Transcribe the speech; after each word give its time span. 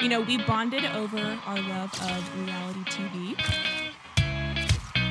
you 0.00 0.08
know, 0.08 0.20
we 0.20 0.38
bonded 0.38 0.84
over 0.86 1.18
our 1.46 1.60
love 1.60 1.92
of 2.02 2.40
reality 2.44 2.80
TV. 2.84 3.36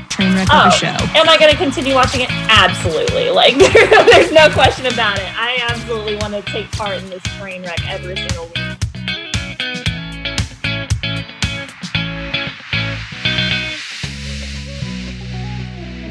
Train 0.09 0.33
wreck 0.33 0.47
of 0.47 0.53
Oh, 0.53 0.67
a 0.67 0.71
show. 0.71 0.87
am 0.87 1.29
I 1.29 1.37
going 1.37 1.51
to 1.51 1.57
continue 1.57 1.93
watching 1.93 2.21
it? 2.21 2.29
Absolutely. 2.31 3.29
Like, 3.29 3.55
there's 4.11 4.31
no 4.31 4.49
question 4.51 4.85
about 4.87 5.19
it. 5.19 5.25
I 5.37 5.57
absolutely 5.69 6.15
want 6.15 6.33
to 6.33 6.41
take 6.51 6.71
part 6.71 6.95
in 6.97 7.09
this 7.09 7.21
train 7.37 7.63
wreck 7.63 7.85
every 7.89 8.15
single 8.15 8.45
week. 8.45 8.77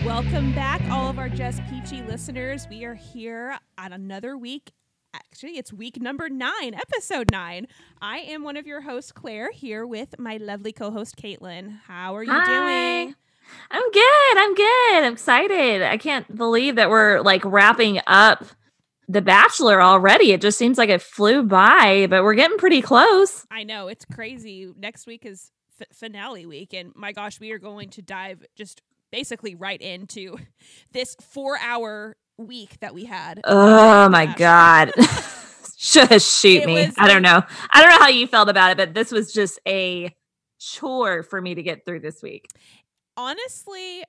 Welcome 0.04 0.54
back, 0.54 0.80
all 0.90 1.10
of 1.10 1.18
our 1.18 1.28
Just 1.28 1.60
Peachy 1.68 2.00
listeners. 2.02 2.66
We 2.70 2.84
are 2.84 2.94
here 2.94 3.58
at 3.76 3.92
another 3.92 4.36
week. 4.36 4.70
Actually, 5.36 5.58
it's 5.58 5.70
week 5.70 6.00
number 6.00 6.30
nine, 6.30 6.72
episode 6.72 7.30
nine. 7.30 7.66
I 8.00 8.20
am 8.20 8.42
one 8.42 8.56
of 8.56 8.66
your 8.66 8.80
hosts, 8.80 9.12
Claire, 9.12 9.50
here 9.52 9.86
with 9.86 10.18
my 10.18 10.38
lovely 10.38 10.72
co 10.72 10.90
host, 10.90 11.14
Caitlin. 11.16 11.78
How 11.86 12.16
are 12.16 12.22
you 12.22 12.32
Hi. 12.32 12.46
doing? 13.04 13.14
I'm 13.70 13.90
good. 13.90 14.38
I'm 14.38 14.54
good. 14.54 15.04
I'm 15.04 15.12
excited. 15.12 15.82
I 15.82 15.98
can't 15.98 16.34
believe 16.34 16.76
that 16.76 16.88
we're 16.88 17.20
like 17.20 17.44
wrapping 17.44 18.00
up 18.06 18.46
The 19.08 19.20
Bachelor 19.20 19.82
already. 19.82 20.32
It 20.32 20.40
just 20.40 20.56
seems 20.56 20.78
like 20.78 20.88
it 20.88 21.02
flew 21.02 21.42
by, 21.42 22.06
but 22.08 22.24
we're 22.24 22.32
getting 22.32 22.56
pretty 22.56 22.80
close. 22.80 23.46
I 23.50 23.62
know, 23.62 23.88
it's 23.88 24.06
crazy. 24.06 24.72
Next 24.74 25.06
week 25.06 25.26
is 25.26 25.50
f- 25.78 25.88
finale 25.92 26.46
week, 26.46 26.72
and 26.72 26.96
my 26.96 27.12
gosh, 27.12 27.40
we 27.40 27.52
are 27.52 27.58
going 27.58 27.90
to 27.90 28.00
dive 28.00 28.42
just 28.56 28.80
basically 29.12 29.54
right 29.54 29.82
into 29.82 30.38
this 30.92 31.14
four 31.20 31.58
hour 31.58 32.16
week 32.38 32.78
that 32.80 32.94
we 32.94 33.04
had. 33.04 33.40
Oh 33.44 34.08
my 34.08 34.26
God. 34.26 34.92
just 35.78 36.40
shoot 36.40 36.62
It 36.62 36.66
me. 36.66 36.86
was- 36.86 36.94
I 36.98 37.08
don't 37.08 37.22
know. 37.22 37.42
I 37.70 37.82
don't 37.82 37.90
know 37.90 37.98
how 37.98 38.08
you 38.08 38.26
felt 38.26 38.48
about 38.48 38.70
it, 38.72 38.76
but 38.76 38.94
this 38.94 39.10
was 39.12 39.32
just 39.32 39.58
a 39.66 40.14
chore 40.58 41.22
for 41.22 41.40
me 41.40 41.54
to 41.54 41.62
get 41.62 41.84
through 41.84 42.00
this 42.00 42.22
week. 42.22 42.46
honestly 43.16 44.02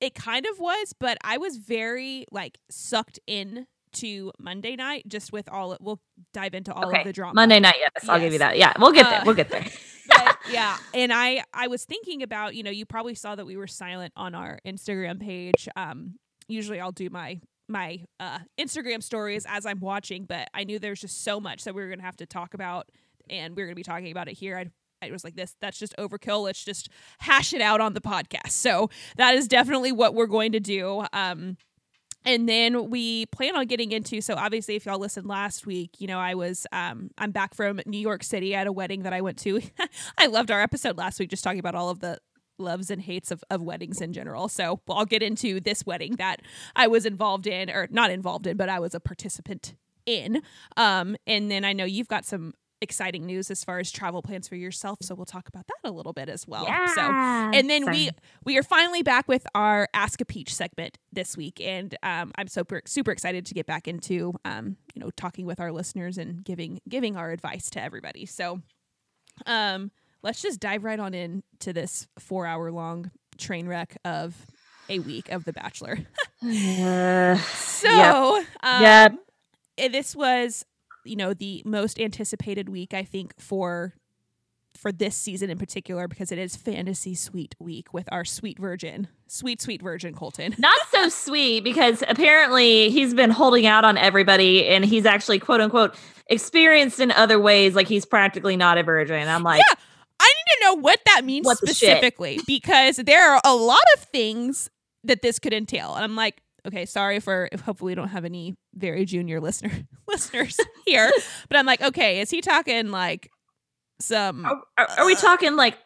it 0.00 0.14
kind 0.14 0.46
of 0.46 0.58
was 0.58 0.92
but 0.98 1.16
i 1.24 1.36
was 1.38 1.56
very 1.56 2.24
like 2.30 2.58
sucked 2.70 3.18
in 3.26 3.66
to 3.92 4.30
monday 4.38 4.76
night 4.76 5.02
just 5.08 5.32
with 5.32 5.48
all 5.48 5.72
it. 5.72 5.80
we'll 5.80 6.00
dive 6.32 6.54
into 6.54 6.72
all 6.72 6.94
of 6.94 7.04
the 7.04 7.12
drama 7.12 7.34
Monday 7.34 7.58
night, 7.58 7.74
yes. 7.78 8.08
I'll 8.08 8.20
give 8.20 8.32
you 8.32 8.38
that. 8.38 8.56
Yeah, 8.56 8.72
we'll 8.78 8.92
get 8.92 9.04
there. 9.10 9.20
Uh, 9.20 9.24
We'll 9.26 9.34
get 9.34 9.48
there. 9.50 9.64
but 10.08 10.36
yeah 10.50 10.76
and 10.94 11.12
i 11.12 11.42
i 11.54 11.66
was 11.68 11.84
thinking 11.84 12.22
about 12.22 12.54
you 12.54 12.62
know 12.62 12.70
you 12.70 12.84
probably 12.86 13.14
saw 13.14 13.34
that 13.34 13.44
we 13.46 13.56
were 13.56 13.66
silent 13.66 14.12
on 14.16 14.34
our 14.34 14.58
instagram 14.66 15.20
page 15.20 15.68
um 15.76 16.14
usually 16.50 16.80
i'll 16.80 16.92
do 16.92 17.08
my 17.10 17.40
my 17.68 18.04
uh 18.18 18.38
instagram 18.58 19.02
stories 19.02 19.46
as 19.48 19.64
i'm 19.64 19.80
watching 19.80 20.24
but 20.24 20.48
i 20.54 20.64
knew 20.64 20.78
there's 20.78 21.00
just 21.00 21.22
so 21.22 21.40
much 21.40 21.64
that 21.64 21.74
we 21.74 21.82
were 21.82 21.88
gonna 21.88 22.02
have 22.02 22.16
to 22.16 22.26
talk 22.26 22.54
about 22.54 22.88
and 23.30 23.56
we 23.56 23.62
are 23.62 23.66
gonna 23.66 23.74
be 23.74 23.82
talking 23.82 24.10
about 24.10 24.28
it 24.28 24.34
here. 24.34 24.58
I 24.58 24.66
I 25.02 25.10
was 25.10 25.24
like 25.24 25.34
this 25.34 25.56
that's 25.60 25.78
just 25.78 25.96
overkill. 25.96 26.44
Let's 26.44 26.62
just 26.62 26.90
hash 27.20 27.54
it 27.54 27.62
out 27.62 27.80
on 27.80 27.94
the 27.94 28.00
podcast. 28.02 28.50
So 28.50 28.90
that 29.16 29.34
is 29.34 29.48
definitely 29.48 29.92
what 29.92 30.14
we're 30.14 30.26
going 30.26 30.52
to 30.52 30.60
do. 30.60 31.06
Um 31.12 31.56
and 32.26 32.46
then 32.46 32.90
we 32.90 33.24
plan 33.26 33.56
on 33.56 33.66
getting 33.66 33.92
into 33.92 34.20
so 34.20 34.34
obviously 34.34 34.76
if 34.76 34.84
y'all 34.84 34.98
listened 34.98 35.26
last 35.26 35.64
week 35.64 35.92
you 36.00 36.06
know 36.06 36.18
i 36.18 36.34
was 36.34 36.66
um 36.70 37.08
i'm 37.16 37.30
back 37.30 37.54
from 37.54 37.80
new 37.86 37.96
york 37.98 38.22
city 38.22 38.54
at 38.54 38.66
a 38.66 38.72
wedding 38.72 39.04
that 39.04 39.14
i 39.14 39.22
went 39.22 39.38
to. 39.38 39.62
I 40.18 40.26
loved 40.26 40.50
our 40.50 40.60
episode 40.60 40.98
last 40.98 41.18
week 41.18 41.30
just 41.30 41.42
talking 41.42 41.60
about 41.60 41.74
all 41.74 41.88
of 41.88 42.00
the 42.00 42.18
loves 42.60 42.90
and 42.90 43.02
hates 43.02 43.30
of, 43.30 43.42
of 43.50 43.62
weddings 43.62 44.00
in 44.00 44.12
general. 44.12 44.48
So 44.48 44.80
i'll 44.88 45.06
get 45.06 45.22
into 45.22 45.60
this 45.60 45.84
wedding 45.86 46.16
that 46.16 46.40
i 46.76 46.86
was 46.86 47.06
involved 47.06 47.46
in 47.46 47.70
or 47.70 47.88
not 47.90 48.10
involved 48.10 48.46
in 48.46 48.56
but 48.56 48.68
i 48.68 48.78
was 48.78 48.94
a 48.94 49.00
participant 49.00 49.74
in. 50.06 50.42
Um 50.76 51.16
and 51.26 51.50
then 51.50 51.64
i 51.64 51.72
know 51.72 51.84
you've 51.84 52.08
got 52.08 52.24
some 52.24 52.54
exciting 52.82 53.26
news 53.26 53.50
as 53.50 53.62
far 53.62 53.78
as 53.78 53.92
travel 53.92 54.22
plans 54.22 54.48
for 54.48 54.56
yourself 54.56 54.96
so 55.02 55.14
we'll 55.14 55.26
talk 55.26 55.48
about 55.48 55.66
that 55.66 55.76
a 55.84 55.90
little 55.90 56.14
bit 56.14 56.28
as 56.30 56.46
well. 56.48 56.64
So 56.94 57.00
and 57.02 57.68
then 57.68 57.90
we 57.90 58.10
we 58.44 58.56
are 58.58 58.62
finally 58.62 59.02
back 59.02 59.28
with 59.28 59.46
our 59.54 59.88
Ask 59.92 60.20
a 60.20 60.24
Peach 60.24 60.54
segment 60.54 60.98
this 61.12 61.36
week, 61.36 61.60
and 61.60 61.94
um, 62.02 62.32
I'm 62.36 62.48
super 62.48 62.82
super 62.86 63.10
excited 63.10 63.44
to 63.46 63.54
get 63.54 63.66
back 63.66 63.86
into 63.88 64.34
um, 64.44 64.76
you 64.94 65.00
know 65.00 65.10
talking 65.16 65.46
with 65.46 65.60
our 65.60 65.72
listeners 65.72 66.18
and 66.18 66.44
giving 66.44 66.80
giving 66.88 67.16
our 67.16 67.30
advice 67.30 67.70
to 67.70 67.82
everybody. 67.82 68.24
So, 68.26 68.60
um, 69.46 69.90
let's 70.22 70.42
just 70.42 70.60
dive 70.60 70.84
right 70.84 71.00
on 71.00 71.14
in 71.14 71.42
to 71.60 71.72
this 71.72 72.06
four 72.18 72.46
hour 72.46 72.70
long 72.70 73.10
train 73.38 73.66
wreck 73.66 73.96
of 74.04 74.34
a 74.88 74.98
week 74.98 75.30
of 75.30 75.44
The 75.44 75.52
Bachelor. 75.52 75.98
Uh, 76.42 77.36
So, 77.36 78.38
um, 78.62 78.82
Yep. 78.82 79.12
eh, 79.78 79.88
this 79.88 80.16
was 80.16 80.64
you 81.04 81.16
know 81.16 81.34
the 81.34 81.62
most 81.66 82.00
anticipated 82.00 82.68
week 82.70 82.94
I 82.94 83.02
think 83.04 83.34
for 83.38 83.94
for 84.74 84.90
this 84.92 85.14
season 85.16 85.50
in 85.50 85.58
particular 85.58 86.08
because 86.08 86.32
it 86.32 86.38
is 86.38 86.56
fantasy 86.56 87.14
suite 87.14 87.54
week 87.58 87.92
with 87.92 88.08
our 88.10 88.24
sweet 88.24 88.58
virgin 88.58 89.08
sweet 89.26 89.60
sweet 89.60 89.82
virgin 89.82 90.14
colton 90.14 90.54
not 90.58 90.78
so 90.90 91.08
sweet 91.10 91.62
because 91.64 92.02
apparently 92.08 92.88
he's 92.88 93.12
been 93.12 93.30
holding 93.30 93.66
out 93.66 93.84
on 93.84 93.98
everybody 93.98 94.66
and 94.66 94.82
he's 94.84 95.04
actually 95.04 95.38
quote 95.38 95.60
unquote 95.60 95.94
experienced 96.28 97.00
in 97.00 97.10
other 97.10 97.38
ways 97.38 97.74
like 97.74 97.88
he's 97.88 98.06
practically 98.06 98.56
not 98.56 98.78
a 98.78 98.82
virgin 98.82 99.28
i'm 99.28 99.42
like 99.42 99.62
Yeah. 99.70 99.78
I 100.20 100.24
need 100.34 100.54
to 100.58 100.64
know 100.64 100.74
what 100.82 101.00
that 101.06 101.24
means 101.24 101.46
What 101.46 101.60
the 101.60 101.68
specifically 101.68 102.38
because 102.46 102.96
there 102.96 103.32
are 103.34 103.40
a 103.44 103.54
lot 103.54 103.80
of 103.96 104.02
things 104.04 104.70
that 105.04 105.22
this 105.22 105.38
could 105.38 105.52
entail 105.52 105.94
and 105.94 106.04
i'm 106.04 106.14
like 106.16 106.42
okay 106.66 106.84
sorry 106.86 107.20
for 107.20 107.48
if 107.52 107.60
hopefully 107.60 107.92
we 107.92 107.94
don't 107.94 108.08
have 108.08 108.24
any 108.24 108.56
very 108.74 109.04
junior 109.04 109.40
listener 109.40 109.72
listeners 110.08 110.58
here 110.86 111.10
but 111.48 111.56
i'm 111.58 111.66
like 111.66 111.80
okay 111.82 112.20
is 112.20 112.30
he 112.30 112.40
talking 112.40 112.90
like 112.90 113.30
some 114.00 114.44
are, 114.46 114.60
are- 114.78 114.90
are 114.98 115.06
we 115.06 115.14
uh, 115.14 115.18
talking 115.18 115.56
like 115.56 115.76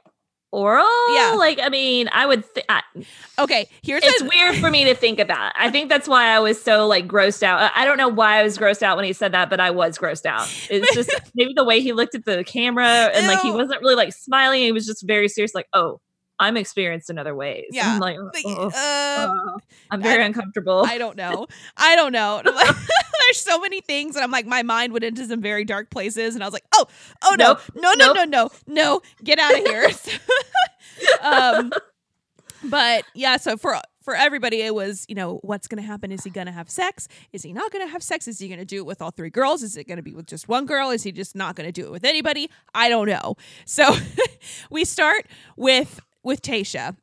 oral 0.54 0.87
Yeah. 1.15 1.34
like 1.37 1.59
i 1.60 1.69
mean 1.69 2.09
i 2.12 2.25
would 2.26 2.44
th- 2.54 2.65
I, 2.69 2.82
okay 3.38 3.69
here's 3.82 4.03
it's 4.04 4.22
a, 4.22 4.25
weird 4.26 4.56
for 4.56 4.70
me 4.70 4.84
to 4.84 4.94
think 4.94 5.19
about 5.19 5.53
i 5.56 5.70
think 5.70 5.88
that's 5.88 6.06
why 6.06 6.26
i 6.28 6.38
was 6.38 6.60
so 6.62 6.87
like 6.87 7.09
grossed 7.09 7.42
out 7.42 7.60
I- 7.60 7.82
i 7.82 7.84
don't 7.84 7.98
know 7.98 8.09
why 8.09 8.38
i 8.38 8.42
was 8.44 8.56
grossed 8.56 8.82
out 8.82 8.97
when 8.97 9.04
he 9.04 9.12
said 9.12 9.32
that 9.32 9.50
but 9.50 9.59
i 9.60 9.70
was 9.70 9.98
grossed 9.98 10.26
out 10.26 10.47
it's 10.70 10.94
just 10.94 11.10
maybe 11.34 11.53
the 11.56 11.64
way 11.64 11.81
he 11.81 11.93
looked 11.93 12.14
at 12.14 12.25
the 12.25 12.44
camera 12.44 12.87
and 12.87 13.26
like 13.26 13.41
he 13.41 13.50
wasn't 13.50 13.81
really 13.82 13.97
like 13.97 14.12
smiling 14.12 14.60
he 14.62 14.70
was 14.72 14.87
just 14.87 15.04
very 15.06 15.28
serious 15.28 15.54
like 15.54 15.66
oh 15.72 16.00
i'm 16.38 16.56
experienced 16.56 17.10
in 17.10 17.19
other 17.19 17.34
ways 17.34 17.64
Yeah. 17.70 17.93
I'm 17.94 18.00
like, 18.00 18.16
oh, 18.44 18.66
uh, 18.69 18.70
oh, 18.75 19.56
i'm 19.91 20.00
very 20.03 20.25
uncomfortable 20.25 20.84
I 20.87 20.98
don't 20.98 21.16
know. 21.16 21.47
I 21.76 21.97
don't 21.97 22.12
know. 22.12 22.43
And 23.25 23.31
I'm 23.31 23.31
like, 23.31 23.35
there's 23.35 23.41
so 23.41 23.61
many 23.61 23.81
things, 23.81 24.17
and 24.17 24.25
I'm 24.25 24.31
like, 24.31 24.47
my 24.47 24.62
mind 24.62 24.93
went 24.93 25.05
into 25.05 25.27
some 25.27 25.41
very 25.41 25.65
dark 25.65 25.91
places, 25.91 26.35
and 26.35 26.43
I 26.43 26.47
was 26.47 26.53
like, 26.55 26.65
oh, 26.75 26.87
oh 27.23 27.37
no, 27.39 27.55
Nope. 27.55 27.61
no, 27.75 27.93
no, 27.95 28.07
Nope. 28.12 28.17
no, 28.17 28.25
no, 28.25 28.51
no, 28.67 29.01
get 29.23 29.39
out 29.39 29.53
of 29.53 29.65
here. 29.65 29.89
um, 31.23 31.73
but 32.65 33.05
yeah, 33.15 33.37
so 33.37 33.57
for 33.57 33.77
for 34.03 34.15
everybody, 34.15 34.61
it 34.61 34.75
was 34.75 35.05
you 35.09 35.15
know 35.15 35.39
what's 35.43 35.67
going 35.67 35.83
to 35.83 35.87
happen? 35.87 36.12
Is 36.12 36.25
he 36.25 36.31
going 36.31 36.47
to 36.47 36.53
have 36.53 36.71
sex? 36.71 37.09
Is 37.33 37.43
he 37.43 37.53
not 37.53 37.71
going 37.73 37.85
to 37.87 37.91
have 37.91 38.03
sex? 38.03 38.29
Is 38.29 38.39
he 38.39 38.49
going 38.49 38.59
to 38.59 38.65
do 38.65 38.79
it 38.79 38.87
with 38.87 39.03
all 39.03 39.11
three 39.11 39.31
girls? 39.31 39.62
Is 39.62 39.77
it 39.77 39.87
going 39.89 39.97
to 39.97 40.03
be 40.03 40.15
with 40.15 40.27
just 40.27 40.49
one 40.49 40.67
girl? 40.67 40.91
Is 40.91 41.03
he 41.03 41.12
just 41.12 41.35
not 41.35 41.56
going 41.56 41.67
to 41.67 41.73
do 41.73 41.87
it 41.87 41.91
with 41.91 42.05
anybody? 42.05 42.51
I 42.75 42.89
don't 42.89 43.09
know. 43.09 43.37
So 43.65 43.95
we 44.71 44.85
start 44.85 45.27
with 45.56 46.01
with 46.23 46.43
Tasha. 46.43 46.97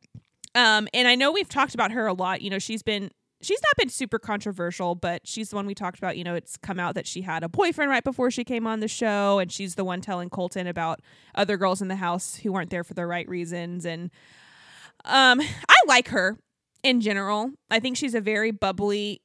Um, 0.53 0.87
and 0.93 1.07
I 1.07 1.15
know 1.15 1.31
we've 1.31 1.49
talked 1.49 1.73
about 1.73 1.91
her 1.91 2.07
a 2.07 2.13
lot. 2.13 2.41
You 2.41 2.49
know, 2.49 2.59
she's 2.59 2.83
been 2.83 3.09
she's 3.41 3.61
not 3.61 3.75
been 3.77 3.89
super 3.89 4.19
controversial, 4.19 4.95
but 4.95 5.27
she's 5.27 5.49
the 5.49 5.55
one 5.55 5.65
we 5.65 5.75
talked 5.75 5.97
about. 5.97 6.17
You 6.17 6.23
know, 6.23 6.35
it's 6.35 6.57
come 6.57 6.79
out 6.79 6.95
that 6.95 7.07
she 7.07 7.21
had 7.21 7.43
a 7.43 7.49
boyfriend 7.49 7.91
right 7.91 8.03
before 8.03 8.31
she 8.31 8.43
came 8.43 8.67
on 8.67 8.79
the 8.79 8.87
show, 8.87 9.39
and 9.39 9.51
she's 9.51 9.75
the 9.75 9.83
one 9.83 10.01
telling 10.01 10.29
Colton 10.29 10.67
about 10.67 11.01
other 11.35 11.57
girls 11.57 11.81
in 11.81 11.87
the 11.87 11.95
house 11.95 12.35
who 12.35 12.51
weren't 12.51 12.69
there 12.69 12.83
for 12.83 12.93
the 12.93 13.05
right 13.05 13.27
reasons. 13.27 13.85
And 13.85 14.11
um, 15.05 15.41
I 15.41 15.75
like 15.87 16.09
her 16.09 16.37
in 16.83 17.01
general. 17.01 17.51
I 17.69 17.79
think 17.79 17.97
she's 17.97 18.15
a 18.15 18.21
very 18.21 18.51
bubbly. 18.51 19.21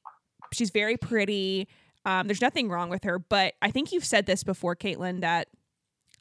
She's 0.53 0.71
very 0.71 0.97
pretty. 0.97 1.69
Um, 2.05 2.27
there's 2.29 2.41
nothing 2.41 2.69
wrong 2.69 2.89
with 2.89 3.05
her, 3.05 3.19
but 3.19 3.55
I 3.61 3.71
think 3.71 3.93
you've 3.93 4.05
said 4.05 4.27
this 4.27 4.45
before, 4.45 4.77
Caitlin, 4.77 5.21
that 5.23 5.49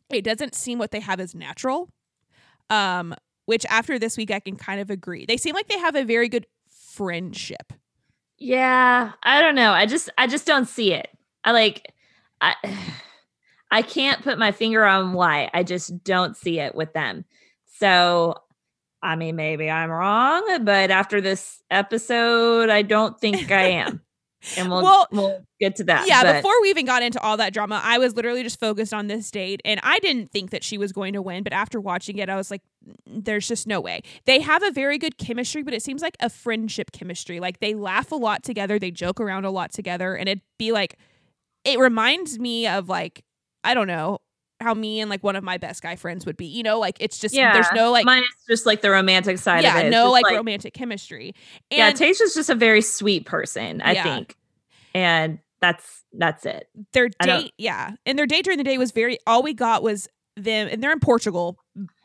it 0.09 0.23
doesn't 0.23 0.55
seem 0.55 0.79
what 0.79 0.91
they 0.91 0.99
have 0.99 1.19
is 1.19 1.35
natural. 1.35 1.89
Um, 2.69 3.13
which 3.45 3.65
after 3.69 3.99
this 3.99 4.17
week 4.17 4.31
I 4.31 4.39
can 4.39 4.55
kind 4.55 4.81
of 4.81 4.89
agree. 4.89 5.25
They 5.25 5.37
seem 5.37 5.53
like 5.53 5.67
they 5.67 5.77
have 5.77 5.95
a 5.95 6.03
very 6.03 6.27
good 6.27 6.47
friendship. 6.67 7.73
Yeah, 8.37 9.13
I 9.23 9.41
don't 9.41 9.55
know. 9.55 9.71
I 9.71 9.85
just 9.85 10.09
I 10.17 10.27
just 10.27 10.45
don't 10.45 10.67
see 10.67 10.93
it. 10.93 11.09
I 11.43 11.51
like 11.51 11.93
I 12.41 12.55
I 13.71 13.81
can't 13.81 14.23
put 14.23 14.37
my 14.37 14.51
finger 14.51 14.85
on 14.85 15.13
why. 15.13 15.49
I 15.53 15.63
just 15.63 16.03
don't 16.03 16.37
see 16.37 16.59
it 16.59 16.75
with 16.75 16.93
them. 16.93 17.25
So 17.79 18.35
I 19.01 19.15
mean 19.15 19.35
maybe 19.35 19.69
I'm 19.69 19.89
wrong, 19.89 20.63
but 20.63 20.91
after 20.91 21.21
this 21.21 21.61
episode 21.69 22.69
I 22.69 22.81
don't 22.81 23.19
think 23.19 23.51
I 23.51 23.67
am. 23.69 24.01
And 24.57 24.69
we'll 24.69 24.83
Well, 24.83 25.07
we'll 25.11 25.45
get 25.59 25.75
to 25.77 25.83
that. 25.85 26.07
yeah, 26.07 26.23
but- 26.23 26.35
before 26.37 26.53
we 26.61 26.69
even 26.69 26.85
got 26.85 27.03
into 27.03 27.19
all 27.21 27.37
that 27.37 27.53
drama, 27.53 27.81
I 27.83 27.97
was 27.97 28.15
literally 28.15 28.43
just 28.43 28.59
focused 28.59 28.93
on 28.93 29.07
this 29.07 29.29
date 29.31 29.61
and 29.65 29.79
I 29.83 29.99
didn't 29.99 30.31
think 30.31 30.51
that 30.51 30.63
she 30.63 30.77
was 30.77 30.91
going 30.91 31.13
to 31.13 31.21
win, 31.21 31.43
but 31.43 31.53
after 31.53 31.79
watching 31.79 32.17
it, 32.17 32.29
I 32.29 32.35
was 32.35 32.51
like, 32.51 32.61
there's 33.07 33.47
just 33.47 33.65
no 33.67 33.81
way. 33.81 34.01
They 34.25 34.41
have 34.41 34.61
a 34.63 34.71
very 34.71 34.97
good 34.97 35.17
chemistry, 35.17 35.63
but 35.63 35.73
it 35.73 35.81
seems 35.81 36.01
like 36.01 36.15
a 36.19 36.29
friendship 36.29 36.91
chemistry. 36.91 37.39
Like 37.39 37.59
they 37.59 37.73
laugh 37.73 38.11
a 38.11 38.15
lot 38.15 38.43
together, 38.43 38.77
they 38.79 38.91
joke 38.91 39.19
around 39.19 39.45
a 39.45 39.51
lot 39.51 39.71
together, 39.71 40.15
and 40.15 40.29
it'd 40.29 40.41
be 40.59 40.71
like 40.71 40.97
it 41.63 41.79
reminds 41.79 42.37
me 42.37 42.67
of 42.67 42.89
like, 42.89 43.23
I 43.63 43.73
don't 43.73 43.87
know, 43.87 44.19
how 44.65 44.73
me 44.73 44.99
and 44.99 45.09
like 45.09 45.23
one 45.23 45.35
of 45.35 45.43
my 45.43 45.57
best 45.57 45.81
guy 45.81 45.95
friends 45.95 46.25
would 46.25 46.35
be. 46.35 46.45
You 46.45 46.63
know, 46.63 46.79
like 46.79 46.97
it's 46.99 47.19
just 47.19 47.33
Yeah. 47.33 47.53
there's 47.53 47.71
no 47.73 47.91
like 47.91 48.05
Mine 48.05 48.23
is 48.23 48.29
just 48.49 48.65
like 48.65 48.81
the 48.81 48.89
romantic 48.89 49.37
side 49.37 49.63
yeah, 49.63 49.77
of 49.79 49.85
it. 49.85 49.89
No 49.89 50.05
just, 50.05 50.23
like, 50.23 50.35
romantic 50.35 50.73
chemistry. 50.73 51.33
And 51.71 51.77
yeah, 51.77 51.91
Tasha's 51.91 52.33
just 52.33 52.49
a 52.49 52.55
very 52.55 52.81
sweet 52.81 53.25
person, 53.25 53.81
I 53.81 53.93
Yeah. 53.93 54.03
think. 54.03 54.35
And 54.93 55.39
that's 55.61 56.03
that's 56.13 56.45
it. 56.45 56.67
their 56.93 57.09
date, 57.21 57.53
yeah, 57.57 57.91
and 58.05 58.19
their 58.19 58.25
date 58.27 58.43
during 58.45 58.57
the 58.57 58.63
day 58.63 58.77
was 58.77 58.91
very. 58.91 59.17
All 59.25 59.41
we 59.41 59.53
got 59.53 59.83
was 59.83 60.07
them, 60.35 60.67
and 60.69 60.83
they're 60.83 60.91
in 60.91 60.99
Portugal, 60.99 61.57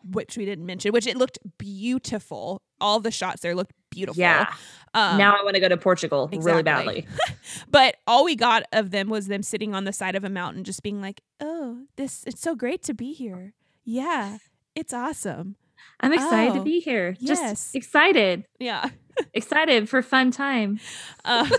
which 0.04 0.36
we 0.36 0.44
didn't 0.44 0.64
mention, 0.66 0.92
which 0.92 1.06
it 1.06 1.16
looked 1.16 1.38
beautiful. 1.58 2.62
All 2.80 3.00
the 3.00 3.10
shots 3.10 3.42
there 3.42 3.54
looked 3.54 3.72
beautiful. 3.90 4.20
Yeah. 4.20 4.46
Um, 4.94 5.18
now 5.18 5.36
I 5.38 5.44
want 5.44 5.54
to 5.54 5.60
go 5.60 5.68
to 5.68 5.76
Portugal 5.76 6.28
really 6.32 6.62
badly. 6.64 7.06
but 7.70 7.96
all 8.06 8.24
we 8.24 8.34
got 8.34 8.64
of 8.72 8.90
them 8.90 9.08
was 9.08 9.28
them 9.28 9.42
sitting 9.42 9.74
on 9.74 9.84
the 9.84 9.92
side 9.92 10.16
of 10.16 10.24
a 10.24 10.28
mountain, 10.28 10.64
just 10.64 10.82
being 10.82 11.00
like, 11.00 11.20
"Oh, 11.40 11.82
this 11.96 12.24
it's 12.26 12.40
so 12.40 12.54
great 12.56 12.82
to 12.84 12.94
be 12.94 13.12
here. 13.12 13.54
Yeah, 13.84 14.38
it's 14.74 14.92
awesome. 14.92 15.56
I'm 16.00 16.12
excited 16.12 16.54
to 16.54 16.60
Oh, 16.60 16.64
be 16.64 16.80
here. 16.80 17.16
yes. 17.20 17.38
Just 17.40 17.74
excited. 17.76 18.44
Yeah." 18.58 18.90
Excited 19.34 19.86
for 19.86 20.00
fun 20.00 20.30
time. 20.30 20.80
Um, 21.26 21.50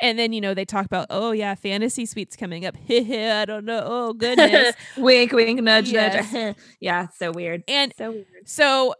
and 0.00 0.16
then 0.16 0.32
you 0.32 0.40
know 0.40 0.54
they 0.54 0.64
talk 0.64 0.86
about, 0.86 1.08
"Oh 1.10 1.32
yeah, 1.32 1.56
fantasy 1.56 2.06
suites 2.06 2.36
coming 2.36 2.64
up." 2.64 2.76
I 2.88 3.44
don't 3.44 3.64
know. 3.64 3.82
Oh 3.84 4.12
goodness. 4.12 4.76
wink, 4.96 5.32
wink, 5.32 5.60
nudge, 5.60 5.90
Yes. 5.90 6.32
nudge. 6.32 6.56
yeah, 6.78 7.08
so 7.18 7.32
weird. 7.32 7.64
and 7.66 7.92
so 7.98 8.12
weird. 8.12 8.26
So 8.48 8.94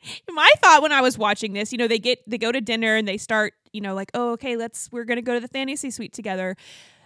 my 0.30 0.50
thought 0.62 0.82
when 0.82 0.92
I 0.92 1.00
was 1.00 1.18
watching 1.18 1.52
this, 1.52 1.72
you 1.72 1.78
know, 1.78 1.88
they 1.88 1.98
get 1.98 2.18
they 2.28 2.38
go 2.38 2.52
to 2.52 2.60
dinner 2.60 2.96
and 2.96 3.06
they 3.06 3.16
start, 3.18 3.54
you 3.72 3.80
know, 3.80 3.94
like, 3.94 4.10
oh, 4.14 4.32
okay, 4.32 4.56
let's 4.56 4.90
we're 4.92 5.04
gonna 5.04 5.22
go 5.22 5.34
to 5.34 5.40
the 5.40 5.48
fantasy 5.48 5.90
suite 5.90 6.12
together. 6.12 6.56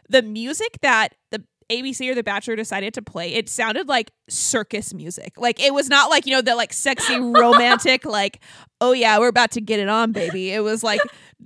The 0.09 0.23
music 0.23 0.79
that 0.83 1.15
the 1.31 1.45
ABC 1.71 2.11
or 2.11 2.15
The 2.15 2.23
Bachelor 2.23 2.57
decided 2.57 2.93
to 2.95 3.03
play, 3.03 3.33
it 3.33 3.49
sounded 3.49 3.89
like 3.89 4.11
circus 4.29 4.93
music. 4.93 5.35
Like 5.39 5.61
it 5.61 5.73
was 5.73 5.89
not 5.89 6.11
like, 6.11 6.27
you 6.27 6.33
know, 6.33 6.43
the 6.43 6.55
like 6.55 6.73
sexy 6.73 7.19
romantic, 7.21 8.05
like, 8.05 8.43
oh 8.81 8.93
yeah, 8.93 9.19
we're 9.19 9.29
about 9.29 9.53
to 9.53 9.61
get 9.61 9.79
it 9.81 9.89
on, 9.89 10.13
baby. 10.13 10.51
It 10.51 10.61
was 10.61 10.83
like 10.83 11.01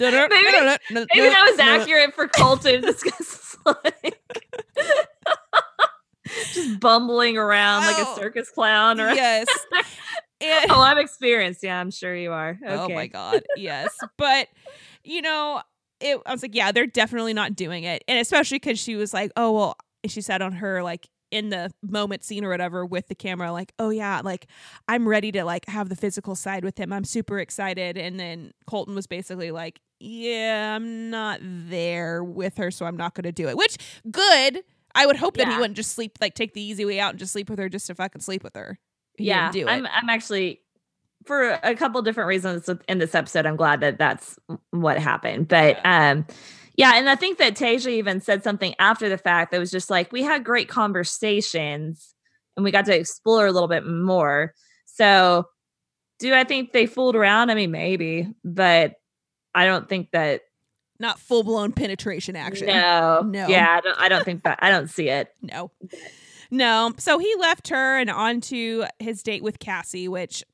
Maybe 0.90 1.06
maybe 1.14 1.28
that 1.30 1.46
was 1.50 1.58
accurate 1.60 2.14
for 2.14 2.28
Colton. 2.28 2.82
Guy's 2.82 3.56
like 3.64 4.20
just 6.52 6.80
bumbling 6.80 7.36
around 7.36 7.82
like 7.86 7.96
Oh, 7.98 8.12
a 8.12 8.16
circus 8.16 8.50
clown. 8.50 9.00
Or 9.00 9.12
Yes. 9.12 9.46
And- 10.40 10.70
oh, 10.70 10.82
I'm 10.82 10.98
experienced. 10.98 11.62
Yeah, 11.62 11.80
I'm 11.80 11.90
sure 11.90 12.14
you 12.14 12.32
are. 12.32 12.58
Okay. 12.62 12.74
Oh 12.74 12.88
my 12.88 13.06
god, 13.06 13.42
yes. 13.56 13.96
But 14.18 14.48
you 15.04 15.22
know, 15.22 15.62
it, 16.00 16.18
I 16.26 16.32
was 16.32 16.42
like, 16.42 16.54
yeah, 16.54 16.72
they're 16.72 16.86
definitely 16.86 17.32
not 17.34 17.54
doing 17.56 17.84
it, 17.84 18.04
and 18.08 18.18
especially 18.18 18.56
because 18.58 18.78
she 18.78 18.96
was 18.96 19.14
like, 19.14 19.30
oh 19.36 19.52
well, 19.52 19.76
she 20.06 20.20
said 20.20 20.42
on 20.42 20.52
her 20.52 20.82
like 20.82 21.08
in 21.32 21.48
the 21.48 21.70
moment 21.82 22.22
scene 22.22 22.44
or 22.44 22.48
whatever 22.50 22.86
with 22.86 23.08
the 23.08 23.14
camera, 23.14 23.50
like, 23.50 23.72
oh 23.78 23.90
yeah, 23.90 24.20
like 24.22 24.46
I'm 24.88 25.08
ready 25.08 25.32
to 25.32 25.44
like 25.44 25.66
have 25.68 25.88
the 25.88 25.96
physical 25.96 26.34
side 26.34 26.64
with 26.64 26.78
him. 26.78 26.92
I'm 26.92 27.04
super 27.04 27.38
excited, 27.38 27.96
and 27.96 28.20
then 28.20 28.52
Colton 28.66 28.94
was 28.94 29.06
basically 29.06 29.50
like, 29.50 29.80
yeah, 29.98 30.76
I'm 30.76 31.08
not 31.10 31.40
there 31.42 32.22
with 32.22 32.58
her, 32.58 32.70
so 32.70 32.84
I'm 32.86 32.96
not 32.96 33.14
going 33.14 33.24
to 33.24 33.32
do 33.32 33.48
it. 33.48 33.56
Which 33.56 33.78
good. 34.10 34.62
I 34.94 35.04
would 35.04 35.16
hope 35.16 35.36
that 35.36 35.46
he 35.52 35.58
wouldn't 35.58 35.76
just 35.76 35.92
sleep, 35.92 36.16
like 36.22 36.32
take 36.34 36.54
the 36.54 36.62
easy 36.62 36.86
way 36.86 36.98
out 36.98 37.10
and 37.10 37.18
just 37.18 37.32
sleep 37.32 37.50
with 37.50 37.58
her, 37.58 37.68
just 37.68 37.86
to 37.88 37.94
fucking 37.94 38.22
sleep 38.22 38.42
with 38.42 38.54
her. 38.56 38.78
Yeah, 39.18 39.50
do 39.50 39.60
it. 39.66 39.70
I'm 39.70 39.86
I'm 39.86 40.08
actually 40.08 40.60
for 41.24 41.58
a 41.62 41.74
couple 41.74 42.00
different 42.02 42.28
reasons 42.28 42.70
in 42.88 42.98
this 42.98 43.14
episode. 43.14 43.46
I'm 43.46 43.56
glad 43.56 43.80
that 43.80 43.98
that's 43.98 44.38
what 44.70 44.98
happened. 44.98 45.48
But 45.48 45.78
um, 45.84 46.24
yeah, 46.76 46.92
and 46.94 47.08
I 47.08 47.16
think 47.16 47.38
that 47.38 47.54
Tasha 47.54 47.88
even 47.90 48.20
said 48.20 48.44
something 48.44 48.74
after 48.78 49.08
the 49.08 49.18
fact 49.18 49.50
that 49.52 49.58
was 49.58 49.70
just 49.70 49.90
like 49.90 50.12
we 50.12 50.22
had 50.22 50.44
great 50.44 50.68
conversations 50.68 52.14
and 52.56 52.64
we 52.64 52.70
got 52.70 52.84
to 52.86 52.96
explore 52.96 53.46
a 53.46 53.52
little 53.52 53.68
bit 53.68 53.86
more. 53.86 54.54
So, 54.86 55.46
do 56.18 56.32
I 56.32 56.44
think 56.44 56.72
they 56.72 56.86
fooled 56.86 57.16
around? 57.16 57.50
I 57.50 57.54
mean, 57.54 57.70
maybe, 57.70 58.28
but 58.44 58.94
I 59.54 59.66
don't 59.66 59.88
think 59.88 60.10
that. 60.12 60.42
not 60.98 61.18
full 61.18 61.42
blown 61.42 61.72
penetration 61.72 62.36
action. 62.36 62.68
No, 62.68 63.22
No. 63.22 63.48
yeah, 63.48 63.76
I 63.76 63.80
don't, 63.80 64.00
I 64.00 64.08
don't 64.08 64.24
think 64.24 64.44
that. 64.44 64.58
I 64.62 64.70
don't 64.70 64.88
see 64.88 65.08
it. 65.08 65.28
No. 65.42 65.70
No. 66.50 66.92
So 66.98 67.18
he 67.18 67.34
left 67.38 67.68
her 67.68 67.98
and 67.98 68.10
on 68.10 68.40
to 68.42 68.84
his 68.98 69.22
date 69.22 69.42
with 69.42 69.58
Cassie, 69.58 70.08
which 70.08 70.44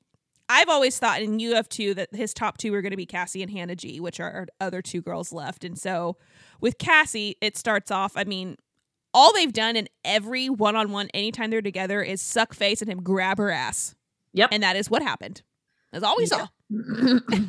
I've 0.49 0.69
always 0.69 0.99
thought, 0.99 1.21
have 1.21 1.69
too, 1.69 1.95
that 1.95 2.15
his 2.15 2.35
top 2.35 2.59
two 2.59 2.75
are 2.75 2.83
going 2.83 2.91
to 2.91 2.97
be 2.97 3.07
Cassie 3.07 3.43
and 3.43 3.51
Hannah 3.51 3.77
G, 3.77 4.01
which 4.01 4.21
are 4.21 4.31
our 4.31 4.47
other 4.61 4.83
two 4.83 5.01
girls 5.01 5.33
left. 5.33 5.65
And 5.65 5.79
so 5.79 6.17
with 6.61 6.79
Cassie, 6.79 7.37
it 7.41 7.57
starts 7.57 7.91
off, 7.91 8.13
I 8.17 8.25
mean, 8.25 8.57
all 9.15 9.33
they've 9.33 9.53
done 9.53 9.77
in 9.77 9.89
every 10.05 10.49
one 10.49 10.75
on 10.77 10.91
one, 10.91 11.09
anytime 11.15 11.51
they're 11.51 11.63
together, 11.63 12.03
is 12.03 12.21
suck 12.23 12.55
face 12.55 12.81
and 12.83 12.91
him 12.91 13.03
grab 13.03 13.39
her 13.39 13.51
ass. 13.51 13.95
Yep. 14.35 14.51
And 14.53 14.63
that 14.63 14.77
is 14.77 14.91
what 14.91 15.03
happened. 15.03 15.43
That's 15.93 16.05
all 16.05 16.17
we 16.17 16.27
saw. 16.27 16.49
I 16.71 17.49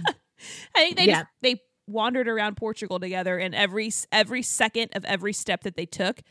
think 0.75 0.97
they 0.97 1.05
Yeah. 1.07 1.21
just, 1.21 1.27
they 1.41 1.61
wandered 1.87 2.27
around 2.27 2.57
Portugal 2.57 2.99
together, 2.99 3.37
and 3.37 3.55
every 3.55 3.91
every 4.11 4.41
second 4.41 4.89
of 4.93 5.05
every 5.05 5.31
step 5.33 5.63
that 5.63 5.75
they 5.75 5.85
took, 5.85 6.21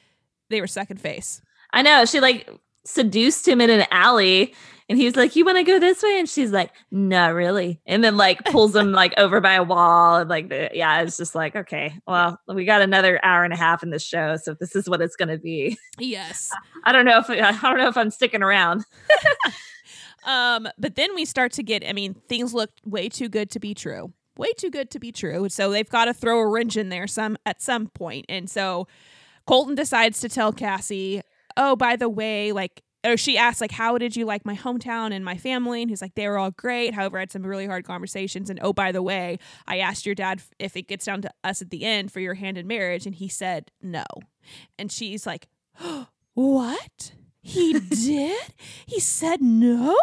they 0.50 0.60
were 0.60 0.66
second 0.66 1.00
face. 1.00 1.40
I 1.72 1.82
know. 1.82 2.04
She 2.04 2.20
like 2.20 2.48
seduced 2.84 3.46
him 3.46 3.60
in 3.60 3.70
an 3.70 3.86
alley 3.90 4.54
and 4.88 4.98
he 4.98 5.04
was 5.06 5.16
like, 5.16 5.36
You 5.36 5.44
want 5.44 5.58
to 5.58 5.64
go 5.64 5.78
this 5.78 6.02
way? 6.02 6.18
And 6.18 6.28
she's 6.28 6.50
like, 6.50 6.70
Not 6.90 7.34
really. 7.34 7.80
And 7.86 8.02
then 8.04 8.16
like 8.16 8.44
pulls 8.44 8.76
him 8.76 8.92
like 8.92 9.14
over 9.16 9.40
by 9.40 9.54
a 9.54 9.62
wall. 9.62 10.16
And 10.16 10.28
like, 10.28 10.48
the, 10.48 10.70
yeah, 10.74 11.00
it's 11.02 11.16
just 11.16 11.34
like, 11.34 11.56
okay, 11.56 11.94
well, 12.06 12.38
we 12.46 12.64
got 12.64 12.82
another 12.82 13.18
hour 13.24 13.44
and 13.44 13.52
a 13.52 13.56
half 13.56 13.82
in 13.82 13.90
this 13.90 14.04
show. 14.04 14.36
So 14.36 14.54
this 14.54 14.76
is 14.76 14.88
what 14.88 15.00
it's 15.00 15.16
going 15.16 15.28
to 15.30 15.38
be, 15.38 15.78
Yes. 15.98 16.50
I 16.84 16.92
don't 16.92 17.04
know 17.04 17.18
if 17.18 17.30
I 17.30 17.52
don't 17.52 17.78
know 17.78 17.88
if 17.88 17.96
I'm 17.96 18.10
sticking 18.10 18.42
around. 18.42 18.84
Um, 20.24 20.68
but 20.78 20.94
then 20.94 21.14
we 21.14 21.24
start 21.24 21.52
to 21.52 21.62
get, 21.62 21.84
I 21.84 21.92
mean, 21.92 22.14
things 22.28 22.54
look 22.54 22.70
way 22.84 23.08
too 23.08 23.28
good 23.28 23.50
to 23.50 23.60
be 23.60 23.74
true. 23.74 24.12
Way 24.36 24.52
too 24.56 24.70
good 24.70 24.90
to 24.92 24.98
be 24.98 25.12
true. 25.12 25.48
So 25.48 25.70
they've 25.70 25.88
got 25.88 26.06
to 26.06 26.14
throw 26.14 26.38
a 26.38 26.48
wrench 26.48 26.76
in 26.76 26.88
there 26.88 27.06
some 27.06 27.36
at 27.44 27.60
some 27.60 27.88
point. 27.88 28.26
And 28.28 28.48
so 28.48 28.86
Colton 29.46 29.74
decides 29.74 30.20
to 30.20 30.28
tell 30.28 30.52
Cassie, 30.52 31.22
oh, 31.56 31.76
by 31.76 31.96
the 31.96 32.08
way, 32.08 32.52
like 32.52 32.82
or 33.04 33.16
she 33.16 33.36
asks 33.36 33.60
like 33.60 33.72
how 33.72 33.98
did 33.98 34.14
you 34.14 34.24
like 34.24 34.44
my 34.46 34.54
hometown 34.54 35.12
and 35.12 35.24
my 35.24 35.36
family? 35.36 35.82
And 35.82 35.90
he's 35.90 36.00
like 36.00 36.14
they 36.14 36.28
were 36.28 36.38
all 36.38 36.52
great. 36.52 36.94
However 36.94 37.18
i 37.18 37.20
had 37.22 37.32
some 37.32 37.44
really 37.44 37.66
hard 37.66 37.84
conversations. 37.84 38.48
And 38.48 38.60
oh 38.62 38.72
by 38.72 38.92
the 38.92 39.02
way 39.02 39.38
i 39.66 39.78
asked 39.78 40.06
your 40.06 40.14
dad 40.14 40.40
if 40.60 40.76
it 40.76 40.86
gets 40.86 41.04
down 41.06 41.20
to 41.22 41.30
us 41.42 41.60
at 41.60 41.70
the 41.70 41.84
end 41.84 42.12
for 42.12 42.20
your 42.20 42.34
hand 42.34 42.58
in 42.58 42.66
marriage. 42.68 43.04
And 43.06 43.14
he 43.14 43.26
said 43.28 43.70
no. 43.82 44.04
And 44.78 44.92
she's 44.92 45.26
like 45.26 45.48
what? 46.34 47.12
He 47.40 47.72
did? 47.80 48.40
He 48.86 49.00
said 49.00 49.40
no? 49.42 49.96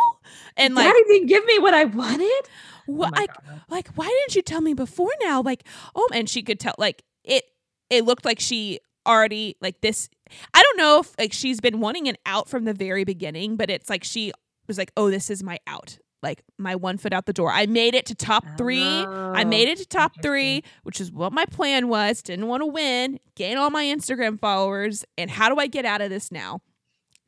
And 0.57 0.75
like 0.75 0.87
Daddy 0.87 1.03
didn't 1.07 1.27
give 1.27 1.45
me 1.45 1.57
what 1.59 1.73
I 1.73 1.85
wanted. 1.85 2.41
what 2.85 3.13
Oh 3.15 3.19
like 3.21 3.33
God. 3.45 3.61
like 3.69 3.87
why 3.95 4.07
didn't 4.07 4.35
you 4.35 4.41
tell 4.41 4.59
me 4.61 4.73
before 4.73 5.11
now? 5.21 5.41
Like 5.41 5.63
oh 5.95 6.09
and 6.13 6.29
she 6.29 6.41
could 6.43 6.59
tell 6.59 6.75
like 6.77 7.03
it 7.23 7.45
it 7.89 8.03
looked 8.03 8.25
like 8.25 8.41
she 8.41 8.79
already 9.07 9.55
like 9.61 9.79
this 9.81 10.09
i 10.53 10.61
don't 10.63 10.77
know 10.77 10.99
if 10.99 11.13
like 11.19 11.33
she's 11.33 11.59
been 11.59 11.79
wanting 11.79 12.07
an 12.07 12.15
out 12.25 12.47
from 12.49 12.65
the 12.65 12.73
very 12.73 13.03
beginning 13.03 13.55
but 13.55 13.69
it's 13.69 13.89
like 13.89 14.03
she 14.03 14.31
was 14.67 14.77
like 14.77 14.91
oh 14.97 15.09
this 15.09 15.29
is 15.29 15.43
my 15.43 15.57
out. 15.67 15.97
Like 16.21 16.43
my 16.57 16.75
one 16.75 16.97
foot 16.97 17.13
out 17.13 17.27
the 17.27 17.31
door. 17.33 17.49
I 17.49 17.65
made 17.65 17.95
it 17.95 18.05
to 18.07 18.13
top 18.15 18.43
three. 18.57 18.83
I 18.83 19.43
Oh, 19.43 19.45
made 19.47 19.69
it 19.69 19.77
to 19.77 19.83
oh, 19.83 19.87
top 19.89 20.21
three 20.21 20.63
which 20.83 20.99
is 20.99 21.13
what 21.13 21.31
my 21.31 21.45
plan 21.45 21.87
was. 21.87 22.21
Didn't 22.21 22.47
want 22.47 22.61
to 22.61 22.65
win 22.65 23.19
gain 23.35 23.57
all 23.57 23.69
my 23.69 23.85
instagram 23.85 24.37
followers 24.37 25.05
and 25.17 25.31
how 25.31 25.47
do 25.47 25.55
i 25.55 25.65
get 25.67 25.85
out 25.85 26.01
of 26.01 26.09
this 26.09 26.29
now? 26.29 26.59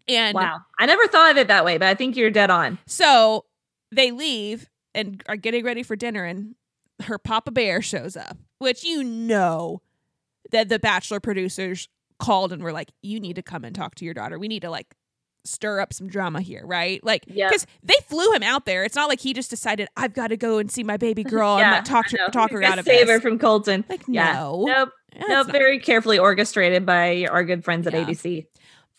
And 0.09 0.35
Wow. 0.35 0.57
I 0.77 0.87
never 0.87 1.07
thought 1.07 1.31
of 1.31 1.37
it 1.37 1.47
that 1.47 1.63
way, 1.63 1.77
but 1.77 1.87
I 1.87 1.93
think 1.93 2.17
you're 2.17 2.29
dead 2.31 2.49
on. 2.49 2.79
so 2.85 3.45
they 3.93 4.11
leave 4.11 4.69
and 4.93 5.23
are 5.29 5.37
getting 5.37 5.63
ready 5.63 5.83
for 5.83 5.95
dinner, 5.95 6.25
and 6.25 6.55
her 7.03 7.17
Papa 7.17 7.51
Bear 7.51 7.81
shows 7.81 8.17
up, 8.17 8.35
which 8.59 8.83
you 8.83 9.03
know 9.05 9.81
that 10.51 10.67
the 10.67 10.79
Bachelor 10.79 11.21
producers 11.21 11.87
called 12.21 12.53
and 12.53 12.63
were 12.63 12.71
like, 12.71 12.91
"You 13.01 13.19
need 13.19 13.35
to 13.35 13.41
come 13.43 13.65
and 13.65 13.75
talk 13.75 13.95
to 13.95 14.05
your 14.05 14.13
daughter. 14.13 14.39
We 14.39 14.47
need 14.47 14.61
to 14.61 14.69
like 14.69 14.95
stir 15.43 15.79
up 15.81 15.91
some 15.91 16.07
drama 16.07 16.39
here, 16.41 16.61
right?" 16.65 17.03
Like, 17.03 17.23
Yep. 17.27 17.49
because 17.49 17.67
they 17.83 17.95
flew 18.07 18.31
him 18.31 18.43
out 18.43 18.65
there. 18.65 18.83
It's 18.85 18.95
not 18.95 19.09
like 19.09 19.19
he 19.19 19.33
just 19.33 19.49
decided 19.49 19.87
I've 19.97 20.13
got 20.13 20.27
to 20.27 20.37
go 20.37 20.57
and 20.59 20.71
see 20.71 20.83
my 20.83 20.97
baby 20.97 21.23
girl 21.35 21.57
and 21.57 21.69
like 21.71 21.83
talk 21.85 22.07
to, 22.07 22.17
talk 22.31 22.51
her 22.51 22.63
out 22.63 22.79
of 22.79 22.85
save 22.85 23.07
this. 23.07 23.15
her 23.15 23.19
from 23.21 23.39
Colton. 23.39 23.83
like, 23.89 24.03
Yeah. 24.07 24.33
no, 24.33 24.63
Nope. 24.67 24.89
That's 25.13 25.27
Nope. 25.27 25.47
not- 25.47 25.51
Very 25.51 25.79
carefully 25.79 26.17
orchestrated 26.19 26.85
by 26.85 27.25
our 27.29 27.43
good 27.43 27.63
friends 27.65 27.85
at 27.87 27.93
Yeah. 27.93 28.05
ABC. 28.05 28.45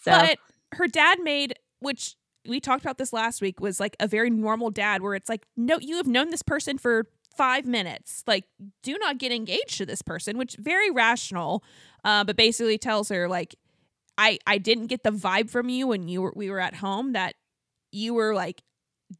So 0.04 0.10
But 0.10 0.38
her 0.74 0.86
dad 0.88 1.20
made, 1.22 1.54
which 1.80 2.16
we 2.46 2.58
talked 2.60 2.82
about 2.84 2.98
this 2.98 3.12
last 3.12 3.40
week, 3.40 3.60
was 3.60 3.78
like 3.80 3.94
a 4.00 4.06
very 4.08 4.28
normal 4.28 4.70
dad 4.70 5.00
where 5.00 5.14
it's 5.14 5.28
like, 5.28 5.46
no, 5.56 5.78
you 5.80 5.96
have 5.96 6.06
known 6.08 6.30
this 6.30 6.42
person 6.42 6.76
for 6.76 7.06
five 7.36 7.64
minutes. 7.66 8.24
Like, 8.26 8.44
do 8.82 8.98
not 8.98 9.16
get 9.18 9.30
engaged 9.32 9.78
to 9.78 9.86
this 9.86 10.02
person, 10.02 10.36
which 10.36 10.56
very 10.58 10.90
rational. 10.90 11.62
Uh, 12.04 12.25
but 12.25 12.37
basically 12.37 12.78
tells 12.78 13.09
her 13.09 13.28
like, 13.28 13.54
I 14.18 14.38
I 14.47 14.59
didn't 14.59 14.87
get 14.88 15.02
the 15.04 15.11
vibe 15.11 15.50
from 15.50 15.68
you 15.68 15.87
when 15.88 16.09
you 16.09 16.21
were 16.23 16.32
we 16.37 16.50
were 16.50 16.61
at 16.61 16.75
home 16.76 17.12
that 17.12 17.35
you 17.92 18.14
were 18.14 18.35
like 18.35 18.62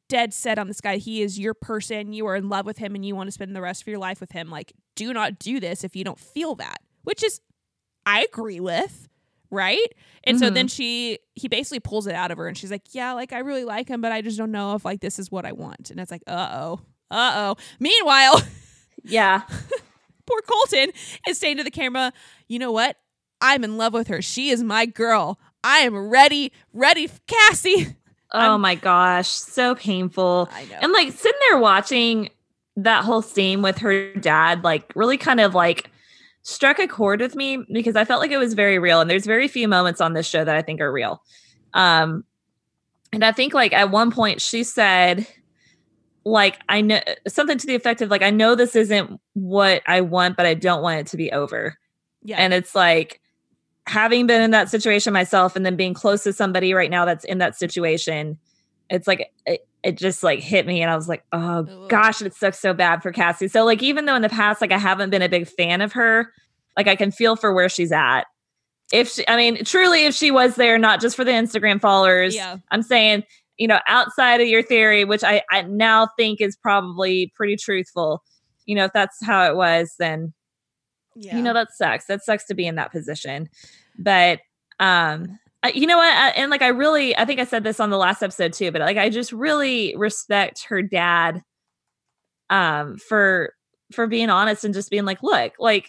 dead 0.09 0.33
set 0.35 0.59
on 0.59 0.69
this 0.69 0.81
guy. 0.81 0.97
He 0.97 1.23
is 1.23 1.39
your 1.39 1.55
person. 1.55 2.13
You 2.13 2.27
are 2.27 2.37
in 2.37 2.49
love 2.49 2.67
with 2.67 2.79
him 2.79 2.95
and 2.95 3.05
you 3.05 3.15
want 3.15 3.29
to 3.29 3.33
spend 3.33 3.55
the 3.55 3.61
rest 3.63 3.83
of 3.83 3.87
your 3.89 3.99
life 3.99 4.21
with 4.21 4.33
him. 4.33 4.51
Like, 4.51 4.73
do 4.97 5.13
not 5.13 5.39
do 5.39 5.61
this 5.61 5.85
if 5.85 5.95
you 5.97 6.05
don't 6.05 6.19
feel 6.19 6.55
that. 6.57 6.79
Which 7.05 7.23
is 7.23 7.41
I 8.07 8.23
agree 8.23 8.61
with 8.61 9.09
right? 9.51 9.87
And 10.25 10.39
so 10.39 10.47
Mm-hmm. 10.47 10.55
then 10.55 10.69
she 10.69 11.19
he 11.35 11.47
basically 11.49 11.81
pulls 11.81 12.07
it 12.07 12.15
out 12.15 12.31
of 12.31 12.39
her 12.39 12.47
and 12.49 12.57
she's 12.57 12.71
like, 12.71 12.95
"Yeah, 12.95 13.13
like 13.13 13.33
I 13.35 13.41
really 13.41 13.65
like 13.65 13.89
him, 13.89 14.01
but 14.01 14.11
I 14.13 14.23
just 14.23 14.39
don't 14.39 14.51
know 14.51 14.75
if 14.75 14.85
like 14.85 15.01
this 15.01 15.19
is 15.19 15.31
what 15.31 15.45
I 15.45 15.53
want." 15.53 15.91
And 15.91 16.01
it's 16.01 16.11
like, 16.11 16.23
"Uh-oh. 16.27 16.81
Uh-oh." 17.11 17.57
Meanwhile, 17.79 18.43
Yeah. 19.05 19.43
poor 20.27 20.41
Colton 20.43 20.91
is 21.29 21.39
saying 21.39 21.57
to 21.59 21.65
the 21.65 21.71
camera, 21.71 22.13
"You 22.49 22.59
know 22.59 22.73
what? 22.73 22.97
I'm 23.41 23.65
in 23.65 23.77
love 23.77 23.93
with 23.93 24.09
her. 24.09 24.23
She 24.23 24.51
is 24.51 24.63
my 24.63 24.87
girl. 24.87 25.39
I 25.65 25.79
am 25.79 25.97
ready, 26.09 26.53
ready 26.73 27.07
for 27.07 27.21
Cassie." 27.27 27.97
Oh 28.35 28.53
I'm- 28.53 28.63
my 28.63 28.75
gosh, 28.77 29.29
so 29.29 29.75
painful. 29.75 30.49
I 30.55 30.65
know. 30.65 30.79
And 30.81 30.91
like 30.93 31.13
sitting 31.13 31.39
there 31.51 31.59
watching 31.59 32.31
that 32.77 33.05
whole 33.05 33.21
scene 33.21 33.61
with 33.61 33.77
her 33.77 34.15
dad, 34.15 34.65
like 34.65 34.91
really 34.95 35.19
kind 35.19 35.39
of 35.39 35.55
like 35.55 35.91
struck 36.41 36.79
a 36.79 36.89
chord 36.89 37.21
with 37.21 37.35
me 37.37 37.59
because 37.71 37.95
I 37.95 38.07
felt 38.07 38.23
like 38.23 38.31
it 38.31 38.39
was 38.39 38.55
very 38.55 38.79
real. 38.79 39.03
And 39.03 39.11
there's 39.11 39.27
very 39.27 39.49
few 39.49 39.69
moments 39.69 40.01
on 40.01 40.15
this 40.15 40.27
show 40.27 40.47
that 40.47 40.57
I 40.57 40.63
think 40.63 40.81
are 40.81 40.91
real. 40.91 41.23
Um, 41.75 42.25
and 43.13 43.23
I 43.23 43.33
think 43.33 43.53
like 43.53 43.75
at 43.75 43.91
one 43.91 44.11
point 44.11 44.41
she 44.41 44.65
said, 44.65 45.27
like, 46.25 46.59
I 46.69 46.81
know 46.81 47.01
something 47.29 47.59
to 47.59 47.67
the 47.67 47.75
effect 47.75 48.01
of 48.01 48.11
like, 48.11 48.23
I 48.23 48.31
know 48.31 48.55
this 48.55 48.77
isn't 48.77 49.21
what 49.35 49.83
I 49.87 50.01
want, 50.01 50.37
but 50.37 50.47
I 50.47 50.55
don't 50.55 50.83
want 50.83 51.01
it 51.01 51.07
to 51.09 51.17
be 51.17 51.33
over. 51.33 51.79
yeah. 52.23 52.37
And 52.39 52.53
it's 52.53 52.75
like 52.75 53.21
having 53.87 54.27
been 54.27 54.41
in 54.41 54.53
that 54.53 54.69
situation 54.71 55.13
myself 55.13 55.57
and 55.57 55.67
then 55.67 55.77
being 55.77 55.95
close 55.95 56.23
to 56.25 56.33
somebody 56.33 56.73
right 56.75 56.91
now 56.91 57.05
that's 57.05 57.25
in 57.25 57.39
that 57.39 57.57
situation, 57.57 58.39
it's 58.89 59.09
like 59.09 59.31
it, 59.47 59.67
it 59.83 59.97
just 59.99 60.23
like 60.23 60.39
hit 60.41 60.67
me 60.67 60.83
and 60.83 60.91
I 60.91 60.97
was 60.97 61.09
like, 61.09 61.25
oh 61.33 61.67
Ugh. 61.69 61.89
gosh, 61.89 62.23
it 62.23 62.35
sucks 62.35 62.61
so 62.61 62.73
bad 62.73 63.03
for 63.03 63.11
Cassie. 63.11 63.49
So 63.49 63.65
like 63.65 63.83
even 63.83 64.05
though 64.05 64.15
in 64.15 64.23
the 64.23 64.29
past, 64.29 64.61
like 64.61 64.73
I 64.73 64.79
haven't 64.79 65.11
been 65.11 65.23
a 65.23 65.29
big 65.29 65.49
fan 65.49 65.81
of 65.81 65.93
her, 65.95 66.33
like 66.77 66.87
I 66.87 66.95
can 66.95 67.11
feel 67.11 67.35
for 67.35 67.53
where 67.53 67.69
she's 67.69 67.91
at. 67.91 68.23
If 68.93 69.11
she, 69.11 69.27
I 69.27 69.37
mean, 69.37 69.65
truly, 69.65 70.05
if 70.05 70.15
she 70.15 70.31
was 70.31 70.55
there, 70.57 70.79
not 70.79 71.01
just 71.01 71.17
for 71.17 71.25
the 71.25 71.31
Instagram 71.31 71.81
followers, 71.81 72.37
yeah. 72.37 72.59
I'm 72.71 72.83
saying, 72.83 73.25
you 73.63 73.69
know, 73.69 73.79
outside 73.87 74.41
of 74.41 74.49
your 74.49 74.61
theory, 74.61 75.05
which 75.05 75.23
I, 75.23 75.41
I 75.53 75.63
now 75.63 76.09
think 76.19 76.41
is 76.41 76.57
probably 76.57 77.33
pretty 77.37 77.55
truthful, 77.55 78.21
you 78.67 78.75
know, 78.75 78.87
if 78.87 78.93
that's 78.93 79.25
how 79.25 79.49
it 79.49 79.55
was, 79.55 79.95
then 80.01 80.33
Yeah. 81.15 81.37
you 81.37 81.43
know 81.43 81.55
that 81.55 81.69
sucks. 81.73 82.07
That 82.07 82.25
sucks 82.25 82.45
to 82.47 82.55
be 82.55 82.67
in 82.67 82.75
that 82.75 82.91
position. 82.91 83.49
But 83.97 84.41
um 84.81 85.39
I, 85.63 85.69
you 85.69 85.87
know 85.87 85.97
what? 85.97 86.13
I, 86.13 86.31
and 86.31 86.51
like 86.51 86.63
i 86.63 86.69
really 86.69 87.17
i 87.17 87.25
think 87.25 87.39
i 87.39 87.45
said 87.45 87.63
this 87.63 87.79
on 87.79 87.91
the 87.91 87.97
last 87.97 88.21
episode 88.21 88.53
too 88.53 88.73
but 88.73 88.81
like 88.81 88.97
i 88.97 89.09
just 89.09 89.31
really 89.31 89.95
respect 89.97 90.65
her 90.65 90.83
dad 90.83 91.41
um 92.51 92.97
for 92.97 93.55
for 93.93 94.09
being 94.09 94.29
honest 94.29 94.65
and 94.65 94.75
just 94.75 94.91
being 94.91 95.05
like 95.05 95.23
look 95.23 95.53
like 95.61 95.89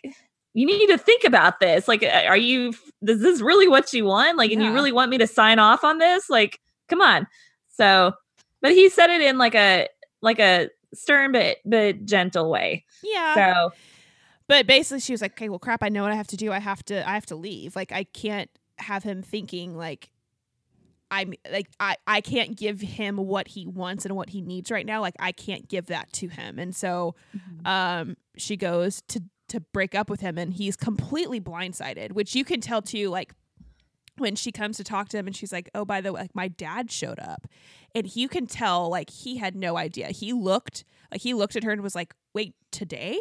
you 0.53 0.67
need 0.67 0.85
to 0.85 0.99
think 0.99 1.23
about 1.23 1.59
this. 1.59 1.87
Like 1.87 2.03
are 2.03 2.37
you 2.37 2.73
is 3.01 3.19
this 3.21 3.41
really 3.41 3.67
what 3.67 3.91
you 3.93 4.05
want? 4.05 4.37
Like 4.37 4.51
and 4.51 4.61
you 4.61 4.71
really 4.71 4.91
want 4.91 5.09
me 5.09 5.17
to 5.17 5.25
sign 5.25 5.57
off 5.57 5.83
on 5.83 5.97
this? 5.97 6.29
Like 6.29 6.59
come 6.89 7.01
on 7.01 7.25
so 7.73 8.13
but 8.61 8.71
he 8.71 8.89
said 8.89 9.09
it 9.09 9.21
in 9.21 9.37
like 9.37 9.55
a 9.55 9.87
like 10.21 10.39
a 10.39 10.69
stern 10.93 11.31
but 11.31 11.57
but 11.65 12.05
gentle 12.05 12.49
way 12.49 12.85
yeah. 13.03 13.35
so 13.35 13.73
But 14.47 14.67
basically 14.67 14.99
she 14.99 15.13
was 15.13 15.21
like, 15.21 15.33
"Okay, 15.33 15.49
well 15.49 15.59
crap, 15.59 15.81
I 15.83 15.89
know 15.89 16.03
what 16.03 16.11
I 16.11 16.15
have 16.15 16.27
to 16.27 16.37
do. 16.37 16.51
I 16.51 16.59
have 16.59 16.83
to 16.85 17.07
I 17.07 17.13
have 17.13 17.25
to 17.27 17.35
leave. 17.35 17.75
Like 17.75 17.91
I 17.91 18.03
can't 18.03 18.49
have 18.77 19.03
him 19.03 19.21
thinking 19.23 19.75
like 19.75 20.11
I'm 21.09 21.33
like 21.51 21.67
I 21.79 21.95
I 22.05 22.21
can't 22.21 22.57
give 22.57 22.81
him 22.81 23.17
what 23.17 23.47
he 23.47 23.65
wants 23.65 24.05
and 24.05 24.15
what 24.15 24.29
he 24.29 24.41
needs 24.41 24.69
right 24.69 24.85
now. 24.85 24.99
Like 25.01 25.15
I 25.19 25.31
can't 25.31 25.67
give 25.67 25.87
that 25.87 26.11
to 26.13 26.27
him." 26.27 26.59
And 26.59 26.75
so 26.75 27.15
um 27.65 28.17
she 28.37 28.57
goes 28.57 29.01
to 29.09 29.23
to 29.49 29.59
break 29.59 29.95
up 29.95 30.09
with 30.09 30.21
him 30.21 30.37
and 30.37 30.53
he's 30.53 30.75
completely 30.75 31.39
blindsided, 31.39 32.11
which 32.11 32.35
you 32.35 32.43
can 32.43 32.59
tell 32.61 32.81
too 32.81 33.09
like 33.09 33.33
when 34.17 34.35
she 34.35 34.51
comes 34.51 34.77
to 34.77 34.83
talk 34.83 35.09
to 35.09 35.17
him 35.17 35.27
and 35.27 35.35
she's 35.35 35.51
like, 35.51 35.69
"Oh, 35.73 35.85
by 35.85 36.01
the 36.01 36.13
way, 36.13 36.21
like 36.21 36.35
my 36.35 36.47
dad 36.47 36.91
showed 36.91 37.19
up." 37.19 37.47
And 37.95 38.15
you 38.15 38.27
can 38.27 38.47
tell 38.47 38.89
like 38.89 39.09
he 39.09 39.37
had 39.37 39.55
no 39.55 39.77
idea. 39.77 40.07
He 40.07 40.33
looked 40.33 40.83
like 41.11 41.21
he 41.21 41.33
looked 41.33 41.55
at 41.55 41.63
her 41.63 41.71
and 41.71 41.81
was 41.81 41.95
like, 41.95 42.13
"Wait, 42.33 42.55
today?" 42.71 43.19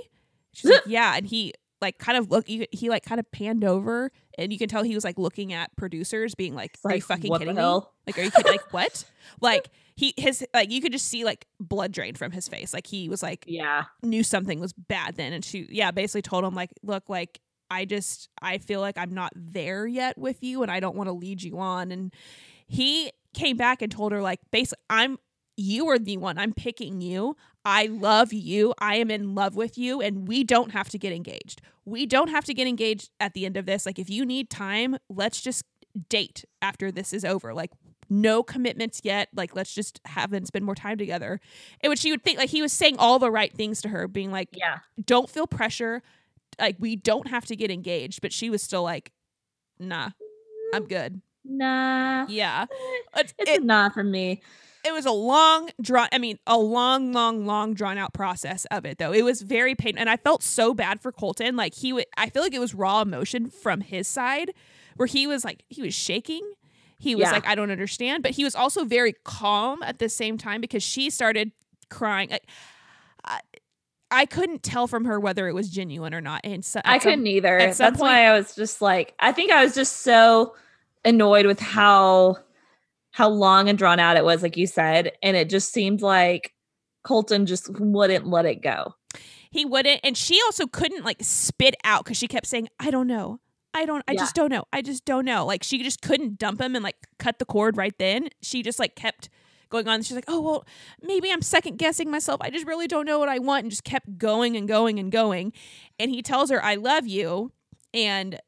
She's 0.52 0.70
like, 0.70 0.82
"Yeah." 0.86 1.16
And 1.16 1.26
he 1.26 1.54
like 1.80 1.98
kind 1.98 2.16
of 2.16 2.30
look 2.30 2.46
he 2.46 2.88
like 2.88 3.04
kind 3.04 3.18
of 3.18 3.30
panned 3.32 3.64
over 3.64 4.12
and 4.38 4.52
you 4.52 4.58
can 4.58 4.68
tell 4.68 4.84
he 4.84 4.94
was 4.94 5.02
like 5.02 5.18
looking 5.18 5.52
at 5.52 5.74
producers 5.76 6.34
being 6.34 6.54
like, 6.54 6.78
"Are 6.84 6.94
you 6.94 7.02
fucking 7.02 7.30
kidding 7.38 7.56
me?" 7.56 7.62
Like, 8.06 8.18
are 8.18 8.22
you 8.22 8.30
kidding? 8.30 8.52
like, 8.52 8.72
what? 8.72 9.04
Like 9.40 9.68
he 9.94 10.14
his 10.16 10.44
like 10.52 10.70
you 10.70 10.80
could 10.80 10.92
just 10.92 11.06
see 11.08 11.24
like 11.24 11.46
blood 11.60 11.92
drain 11.92 12.14
from 12.14 12.32
his 12.32 12.48
face. 12.48 12.74
Like 12.74 12.86
he 12.86 13.08
was 13.08 13.22
like 13.22 13.44
yeah 13.46 13.84
knew 14.02 14.22
something 14.22 14.58
was 14.58 14.72
bad 14.72 15.16
then 15.16 15.32
and 15.32 15.44
she 15.44 15.66
yeah 15.70 15.90
basically 15.90 16.22
told 16.22 16.44
him 16.44 16.54
like 16.54 16.70
look 16.82 17.08
like 17.08 17.40
i 17.72 17.84
just 17.84 18.28
i 18.42 18.58
feel 18.58 18.80
like 18.80 18.98
i'm 18.98 19.12
not 19.14 19.32
there 19.34 19.86
yet 19.86 20.16
with 20.18 20.42
you 20.42 20.62
and 20.62 20.70
i 20.70 20.78
don't 20.78 20.94
want 20.94 21.08
to 21.08 21.12
lead 21.12 21.42
you 21.42 21.58
on. 21.58 21.90
And 21.90 22.12
he 22.66 23.10
came 23.34 23.56
back 23.56 23.80
and 23.82 23.90
told 23.90 24.12
her 24.12 24.20
like 24.20 24.40
basically 24.50 24.82
i'm 24.90 25.18
you 25.56 25.88
are 25.88 25.98
the 25.98 26.16
one 26.16 26.38
i'm 26.38 26.52
picking 26.52 27.00
you. 27.00 27.36
I 27.64 27.86
love 27.86 28.32
you. 28.32 28.74
I 28.78 28.96
am 28.96 29.10
in 29.10 29.36
love 29.36 29.54
with 29.54 29.78
you 29.78 30.00
and 30.00 30.26
we 30.26 30.42
don't 30.42 30.72
have 30.72 30.88
to 30.88 30.98
get 30.98 31.12
engaged. 31.12 31.62
We 31.84 32.06
don't 32.06 32.28
have 32.28 32.44
to 32.46 32.54
get 32.54 32.66
engaged 32.66 33.10
at 33.20 33.34
the 33.34 33.46
end 33.46 33.56
of 33.56 33.66
this. 33.66 33.86
Like 33.86 33.98
if 33.98 34.10
you 34.10 34.24
need 34.26 34.50
time 34.50 34.96
let's 35.08 35.40
just 35.40 35.64
date 36.08 36.44
after 36.60 36.90
this 36.90 37.12
is 37.12 37.24
over. 37.24 37.54
Like 37.54 37.70
no 38.08 38.42
commitments 38.42 39.00
yet. 39.04 39.28
Like 39.34 39.54
let's 39.54 39.74
just 39.74 40.00
have 40.06 40.32
and 40.32 40.46
spend 40.46 40.64
more 40.64 40.74
time 40.74 40.98
together. 40.98 41.40
In 41.80 41.90
which 41.90 42.00
she 42.00 42.10
would 42.10 42.22
think 42.22 42.38
like 42.38 42.50
he 42.50 42.62
was 42.62 42.72
saying 42.72 42.96
all 42.98 43.18
the 43.18 43.30
right 43.30 43.52
things 43.52 43.80
to 43.82 43.88
her 43.88 44.08
being 44.08 44.30
like 44.30 44.48
yeah. 44.52 44.78
Don't 45.04 45.30
feel 45.30 45.46
pressure 45.46 46.02
like 46.60 46.76
we 46.78 46.96
don't 46.96 47.28
have 47.28 47.44
to 47.46 47.56
get 47.56 47.70
engaged 47.70 48.20
but 48.22 48.32
she 48.32 48.50
was 48.50 48.62
still 48.62 48.82
like 48.82 49.12
nah 49.78 50.10
i'm 50.74 50.86
good. 50.86 51.20
Nah. 51.44 52.24
yeah. 52.28 52.66
It's, 53.16 53.34
It's 53.38 53.50
it, 53.50 53.64
not 53.64 53.94
for 53.94 54.04
me. 54.04 54.40
it 54.84 54.92
was 54.92 55.06
a 55.06 55.10
long 55.10 55.70
drawn 55.80 56.08
i 56.12 56.18
mean 56.18 56.38
a 56.46 56.56
long 56.56 57.12
long 57.12 57.46
long 57.46 57.74
drawn 57.74 57.98
out 57.98 58.12
process 58.14 58.64
of 58.70 58.84
it 58.84 58.98
though. 58.98 59.12
It 59.12 59.22
was 59.24 59.42
very 59.42 59.74
painful 59.74 59.98
and 60.00 60.08
i 60.08 60.16
felt 60.16 60.42
so 60.44 60.72
bad 60.72 61.00
for 61.00 61.10
colton. 61.10 61.56
Like 61.56 61.74
he 61.74 61.92
would 61.92 62.06
i 62.16 62.28
feel 62.30 62.42
like 62.42 62.54
it 62.54 62.60
was 62.60 62.74
raw 62.74 63.00
emotion 63.02 63.50
from 63.50 63.80
his 63.80 64.06
side 64.06 64.52
where 64.96 65.06
he 65.08 65.26
was 65.26 65.44
like 65.44 65.64
he 65.68 65.82
was 65.82 65.94
shaking. 65.94 66.48
He 66.98 67.16
was 67.16 67.22
Yeah. 67.24 67.32
like 67.32 67.46
i 67.48 67.54
don't 67.56 67.72
understand. 67.72 68.22
But 68.22 68.32
he 68.32 68.44
was 68.44 68.54
also 68.54 68.84
very 68.84 69.14
calm 69.24 69.82
at 69.82 69.98
the 69.98 70.08
same 70.08 70.38
time 70.38 70.60
because 70.60 70.82
she 70.84 71.10
started 71.10 71.50
crying. 71.90 72.30
Like 72.30 72.44
I 74.12 74.26
couldn't 74.26 74.62
tell 74.62 74.86
from 74.86 75.04
her 75.06 75.18
whether 75.18 75.48
it 75.48 75.54
was 75.54 75.68
genuine 75.70 76.12
or 76.14 76.20
not 76.20 76.42
and 76.44 76.64
so, 76.64 76.80
I 76.84 76.98
some- 76.98 77.10
couldn't 77.12 77.26
either. 77.26 77.58
at 77.58 77.76
That's 77.76 77.78
some 77.78 77.94
why 78.06 78.26
I 78.26 78.36
was 78.36 78.54
just 78.54 78.80
like, 78.82 79.14
I 79.18 79.32
think 79.32 79.50
I 79.50 79.64
was 79.64 79.74
just 79.74 79.98
so 80.02 80.54
annoyed 81.04 81.46
with 81.46 81.58
how 81.60 82.36
how 83.10 83.28
long 83.28 83.68
and 83.68 83.76
drawn 83.76 83.98
out 84.00 84.16
it 84.16 84.24
was, 84.24 84.42
like 84.42 84.56
you 84.56 84.66
said, 84.66 85.12
and 85.22 85.36
it 85.36 85.50
just 85.50 85.72
seemed 85.72 86.00
like 86.02 86.54
Colton 87.04 87.44
just 87.46 87.68
wouldn't 87.78 88.26
let 88.26 88.46
it 88.46 88.62
go. 88.62 88.94
he 89.50 89.64
wouldn't 89.66 90.00
and 90.04 90.16
she 90.16 90.40
also 90.46 90.66
couldn't 90.66 91.04
like 91.04 91.18
spit 91.20 91.74
out 91.84 92.04
because 92.04 92.16
she 92.16 92.26
kept 92.28 92.46
saying 92.46 92.68
i 92.80 92.90
don't 92.90 93.06
know 93.06 93.38
i 93.74 93.84
don't 93.84 94.02
i 94.08 94.12
Yeah. 94.12 94.20
just 94.20 94.34
don't 94.34 94.50
know 94.50 94.64
i 94.72 94.80
just 94.80 95.04
don't 95.04 95.26
know 95.26 95.44
like 95.44 95.62
she 95.62 95.82
just 95.82 96.00
couldn't 96.00 96.38
dump 96.38 96.58
him 96.60 96.74
and 96.74 96.82
like 96.82 96.96
cut 97.18 97.38
the 97.38 97.44
cord 97.44 97.76
right 97.76 97.92
then 97.98 98.28
she 98.40 98.62
just 98.62 98.78
like 98.78 98.94
kept 98.96 99.28
going 99.72 99.88
on 99.88 100.02
she's 100.02 100.14
like 100.14 100.24
oh 100.28 100.40
well 100.40 100.64
maybe 101.02 101.32
i'm 101.32 101.42
second 101.42 101.76
guessing 101.78 102.10
myself. 102.10 102.40
I 102.40 102.50
just 102.50 102.66
really 102.66 102.86
don't 102.86 103.06
know 103.06 103.18
what 103.18 103.28
i 103.28 103.38
want 103.38 103.64
and 103.64 103.70
just 103.70 103.84
kept 103.84 104.18
going 104.18 104.56
and 104.56 104.68
going 104.68 104.98
and 105.00 105.10
going. 105.10 105.52
And 105.98 106.10
he 106.10 106.22
tells 106.22 106.50
her 106.50 106.62
i 106.62 106.76
love 106.76 107.06
you 107.06 107.50
and 107.92 108.38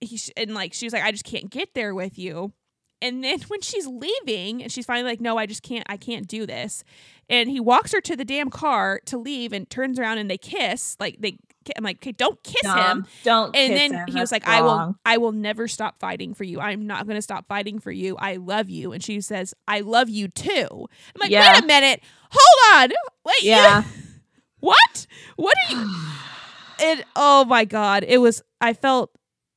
he 0.00 0.20
and 0.36 0.52
like 0.52 0.74
she 0.74 0.84
was 0.86 0.92
like 0.92 1.04
i 1.04 1.10
just 1.10 1.24
can't 1.24 1.48
get 1.50 1.74
there 1.74 1.94
with 1.94 2.18
you. 2.18 2.52
And 3.00 3.22
then 3.22 3.40
when 3.48 3.60
she's 3.62 3.86
leaving 3.86 4.62
and 4.62 4.70
she's 4.70 4.84
finally 4.84 5.10
like 5.12 5.20
no 5.20 5.38
i 5.38 5.46
just 5.46 5.62
can't 5.62 5.86
i 5.88 5.96
can't 5.96 6.26
do 6.26 6.44
this 6.46 6.84
and 7.30 7.48
he 7.48 7.60
walks 7.60 7.92
her 7.92 8.00
to 8.00 8.16
the 8.16 8.24
damn 8.24 8.50
car 8.50 9.00
to 9.06 9.16
leave 9.18 9.52
and 9.52 9.68
turns 9.70 9.98
around 9.98 10.18
and 10.18 10.30
they 10.30 10.38
kiss 10.38 10.96
like 10.98 11.16
they 11.20 11.38
i'm 11.76 11.84
like 11.84 11.96
okay 11.98 12.12
don't 12.12 12.42
kiss 12.42 12.62
him 12.70 13.06
Don't. 13.24 13.54
and 13.56 13.72
then 13.74 13.92
him. 13.92 14.06
he 14.08 14.12
was 14.20 14.30
That's 14.30 14.32
like 14.32 14.48
i 14.48 14.62
will 14.62 14.96
i 15.04 15.16
will 15.18 15.32
never 15.32 15.68
stop 15.68 15.98
fighting 15.98 16.34
for 16.34 16.44
you 16.44 16.60
i'm 16.60 16.86
not 16.86 17.06
going 17.06 17.16
to 17.16 17.22
stop 17.22 17.46
fighting 17.48 17.78
for 17.78 17.90
you 17.92 18.16
i 18.18 18.36
love 18.36 18.68
you 18.70 18.92
and 18.92 19.02
she 19.02 19.20
says 19.20 19.54
i 19.66 19.80
love 19.80 20.08
you 20.08 20.28
too 20.28 20.66
i'm 20.70 21.20
like 21.20 21.30
Yeah. 21.30 21.52
wait 21.54 21.62
a 21.62 21.66
minute 21.66 22.02
hold 22.30 22.82
on 22.82 22.90
wait 23.24 23.42
you- 23.42 23.50
Yeah. 23.50 23.82
what 24.60 25.06
what 25.36 25.54
are 25.68 25.74
you 25.76 25.94
it 26.80 27.04
oh 27.16 27.44
my 27.44 27.64
god 27.64 28.04
it 28.06 28.18
was 28.18 28.42
i 28.60 28.72
felt 28.72 29.10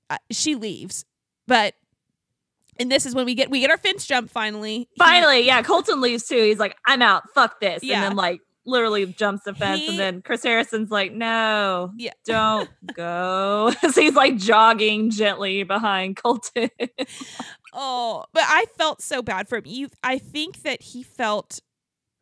uh, 0.10 0.18
she 0.32 0.56
leaves 0.56 1.06
but 1.48 1.74
and 2.80 2.92
this 2.92 3.06
is 3.06 3.14
when 3.14 3.26
we 3.26 3.36
get 3.36 3.50
we 3.50 3.60
get 3.60 3.70
our 3.70 3.78
fence 3.78 4.06
jump 4.06 4.30
finally 4.30 4.80
He- 4.80 4.88
Finally, 4.98 5.46
yeah. 5.46 5.62
Colton 5.62 6.02
leaves 6.02 6.24
too. 6.28 6.36
He's 6.38 6.58
like, 6.58 6.76
I'm 6.86 7.02
out. 7.02 7.30
Fuck 7.36 7.60
this. 7.60 7.84
Yeah. 7.84 7.96
And 7.96 8.04
then 8.12 8.16
like 8.16 8.42
literally 8.66 9.06
jumps 9.08 9.44
the 9.44 9.54
fence. 9.54 9.82
He- 9.82 9.88
and 9.90 10.00
then 10.00 10.22
Chris 10.22 10.44
Harrison's 10.44 10.92
like, 10.92 11.14
no, 11.14 11.92
Yeah. 11.98 12.12
don't 12.26 12.70
go. 12.94 13.72
so 13.82 14.02
he's 14.02 14.14
like 14.16 14.38
jogging 14.38 15.10
gently 15.10 15.64
behind 15.64 16.16
Colton. 16.18 16.70
Oh, 17.74 18.26
but 18.34 18.44
I 18.46 18.66
felt 18.78 19.02
so 19.02 19.22
bad 19.22 19.48
for 19.48 19.58
him. 19.60 19.64
You, 19.66 19.88
I 20.04 20.18
think 20.18 20.64
that 20.64 20.82
he 20.82 21.04
felt 21.04 21.60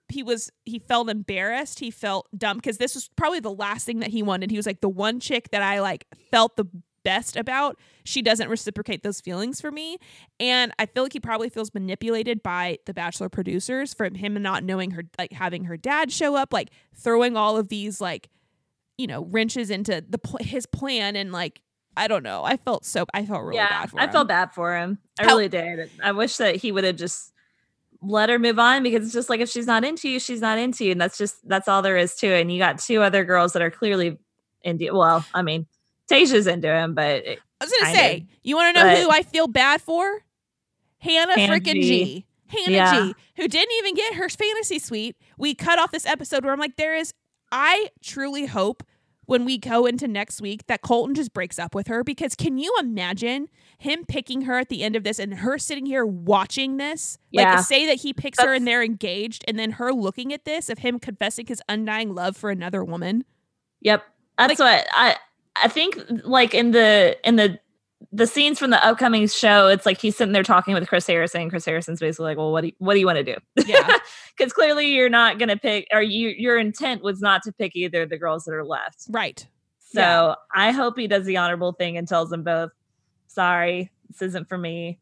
he 0.08 0.22
was 0.22 0.52
he 0.66 0.78
felt 0.78 1.10
embarrassed. 1.10 1.80
He 1.80 1.90
felt 1.90 2.28
dumb 2.38 2.58
because 2.58 2.78
this 2.78 2.94
was 2.94 3.10
probably 3.16 3.40
the 3.40 3.52
last 3.52 3.86
thing 3.88 4.00
that 4.02 4.10
he 4.10 4.22
wanted. 4.22 4.52
He 4.52 4.58
was 4.58 4.68
like 4.68 4.82
the 4.82 4.90
one 4.90 5.20
chick 5.20 5.50
that 5.52 5.64
I 5.64 5.80
like 5.82 6.06
felt 6.30 6.56
the 6.56 6.66
best 7.10 7.36
about, 7.36 7.80
she 8.04 8.22
doesn't 8.22 8.50
reciprocate 8.50 9.02
those 9.02 9.20
feelings 9.20 9.60
for 9.60 9.72
me. 9.72 9.98
And 10.40 10.72
I 10.78 10.86
feel 10.86 11.04
like 11.04 11.14
he 11.14 11.20
probably 11.20 11.50
feels 11.50 11.74
manipulated 11.74 12.44
by 12.44 12.78
the 12.86 12.94
Bachelor 12.94 13.30
producers 13.30 13.94
from 13.96 14.14
him 14.14 14.40
not 14.42 14.64
knowing 14.64 14.92
her, 14.92 15.04
like 15.18 15.34
having 15.34 15.64
her 15.64 15.76
dad 15.76 16.12
show 16.12 16.36
up, 16.36 16.54
like 16.54 16.70
throwing 16.96 17.36
all 17.36 17.58
of 17.58 17.70
these, 17.70 18.00
like, 18.00 18.30
you 18.98 19.08
know, 19.08 19.26
wrenches 19.26 19.70
into 19.72 20.04
the 20.08 20.20
his 20.42 20.66
plan 20.66 21.16
and 21.16 21.32
like 21.32 21.62
I 21.98 22.08
don't 22.08 22.24
know. 22.24 22.44
I 22.44 22.58
felt 22.58 22.86
so 22.86 23.06
I 23.14 23.26
felt 23.26 23.42
really 23.44 23.56
yeah, 23.56 23.70
bad 23.70 23.90
for 23.90 24.00
I 24.00 24.04
him. 24.04 24.12
felt 24.12 24.28
bad 24.28 24.54
for 24.54 24.78
him. 24.78 25.00
I 25.20 25.24
How- 25.24 25.30
really 25.30 25.50
did. 25.50 25.90
I 26.04 26.12
wish 26.12 26.38
that 26.38 26.58
he 26.58 26.72
would 26.72 26.84
have 26.84 26.96
just 26.96 27.34
let 28.02 28.30
her 28.30 28.40
move 28.40 28.60
on 28.60 28.84
because 28.84 29.04
it's 29.04 29.14
just 29.14 29.30
like 29.30 29.40
if 29.42 29.50
she's 29.50 29.68
not 29.68 29.84
into 29.84 30.08
you, 30.10 30.20
she's 30.20 30.42
not 30.42 30.58
into 30.58 30.86
you, 30.86 30.92
and 30.92 31.02
that's 31.02 31.18
just 31.18 31.36
that's 31.48 31.68
all 31.68 31.82
there 31.82 31.98
is 31.98 32.16
to 32.16 32.28
it. 32.28 32.42
And 32.42 32.52
you 32.52 32.60
got 32.60 32.80
two 32.80 33.02
other 33.02 33.26
girls 33.26 33.54
that 33.54 33.62
are 33.62 33.72
clearly 33.72 34.18
into. 34.62 34.94
Well, 34.94 35.26
I 35.34 35.42
mean, 35.42 35.66
Tasha's 36.10 36.48
into 36.48 36.68
him, 36.68 36.94
but 36.96 37.24
I 37.28 37.38
was 37.62 37.72
gonna 37.80 37.94
say, 37.94 38.26
you 38.44 38.56
want 38.56 38.76
to 38.76 38.82
know 38.84 38.96
who 38.96 39.10
I 39.10 39.22
feel 39.22 39.48
bad 39.48 39.82
for? 39.82 40.24
Hannah, 41.00 41.36
freaking 41.36 41.82
G. 41.82 42.26
Hannah 42.48 42.72
Yeah. 42.72 43.08
G, 43.08 43.16
who 43.38 43.48
didn't 43.48 43.74
even 43.80 43.96
get 43.96 44.16
her 44.16 44.28
fantasy 44.30 44.80
suite. 44.80 45.16
We 45.38 45.54
cut 45.54 45.78
off 45.80 45.92
this 45.92 46.06
episode 46.06 46.44
where 46.44 46.52
I'm 46.54 46.60
like, 46.60 46.76
there 46.78 46.96
is. 46.96 47.14
I 47.52 47.90
truly 48.02 48.46
hope 48.48 48.84
when 49.26 49.46
we 49.46 49.58
go 49.60 49.86
into 49.86 50.08
next 50.08 50.42
week 50.42 50.66
that 50.68 50.82
Colton 50.82 51.14
just 51.16 51.34
breaks 51.34 51.60
up 51.60 51.76
with 51.76 51.88
her 51.88 52.04
because 52.04 52.34
can 52.36 52.58
you 52.58 52.76
imagine 52.80 53.48
him 53.78 54.04
picking 54.08 54.42
her 54.42 54.58
at 54.58 54.70
the 54.70 54.82
end 54.84 54.96
of 54.96 55.04
this 55.04 55.20
and 55.20 55.36
her 55.36 55.58
sitting 55.60 55.86
here 55.86 56.06
watching 56.06 56.78
this? 56.78 57.18
Like 57.32 57.44
Yeah. 57.46 57.62
say 57.62 57.86
that 57.86 57.98
he 58.02 58.14
picks 58.14 58.40
her 58.42 58.54
and 58.54 58.66
they're 58.68 58.84
engaged 58.84 59.46
and 59.48 59.58
then 59.60 59.72
her 59.74 59.94
looking 59.94 60.34
at 60.34 60.46
this 60.46 60.70
of 60.70 60.80
him 60.80 60.98
confessing 61.00 61.46
his 61.46 61.62
undying 61.70 62.14
love 62.16 62.36
for 62.36 62.50
another 62.50 62.84
woman. 62.84 63.24
Yep. 63.82 64.04
That's 64.38 64.60
what 64.60 64.88
I 64.92 65.16
I 65.64 65.68
think 65.68 65.98
like 66.24 66.54
in 66.54 66.72
the 66.72 67.18
in 67.28 67.36
the 67.36 67.60
the 68.12 68.26
scenes 68.26 68.58
from 68.58 68.72
the 68.72 68.84
upcoming 68.86 69.28
show, 69.28 69.68
it's 69.68 69.86
like 69.86 70.00
he's 70.00 70.16
sitting 70.16 70.32
there 70.34 70.42
talking 70.44 70.74
with 70.74 70.88
Chris 70.88 71.06
Harrison. 71.06 71.42
and 71.42 71.50
Chris 71.52 71.66
Harrison's 71.66 72.00
basically 72.00 72.26
like, 72.26 72.38
Well, 72.38 72.52
what 72.52 72.62
do 72.62 72.68
you 72.68 72.74
what 72.80 72.94
do 72.94 73.00
you 73.00 73.06
want 73.06 73.18
to 73.18 73.24
do? 73.24 73.36
Yeah. 73.66 73.98
Because 74.38 74.54
clearly 74.54 74.94
you're 74.96 75.10
not 75.10 75.38
gonna 75.38 75.58
pick 75.58 75.86
or 75.92 76.02
you 76.02 76.30
your 76.30 76.58
intent 76.58 77.04
was 77.04 77.20
not 77.20 77.44
to 77.44 77.52
pick 77.52 77.76
either 77.76 78.04
of 78.04 78.10
the 78.10 78.18
girls 78.18 78.46
that 78.46 78.54
are 78.54 78.64
left. 78.64 79.04
right. 79.10 79.46
So 79.80 80.00
Yeah. 80.02 80.36
I 80.56 80.72
hope 80.72 80.98
he 80.98 81.08
does 81.08 81.26
the 81.26 81.36
honorable 81.38 81.74
thing 81.74 81.98
and 81.98 82.08
tells 82.08 82.30
them 82.30 82.44
both, 82.44 82.72
sorry, 83.28 83.92
this 84.08 84.22
isn't 84.22 84.48
for 84.48 84.58
me. 84.58 84.98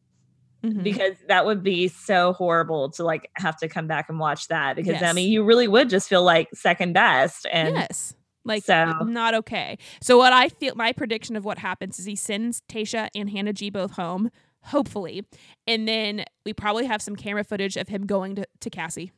Mhm. 0.64 0.82
Because 0.82 1.14
that 1.28 1.46
would 1.46 1.62
be 1.62 1.86
so 1.86 2.32
horrible 2.32 2.90
to 2.90 3.04
like 3.04 3.30
have 3.34 3.56
to 3.58 3.68
come 3.68 3.86
back 3.86 4.08
and 4.08 4.18
watch 4.18 4.48
that. 4.48 4.74
Because 4.74 5.00
I 5.02 5.12
mean 5.12 5.30
you 5.30 5.44
really 5.44 5.68
would 5.68 5.88
just 5.88 6.08
feel 6.08 6.24
like 6.24 6.48
second 6.52 6.94
best. 6.94 7.46
And 7.52 7.76
yes. 7.76 8.14
Like 8.48 8.64
so 8.64 8.86
not 9.04 9.34
okay. 9.34 9.78
So 10.00 10.18
what 10.18 10.32
I 10.32 10.48
feel 10.48 10.74
my 10.74 10.92
prediction 10.92 11.36
of 11.36 11.44
what 11.44 11.58
happens 11.58 11.98
is 11.98 12.04
he 12.06 12.16
sends 12.16 12.62
Tasha 12.68 13.08
and 13.14 13.30
Hannah 13.30 13.52
G 13.52 13.70
both 13.70 13.92
home, 13.92 14.30
hopefully. 14.62 15.24
And 15.66 15.86
then 15.86 16.24
we 16.44 16.52
probably 16.52 16.86
have 16.86 17.00
some 17.00 17.14
camera 17.14 17.44
footage 17.44 17.76
of 17.76 17.88
him 17.88 18.06
going 18.06 18.34
to, 18.36 18.46
to 18.60 18.70
Cassie. 18.70 19.12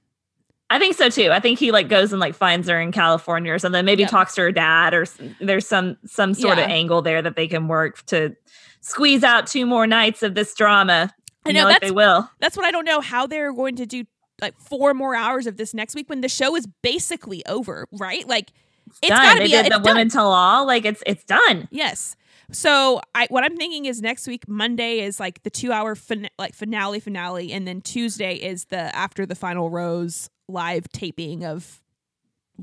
I 0.72 0.78
think 0.78 0.94
so 0.96 1.08
too. 1.08 1.30
I 1.32 1.40
think 1.40 1.58
he 1.58 1.72
like 1.72 1.88
goes 1.88 2.12
and 2.12 2.20
like 2.20 2.34
finds 2.34 2.68
her 2.68 2.80
in 2.80 2.92
California 2.92 3.52
or 3.52 3.58
something. 3.58 3.84
Maybe 3.84 4.02
Yep. 4.02 4.10
talks 4.10 4.34
to 4.36 4.42
her 4.42 4.52
dad 4.52 4.94
or 4.94 5.04
there's 5.40 5.66
some 5.66 5.96
some 6.06 6.32
sort 6.34 6.58
of 6.58 6.64
angle 6.66 7.02
there 7.02 7.22
that 7.22 7.34
they 7.34 7.48
can 7.48 7.66
work 7.66 8.04
to 8.06 8.36
squeeze 8.80 9.24
out 9.24 9.46
two 9.48 9.66
more 9.66 9.86
nights 9.86 10.22
of 10.22 10.34
this 10.34 10.54
drama. 10.54 11.12
I 11.44 11.52
know, 11.52 11.64
like 11.64 11.76
that's- 11.76 11.90
they 11.90 11.94
will. 11.94 12.30
That's 12.38 12.56
what 12.56 12.66
I 12.66 12.70
don't 12.70 12.84
know 12.84 13.00
how 13.00 13.26
they're 13.26 13.52
going 13.52 13.76
to 13.76 13.86
do 13.86 14.04
like 14.40 14.54
four 14.58 14.94
more 14.94 15.14
hours 15.14 15.46
of 15.46 15.56
this 15.56 15.74
next 15.74 15.94
week 15.94 16.08
when 16.08 16.20
the 16.20 16.28
show 16.28 16.54
is 16.56 16.66
basically 16.82 17.44
over, 17.46 17.86
right? 17.92 18.26
Like 18.28 18.52
it's 19.02 19.08
done. 19.08 19.22
gotta 19.22 19.38
they 19.40 19.46
be 19.46 19.54
a- 19.54 19.60
the 19.62 19.66
it's 19.66 19.76
done. 19.76 19.82
women 19.82 20.08
tell 20.08 20.30
all. 20.32 20.66
Like 20.66 20.84
it's 20.84 21.02
it's 21.06 21.24
done. 21.24 21.68
Yes. 21.70 22.16
So 22.52 23.00
I 23.14 23.26
what 23.30 23.44
I'm 23.44 23.56
thinking 23.56 23.84
is 23.86 24.02
next 24.02 24.26
week 24.26 24.48
Monday 24.48 25.00
is 25.00 25.20
like 25.20 25.42
the 25.44 25.50
two 25.50 25.70
hour 25.72 25.94
fin- 25.94 26.28
like 26.38 26.54
finale 26.54 26.98
finale, 27.00 27.52
and 27.52 27.66
then 27.66 27.80
Tuesday 27.80 28.34
is 28.34 28.64
the 28.66 28.94
after 28.96 29.24
the 29.26 29.34
final 29.36 29.70
rose 29.70 30.28
live 30.48 30.88
taping 30.92 31.44
of 31.44 31.80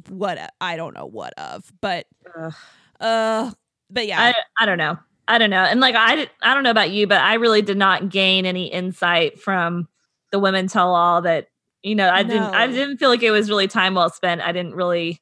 what 0.10 0.54
I 0.60 0.76
don't 0.78 0.94
know 0.94 1.06
what 1.06 1.34
of, 1.40 1.72
but 1.82 2.06
Ugh. 2.38 2.54
uh, 3.00 3.52
but 3.90 4.08
yeah, 4.08 4.20
I 4.22 4.34
I 4.60 4.66
don't 4.66 4.78
know. 4.78 4.98
I 5.30 5.38
don't 5.38 5.50
know. 5.50 5.64
And 5.64 5.80
like 5.80 5.96
I 5.96 6.30
I 6.42 6.54
don't 6.54 6.64
know 6.64 6.72
about 6.72 6.92
you, 6.92 7.08
but 7.08 7.22
I 7.22 7.36
really 7.36 7.62
did 7.62 7.78
not 7.78 8.10
gain 8.10 8.46
any 8.46 8.68
insight 8.68 9.40
from 9.40 9.88
the 10.32 10.40
women 10.40 10.68
tell 10.68 10.94
all 10.96 11.22
that 11.22 11.48
you 11.84 11.96
know, 11.96 12.10
I 12.10 12.24
didn't 12.24 12.44
I 12.54 12.68
didn't 12.68 12.98
feel 12.98 13.08
like 13.10 13.24
it 13.24 13.32
was 13.32 13.50
really 13.50 13.68
time 13.68 13.94
well 13.96 14.10
spent. 14.10 14.42
I 14.42 14.52
didn't 14.52 14.76
really 14.76 15.22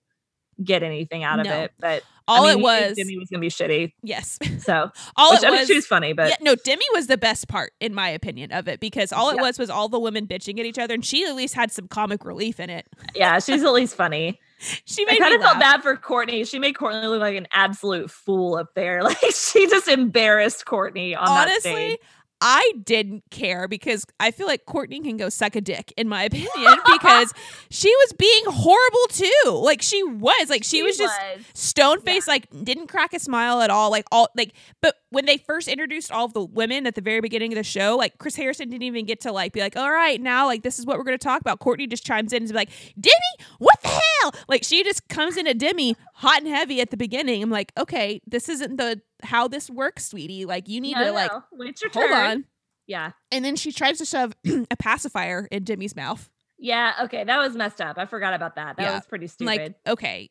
get 0.64 0.84
anything 0.84 1.24
out 1.24 1.40
of 1.40 1.46
No. 1.46 1.64
it. 1.64 1.72
But 1.80 2.04
all 2.28 2.46
I 2.46 2.50
mean, 2.56 2.60
it 2.60 2.64
was 2.64 2.96
Jimmy 2.98 3.18
was 3.18 3.30
gonna 3.30 3.42
be 3.42 3.50
shitty. 3.50 3.94
yes, 4.02 4.40
So 4.60 4.90
all 5.16 5.32
which, 5.32 5.44
it 5.44 5.48
I 5.48 5.52
mean, 5.52 5.60
was. 5.60 5.68
she 5.68 5.76
was 5.76 5.86
funny, 5.86 6.14
but 6.14 6.30
yeah, 6.30 6.36
no, 6.42 6.56
Demi 6.56 6.84
was 6.94 7.08
the 7.08 7.18
best 7.18 7.48
part 7.48 7.74
in 7.80 7.94
my 7.94 8.10
opinion 8.10 8.52
of 8.52 8.68
it 8.68 8.80
because 8.80 9.14
all 9.14 9.30
it 9.30 9.36
Yeah. 9.36 9.44
was 9.44 9.60
was 9.60 9.70
all 9.70 9.90
the 9.90 10.00
women 10.00 10.26
bitching 10.28 10.60
at 10.60 10.66
each 10.66 10.80
other, 10.80 10.94
and 10.96 11.06
she 11.06 11.26
at 11.26 11.36
least 11.36 11.54
had 11.54 11.72
some 11.72 11.88
comic 11.88 12.26
relief 12.26 12.60
in 12.60 12.70
it. 12.70 12.88
yeah, 13.16 13.38
she's 13.40 13.64
at 13.64 13.74
least 13.74 13.96
funny. 13.96 14.40
She 14.86 15.04
I 15.08 15.12
made 15.12 15.20
kind 15.20 15.32
me 15.32 15.36
of 15.36 15.42
felt 15.44 15.60
bad 15.60 15.84
for 15.84 15.96
Courtney. 15.98 16.46
She 16.46 16.58
made 16.60 16.74
Courtney 16.78 17.06
look 17.08 17.20
like 17.20 17.36
an 17.36 17.46
absolute 17.52 18.10
fool 18.10 18.56
up 18.56 18.74
there. 18.74 19.04
Like 19.04 19.18
she 19.32 19.68
just 19.68 19.88
embarrassed 19.88 20.66
Courtney 20.66 21.14
on 21.14 21.26
that 21.26 21.50
honestly 21.50 21.72
stage. 21.72 22.00
I 22.42 22.74
didn't 22.84 23.24
care 23.32 23.68
because 23.68 24.06
i 24.20 24.32
feel 24.32 24.48
like 24.48 24.66
courtney 24.66 25.00
can 25.00 25.18
go 25.18 25.30
suck 25.30 25.56
a 25.56 25.62
dick 25.62 25.94
in 25.98 26.08
my 26.08 26.24
opinion 26.24 26.78
because 26.92 27.34
she 27.70 27.94
was 27.96 28.14
being 28.14 28.44
horrible 28.48 29.08
too. 29.10 29.62
Like 29.64 29.82
she 29.82 30.04
was. 30.04 30.50
Like 30.50 30.64
she, 30.64 30.84
was 30.84 30.98
just 30.98 31.18
stone 31.54 32.02
faced 32.02 32.28
like 32.28 32.48
didn't 32.64 32.88
crack 32.88 33.14
a 33.14 33.20
smile 33.20 33.62
at 33.62 33.70
all. 33.70 33.92
Like 33.92 34.06
all 34.12 34.30
like 34.36 34.54
but 34.82 34.96
when 35.10 35.26
they 35.26 35.38
first 35.38 35.68
introduced 35.68 36.12
all 36.12 36.26
of 36.26 36.34
the 36.34 36.44
women 36.44 36.86
at 36.88 36.96
the 36.96 37.02
very 37.02 37.22
beginning 37.22 37.52
of 37.54 37.56
the 37.56 37.64
show 37.64 37.96
like 37.96 38.18
chris 38.18 38.36
harrison 38.36 38.70
didn't 38.70 38.84
even 38.84 39.06
get 39.06 39.22
to 39.22 39.32
like 39.32 39.54
be 39.54 39.62
like 39.62 39.78
all 39.78 39.92
right 39.92 40.22
now 40.22 40.46
like 40.46 40.62
this 40.62 40.78
is 40.78 40.86
what 40.86 40.98
we're 40.98 41.04
going 41.04 41.18
to 41.18 41.24
talk 41.24 41.42
about. 41.42 41.60
Courtney 41.60 41.88
just 41.88 42.06
chimes 42.06 42.34
in 42.34 42.44
and 42.44 42.50
be 42.50 42.56
like 42.56 42.70
demi 43.00 43.16
what 43.60 43.75
hell 43.86 44.32
like 44.48 44.64
she 44.64 44.84
just 44.84 45.08
comes 45.10 45.38
in 45.38 45.48
at 45.48 45.58
demi 45.58 45.96
hot 46.16 46.40
and 46.40 46.48
heavy 46.48 46.82
at 46.82 46.90
the 46.92 46.98
beginning 46.98 47.42
i'm 47.44 47.50
like 47.50 47.72
okay 47.78 48.22
this 48.28 48.50
isn't 48.50 48.78
the 48.78 49.02
how 49.24 49.48
this 49.48 49.70
works 49.70 50.06
sweetie 50.06 50.46
like 50.46 50.68
you 50.68 50.82
need 50.82 50.94
No, 50.96 51.06
to 51.06 51.12
like 51.12 51.32
no, 51.32 51.44
wait 51.54 51.82
your 51.82 51.92
hold 51.92 52.10
turn. 52.10 52.14
on 52.28 52.46
Yeah. 52.88 53.12
and 53.32 53.44
then 53.46 53.56
she 53.56 53.72
tries 53.72 53.98
to 54.00 54.06
shove 54.06 54.34
a 54.46 54.76
pacifier 54.78 55.48
in 55.52 55.64
demi's 55.64 55.96
mouth 55.96 56.30
Yeah, 56.58 56.94
okay, 57.04 57.24
that 57.26 57.38
was 57.38 57.56
messed 57.56 57.82
up. 57.82 57.98
I 57.98 58.06
forgot 58.06 58.34
about 58.34 58.56
that. 58.56 58.78
That 58.78 58.84
Yeah, 58.84 58.96
was 58.96 59.06
pretty 59.06 59.28
stupid. 59.28 59.46
like 59.46 59.76
okay 59.88 60.30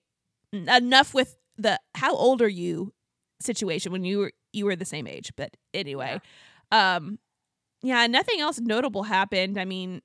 enough 0.53 1.15
with 1.15 1.37
the 1.59 1.79
how 1.95 2.15
old 2.15 2.41
are 2.43 2.49
you 2.49 2.93
situation 3.41 3.93
when 3.93 4.05
you 4.05 4.19
were 4.19 4.33
you 4.53 4.65
were 4.65 4.77
the 4.77 4.85
same 4.85 5.07
age 5.07 5.33
but 5.37 5.57
anyway 5.75 6.21
um 6.73 7.19
yeah 7.83 8.07
nothing 8.07 8.41
else 8.41 8.59
notable 8.61 9.03
happened 9.03 9.59
i 9.59 9.65
mean 9.65 10.01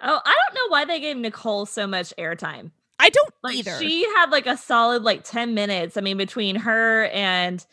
oh, 0.00 0.20
I 0.24 0.34
don't 0.34 0.54
know 0.54 0.70
why 0.72 0.84
they 0.84 1.00
gave 1.00 1.16
Nicole 1.16 1.66
so 1.66 1.86
much 1.88 2.14
airtime. 2.16 2.70
I 2.98 3.10
don't 3.10 3.34
Like 3.42 3.56
either 3.56 3.78
she 3.78 4.04
had 4.16 4.30
like 4.30 4.46
a 4.46 4.56
solid 4.56 5.02
like 5.02 5.22
10 5.24 5.54
minutes. 5.54 5.96
I 5.96 6.00
mean, 6.00 6.16
between 6.16 6.56
her 6.56 7.04
and 7.06 7.64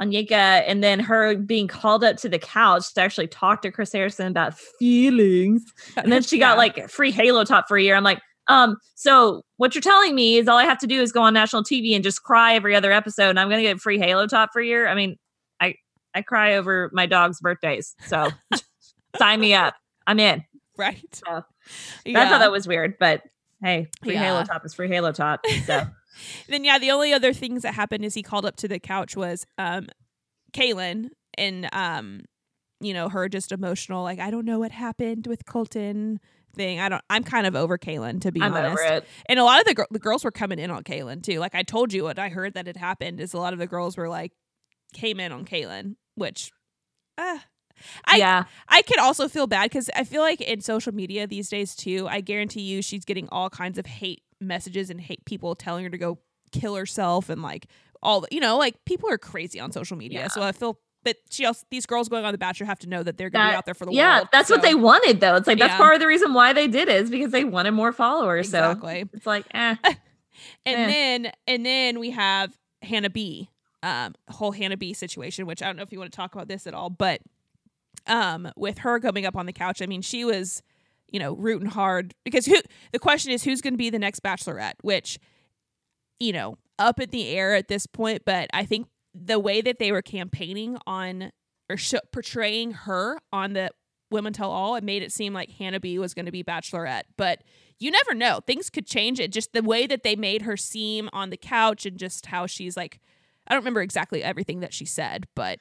Onyeka 0.00 0.64
and 0.66 0.84
then 0.84 1.00
her 1.00 1.36
being 1.36 1.68
called 1.68 2.04
up 2.04 2.16
to 2.18 2.28
the 2.28 2.38
couch 2.38 2.92
to 2.94 3.00
actually 3.00 3.28
talk 3.28 3.62
to 3.62 3.70
Chris 3.70 3.92
Harrison 3.92 4.26
about 4.28 4.58
feelings. 4.58 5.72
And 5.96 6.12
then 6.12 6.22
she 6.22 6.38
got 6.38 6.58
like 6.58 6.90
free 6.90 7.10
Halo 7.10 7.44
top 7.44 7.68
for 7.68 7.76
a 7.76 7.82
year. 7.82 7.96
I'm 7.96 8.04
like, 8.04 8.20
um, 8.48 8.76
so 8.94 9.42
what 9.56 9.74
you're 9.74 9.82
telling 9.82 10.14
me 10.14 10.36
is 10.36 10.46
all 10.46 10.58
I 10.58 10.64
have 10.64 10.78
to 10.80 10.86
do 10.86 11.00
is 11.00 11.10
go 11.10 11.22
on 11.22 11.34
national 11.34 11.64
TV 11.64 11.94
and 11.94 12.04
just 12.04 12.22
cry 12.22 12.54
every 12.54 12.76
other 12.76 12.92
episode 12.92 13.30
and 13.30 13.40
I'm 13.40 13.48
gonna 13.48 13.62
get 13.62 13.80
free 13.80 13.98
Halo 13.98 14.26
top 14.26 14.50
for 14.52 14.60
a 14.60 14.66
year. 14.66 14.86
I 14.86 14.94
mean, 14.94 15.16
I 15.60 15.76
I 16.14 16.22
cry 16.22 16.56
over 16.56 16.90
my 16.92 17.06
dog's 17.06 17.40
birthdays. 17.40 17.96
So 18.06 18.28
sign 19.16 19.40
me 19.40 19.54
up. 19.54 19.74
I'm 20.06 20.20
in. 20.20 20.44
right 20.76 21.02
So, 21.12 21.42
yeah. 22.04 22.22
I 22.22 22.28
thought 22.28 22.38
that 22.40 22.52
was 22.52 22.68
weird, 22.68 22.98
but 23.00 23.22
hey, 23.62 23.88
free 24.02 24.14
Yeah. 24.14 24.24
Halo 24.24 24.44
top 24.44 24.64
is 24.64 24.74
free 24.74 24.88
Halo 24.88 25.12
top. 25.12 25.44
So 25.66 25.86
then 26.48 26.64
yeah 26.64 26.78
the 26.78 26.90
only 26.90 27.12
other 27.12 27.32
things 27.34 27.62
that 27.62 27.74
happened 27.74 28.02
is 28.04 28.14
he 28.14 28.22
called 28.22 28.46
up 28.46 28.56
to 28.56 28.68
the 28.68 28.78
couch 28.78 29.14
was 29.16 29.44
um 29.58 29.86
Caelynn 30.52 31.10
and 31.36 31.68
um 31.72 32.22
you 32.80 32.94
know 32.94 33.10
her 33.10 33.28
just 33.28 33.52
emotional 33.52 34.02
like 34.02 34.18
i 34.18 34.30
don't 34.30 34.46
know 34.46 34.58
what 34.58 34.70
happened 34.70 35.26
with 35.26 35.44
colton 35.44 36.18
thing. 36.54 36.80
I 36.80 36.88
don't 36.88 37.02
i'm 37.10 37.22
kind 37.22 37.46
of 37.46 37.54
over 37.54 37.76
Caelynn 37.76 38.22
to 38.22 38.32
be 38.32 38.40
I'm 38.40 38.54
honest. 38.54 39.04
and 39.28 39.38
a 39.38 39.44
lot 39.44 39.60
of 39.60 39.66
the, 39.66 39.74
gir- 39.74 39.86
the 39.90 39.98
girls 39.98 40.24
were 40.24 40.30
coming 40.30 40.58
in 40.58 40.70
on 40.70 40.84
Caelynn 40.84 41.22
too. 41.22 41.38
Like 41.38 41.54
i 41.54 41.62
told 41.62 41.92
you 41.92 42.02
what 42.04 42.18
i 42.18 42.30
heard 42.30 42.54
that 42.54 42.66
had 42.66 42.78
happened 42.78 43.20
is 43.20 43.34
a 43.34 43.38
lot 43.38 43.52
of 43.52 43.58
the 43.58 43.66
girls 43.66 43.98
were 43.98 44.08
like 44.08 44.32
came 44.94 45.20
in 45.20 45.32
on 45.32 45.44
Caelynn 45.44 45.96
which 46.14 46.50
uh, 47.18 47.38
I- 48.06 48.16
yeah. 48.18 48.44
I 48.68 48.82
could 48.82 48.98
also 48.98 49.28
feel 49.28 49.46
bad 49.46 49.64
because 49.70 49.90
I 49.94 50.04
feel 50.04 50.22
like 50.22 50.40
in 50.40 50.60
social 50.60 50.94
media 50.94 51.26
these 51.26 51.48
days 51.48 51.74
too, 51.74 52.06
I 52.10 52.20
guarantee 52.20 52.62
you 52.62 52.82
she's 52.82 53.04
getting 53.04 53.28
all 53.30 53.50
kinds 53.50 53.78
of 53.78 53.86
hate 53.86 54.22
messages 54.40 54.90
and 54.90 55.00
hate 55.00 55.24
people 55.24 55.54
telling 55.54 55.84
her 55.84 55.90
to 55.90 55.98
go 55.98 56.18
kill 56.52 56.74
herself 56.74 57.28
and 57.28 57.42
like 57.42 57.66
all 58.02 58.20
the, 58.22 58.28
you 58.30 58.40
know, 58.40 58.56
like 58.58 58.84
people 58.84 59.10
are 59.10 59.18
crazy 59.18 59.58
on 59.60 59.72
social 59.72 59.96
media. 59.96 60.20
Yeah. 60.20 60.28
So 60.28 60.42
I 60.42 60.52
feel, 60.52 60.78
but 61.04 61.16
she 61.30 61.44
also 61.46 61.64
these 61.70 61.86
girls 61.86 62.08
going 62.08 62.24
on 62.24 62.32
the 62.32 62.38
Bachelor 62.38 62.66
have 62.66 62.78
to 62.80 62.88
know 62.88 63.02
that 63.02 63.16
they're 63.16 63.30
going 63.30 63.44
to 63.46 63.52
be 63.52 63.56
out 63.56 63.64
there 63.64 63.74
for 63.74 63.86
the 63.86 63.92
Yeah, 63.92 64.16
world. 64.18 64.28
that's 64.32 64.50
what 64.50 64.62
they 64.62 64.74
wanted 64.74 65.20
though. 65.20 65.36
It's 65.36 65.46
like 65.46 65.58
that's 65.58 65.72
Yeah. 65.72 65.76
part 65.78 65.94
of 65.94 66.00
the 66.00 66.06
reason 66.06 66.34
why 66.34 66.52
they 66.52 66.66
did 66.68 66.88
it 66.88 67.02
is 67.02 67.10
because 67.10 67.30
they 67.32 67.44
wanted 67.44 67.72
more 67.72 67.92
followers. 67.92 68.46
exactly. 68.46 69.02
So 69.02 69.08
it's 69.14 69.26
like, 69.26 69.46
eh. 69.54 69.76
and 69.84 69.96
Eh. 70.66 70.86
then 70.86 71.32
and 71.46 71.64
then 71.64 71.98
we 71.98 72.10
have 72.10 72.56
Hannah 72.82 73.10
B. 73.10 73.48
um, 73.82 74.14
whole 74.28 74.50
Hannah 74.52 74.76
B 74.76 74.92
situation, 74.94 75.46
which 75.46 75.62
I 75.62 75.66
don't 75.66 75.76
know 75.76 75.82
if 75.84 75.92
you 75.92 75.98
want 76.00 76.10
to 76.10 76.16
talk 76.16 76.34
about 76.34 76.48
this 76.48 76.66
at 76.66 76.74
all, 76.74 76.90
but 76.90 77.20
um, 78.06 78.50
with 78.56 78.78
her 78.78 79.00
coming 79.00 79.26
up 79.26 79.36
on 79.36 79.46
the 79.46 79.52
couch, 79.52 79.82
I 79.82 79.86
mean, 79.86 80.02
she 80.02 80.24
was, 80.24 80.62
you 81.10 81.18
know, 81.18 81.34
rooting 81.34 81.68
hard 81.68 82.14
because 82.24 82.46
who 82.46 82.56
the 82.92 82.98
question 82.98 83.32
is 83.32 83.44
who's 83.44 83.60
going 83.60 83.74
to 83.74 83.78
be 83.78 83.90
the 83.90 83.98
next 83.98 84.22
bachelorette, 84.22 84.74
which, 84.82 85.18
you 86.20 86.32
know, 86.32 86.58
up 86.78 87.00
in 87.00 87.10
the 87.10 87.28
air 87.28 87.54
at 87.54 87.68
this 87.68 87.86
point, 87.86 88.22
but 88.24 88.48
I 88.52 88.64
think 88.64 88.88
the 89.14 89.38
way 89.38 89.60
that 89.60 89.78
they 89.78 89.92
were 89.92 90.02
campaigning 90.02 90.76
on 90.86 91.32
or 91.70 91.76
sh- 91.76 91.94
portraying 92.12 92.72
her 92.72 93.18
on 93.32 93.54
the 93.54 93.70
Women 94.10 94.32
Tell 94.32 94.50
All, 94.50 94.76
it 94.76 94.84
made 94.84 95.02
it 95.02 95.10
seem 95.10 95.32
like 95.32 95.50
Hannah 95.50 95.80
B 95.80 95.98
was 95.98 96.14
going 96.14 96.26
to 96.26 96.32
be 96.32 96.44
bachelorette, 96.44 97.02
but 97.16 97.42
you 97.78 97.90
never 97.90 98.14
know. 98.14 98.40
Things 98.46 98.70
could 98.70 98.86
change 98.86 99.18
it. 99.18 99.32
Just 99.32 99.52
the 99.52 99.62
way 99.62 99.86
that 99.86 100.02
they 100.02 100.16
made 100.16 100.42
her 100.42 100.56
seem 100.56 101.10
on 101.12 101.30
the 101.30 101.36
couch 101.36 101.84
and 101.84 101.98
just 101.98 102.26
how 102.26 102.46
she's 102.46 102.76
like, 102.76 103.00
I 103.46 103.54
don't 103.54 103.62
remember 103.62 103.82
exactly 103.82 104.22
everything 104.22 104.60
that 104.60 104.72
she 104.72 104.84
said, 104.84 105.26
but 105.34 105.58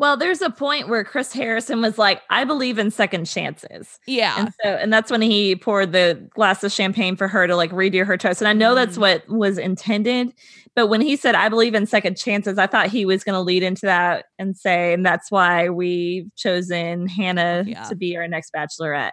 Well, 0.00 0.16
there's 0.16 0.40
a 0.42 0.50
point 0.50 0.88
where 0.88 1.04
Chris 1.04 1.32
Harrison 1.32 1.82
was 1.82 1.98
like, 1.98 2.22
I 2.30 2.44
believe 2.44 2.78
in 2.78 2.90
second 2.90 3.26
chances. 3.26 3.98
yeah, 4.06 4.34
And 4.38 4.54
so 4.62 4.70
and 4.70 4.92
that's 4.92 5.10
when 5.10 5.20
he 5.22 5.54
poured 5.54 5.92
the 5.92 6.26
glass 6.34 6.64
of 6.64 6.72
champagne 6.72 7.16
for 7.16 7.28
her 7.28 7.46
to 7.46 7.54
like 7.54 7.70
redo 7.70 8.04
her 8.06 8.16
toast. 8.16 8.40
And 8.40 8.48
I 8.48 8.52
know 8.54 8.74
that's 8.74 8.96
Mm. 8.96 9.00
what 9.00 9.28
was 9.28 9.58
intended. 9.58 10.32
But 10.74 10.86
when 10.86 11.00
he 11.02 11.16
said, 11.16 11.34
I 11.34 11.48
believe 11.50 11.74
in 11.74 11.84
second 11.86 12.16
chances, 12.16 12.56
I 12.58 12.66
thought 12.66 12.88
he 12.88 13.04
was 13.04 13.22
gonna 13.24 13.42
lead 13.42 13.62
into 13.62 13.86
that 13.86 14.24
and 14.38 14.56
say, 14.56 14.94
and 14.94 15.04
that's 15.04 15.30
why 15.30 15.68
we've 15.68 16.34
chosen 16.34 17.06
Hannah 17.06 17.64
Yeah. 17.66 17.82
to 17.84 17.94
be 17.94 18.16
our 18.16 18.26
next 18.26 18.52
bachelorette. 18.54 19.12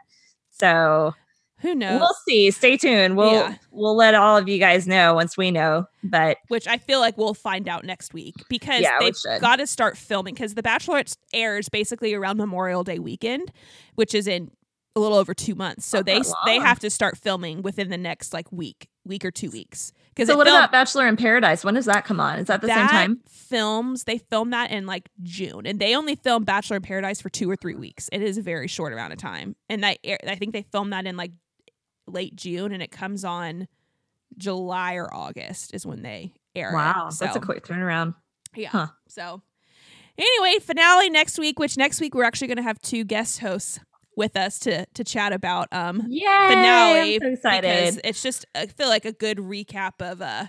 So 0.51 1.13
who 1.61 1.73
knows? 1.75 1.99
we'll 1.99 2.15
see. 2.27 2.51
Stay 2.51 2.77
tuned. 2.77 3.17
We'll 3.17 3.31
Yeah. 3.33 3.55
we'll 3.71 3.95
let 3.95 4.13
all 4.15 4.37
of 4.37 4.47
you 4.47 4.59
guys 4.59 4.87
know 4.87 5.13
once 5.13 5.37
we 5.37 5.51
know. 5.51 5.85
But 6.03 6.37
which 6.47 6.67
I 6.67 6.77
feel 6.77 6.99
like 6.99 7.17
we'll 7.17 7.33
find 7.33 7.67
out 7.67 7.83
next 7.83 8.13
week 8.13 8.35
because 8.49 8.81
Yeah, 8.81 8.99
they've 8.99 9.15
should. 9.15 9.41
got 9.41 9.57
to 9.57 9.67
start 9.67 9.97
filming 9.97 10.33
because 10.35 10.53
The 10.55 10.63
Bachelorette 10.63 11.15
airs 11.33 11.69
basically 11.69 12.13
around 12.13 12.37
Memorial 12.37 12.83
Day 12.83 12.99
weekend, 12.99 13.51
which 13.95 14.13
is 14.15 14.27
in 14.27 14.51
a 14.95 14.99
little 14.99 15.17
over 15.17 15.33
two 15.33 15.53
months. 15.55 15.85
So 15.85 15.99
Not 15.99 16.05
they 16.07 16.21
they 16.45 16.59
have 16.59 16.79
to 16.79 16.89
start 16.89 17.17
filming 17.17 17.61
within 17.61 17.89
the 17.89 17.97
next 17.97 18.33
like 18.33 18.51
week, 18.51 18.87
week 19.05 19.23
or 19.25 19.31
two 19.31 19.51
weeks. 19.51 19.91
Because 20.09 20.29
so 20.29 20.35
what 20.35 20.47
about 20.47 20.71
Bachelor 20.71 21.07
in 21.07 21.15
Paradise? 21.15 21.63
When 21.63 21.75
does 21.75 21.85
that 21.85 22.03
come 22.03 22.19
on? 22.19 22.39
Is 22.39 22.47
that 22.47 22.61
the 22.61 22.67
same 22.67 22.87
time? 22.87 23.19
films 23.27 24.05
they 24.05 24.17
film 24.17 24.49
that 24.49 24.71
in 24.71 24.87
like 24.87 25.09
June, 25.21 25.67
and 25.67 25.79
they 25.79 25.95
only 25.95 26.15
film 26.15 26.43
Bachelor 26.43 26.77
in 26.77 26.81
Paradise 26.83 27.21
for 27.21 27.29
two 27.29 27.47
or 27.49 27.55
three 27.55 27.75
weeks. 27.75 28.09
It 28.11 28.23
is 28.23 28.37
a 28.39 28.41
very 28.41 28.67
short 28.67 28.91
amount 28.93 29.13
of 29.13 29.19
time, 29.19 29.55
and 29.69 29.83
that 29.83 29.99
I 30.27 30.33
think 30.35 30.53
they 30.53 30.63
filmed 30.63 30.91
that 30.93 31.05
in 31.05 31.15
like 31.15 31.31
late 32.07 32.35
June, 32.35 32.71
and 32.71 32.81
it 32.81 32.91
comes 32.91 33.23
on 33.23 33.67
July 34.37 34.95
or 34.95 35.13
August 35.13 35.73
is 35.73 35.85
when 35.85 36.01
they 36.01 36.33
air. 36.55 36.71
Wow, 36.73 37.09
that's 37.17 37.35
a 37.35 37.39
quick 37.39 37.65
turnaround. 37.65 38.15
Yeah. 38.55 38.69
Huh. 38.69 38.87
So, 39.07 39.41
anyway, 40.17 40.59
finale 40.59 41.09
next 41.09 41.37
week. 41.39 41.59
Which 41.59 41.77
next 41.77 42.01
week 42.01 42.15
we're 42.15 42.23
actually 42.23 42.47
going 42.47 42.57
to 42.57 42.63
have 42.63 42.81
two 42.81 43.03
guest 43.03 43.39
hosts 43.39 43.79
with 44.15 44.35
us 44.35 44.59
to 44.59 44.85
to 44.87 45.03
chat 45.03 45.31
about 45.31 45.67
um 45.71 46.03
Yay! 46.09 46.25
finale. 46.25 47.15
I'm 47.15 47.21
so 47.21 47.27
excited. 47.27 48.01
it's 48.03 48.21
just 48.21 48.45
I 48.55 48.65
feel 48.65 48.89
like 48.89 49.05
a 49.05 49.13
good 49.13 49.37
recap 49.37 50.01
of 50.01 50.21
uh 50.21 50.47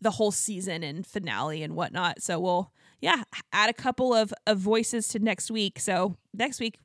the 0.00 0.10
whole 0.12 0.30
season 0.30 0.82
and 0.82 1.06
finale 1.06 1.62
and 1.62 1.74
whatnot. 1.74 2.22
So 2.22 2.38
we'll 2.38 2.70
yeah 3.00 3.24
add 3.52 3.70
a 3.70 3.72
couple 3.72 4.14
of 4.14 4.32
of 4.46 4.58
voices 4.58 5.08
to 5.08 5.18
next 5.18 5.50
week. 5.50 5.80
So 5.80 6.16
next 6.34 6.60
week. 6.60 6.78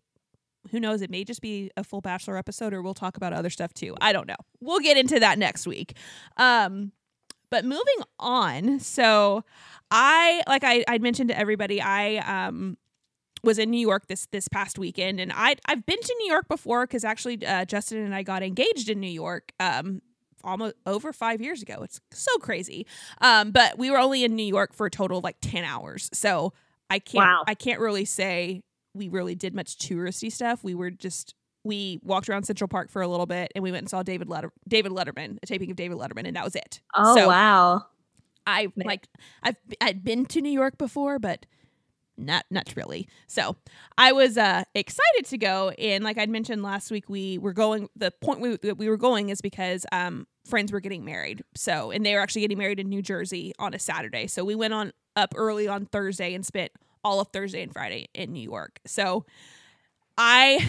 Who 0.71 0.79
knows? 0.79 1.01
It 1.01 1.09
may 1.09 1.23
just 1.23 1.41
be 1.41 1.71
a 1.77 1.83
full 1.83 2.01
Bachelor 2.01 2.37
episode, 2.37 2.73
or 2.73 2.81
we'll 2.81 2.93
talk 2.93 3.17
about 3.17 3.33
other 3.33 3.49
stuff 3.49 3.73
too. 3.73 3.95
I 4.01 4.13
don't 4.13 4.27
know. 4.27 4.35
We'll 4.59 4.79
get 4.79 4.97
into 4.97 5.19
that 5.19 5.39
next 5.39 5.65
week. 5.65 5.95
Um, 6.37 6.91
but 7.49 7.65
moving 7.65 7.97
on, 8.19 8.79
so 8.79 9.43
I 9.89 10.43
like 10.47 10.63
I 10.63 10.83
I 10.87 10.99
mentioned 10.99 11.29
to 11.29 11.37
everybody 11.37 11.81
I 11.81 12.17
um 12.17 12.77
was 13.43 13.57
in 13.57 13.71
New 13.71 13.79
York 13.79 14.07
this 14.07 14.27
this 14.31 14.47
past 14.47 14.77
weekend 14.77 15.19
and 15.19 15.31
I 15.33 15.55
I've 15.65 15.85
been 15.85 15.99
to 15.99 16.15
New 16.19 16.31
York 16.31 16.47
before 16.47 16.85
cuz 16.85 17.03
actually 17.03 17.43
uh, 17.45 17.65
Justin 17.65 17.99
and 17.99 18.13
I 18.13 18.21
got 18.21 18.43
engaged 18.43 18.89
in 18.89 18.99
New 18.99 19.07
York 19.07 19.51
um 19.59 20.01
almost 20.43 20.75
over 20.85 21.11
5 21.13 21.41
years 21.41 21.61
ago. 21.61 21.81
It's 21.81 21.99
so 22.11 22.37
crazy. 22.39 22.85
Um 23.21 23.51
but 23.51 23.77
we 23.79 23.89
were 23.89 23.97
only 23.97 24.23
in 24.23 24.35
New 24.35 24.45
York 24.45 24.73
for 24.73 24.85
a 24.85 24.91
total 24.91 25.19
of 25.19 25.23
like 25.23 25.37
10 25.41 25.63
hours. 25.63 26.09
So 26.13 26.53
I 26.89 26.99
can't 26.99 27.25
Wow. 27.25 27.43
I 27.47 27.55
can't 27.55 27.79
really 27.79 28.05
say 28.05 28.61
we 28.93 29.09
really 29.09 29.35
did 29.35 29.53
much 29.53 29.77
touristy 29.77 30.31
stuff. 30.31 30.63
We 30.63 30.75
were 30.75 30.91
just 30.91 31.35
we 31.63 31.99
walked 32.03 32.29
around 32.29 32.43
Central 32.43 32.67
Park 32.67 32.89
for 32.89 33.01
a 33.01 33.07
little 33.07 33.25
bit 33.25 33.51
and 33.53 33.63
we 33.63 33.71
went 33.71 33.83
and 33.83 33.89
saw 33.89 34.01
David 34.01 34.29
Letter- 34.29 34.53
David 34.67 34.91
Letterman, 34.93 35.37
a 35.43 35.45
taping 35.45 35.69
of 35.69 35.75
David 35.75 35.97
Letterman 35.97 36.25
and 36.25 36.35
that 36.35 36.43
was 36.45 36.55
it. 36.55 36.81
oh 36.95 37.15
so- 37.15 37.27
wow. 37.27 37.85
I 38.47 38.67
like 38.75 39.07
I've 39.43 39.57
I'd 39.79 40.03
been 40.03 40.25
to 40.27 40.41
New 40.41 40.51
York 40.51 40.77
before, 40.79 41.19
but 41.19 41.45
not 42.17 42.45
not 42.49 42.73
really. 42.75 43.07
So 43.27 43.55
I 43.97 44.11
was 44.11 44.37
uh 44.37 44.63
excited 44.73 45.25
to 45.25 45.37
go, 45.37 45.69
and 45.77 46.03
like 46.03 46.17
I'd 46.17 46.29
mentioned 46.29 46.63
last 46.63 46.89
week, 46.89 47.09
we 47.09 47.37
were 47.37 47.53
going. 47.53 47.89
The 47.95 48.09
point 48.09 48.39
we 48.41 48.57
that 48.63 48.77
we 48.77 48.89
were 48.89 48.97
going 48.97 49.29
is 49.29 49.39
because 49.41 49.85
um 49.91 50.25
friends 50.45 50.71
were 50.71 50.79
getting 50.79 51.05
married. 51.05 51.43
So 51.55 51.91
and 51.91 52.03
they 52.05 52.15
were 52.15 52.21
actually 52.21 52.41
getting 52.41 52.57
married 52.57 52.79
in 52.79 52.89
New 52.89 53.01
Jersey 53.03 53.53
on 53.59 53.73
a 53.75 53.79
Saturday. 53.79 54.25
So 54.27 54.43
we 54.43 54.55
went 54.55 54.73
on 54.73 54.93
up 55.15 55.33
early 55.35 55.67
on 55.67 55.85
Thursday 55.85 56.33
and 56.33 56.43
spent 56.45 56.71
all 57.03 57.19
of 57.19 57.29
Thursday 57.33 57.61
and 57.61 57.73
Friday 57.73 58.07
in 58.13 58.33
New 58.33 58.41
York. 58.41 58.79
So 58.85 59.25
I 60.17 60.65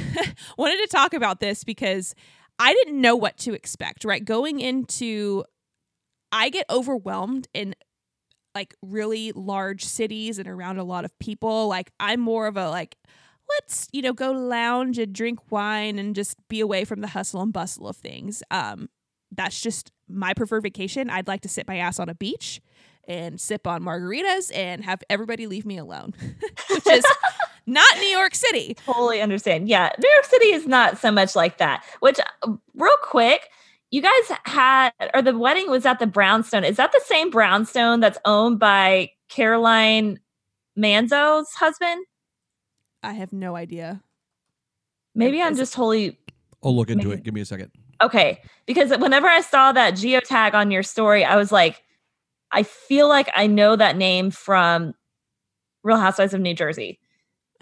wanted 0.59 0.79
to 0.83 0.88
talk 0.88 1.14
about 1.14 1.40
this 1.40 1.64
because 1.64 2.14
I 2.59 2.73
didn't 2.73 3.01
know 3.01 3.16
what 3.16 3.37
to 3.38 3.53
expect. 3.53 4.05
Right, 4.05 4.25
going 4.25 4.61
into 4.61 5.45
I 6.33 6.51
get 6.51 6.66
overwhelmed 6.71 7.49
in 7.53 7.75
like 8.55 8.75
really 8.83 9.33
large 9.33 9.85
cities 9.85 10.38
and 10.38 10.49
around 10.49 10.79
a 10.79 10.85
lot 10.85 11.05
of 11.05 11.16
people. 11.19 11.69
Like 11.69 11.93
I'm 12.01 12.21
more 12.21 12.47
of 12.47 12.57
a 12.57 12.71
like 12.71 12.97
let's, 13.49 13.88
you 13.93 14.03
know, 14.03 14.12
go 14.12 14.31
lounge 14.31 14.99
and 14.99 15.12
drink 15.12 15.51
wine 15.51 15.99
and 15.99 16.14
just 16.14 16.37
be 16.49 16.61
away 16.61 16.85
from 16.85 17.01
the 17.01 17.09
hustle 17.09 17.43
and 17.43 17.53
bustle 17.53 17.88
of 17.88 17.97
things. 17.97 18.43
Um 18.51 18.88
that's 19.33 19.61
just 19.61 19.93
my 20.09 20.35
preferred 20.35 20.62
vacation. 20.62 21.09
I'd 21.09 21.29
like 21.29 21.40
to 21.43 21.49
sit 21.49 21.69
my 21.69 21.77
ass 21.77 22.01
on 22.01 22.09
a 22.09 22.14
beach 22.14 22.61
and 23.09 23.41
sip 23.41 23.67
on 23.67 23.83
margaritas 23.83 24.55
and 24.55 24.85
have 24.85 25.03
everybody 25.11 25.47
leave 25.47 25.67
me 25.67 25.79
alone. 25.79 26.15
Which 26.71 26.87
is 26.87 27.05
not 27.67 27.87
New 27.99 28.09
York 28.09 28.35
City. 28.35 28.77
Totally 28.87 29.21
understand. 29.21 29.69
Yeah, 29.69 29.91
New 30.03 30.11
York 30.11 30.25
City 30.25 30.47
is 30.53 30.67
not 30.67 30.99
so 30.99 31.11
much 31.11 31.35
like 31.35 31.59
that. 31.59 31.85
Which, 32.01 32.19
uh, 32.43 32.53
real 32.75 32.97
quick, 33.03 33.49
you 33.91 34.03
guys 34.03 34.39
had, 34.45 34.91
or 35.15 35.23
the 35.23 35.37
wedding 35.37 35.69
was 35.71 35.85
at 35.87 35.99
the 35.99 36.07
Brownstone. 36.07 36.65
Is 36.65 36.77
that 36.77 36.93
the 36.93 37.03
same 37.07 37.31
Brownstone 37.31 38.01
that's 38.01 38.19
owned 38.25 38.59
by 38.59 39.11
Caroline 39.29 40.21
Manzo's 40.79 41.51
husband? 41.55 42.05
I 43.03 43.15
have 43.15 43.33
no 43.33 43.57
idea. 43.57 44.03
Maybe 45.15 45.43
I'm 45.43 45.57
just 45.57 45.73
totally 45.73 46.19
I'll 46.63 46.77
look 46.77 46.91
into 46.91 47.09
Maybe. 47.09 47.21
it. 47.21 47.25
Give 47.25 47.35
me 47.35 47.41
a 47.41 47.47
second. 47.47 47.71
okay. 48.03 48.41
Because 48.67 48.91
whenever 48.99 49.27
I 49.27 49.41
saw 49.41 49.73
that 49.73 49.95
geotag 49.95 50.55
on 50.55 50.71
your 50.71 50.83
story, 50.83 51.25
I 51.25 51.37
was 51.37 51.51
like, 51.51 51.83
I 52.53 52.63
feel 52.63 53.09
like 53.09 53.31
I 53.35 53.47
know 53.47 53.77
that 53.77 53.97
name 53.97 54.31
from 54.31 54.95
Real 55.83 55.99
Housewives 55.99 56.35
of 56.35 56.41
New 56.41 56.55
Jersey. 56.55 56.99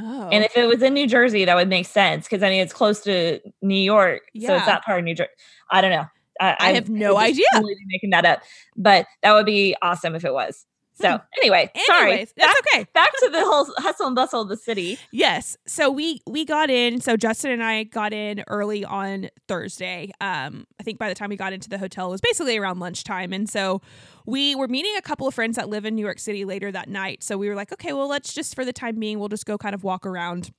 Oh. 0.00 0.28
And 0.30 0.44
if 0.44 0.56
it 0.56 0.66
was 0.66 0.82
in 0.82 0.94
New 0.94 1.06
Jersey, 1.06 1.44
that 1.44 1.56
would 1.56 1.68
make 1.68 1.86
sense 1.86 2.26
because 2.26 2.42
I 2.42 2.50
mean 2.50 2.60
it's 2.60 2.72
close 2.72 3.00
to 3.00 3.40
New 3.62 3.74
York, 3.74 4.22
so 4.40 4.54
it's 4.54 4.66
that 4.66 4.84
part 4.84 5.00
of 5.00 5.04
New 5.04 5.14
Jersey. 5.14 5.30
I 5.70 5.80
don't 5.80 5.90
know. 5.90 6.06
I, 6.40 6.56
I 6.60 6.72
have 6.72 6.88
no 6.88 7.16
idea. 7.18 7.46
Making 7.88 8.10
that 8.10 8.24
up, 8.24 8.42
but 8.76 9.06
that 9.22 9.32
would 9.32 9.46
be 9.46 9.74
awesome 9.82 10.14
if 10.14 10.24
it 10.24 10.32
was. 10.32 10.66
So 11.00 11.20
anyway, 11.40 11.70
sorry. 11.86 12.26
That's 12.36 12.60
okay. 12.74 12.86
back 12.92 13.12
to 13.20 13.28
the 13.30 13.40
whole 13.40 13.66
hustle 13.78 14.06
and 14.06 14.16
bustle 14.16 14.42
of 14.42 14.48
the 14.48 14.56
city. 14.56 14.98
Yes. 15.10 15.56
So 15.66 15.90
we 15.90 16.20
we 16.26 16.44
got 16.44 16.70
in. 16.70 17.00
So 17.00 17.16
Justin 17.16 17.52
and 17.52 17.62
I 17.62 17.84
got 17.84 18.12
in 18.12 18.44
early 18.48 18.84
on 18.84 19.28
Thursday. 19.46 20.12
Um, 20.20 20.66
I 20.80 20.82
think 20.82 20.98
by 20.98 21.08
the 21.08 21.14
time 21.14 21.30
we 21.30 21.36
got 21.36 21.52
into 21.52 21.68
the 21.68 21.78
hotel, 21.78 22.08
it 22.08 22.12
was 22.12 22.20
basically 22.20 22.58
around 22.58 22.80
lunchtime, 22.80 23.32
and 23.32 23.48
so 23.48 23.80
we 24.26 24.54
were 24.54 24.68
meeting 24.68 24.94
a 24.98 25.02
couple 25.02 25.26
of 25.26 25.34
friends 25.34 25.56
that 25.56 25.68
live 25.68 25.84
in 25.84 25.94
New 25.94 26.04
York 26.04 26.18
City 26.18 26.44
later 26.44 26.70
that 26.72 26.88
night. 26.88 27.22
So 27.22 27.38
we 27.38 27.48
were 27.48 27.54
like, 27.54 27.72
okay, 27.72 27.92
well, 27.92 28.08
let's 28.08 28.34
just 28.34 28.54
for 28.54 28.64
the 28.64 28.72
time 28.72 28.96
being, 28.98 29.18
we'll 29.18 29.28
just 29.28 29.46
go 29.46 29.56
kind 29.56 29.74
of 29.74 29.84
walk 29.84 30.04
around. 30.04 30.50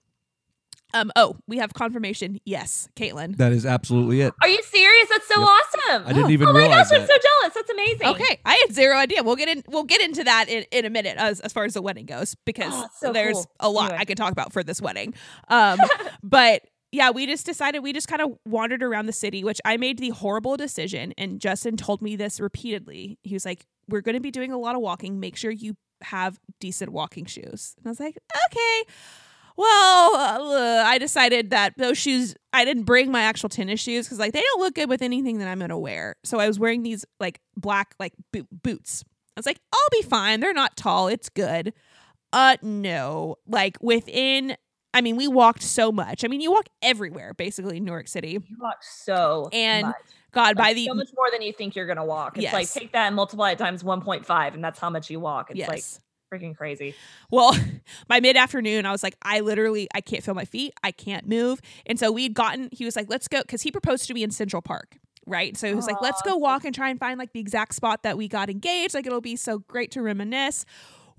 Um. 0.94 1.12
Oh, 1.16 1.36
we 1.48 1.58
have 1.58 1.74
confirmation. 1.74 2.40
Yes, 2.46 2.90
Caitlin. 2.96 3.38
That 3.38 3.52
is 3.52 3.66
absolutely 3.66 4.22
it. 4.22 4.34
Are 4.42 4.48
you 4.48 4.62
serious? 4.64 5.10
That's 5.10 5.28
so 5.28 5.40
Yep. 5.40 5.50
awesome. 5.50 6.08
I 6.08 6.14
didn't 6.14 6.32
even 6.38 6.48
oh 6.48 6.54
my 6.54 6.60
realize 6.60 6.90
gosh, 6.90 7.00
I'm 7.02 7.08
so 7.08 7.14
jealous. 7.14 7.54
That's 7.56 7.70
amazing. 7.70 8.08
Okay, 8.08 8.40
I 8.46 8.64
had 8.66 8.74
zero 8.74 8.98
idea. 8.98 9.22
We'll 9.24 9.36
get 9.36 9.50
in. 9.50 9.64
We'll 9.68 9.84
get 9.84 10.02
into 10.02 10.24
that 10.24 10.50
in, 10.50 10.66
in 10.72 10.86
a 10.86 10.90
minute 10.90 11.18
as 11.18 11.40
as 11.42 11.54
far 11.54 11.66
as 11.66 11.74
the 11.76 11.82
wedding 11.82 12.06
goes 12.06 12.36
because 12.46 12.74
Oh, 12.74 12.88
so 13.00 13.14
there's 13.14 13.36
cool. 13.36 13.46
a 13.60 13.70
lot 13.70 13.86
Anyway. 13.90 13.98
I 14.02 14.06
could 14.06 14.18
talk 14.18 14.32
about 14.32 14.52
for 14.54 14.64
this 14.64 14.82
wedding. 14.82 15.14
Um, 15.48 15.80
but 16.24 16.64
yeah, 16.92 17.12
we 17.12 17.28
just 17.28 17.46
decided 17.46 17.80
we 17.84 17.94
just 17.94 18.08
kind 18.08 18.22
of 18.24 18.32
wandered 18.48 18.82
around 18.82 19.06
the 19.06 19.14
city, 19.14 19.44
which 19.44 19.62
I 19.64 19.78
made 19.78 20.00
the 20.00 20.10
horrible 20.10 20.58
decision. 20.58 21.14
And 21.20 21.40
Justin 21.40 21.78
told 21.78 22.02
me 22.02 22.16
this 22.16 22.40
repeatedly. 22.40 23.20
He 23.22 23.36
was 23.36 23.46
like, 23.46 23.68
"We're 23.88 24.02
going 24.02 24.16
to 24.16 24.22
be 24.22 24.32
doing 24.32 24.52
a 24.52 24.58
lot 24.58 24.74
of 24.74 24.82
walking. 24.82 25.20
Make 25.20 25.36
sure 25.36 25.52
you 25.52 25.76
have 26.02 26.40
decent 26.60 26.92
walking 26.92 27.26
shoes." 27.26 27.76
And 27.78 27.86
I 27.86 27.90
was 27.90 28.00
like, 28.00 28.18
"Okay." 28.48 28.92
Well, 29.60 30.16
uh, 30.16 30.84
I 30.86 30.98
decided 31.00 31.50
that 31.50 31.74
those 31.78 31.98
shoes, 31.98 32.34
I 32.54 32.64
didn't 32.64 32.84
bring 32.84 33.12
my 33.12 33.24
actual 33.24 33.50
tennis 33.50 33.82
shoes 33.82 34.06
because, 34.06 34.18
like, 34.18 34.32
they 34.32 34.40
don't 34.40 34.62
look 34.62 34.76
good 34.76 34.88
with 34.88 35.02
anything 35.02 35.40
that 35.40 35.50
I'm 35.50 35.58
going 35.58 35.68
to 35.68 35.78
wear. 35.78 36.16
So 36.24 36.40
I 36.40 36.48
was 36.48 36.58
wearing 36.58 36.82
these, 36.82 37.06
like, 37.20 37.42
black, 37.58 37.94
like, 38.00 38.14
boot, 38.32 38.48
boots. 38.52 39.04
I 39.36 39.40
was 39.40 39.46
like, 39.46 39.60
I'll 39.74 39.90
be 39.92 40.02
fine. 40.04 40.40
They're 40.40 40.54
not 40.54 40.78
tall. 40.78 41.10
It's 41.10 41.28
good. 41.28 41.74
Uh, 42.32 42.56
no. 42.62 43.36
Like 43.48 43.78
within, 43.82 44.56
I 44.94 45.02
mean, 45.02 45.16
we 45.16 45.28
walked 45.28 45.64
so 45.64 45.92
much. 45.92 46.24
I 46.24 46.28
mean, 46.28 46.42
you 46.42 46.52
walk 46.52 46.68
everywhere 46.82 47.34
basically 47.34 47.78
in 47.78 47.86
New 47.86 47.92
York 47.92 48.08
City. 48.08 48.40
You 48.48 48.58
walk 48.60 48.82
so 48.82 49.50
And 49.52 49.88
much. 49.88 49.96
God, 50.32 50.56
by 50.56 50.74
the 50.74 50.86
so 50.86 50.94
much 50.94 51.10
more 51.16 51.28
than 51.32 51.42
you 51.42 51.52
think 51.52 51.76
you're 51.76 51.88
gonna 51.88 52.06
walk. 52.06 52.38
It's 52.38 52.54
like 52.54 52.72
take 52.72 52.92
that 52.92 53.08
and 53.08 53.16
multiply 53.16 53.52
it 53.52 53.58
times 53.58 53.82
1.5, 53.82 54.54
and 54.54 54.64
that's 54.64 54.80
how 54.80 54.90
much 54.90 55.10
you 55.10 55.20
walk. 55.20 55.50
It's 55.50 55.58
yes. 55.58 55.68
like 55.68 55.84
freaking 56.32 56.56
crazy. 56.56 56.96
Well, 57.32 57.56
by 58.08 58.20
mid 58.20 58.38
afternoon, 58.38 58.86
I 58.86 58.92
was 58.92 59.04
like, 59.04 59.16
I 59.22 59.40
literally, 59.40 59.88
I 59.94 60.02
can't 60.02 60.24
feel 60.24 60.34
my 60.34 60.46
feet. 60.46 60.74
I 60.84 60.92
can't 60.92 61.28
move. 61.28 61.62
And 61.86 62.00
so 62.00 62.12
we'd 62.12 62.34
gotten, 62.34 62.70
he 62.72 62.86
was 62.86 62.96
like, 62.96 63.10
let's 63.10 63.28
go, 63.28 63.42
because 63.42 63.62
he 63.62 63.72
proposed 63.72 64.08
to 64.08 64.14
me 64.14 64.24
in 64.24 64.32
Central 64.32 64.62
Park. 64.62 64.98
Right. 65.26 65.56
So 65.56 65.68
he 65.68 65.76
was 65.76 65.86
like, 65.86 66.02
let's 66.02 66.22
go 66.24 66.38
walk 66.38 66.66
and 66.66 66.74
try 66.74 66.90
and 66.90 67.00
find 67.00 67.20
like 67.20 67.34
the 67.34 67.40
exact 67.40 67.76
spot 67.76 68.02
that 68.02 68.18
we 68.18 68.28
got 68.28 68.50
engaged. 68.50 68.96
Like, 68.96 69.06
it'll 69.06 69.22
be 69.22 69.36
so 69.36 69.60
great 69.60 69.92
to 69.92 70.02
reminisce. 70.02 70.66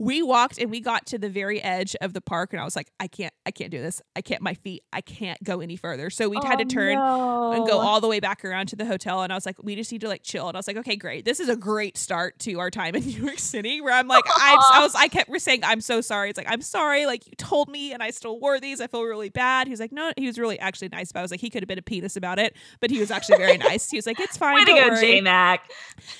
We 0.00 0.22
walked 0.22 0.56
and 0.56 0.70
we 0.70 0.80
got 0.80 1.04
to 1.08 1.18
the 1.18 1.28
very 1.28 1.62
edge 1.62 1.94
of 2.00 2.14
the 2.14 2.22
park. 2.22 2.54
And 2.54 2.60
I 2.60 2.64
was 2.64 2.74
like, 2.74 2.90
I 2.98 3.06
can't, 3.06 3.34
I 3.44 3.50
can't 3.50 3.70
do 3.70 3.82
this. 3.82 4.00
I 4.16 4.22
can't, 4.22 4.40
my 4.40 4.54
feet, 4.54 4.82
I 4.94 5.02
can't 5.02 5.40
go 5.44 5.60
any 5.60 5.76
further. 5.76 6.08
So 6.08 6.30
we 6.30 6.38
had 6.42 6.56
to 6.58 6.64
Oh, 6.64 6.68
turn 6.68 6.96
and 6.96 7.68
go 7.68 7.80
all 7.80 8.00
the 8.00 8.08
way 8.08 8.18
back 8.18 8.42
around 8.42 8.68
to 8.68 8.76
the 8.76 8.86
hotel. 8.86 9.22
And 9.22 9.30
I 9.30 9.36
was 9.36 9.44
like, 9.44 9.62
we 9.62 9.76
just 9.76 9.92
need 9.92 10.00
to 10.00 10.08
like 10.08 10.22
chill. 10.22 10.48
And 10.48 10.56
I 10.56 10.58
was 10.58 10.66
like, 10.66 10.78
okay, 10.78 10.96
great. 10.96 11.26
This 11.26 11.38
is 11.38 11.50
a 11.50 11.56
great 11.56 11.98
start 11.98 12.38
to 12.40 12.54
our 12.60 12.70
time 12.70 12.94
in 12.94 13.04
New 13.06 13.24
York 13.24 13.38
City 13.38 13.82
where 13.82 13.92
I'm 13.92 14.08
like, 14.08 14.24
I'm, 14.26 14.58
I 14.72 14.78
was, 14.82 14.94
I 14.94 15.08
kept 15.08 15.30
saying, 15.38 15.64
I'm 15.64 15.82
so 15.82 16.00
sorry. 16.00 16.30
It's 16.30 16.38
like, 16.38 16.50
I'm 16.50 16.62
sorry. 16.62 17.04
Like 17.04 17.26
you 17.26 17.32
told 17.36 17.68
me 17.68 17.92
and 17.92 18.02
I 18.02 18.10
still 18.10 18.40
wore 18.40 18.58
these. 18.58 18.80
I 18.80 18.86
feel 18.86 19.02
really 19.04 19.28
bad. 19.28 19.66
He 19.66 19.70
was 19.70 19.80
like, 19.80 19.92
no, 19.92 20.12
he 20.16 20.26
was 20.26 20.38
really 20.38 20.58
actually 20.58 20.88
nice. 20.88 21.12
But 21.12 21.18
I 21.18 21.22
was 21.22 21.30
like, 21.30 21.40
he 21.40 21.50
could 21.50 21.62
have 21.62 21.68
been 21.68 21.78
a 21.78 21.82
penis 21.82 22.16
about 22.16 22.38
it, 22.38 22.56
but 22.80 22.90
he 22.90 23.00
was 23.00 23.10
actually 23.10 23.36
very 23.36 23.58
nice. 23.68 23.90
He 23.90 23.98
was 23.98 24.06
like, 24.06 24.18
it's 24.18 24.38
fine. 24.38 24.54
Way 24.54 24.64
to 24.64 24.72
go, 24.72 24.88
worry." 24.88 25.00
J 25.00 25.20
Mac. 25.20 25.70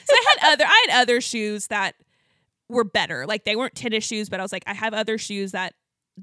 So 0.04 0.12
I 0.14 0.24
had 0.36 0.52
other, 0.52 0.64
I 0.66 0.86
had 0.86 1.00
other 1.00 1.22
shoes 1.22 1.68
that 1.68 1.94
were 2.70 2.84
better. 2.84 3.26
Like 3.26 3.44
they 3.44 3.56
weren't 3.56 3.74
tennis 3.74 4.04
shoes, 4.04 4.28
but 4.28 4.40
I 4.40 4.42
was 4.42 4.52
like, 4.52 4.64
I 4.66 4.74
have 4.74 4.94
other 4.94 5.18
shoes 5.18 5.52
that 5.52 5.74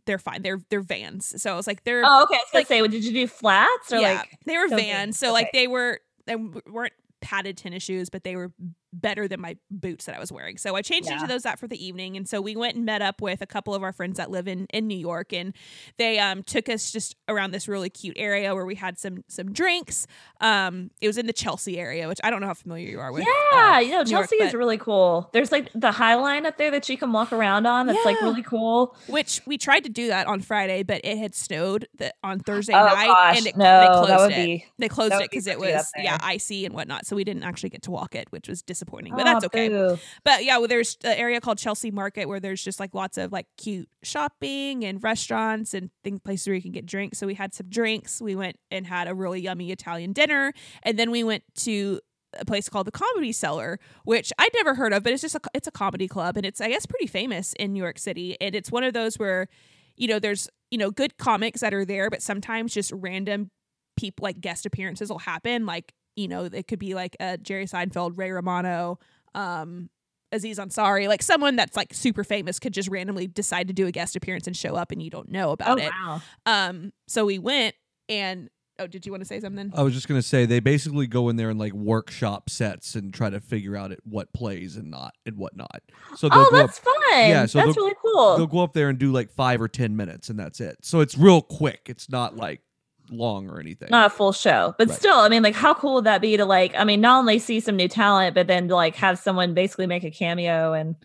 they're 0.05 0.19
fine. 0.19 0.41
They're, 0.41 0.60
they're 0.69 0.81
vans. 0.81 1.41
So 1.41 1.51
I 1.53 1.55
was 1.55 1.67
like, 1.67 1.83
they're, 1.83 2.03
Oh, 2.05 2.23
okay. 2.23 2.36
I 2.36 2.38
was 2.38 2.53
Like- 2.53 2.67
say, 2.67 2.81
well, 2.81 2.89
did 2.91 3.03
you 3.05 3.13
do 3.13 3.27
flats 3.27 3.91
or 3.91 3.97
yeah, 3.99 4.17
like? 4.19 4.38
they 4.45 4.57
were. 4.57 4.67
Vans, 4.69 5.17
so 5.19 5.31
like 5.31 5.51
they 5.53 5.67
were 5.67 5.99
they 6.25 6.36
weren't 6.36 6.93
padded 7.21 7.57
tennis 7.57 7.83
shoes, 7.83 8.10
but 8.10 8.23
they 8.23 8.36
were 8.36 8.51
better 8.93 9.28
than 9.28 9.41
my 9.41 9.58
boots 9.69 10.06
that 10.06 10.15
I 10.15 10.19
was 10.19 10.32
wearing. 10.32 10.58
So 10.58 10.76
I 10.76 10.82
changed 10.82 11.10
into 11.10 11.28
those 11.28 11.43
that 11.43 11.60
for 11.60 11.67
the 11.67 11.84
evening, 11.84 12.17
and 12.17 12.28
so 12.28 12.41
we 12.41 12.56
went 12.56 12.76
and 12.76 12.86
met 12.86 13.02
up 13.02 13.21
with 13.21 13.41
a 13.41 13.45
couple 13.45 13.76
of 13.76 13.84
our 13.84 13.93
friends 13.93 14.17
that 14.17 14.32
live 14.32 14.47
in 14.47 14.65
in 14.73 14.88
New 14.88 14.97
York, 14.97 15.34
and 15.34 15.54
they 15.97 16.19
um 16.19 16.43
took 16.43 16.69
us 16.69 16.91
just 16.91 17.15
around 17.28 17.52
this 17.52 17.67
really 17.67 17.89
cute 17.89 18.17
area 18.17 18.54
where 18.56 18.65
we 18.65 18.76
had 18.76 18.97
some 18.97 19.23
some 19.28 19.52
drinks. 19.52 20.08
Um, 20.41 20.91
it 21.02 21.08
was 21.08 21.17
in 21.17 21.28
the 21.28 21.34
Chelsea 21.34 21.80
area, 21.80 22.08
which 22.08 22.19
I 22.23 22.30
don't 22.30 22.41
know 22.41 22.47
how 22.47 22.54
familiar 22.54 22.88
you 22.89 23.00
are 23.00 23.12
with. 23.12 23.26
Yeah, 23.26 23.76
uh, 23.76 23.80
you 23.80 23.91
know, 23.91 24.04
New 24.04 24.12
York, 24.12 24.30
Chelsea 24.30 24.36
is 24.43 24.54
really 24.54 24.78
cool. 24.78 25.30
There's 25.34 25.52
like 25.52 25.69
the 25.73 25.91
High 25.91 26.15
Line 26.15 26.45
up 26.45 26.58
there 26.58 26.71
that 26.71 26.88
you 26.89 26.97
can 26.97 27.12
walk 27.12 27.32
around 27.32 27.65
on. 27.65 27.88
That's 27.88 28.06
like 28.06 28.21
really 28.21 28.43
cool. 28.43 28.95
which 29.08 29.41
we 29.45 29.58
tried 29.58 29.84
to 29.84 29.89
do 29.89 30.08
that 30.08 30.28
on 30.28 30.41
Friday, 30.41 30.84
but 30.84 31.02
it 31.04 31.17
had 31.17 31.36
snowed 31.36 31.88
the, 31.97 32.13
on 32.23 32.39
Thursday 32.39 32.73
oh 32.73 32.86
night, 32.86 33.08
gosh, 33.08 33.38
and 33.38 33.47
it, 33.47 33.58
no, 33.58 33.82
they 33.82 33.88
closed 33.88 34.10
that 34.10 34.19
would 34.19 34.32
it. 34.32 34.45
be. 34.45 34.65
They 34.78 34.89
closed 34.89 35.13
it 35.13 35.17
would 35.17 35.21
be 35.23 35.28
because 35.30 35.47
it 35.47 35.60
was 35.60 35.91
yeah 35.97 36.17
icy 36.21 36.65
and 36.65 36.73
whatnot, 36.73 37.06
so 37.06 37.15
we 37.15 37.23
didn't 37.23 37.43
actually 37.43 37.69
get 37.69 37.84
to 37.84 37.91
walk 37.91 38.15
it, 38.15 38.28
which 38.32 38.47
was 38.47 38.62
disappointing. 38.77 39.13
But 39.15 39.21
Oh, 39.21 39.25
that's 39.25 39.45
okay. 39.45 39.69
boo. 39.69 39.97
But 40.23 40.45
yeah, 40.45 40.57
well, 40.57 40.67
there's 40.67 40.97
an 41.03 41.17
area 41.17 41.41
called 41.41 41.57
Chelsea 41.57 41.91
Market 41.91 42.27
where 42.27 42.39
there's 42.39 42.63
just 42.63 42.79
like 42.79 42.93
lots 42.93 43.17
of 43.17 43.31
like 43.31 43.47
cute 43.57 43.89
shopping 44.03 44.85
and 44.85 45.01
restaurants 45.03 45.73
and 45.73 45.89
things 46.03 46.19
places 46.23 46.47
where 46.47 46.55
you 46.55 46.61
can 46.61 46.71
get 46.71 46.85
drinks. 46.85 47.17
So 47.17 47.27
we 47.27 47.33
had 47.33 47.53
some 47.53 47.67
drinks. 47.69 48.21
We 48.21 48.35
went 48.35 48.57
and 48.71 48.85
had 48.85 49.07
a 49.07 49.15
really 49.15 49.41
yummy 49.41 49.71
Italian 49.71 50.13
dinner, 50.13 50.53
and 50.83 50.97
then 50.97 51.11
we 51.11 51.23
went 51.23 51.43
to 51.59 51.99
a 52.39 52.45
place 52.45 52.69
called 52.69 52.85
the 52.85 52.91
Comedy 52.91 53.31
Cellar, 53.31 53.79
which 54.03 54.31
I'd 54.37 54.51
never 54.53 54.75
heard 54.75 54.93
of, 54.93 55.01
but 55.03 55.13
it's 55.13 55.21
just 55.21 55.35
a 55.35 55.41
it's 55.53 55.67
a 55.67 55.71
comedy 55.71 56.07
club 56.07 56.37
and 56.37 56.45
it's 56.45 56.61
I 56.61 56.69
guess 56.69 56.85
pretty 56.85 57.07
famous 57.07 57.53
in 57.53 57.73
New 57.73 57.81
York 57.81 57.97
City, 57.97 58.37
and 58.39 58.53
it's 58.53 58.71
one 58.71 58.83
of 58.83 58.93
those 58.93 59.17
where 59.17 59.47
you 59.95 60.07
know 60.07 60.19
there's 60.19 60.47
you 60.69 60.77
know 60.77 60.91
good 60.91 61.17
comics 61.17 61.61
that 61.61 61.73
are 61.73 61.85
there, 61.85 62.09
but 62.09 62.21
sometimes 62.21 62.73
just 62.73 62.91
random 62.93 63.49
people 63.97 64.23
like 64.23 64.39
guest 64.41 64.65
appearances 64.65 65.09
will 65.09 65.19
happen, 65.19 65.65
like 65.65 65.93
you 66.17 66.27
know 66.27 66.43
it 66.51 66.67
could 66.67 66.80
be 66.80 66.93
like 66.93 67.15
a 67.21 67.38
Jerry 67.38 67.65
Seinfeld, 67.65 68.17
Ray 68.17 68.32
Romano, 68.32 68.99
um, 69.34 69.89
Aziz 70.34 70.60
Ansari, 70.60 71.08
like 71.08 71.23
someone 71.23 71.56
that's 71.56 71.77
like 71.77 71.93
super 71.93 72.25
famous 72.25 72.60
could 72.60 72.73
just 72.73 72.89
randomly 72.89 73.27
decide 73.27 73.69
to 73.69 73.73
do 73.73 73.88
a 73.88 73.91
guest 73.93 74.17
appearance 74.17 74.45
and 74.47 74.58
show 74.58 74.75
up 74.75 74.91
and 74.91 75.01
you 75.01 75.10
don't 75.10 75.32
know 75.32 75.51
about 75.51 75.80
Oh 75.80 75.84
it. 75.84 75.91
wow. 76.03 76.21
Um, 76.45 76.91
so 77.08 77.25
we 77.25 77.39
went 77.39 77.75
and 78.10 78.49
oh, 78.80 78.88
did 78.88 79.06
you 79.06 79.12
want 79.12 79.21
to 79.21 79.25
say 79.25 79.39
something? 79.39 79.71
I 79.73 79.82
was 79.84 79.93
just 79.93 80.08
gonna 80.08 80.21
say 80.21 80.45
they 80.45 80.60
basically 80.60 81.08
go 81.08 81.30
in 81.30 81.36
there 81.38 81.49
and 81.49 81.58
like 81.58 81.71
workshop 81.73 82.49
sets 82.49 82.93
and 82.95 83.13
try 83.13 83.30
to 83.30 83.39
figure 83.39 83.77
out 83.77 83.91
it 83.93 83.99
what 84.03 84.34
plays 84.34 84.75
and 84.75 84.91
not 84.91 85.13
and 85.25 85.38
what 85.38 85.56
not. 85.56 85.82
So 86.17 86.27
they'll 86.30 86.39
Oh, 86.39 86.49
that's 86.51 86.77
up, 86.80 86.84
fun. 86.84 86.93
Yeah, 87.12 87.45
so 87.45 87.60
that's 87.60 87.77
really 87.77 87.95
cool. 88.01 88.36
they'll 88.38 88.47
go 88.47 88.60
up 88.60 88.73
there 88.73 88.89
and 88.89 88.99
do 88.99 89.12
like 89.13 89.30
five 89.32 89.62
or 89.62 89.67
ten 89.69 89.95
minutes 89.95 90.30
and 90.30 90.38
that's 90.38 90.60
it. 90.60 90.77
So 90.84 90.99
it's 90.99 91.17
real 91.17 91.41
quick. 91.41 91.84
It's 91.86 92.10
not 92.10 92.36
like 92.36 92.62
long 93.09 93.49
or 93.49 93.59
anything. 93.59 93.89
not 93.89 94.07
a 94.07 94.09
full 94.09 94.31
show 94.33 94.75
but 94.77 94.89
Right. 94.89 94.97
still 94.97 95.15
i 95.19 95.29
mean 95.29 95.41
like 95.43 95.55
how 95.55 95.73
cool 95.73 95.95
would 95.95 96.03
that 96.03 96.21
be 96.21 96.35
to 96.37 96.45
like 96.45 96.73
i 96.77 96.83
mean 96.83 96.99
not 97.01 97.19
only 97.19 97.39
see 97.39 97.59
some 97.59 97.75
new 97.75 97.87
talent 97.87 98.35
but 98.35 98.47
then 98.47 98.67
to 98.67 98.75
like 98.75 98.95
have 98.95 99.17
someone 99.17 99.53
basically 99.53 99.87
make 99.87 100.03
a 100.03 100.11
cameo 100.11 100.73
and 100.73 100.95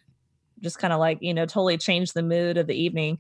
just 0.61 0.79
kind 0.79 0.93
of 0.93 0.99
like 1.01 1.19
you 1.21 1.33
know 1.35 1.45
totally 1.47 1.79
change 1.79 2.13
the 2.13 2.23
mood 2.23 2.57
of 2.57 2.67
the 2.67 2.75
evening 2.75 3.19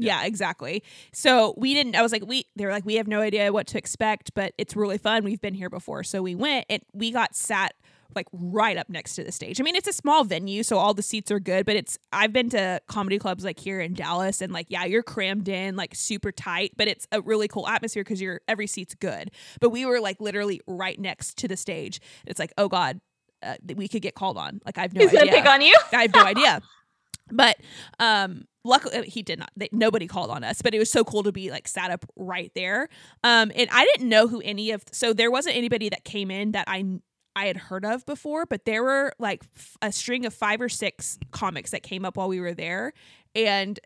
Yeah, 0.00 0.24
exactly. 0.24 0.84
So 1.12 1.54
we 1.56 1.74
didn't. 1.74 1.96
I 1.96 2.02
was 2.02 2.12
like, 2.12 2.24
we. 2.24 2.44
They 2.54 2.64
were 2.66 2.70
like, 2.70 2.86
we 2.86 2.94
have 2.96 3.08
no 3.08 3.20
idea 3.20 3.52
what 3.52 3.66
to 3.68 3.78
expect, 3.78 4.32
but 4.32 4.52
it's 4.56 4.76
really 4.76 4.96
fun. 4.96 5.24
We've 5.24 5.40
been 5.40 5.54
here 5.54 5.68
before, 5.68 6.04
so 6.04 6.22
we 6.22 6.36
went 6.36 6.66
and 6.70 6.80
we 6.92 7.10
got 7.10 7.34
sat 7.34 7.74
like 8.14 8.26
right 8.32 8.76
up 8.76 8.88
next 8.88 9.14
to 9.16 9.24
the 9.24 9.32
stage. 9.32 9.60
I 9.60 9.64
mean, 9.64 9.76
it's 9.76 9.88
a 9.88 9.92
small 9.92 10.24
venue, 10.24 10.62
so 10.62 10.78
all 10.78 10.94
the 10.94 11.02
seats 11.02 11.30
are 11.30 11.40
good, 11.40 11.66
but 11.66 11.76
it's. 11.76 11.98
I've 12.12 12.32
been 12.32 12.50
to 12.50 12.80
comedy 12.88 13.18
clubs 13.18 13.44
like 13.44 13.58
here 13.58 13.80
in 13.80 13.94
Dallas, 13.94 14.40
and 14.40 14.52
like, 14.52 14.66
yeah, 14.68 14.84
you're 14.84 15.02
crammed 15.02 15.48
in, 15.48 15.76
like 15.76 15.94
super 15.94 16.32
tight, 16.32 16.72
but 16.76 16.88
it's 16.88 17.06
a 17.12 17.20
really 17.20 17.48
cool 17.48 17.68
atmosphere 17.68 18.04
because 18.04 18.20
you're 18.20 18.40
every 18.48 18.66
seat's 18.66 18.94
good. 18.94 19.30
But 19.60 19.70
we 19.70 19.86
were 19.86 20.00
like 20.00 20.20
literally 20.20 20.60
right 20.66 20.98
next 20.98 21.38
to 21.38 21.48
the 21.48 21.56
stage. 21.56 22.00
It's 22.26 22.38
like, 22.38 22.52
oh 22.58 22.68
god, 22.68 23.00
uh, 23.42 23.56
we 23.74 23.88
could 23.88 24.02
get 24.02 24.14
called 24.14 24.36
on. 24.36 24.60
Like 24.64 24.78
I 24.78 24.82
have 24.82 24.94
no 24.94 25.00
he's 25.00 25.10
idea. 25.10 25.20
gonna 25.20 25.32
pick 25.32 25.46
on 25.46 25.60
you 25.60 25.74
I 25.92 26.02
have 26.02 26.14
no 26.14 26.24
idea. 26.24 26.62
But 27.30 27.56
um 27.98 28.44
luckily 28.64 29.08
he 29.08 29.22
did 29.22 29.38
not 29.38 29.50
they, 29.56 29.68
nobody 29.72 30.06
called 30.06 30.30
on 30.30 30.44
us 30.44 30.60
but 30.60 30.74
it 30.74 30.78
was 30.78 30.90
so 30.90 31.02
cool 31.02 31.22
to 31.22 31.32
be 31.32 31.50
like 31.50 31.66
sat 31.66 31.90
up 31.90 32.04
right 32.16 32.52
there 32.54 32.88
um 33.24 33.50
and 33.54 33.68
i 33.72 33.84
didn't 33.84 34.08
know 34.08 34.28
who 34.28 34.42
any 34.42 34.70
of 34.72 34.82
so 34.92 35.12
there 35.12 35.30
wasn't 35.30 35.56
anybody 35.56 35.88
that 35.88 36.04
came 36.04 36.30
in 36.30 36.52
that 36.52 36.64
i 36.68 36.84
i 37.38 37.46
had 37.46 37.56
heard 37.56 37.84
of 37.84 38.04
before 38.06 38.46
but 38.46 38.64
there 38.64 38.82
were 38.82 39.12
like 39.18 39.42
f- 39.56 39.76
a 39.82 39.92
string 39.92 40.26
of 40.26 40.34
five 40.34 40.60
or 40.60 40.68
six 40.68 41.18
comics 41.30 41.70
that 41.70 41.82
came 41.82 42.04
up 42.04 42.16
while 42.16 42.28
we 42.28 42.40
were 42.40 42.54
there 42.54 42.92
and 43.34 43.80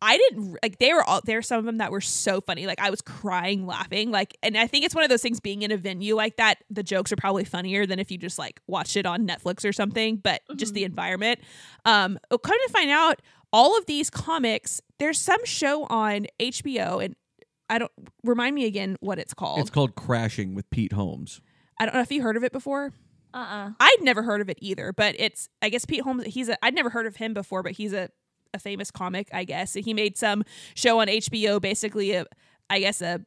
I 0.00 0.16
didn't 0.16 0.56
like 0.62 0.78
they 0.78 0.92
were 0.92 1.02
all 1.02 1.20
there. 1.24 1.42
Some 1.42 1.58
of 1.58 1.64
them 1.64 1.78
that 1.78 1.90
were 1.90 2.00
so 2.00 2.40
funny. 2.40 2.66
Like 2.66 2.78
I 2.80 2.90
was 2.90 3.00
crying 3.00 3.66
laughing. 3.66 4.10
Like, 4.10 4.36
and 4.42 4.56
I 4.56 4.68
think 4.68 4.84
it's 4.84 4.94
one 4.94 5.02
of 5.02 5.10
those 5.10 5.22
things 5.22 5.40
being 5.40 5.62
in 5.62 5.72
a 5.72 5.76
venue 5.76 6.14
like 6.14 6.36
that. 6.36 6.58
The 6.70 6.84
jokes 6.84 7.10
are 7.10 7.16
probably 7.16 7.44
funnier 7.44 7.84
than 7.84 7.98
if 7.98 8.10
you 8.10 8.18
just 8.18 8.38
like 8.38 8.60
watched 8.68 8.96
it 8.96 9.06
on 9.06 9.26
Netflix 9.26 9.68
or 9.68 9.72
something. 9.72 10.16
But 10.16 10.42
just 10.56 10.74
the 10.74 10.84
environment. 10.84 11.40
Um, 11.84 12.18
oh, 12.30 12.38
come 12.38 12.56
to 12.64 12.72
find 12.72 12.90
out, 12.90 13.20
all 13.52 13.76
of 13.76 13.86
these 13.86 14.08
comics. 14.10 14.80
There's 14.98 15.18
some 15.18 15.44
show 15.44 15.84
on 15.86 16.26
HBO, 16.38 17.04
and 17.04 17.16
I 17.68 17.78
don't 17.78 17.92
remind 18.22 18.54
me 18.54 18.66
again 18.66 18.96
what 19.00 19.18
it's 19.18 19.34
called. 19.34 19.60
It's 19.60 19.70
called 19.70 19.94
Crashing 19.94 20.54
with 20.54 20.70
Pete 20.70 20.92
Holmes. 20.92 21.40
I 21.78 21.86
don't 21.86 21.94
know 21.94 22.00
if 22.00 22.12
you 22.12 22.22
heard 22.22 22.36
of 22.36 22.44
it 22.44 22.52
before. 22.52 22.92
uh-uh 23.34 23.72
I'd 23.78 23.98
never 24.00 24.22
heard 24.22 24.40
of 24.40 24.48
it 24.48 24.58
either, 24.60 24.92
but 24.92 25.14
it's 25.18 25.48
I 25.62 25.68
guess 25.68 25.84
Pete 25.84 26.02
Holmes. 26.02 26.24
He's 26.26 26.48
a 26.48 26.62
I'd 26.64 26.74
never 26.74 26.90
heard 26.90 27.06
of 27.06 27.16
him 27.16 27.34
before, 27.34 27.62
but 27.62 27.72
he's 27.72 27.92
a 27.92 28.10
a 28.54 28.58
famous 28.58 28.90
comic, 28.90 29.28
I 29.32 29.44
guess. 29.44 29.74
He 29.74 29.92
made 29.92 30.16
some 30.16 30.44
show 30.74 31.00
on 31.00 31.06
HBO, 31.08 31.60
basically 31.60 32.12
a 32.12 32.26
I 32.70 32.80
guess 32.80 33.00
a 33.00 33.20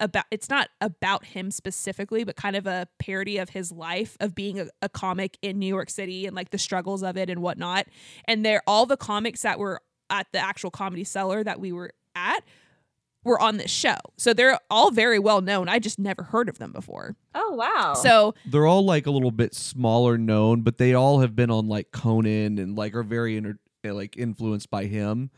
about 0.00 0.26
it's 0.30 0.48
not 0.48 0.68
about 0.80 1.24
him 1.24 1.50
specifically, 1.50 2.24
but 2.24 2.36
kind 2.36 2.56
of 2.56 2.66
a 2.66 2.88
parody 2.98 3.38
of 3.38 3.50
his 3.50 3.72
life 3.72 4.16
of 4.20 4.34
being 4.34 4.60
a, 4.60 4.68
a 4.82 4.88
comic 4.88 5.38
in 5.42 5.58
New 5.58 5.66
York 5.66 5.90
City 5.90 6.26
and 6.26 6.36
like 6.36 6.50
the 6.50 6.58
struggles 6.58 7.02
of 7.02 7.16
it 7.16 7.28
and 7.28 7.42
whatnot. 7.42 7.86
And 8.26 8.44
they're 8.44 8.62
all 8.66 8.86
the 8.86 8.96
comics 8.96 9.42
that 9.42 9.58
were 9.58 9.80
at 10.10 10.26
the 10.32 10.38
actual 10.38 10.70
comedy 10.70 11.04
cellar 11.04 11.42
that 11.44 11.60
we 11.60 11.72
were 11.72 11.92
at 12.14 12.40
were 13.24 13.40
on 13.40 13.56
this 13.58 13.70
show. 13.70 13.96
So 14.16 14.32
they're 14.32 14.58
all 14.70 14.90
very 14.90 15.18
well 15.18 15.40
known. 15.40 15.68
I 15.68 15.78
just 15.78 15.98
never 15.98 16.22
heard 16.22 16.48
of 16.48 16.58
them 16.58 16.72
before. 16.72 17.16
oh 17.34 17.54
wow 17.54 17.94
So 17.94 18.34
They're 18.46 18.66
all 18.66 18.84
like 18.84 19.06
a 19.06 19.10
little 19.10 19.30
bit 19.30 19.54
smaller 19.54 20.16
known, 20.16 20.62
but 20.62 20.78
they 20.78 20.94
all 20.94 21.20
have 21.20 21.34
been 21.36 21.50
on 21.50 21.68
like 21.68 21.90
Conan 21.92 22.58
and 22.58 22.76
like 22.76 22.94
are 22.94 23.02
very 23.02 23.36
inter- 23.36 23.58
uh, 23.86 23.92
like 23.94 24.16
influenced 24.16 24.70
by 24.70 24.84
him. 24.84 25.30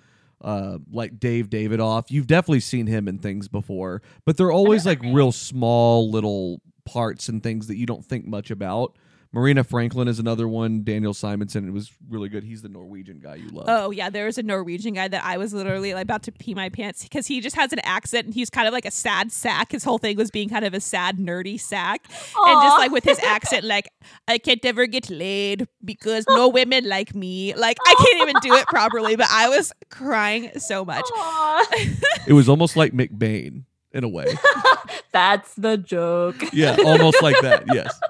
Uh, 0.42 0.78
like 0.90 1.20
Dov 1.20 1.50
Davidoff. 1.50 2.10
You've 2.10 2.26
definitely 2.26 2.60
seen 2.60 2.86
him 2.86 3.08
in 3.08 3.18
things 3.18 3.46
before, 3.46 4.00
but 4.24 4.38
they're 4.38 4.50
always 4.50 4.86
like 4.86 4.98
real 5.02 5.32
small 5.32 6.10
little 6.10 6.62
parts 6.86 7.28
and 7.28 7.42
things 7.42 7.66
that 7.66 7.76
you 7.76 7.84
don't 7.84 8.02
think 8.02 8.26
much 8.26 8.50
about. 8.50 8.96
Marina 9.32 9.62
Franklin 9.62 10.08
is 10.08 10.18
another 10.18 10.48
one. 10.48 10.82
Daniel 10.82 11.14
Simonsen. 11.14 11.68
It 11.68 11.70
was 11.70 11.92
really 12.08 12.28
good. 12.28 12.42
He's 12.42 12.62
the 12.62 12.68
Norwegian 12.68 13.20
guy 13.20 13.36
you 13.36 13.48
love. 13.50 13.66
Oh 13.68 13.90
yeah, 13.92 14.10
there 14.10 14.26
was 14.26 14.38
a 14.38 14.42
Norwegian 14.42 14.94
guy 14.94 15.06
that 15.06 15.24
I 15.24 15.38
was 15.38 15.54
literally 15.54 15.94
like, 15.94 16.02
about 16.02 16.24
to 16.24 16.32
pee 16.32 16.52
my 16.52 16.68
pants 16.68 17.04
because 17.04 17.28
he 17.28 17.40
just 17.40 17.54
has 17.54 17.72
an 17.72 17.78
accent 17.84 18.26
and 18.26 18.34
he's 18.34 18.50
kind 18.50 18.66
of 18.66 18.72
like 18.72 18.86
a 18.86 18.90
sad 18.90 19.30
sack. 19.30 19.70
His 19.70 19.84
whole 19.84 19.98
thing 19.98 20.16
was 20.16 20.32
being 20.32 20.48
kind 20.48 20.64
of 20.64 20.74
a 20.74 20.80
sad 20.80 21.18
nerdy 21.18 21.60
sack, 21.60 22.02
and 22.08 22.62
just 22.62 22.78
like 22.78 22.90
with 22.90 23.04
his 23.04 23.20
accent, 23.20 23.64
like 23.64 23.88
I 24.26 24.38
can't 24.38 24.64
ever 24.64 24.86
get 24.86 25.08
laid 25.10 25.68
because 25.84 26.24
no 26.28 26.48
women 26.48 26.88
like 26.88 27.14
me. 27.14 27.54
Like 27.54 27.76
I 27.86 27.94
can't 27.94 28.28
even 28.28 28.36
do 28.42 28.54
it 28.54 28.66
properly, 28.66 29.14
but 29.14 29.28
I 29.30 29.48
was 29.48 29.72
crying 29.90 30.50
so 30.58 30.84
much. 30.84 31.04
It 32.26 32.34
was 32.34 32.48
almost 32.48 32.76
like 32.76 32.92
McBain 32.92 33.64
in 33.92 34.04
a 34.04 34.08
way. 34.08 34.26
That's 35.12 35.54
the 35.54 35.76
joke. 35.76 36.36
Yeah, 36.52 36.76
almost 36.84 37.22
like 37.22 37.40
that. 37.42 37.64
Yes. 37.72 38.00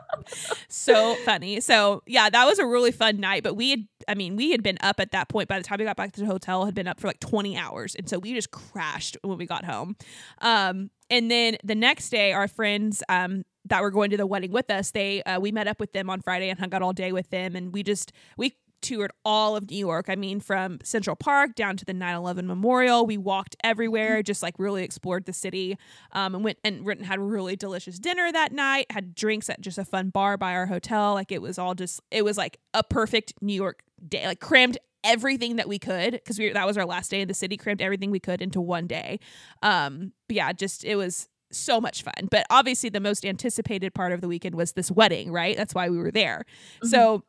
so 0.68 1.14
funny. 1.24 1.60
So 1.60 2.02
yeah, 2.06 2.30
that 2.30 2.44
was 2.46 2.58
a 2.58 2.66
really 2.66 2.92
fun 2.92 3.18
night. 3.18 3.42
But 3.42 3.54
we 3.54 3.70
had, 3.70 3.86
I 4.08 4.14
mean, 4.14 4.36
we 4.36 4.50
had 4.50 4.62
been 4.62 4.78
up 4.80 5.00
at 5.00 5.12
that 5.12 5.28
point. 5.28 5.48
By 5.48 5.58
the 5.58 5.64
time 5.64 5.78
we 5.78 5.84
got 5.84 5.96
back 5.96 6.12
to 6.12 6.20
the 6.20 6.26
hotel, 6.26 6.64
had 6.64 6.74
been 6.74 6.88
up 6.88 7.00
for 7.00 7.06
like 7.06 7.20
20 7.20 7.56
hours, 7.56 7.94
and 7.94 8.08
so 8.08 8.18
we 8.18 8.34
just 8.34 8.50
crashed 8.50 9.16
when 9.22 9.38
we 9.38 9.46
got 9.46 9.64
home. 9.64 9.96
Um, 10.40 10.90
and 11.10 11.30
then 11.30 11.56
the 11.64 11.74
next 11.74 12.10
day, 12.10 12.32
our 12.32 12.48
friends, 12.48 13.02
um, 13.08 13.44
that 13.66 13.82
were 13.82 13.90
going 13.90 14.10
to 14.10 14.16
the 14.16 14.26
wedding 14.26 14.52
with 14.52 14.70
us, 14.70 14.90
they, 14.90 15.22
uh, 15.24 15.38
we 15.38 15.52
met 15.52 15.68
up 15.68 15.80
with 15.80 15.92
them 15.92 16.08
on 16.08 16.20
Friday 16.22 16.48
and 16.48 16.58
hung 16.58 16.72
out 16.72 16.82
all 16.82 16.92
day 16.92 17.12
with 17.12 17.28
them, 17.30 17.54
and 17.56 17.72
we 17.72 17.82
just 17.82 18.12
we 18.36 18.54
toured 18.80 19.12
all 19.24 19.56
of 19.56 19.70
New 19.70 19.76
York. 19.76 20.06
I 20.08 20.16
mean, 20.16 20.40
from 20.40 20.78
Central 20.82 21.16
Park 21.16 21.54
down 21.54 21.76
to 21.76 21.84
the 21.84 21.94
9/11 21.94 22.46
Memorial. 22.46 23.06
We 23.06 23.18
walked 23.18 23.56
everywhere, 23.62 24.22
just 24.22 24.42
like 24.42 24.54
really 24.58 24.82
explored 24.82 25.26
the 25.26 25.32
city. 25.32 25.76
Um, 26.12 26.34
and 26.34 26.44
went 26.44 26.58
and 26.64 26.84
went 26.84 27.00
and 27.00 27.06
had 27.06 27.18
a 27.18 27.22
really 27.22 27.56
delicious 27.56 27.98
dinner 27.98 28.30
that 28.32 28.52
night. 28.52 28.86
Had 28.90 29.14
drinks 29.14 29.48
at 29.50 29.60
just 29.60 29.78
a 29.78 29.84
fun 29.84 30.10
bar 30.10 30.36
by 30.36 30.52
our 30.52 30.66
hotel. 30.66 31.14
Like 31.14 31.32
it 31.32 31.42
was 31.42 31.58
all 31.58 31.74
just 31.74 32.00
it 32.10 32.24
was 32.24 32.36
like 32.36 32.58
a 32.74 32.82
perfect 32.82 33.34
New 33.40 33.54
York 33.54 33.82
day. 34.06 34.26
Like 34.26 34.40
crammed 34.40 34.78
everything 35.02 35.56
that 35.56 35.68
we 35.68 35.78
could 35.78 36.12
because 36.12 36.38
we 36.38 36.50
that 36.52 36.66
was 36.66 36.76
our 36.76 36.86
last 36.86 37.10
day 37.10 37.20
in 37.20 37.28
the 37.28 37.34
city. 37.34 37.56
Crammed 37.56 37.82
everything 37.82 38.10
we 38.10 38.20
could 38.20 38.42
into 38.42 38.60
one 38.60 38.86
day. 38.86 39.18
Um, 39.62 40.12
but 40.28 40.36
yeah, 40.36 40.52
just 40.52 40.84
it 40.84 40.96
was 40.96 41.28
so 41.52 41.80
much 41.80 42.02
fun. 42.02 42.28
But 42.30 42.46
obviously, 42.50 42.90
the 42.90 43.00
most 43.00 43.24
anticipated 43.24 43.94
part 43.94 44.12
of 44.12 44.20
the 44.20 44.28
weekend 44.28 44.54
was 44.54 44.72
this 44.72 44.90
wedding, 44.90 45.32
right? 45.32 45.56
That's 45.56 45.74
why 45.74 45.88
we 45.88 45.98
were 45.98 46.10
there. 46.10 46.44
So 46.84 47.24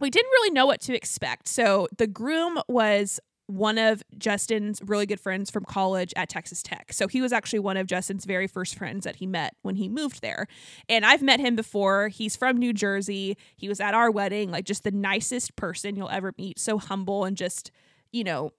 we 0.00 0.10
didn't 0.10 0.30
really 0.30 0.50
know 0.50 0.66
what 0.66 0.80
to 0.82 0.94
expect. 0.94 1.48
So 1.48 1.88
the 1.96 2.06
groom 2.06 2.58
was 2.68 3.20
one 3.46 3.78
of 3.78 4.02
Justin's 4.16 4.80
really 4.86 5.06
good 5.06 5.18
friends 5.18 5.50
from 5.50 5.64
college 5.64 6.12
at 6.14 6.28
Texas 6.28 6.62
Tech. 6.62 6.92
So 6.92 7.08
he 7.08 7.20
was 7.20 7.32
actually 7.32 7.58
one 7.58 7.76
of 7.76 7.88
Justin's 7.88 8.24
very 8.24 8.46
first 8.46 8.76
friends 8.76 9.04
that 9.04 9.16
he 9.16 9.26
met 9.26 9.56
when 9.62 9.74
he 9.74 9.88
moved 9.88 10.22
there. 10.22 10.46
And 10.88 11.04
I've 11.04 11.20
met 11.20 11.40
him 11.40 11.56
before. 11.56 12.08
He's 12.08 12.36
from 12.36 12.56
New 12.58 12.72
Jersey. 12.72 13.36
He 13.56 13.68
was 13.68 13.80
at 13.80 13.92
our 13.92 14.10
wedding, 14.10 14.52
like 14.52 14.66
just 14.66 14.84
the 14.84 14.92
nicest 14.92 15.56
person 15.56 15.96
you'll 15.96 16.10
ever 16.10 16.32
meet. 16.38 16.60
So 16.60 16.78
humble 16.78 17.24
and 17.24 17.36
just, 17.36 17.72
you 18.12 18.22
know, 18.22 18.52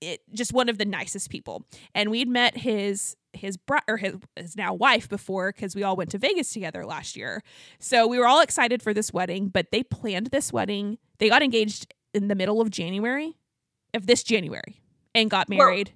it 0.00 0.20
just 0.32 0.52
one 0.52 0.68
of 0.68 0.78
the 0.78 0.84
nicest 0.84 1.30
people. 1.30 1.64
And 1.94 2.10
we'd 2.10 2.28
met 2.28 2.56
his 2.56 3.16
his 3.32 3.56
bro- 3.56 3.78
or 3.88 3.96
his, 3.96 4.14
his 4.36 4.56
now 4.56 4.74
wife 4.74 5.08
before 5.08 5.52
because 5.52 5.74
we 5.74 5.82
all 5.82 5.96
went 5.96 6.10
to 6.10 6.18
Vegas 6.18 6.52
together 6.52 6.84
last 6.84 7.16
year. 7.16 7.42
So 7.78 8.06
we 8.06 8.18
were 8.18 8.26
all 8.26 8.40
excited 8.40 8.82
for 8.82 8.92
this 8.92 9.12
wedding, 9.12 9.48
but 9.48 9.70
they 9.70 9.82
planned 9.82 10.28
this 10.28 10.52
wedding. 10.52 10.98
They 11.18 11.28
got 11.28 11.42
engaged 11.42 11.92
in 12.14 12.28
the 12.28 12.34
middle 12.34 12.60
of 12.60 12.70
January, 12.70 13.36
of 13.94 14.06
this 14.06 14.22
January, 14.22 14.80
and 15.14 15.30
got 15.30 15.48
Whoa. 15.48 15.56
married 15.56 15.92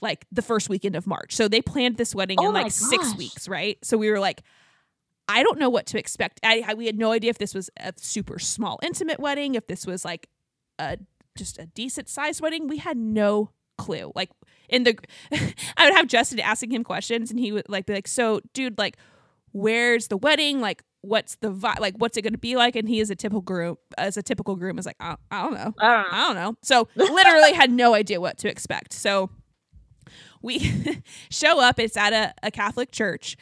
like 0.00 0.26
the 0.30 0.42
first 0.42 0.68
weekend 0.68 0.96
of 0.96 1.06
March. 1.06 1.34
So 1.34 1.48
they 1.48 1.62
planned 1.62 1.96
this 1.96 2.14
wedding 2.14 2.38
Oh 2.40 2.48
in 2.48 2.54
like 2.54 2.72
six 2.72 3.14
weeks, 3.16 3.48
right? 3.48 3.78
So 3.82 3.96
we 3.96 4.10
were 4.10 4.20
like, 4.20 4.42
I 5.28 5.42
don't 5.42 5.58
know 5.58 5.70
what 5.70 5.86
to 5.86 5.98
expect. 5.98 6.40
I, 6.42 6.62
I 6.66 6.74
we 6.74 6.86
had 6.86 6.98
no 6.98 7.12
idea 7.12 7.30
if 7.30 7.38
this 7.38 7.54
was 7.54 7.70
a 7.78 7.92
super 7.96 8.38
small 8.38 8.78
intimate 8.82 9.18
wedding, 9.18 9.54
if 9.54 9.66
this 9.66 9.86
was 9.86 10.04
like 10.04 10.28
a 10.78 10.98
just 11.36 11.58
a 11.58 11.66
decent 11.66 12.08
sized 12.08 12.40
wedding. 12.40 12.68
We 12.68 12.78
had 12.78 12.96
no 12.96 13.50
clue. 13.76 14.12
Like 14.14 14.30
in 14.68 14.84
the 14.84 14.98
I 15.76 15.84
would 15.86 15.94
have 15.94 16.06
Justin 16.06 16.40
asking 16.40 16.70
him 16.70 16.84
questions 16.84 17.30
and 17.30 17.38
he 17.38 17.52
would 17.52 17.68
like 17.68 17.86
be 17.86 17.94
like, 17.94 18.08
"So, 18.08 18.40
dude, 18.52 18.78
like 18.78 18.96
where's 19.52 20.08
the 20.08 20.16
wedding? 20.16 20.60
Like 20.60 20.82
what's 21.02 21.36
the 21.36 21.50
vi- 21.50 21.76
like 21.80 21.94
what's 21.98 22.16
it 22.16 22.22
going 22.22 22.32
to 22.32 22.38
be 22.38 22.56
like?" 22.56 22.76
And 22.76 22.88
he 22.88 23.00
is 23.00 23.10
a 23.10 23.16
typical 23.16 23.40
groom 23.40 23.76
as 23.98 24.16
a 24.16 24.22
typical 24.22 24.56
groom 24.56 24.78
is 24.78 24.86
like, 24.86 24.96
"I, 25.00 25.16
I 25.30 25.42
don't 25.42 25.54
know." 25.54 25.74
I 25.78 25.96
don't 25.96 26.02
know. 26.02 26.08
I 26.10 26.26
don't 26.26 26.34
know. 26.36 26.56
So 26.62 26.88
literally 26.96 27.52
had 27.52 27.70
no 27.70 27.94
idea 27.94 28.20
what 28.20 28.38
to 28.38 28.48
expect. 28.48 28.92
So 28.92 29.30
we 30.42 31.02
show 31.30 31.60
up. 31.60 31.78
It's 31.78 31.96
at 31.96 32.12
a, 32.12 32.34
a 32.42 32.50
Catholic 32.50 32.92
church, 32.92 33.36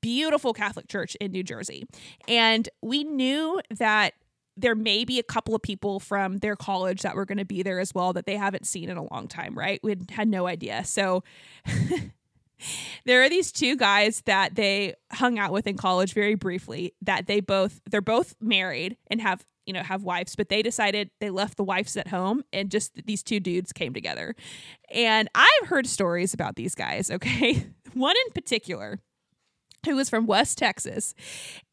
beautiful 0.00 0.52
Catholic 0.52 0.88
church 0.88 1.16
in 1.20 1.32
New 1.32 1.42
Jersey. 1.42 1.84
And 2.28 2.68
we 2.82 3.04
knew 3.04 3.60
that 3.70 4.14
there 4.56 4.74
may 4.74 5.04
be 5.04 5.18
a 5.18 5.22
couple 5.22 5.54
of 5.54 5.62
people 5.62 6.00
from 6.00 6.38
their 6.38 6.56
college 6.56 7.02
that 7.02 7.16
were 7.16 7.24
going 7.24 7.38
to 7.38 7.44
be 7.44 7.62
there 7.62 7.80
as 7.80 7.94
well 7.94 8.12
that 8.12 8.26
they 8.26 8.36
haven't 8.36 8.66
seen 8.66 8.88
in 8.88 8.96
a 8.96 9.04
long 9.12 9.26
time, 9.26 9.56
right? 9.58 9.80
We 9.82 9.96
had, 10.10 10.28
no 10.28 10.46
idea. 10.46 10.84
So 10.84 11.22
there 13.04 13.22
are 13.22 13.28
these 13.28 13.52
two 13.52 13.76
guys 13.76 14.22
that 14.26 14.54
they 14.54 14.94
hung 15.12 15.38
out 15.38 15.52
with 15.52 15.66
in 15.66 15.76
college 15.76 16.14
very 16.14 16.34
briefly 16.34 16.94
that 17.02 17.26
they 17.26 17.40
both 17.40 17.80
they're 17.90 18.00
both 18.00 18.34
married 18.40 18.96
and 19.10 19.20
have 19.20 19.44
you 19.66 19.72
know 19.72 19.82
have 19.82 20.02
wives 20.02 20.34
but 20.34 20.48
they 20.48 20.62
decided 20.62 21.10
they 21.20 21.30
left 21.30 21.56
the 21.56 21.64
wives 21.64 21.96
at 21.96 22.08
home 22.08 22.42
and 22.52 22.70
just 22.70 22.92
these 23.06 23.22
two 23.22 23.40
dudes 23.40 23.72
came 23.72 23.92
together 23.92 24.34
and 24.90 25.28
i've 25.34 25.68
heard 25.68 25.86
stories 25.86 26.34
about 26.34 26.56
these 26.56 26.74
guys 26.74 27.10
okay 27.10 27.66
one 27.94 28.16
in 28.26 28.32
particular 28.32 29.00
who 29.86 29.96
was 29.96 30.08
from 30.10 30.26
west 30.26 30.58
texas 30.58 31.14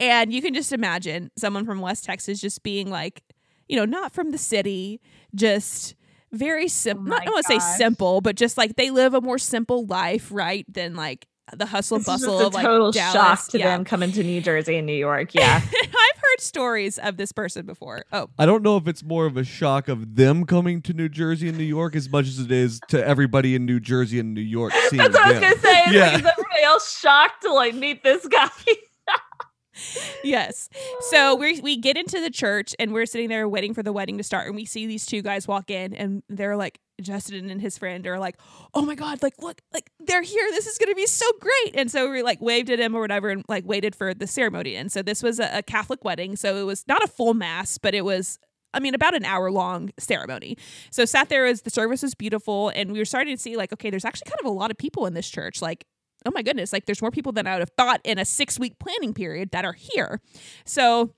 and 0.00 0.32
you 0.32 0.40
can 0.42 0.54
just 0.54 0.72
imagine 0.72 1.30
someone 1.36 1.64
from 1.64 1.80
west 1.80 2.04
texas 2.04 2.40
just 2.40 2.62
being 2.62 2.90
like 2.90 3.22
you 3.68 3.76
know 3.76 3.84
not 3.84 4.12
from 4.12 4.30
the 4.30 4.38
city 4.38 5.00
just 5.34 5.94
very 6.32 6.68
simple 6.68 7.04
Oh 7.06 7.10
not 7.10 7.22
i 7.22 7.24
don't 7.24 7.34
want 7.34 7.46
to 7.46 7.52
say 7.52 7.76
simple 7.76 8.20
but 8.20 8.36
just 8.36 8.56
like 8.56 8.76
they 8.76 8.90
live 8.90 9.14
a 9.14 9.20
more 9.20 9.38
simple 9.38 9.84
life 9.86 10.28
right 10.32 10.64
than 10.72 10.94
like 10.96 11.26
the 11.56 11.66
hustle 11.66 11.96
and 11.96 12.04
This 12.06 12.14
is 12.14 12.26
bustle 12.26 12.38
just 12.38 12.44
a 12.44 12.46
of 12.46 12.54
like 12.54 12.64
total 12.64 12.92
Dallas. 12.92 13.12
shock 13.12 13.48
to 13.50 13.58
yeah. 13.58 13.76
them 13.76 13.84
coming 13.84 14.12
to 14.12 14.22
New 14.22 14.40
Jersey 14.40 14.76
and 14.76 14.86
New 14.86 14.94
York. 14.94 15.32
Yeah. 15.34 15.56
I've 15.56 16.16
heard 16.16 16.40
stories 16.40 16.98
of 16.98 17.16
this 17.18 17.32
person 17.32 17.66
before. 17.66 18.04
Oh, 18.12 18.30
I 18.38 18.46
don't 18.46 18.62
know 18.62 18.76
if 18.78 18.86
it's 18.86 19.02
more 19.02 19.26
of 19.26 19.36
a 19.36 19.44
shock 19.44 19.88
of 19.88 20.14
them 20.14 20.46
coming 20.46 20.80
to 20.82 20.94
New 20.94 21.08
Jersey 21.10 21.48
and 21.48 21.58
New 21.58 21.64
York 21.64 21.94
as 21.96 22.08
much 22.08 22.26
as 22.28 22.38
it 22.38 22.52
is 22.52 22.80
to 22.88 23.04
everybody 23.06 23.54
in 23.56 23.66
New 23.66 23.80
Jersey 23.80 24.18
and 24.20 24.32
New 24.32 24.40
York 24.40 24.72
seeing 24.88 25.02
That's 25.02 25.14
what 25.14 25.26
I 25.26 25.30
was 25.32 25.40
them. 25.40 25.50
gonna 25.50 25.60
say. 25.60 25.82
Yeah. 25.90 26.10
like, 26.24 26.24
is 26.38 26.41
everybody 26.62 26.74
else 26.74 26.98
shocked 26.98 27.42
to 27.42 27.52
like 27.52 27.74
meet 27.74 28.02
this 28.02 28.26
guy? 28.26 28.48
yes. 30.24 30.68
So 31.10 31.32
oh. 31.32 31.34
we 31.36 31.60
we 31.60 31.76
get 31.76 31.96
into 31.96 32.20
the 32.20 32.30
church 32.30 32.74
and 32.78 32.92
we're 32.92 33.06
sitting 33.06 33.28
there 33.28 33.48
waiting 33.48 33.74
for 33.74 33.82
the 33.82 33.92
wedding 33.92 34.18
to 34.18 34.24
start, 34.24 34.46
and 34.46 34.56
we 34.56 34.64
see 34.64 34.86
these 34.86 35.06
two 35.06 35.22
guys 35.22 35.48
walk 35.48 35.70
in, 35.70 35.94
and 35.94 36.22
they're 36.28 36.56
like 36.56 36.78
Justin 37.00 37.50
and 37.50 37.60
his 37.60 37.78
friend 37.78 38.06
are 38.06 38.18
like, 38.18 38.36
"Oh 38.74 38.82
my 38.82 38.94
god! 38.94 39.22
Like 39.22 39.34
look, 39.40 39.60
like 39.72 39.90
they're 40.00 40.22
here. 40.22 40.46
This 40.50 40.66
is 40.66 40.78
gonna 40.78 40.94
be 40.94 41.06
so 41.06 41.26
great!" 41.40 41.74
And 41.74 41.90
so 41.90 42.10
we 42.10 42.22
like 42.22 42.40
waved 42.40 42.70
at 42.70 42.78
him 42.78 42.94
or 42.94 43.00
whatever, 43.00 43.30
and 43.30 43.44
like 43.48 43.64
waited 43.66 43.94
for 43.94 44.14
the 44.14 44.26
ceremony. 44.26 44.76
And 44.76 44.90
so 44.90 45.02
this 45.02 45.22
was 45.22 45.40
a, 45.40 45.58
a 45.58 45.62
Catholic 45.62 46.04
wedding, 46.04 46.36
so 46.36 46.56
it 46.56 46.64
was 46.64 46.84
not 46.86 47.02
a 47.02 47.08
full 47.08 47.34
mass, 47.34 47.78
but 47.78 47.94
it 47.94 48.04
was. 48.04 48.38
I 48.74 48.80
mean, 48.80 48.94
about 48.94 49.14
an 49.14 49.26
hour 49.26 49.50
long 49.50 49.90
ceremony. 49.98 50.56
So 50.90 51.04
sat 51.04 51.28
there 51.28 51.44
as 51.44 51.60
the 51.60 51.68
service 51.68 52.02
was 52.02 52.14
beautiful, 52.14 52.70
and 52.70 52.90
we 52.90 52.98
were 52.98 53.04
starting 53.04 53.36
to 53.36 53.42
see 53.42 53.54
like, 53.54 53.70
okay, 53.70 53.90
there's 53.90 54.06
actually 54.06 54.30
kind 54.30 54.40
of 54.40 54.46
a 54.46 54.50
lot 54.50 54.70
of 54.70 54.78
people 54.78 55.04
in 55.04 55.12
this 55.12 55.28
church. 55.28 55.60
Like, 55.60 55.84
oh 56.26 56.30
my 56.32 56.42
goodness, 56.42 56.72
like 56.72 56.86
there's 56.86 57.02
more 57.02 57.10
people 57.10 57.32
than 57.32 57.46
I 57.46 57.54
would 57.54 57.60
have 57.60 57.72
thought 57.76 58.00
in 58.04 58.18
a 58.18 58.24
six 58.24 58.58
week 58.58 58.78
planning 58.78 59.14
period 59.14 59.50
that 59.52 59.64
are 59.64 59.72
here. 59.72 60.20
So 60.64 61.12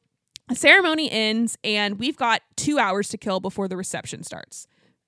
the 0.48 0.54
ceremony 0.54 1.10
ends, 1.10 1.56
and 1.64 1.98
we've 1.98 2.16
got 2.16 2.42
two 2.56 2.78
hours 2.78 3.08
to 3.10 3.18
kill 3.18 3.40
before 3.40 3.68
the 3.68 3.76
reception 3.76 4.22
starts. 4.22 4.66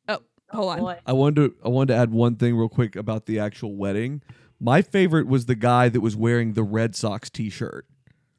Oh, 0.08 0.20
hold 0.50 0.72
on. 0.72 0.78
Oh, 0.78 0.82
boy. 0.82 0.98
I 1.06 1.12
wanted 1.12 1.36
to 1.36 1.54
I 1.64 1.68
wanted 1.68 1.94
to 1.94 2.00
add 2.00 2.10
one 2.10 2.36
thing 2.36 2.56
real 2.56 2.68
quick 2.68 2.96
about 2.96 3.26
the 3.26 3.38
actual 3.38 3.74
wedding. 3.76 4.22
My 4.58 4.80
favorite 4.80 5.26
was 5.26 5.46
the 5.46 5.54
guy 5.54 5.88
that 5.90 6.00
was 6.00 6.16
wearing 6.16 6.54
the 6.54 6.62
Red 6.62 6.96
Sox 6.96 7.28
t-shirt, 7.28 7.86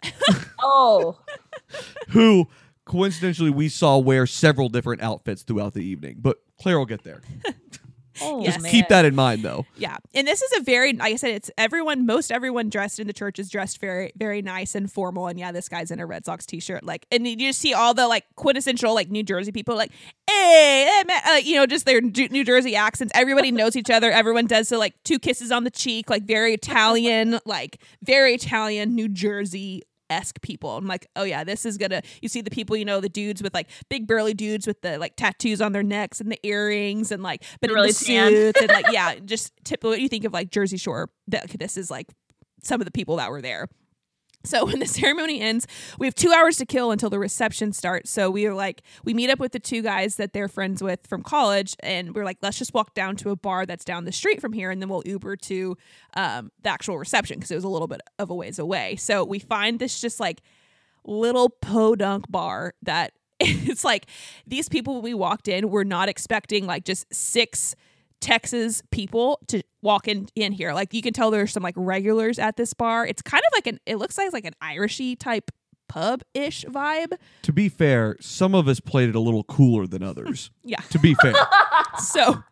Oh, 0.63 1.19
who 2.09 2.47
coincidentally 2.85 3.51
we 3.51 3.69
saw 3.69 3.97
wear 3.99 4.25
several 4.25 4.69
different 4.69 5.03
outfits 5.03 5.43
throughout 5.43 5.73
the 5.73 5.83
evening. 5.83 6.17
But 6.19 6.37
Claire 6.59 6.79
will 6.79 6.85
get 6.87 7.03
there. 7.03 7.21
oh 8.21 8.41
man. 8.41 8.61
Keep 8.63 8.89
that 8.89 9.05
in 9.05 9.15
mind 9.15 9.43
though. 9.43 9.65
Yeah. 9.75 9.97
And 10.13 10.27
this 10.27 10.41
is 10.41 10.59
a 10.59 10.63
very, 10.63 10.93
like 10.93 11.13
I 11.13 11.15
said, 11.15 11.31
it's 11.31 11.51
everyone, 11.57 12.05
most 12.05 12.31
everyone 12.31 12.69
dressed 12.69 12.99
in 12.99 13.07
the 13.07 13.13
church 13.13 13.39
is 13.39 13.49
dressed 13.49 13.79
very, 13.79 14.11
very 14.15 14.41
nice 14.41 14.75
and 14.75 14.91
formal. 14.91 15.27
And 15.27 15.39
yeah, 15.39 15.51
this 15.51 15.69
guy's 15.69 15.91
in 15.91 15.99
a 15.99 16.05
Red 16.05 16.25
Sox 16.25 16.45
t 16.45 16.59
shirt. 16.59 16.83
Like, 16.83 17.05
and 17.11 17.27
you 17.27 17.35
just 17.35 17.59
see 17.59 17.73
all 17.73 17.93
the 17.93 18.07
like 18.07 18.25
quintessential, 18.35 18.93
like 18.93 19.09
New 19.09 19.23
Jersey 19.23 19.51
people, 19.51 19.75
like, 19.75 19.91
hey, 20.29 21.03
like, 21.07 21.27
uh, 21.27 21.31
you 21.43 21.55
know, 21.55 21.65
just 21.65 21.85
their 21.85 22.01
New 22.01 22.43
Jersey 22.43 22.75
accents. 22.75 23.11
Everybody 23.15 23.51
knows 23.51 23.75
each 23.75 23.89
other. 23.89 24.11
Everyone 24.11 24.45
does 24.45 24.67
so, 24.67 24.77
like, 24.77 24.93
two 25.03 25.19
kisses 25.19 25.51
on 25.51 25.63
the 25.63 25.71
cheek, 25.71 26.09
like, 26.09 26.23
very 26.23 26.53
Italian, 26.53 27.39
like, 27.45 27.79
very 28.03 28.33
Italian, 28.33 28.93
New 28.95 29.07
Jersey 29.07 29.83
esque 30.09 30.41
people. 30.41 30.77
I'm 30.77 30.85
like, 30.85 31.07
oh 31.15 31.23
yeah, 31.23 31.43
this 31.43 31.65
is 31.65 31.77
gonna. 31.77 32.01
You 32.21 32.29
see 32.29 32.41
the 32.41 32.49
people, 32.49 32.75
you 32.75 32.85
know, 32.85 32.99
the 32.99 33.09
dudes 33.09 33.41
with 33.43 33.53
like 33.53 33.69
big 33.89 34.07
burly 34.07 34.33
dudes 34.33 34.67
with 34.67 34.81
the 34.81 34.97
like 34.97 35.15
tattoos 35.15 35.61
on 35.61 35.71
their 35.71 35.83
necks 35.83 36.19
and 36.19 36.31
the 36.31 36.39
earrings 36.43 37.11
and 37.11 37.23
like, 37.23 37.43
but 37.61 37.69
in 37.69 37.75
Really 37.75 37.89
the 37.89 37.93
suits 37.93 38.61
and 38.61 38.69
like, 38.69 38.85
yeah, 38.91 39.15
just 39.23 39.53
typical. 39.63 39.91
What 39.91 40.01
you 40.01 40.09
think 40.09 40.25
of 40.25 40.33
like 40.33 40.51
Jersey 40.51 40.77
Shore? 40.77 41.09
That 41.27 41.49
this 41.57 41.77
is 41.77 41.91
like 41.91 42.07
some 42.63 42.81
of 42.81 42.85
the 42.85 42.91
people 42.91 43.17
that 43.17 43.31
were 43.31 43.41
there. 43.41 43.67
So 44.47 44.65
when 44.65 44.79
the 44.79 44.85
ceremony 44.85 45.41
ends, 45.41 45.67
we 45.99 46.07
have 46.07 46.15
two 46.15 46.31
hours 46.31 46.55
to 46.57 46.65
kill 46.65 46.91
until 46.91 47.09
the 47.09 47.19
reception 47.19 47.73
starts. 47.73 48.09
So 48.09 48.29
we 48.31 48.45
are 48.45 48.53
like, 48.53 48.81
we 49.03 49.13
meet 49.13 49.29
up 49.29 49.39
with 49.39 49.51
the 49.51 49.59
two 49.59 49.81
guys 49.81 50.15
that 50.15 50.31
they're 50.31 50.47
friends 50.47 50.81
with 50.81 51.05
from 51.05 51.21
college, 51.21 51.75
and 51.81 52.15
we're 52.15 52.23
like, 52.23 52.37
let's 52.41 52.57
just 52.57 52.73
walk 52.73 52.93
down 52.93 53.17
to 53.17 53.31
a 53.31 53.35
bar 53.35 53.65
that's 53.65 53.83
down 53.83 54.05
the 54.05 54.11
street 54.13 54.39
from 54.39 54.53
here, 54.53 54.71
and 54.71 54.81
then 54.81 54.87
we'll 54.87 55.03
Uber 55.05 55.35
to 55.35 55.75
um, 56.15 56.51
the 56.61 56.69
actual 56.69 56.97
reception 56.97 57.37
because 57.37 57.51
it 57.51 57.55
was 57.55 57.65
a 57.65 57.69
little 57.69 57.89
bit 57.89 57.99
of 58.19 58.29
a 58.29 58.35
ways 58.35 58.57
away. 58.57 58.95
So 58.95 59.25
we 59.25 59.39
find 59.39 59.79
this 59.79 59.99
just 59.99 60.17
like 60.17 60.41
little 61.03 61.49
podunk 61.49 62.31
bar 62.31 62.73
that 62.83 63.13
it's 63.39 63.83
like 63.83 64.07
these 64.45 64.69
people 64.69 65.01
we 65.01 65.13
walked 65.13 65.47
in 65.47 65.69
were 65.69 65.85
not 65.85 66.09
expecting 66.09 66.65
like 66.65 66.85
just 66.85 67.05
six 67.13 67.75
Texas 68.19 68.81
people 68.91 69.39
to 69.47 69.61
walk 69.81 70.07
in 70.07 70.27
in 70.35 70.51
here. 70.51 70.73
Like 70.73 70.93
you 70.93 71.01
can 71.01 71.13
tell 71.13 71.31
there's 71.31 71.51
some 71.51 71.63
like 71.63 71.75
regulars 71.77 72.39
at 72.39 72.57
this 72.57 72.73
bar. 72.73 73.05
It's 73.05 73.21
kind 73.21 73.43
of 73.45 73.51
like 73.53 73.67
an 73.67 73.79
it 73.85 73.97
looks 73.97 74.17
like 74.17 74.33
like 74.33 74.45
an 74.45 74.55
Irishy 74.61 75.17
type 75.17 75.51
pub 75.87 76.21
ish 76.33 76.65
vibe. 76.65 77.17
To 77.43 77.53
be 77.53 77.69
fair, 77.69 78.17
some 78.19 78.53
of 78.55 78.67
us 78.67 78.79
played 78.79 79.09
it 79.09 79.15
a 79.15 79.19
little 79.19 79.43
cooler 79.43 79.87
than 79.87 80.03
others. 80.03 80.51
Yeah. 80.63 80.81
To 80.89 80.99
be 80.99 81.15
fair. 81.15 81.33
So 81.99 82.43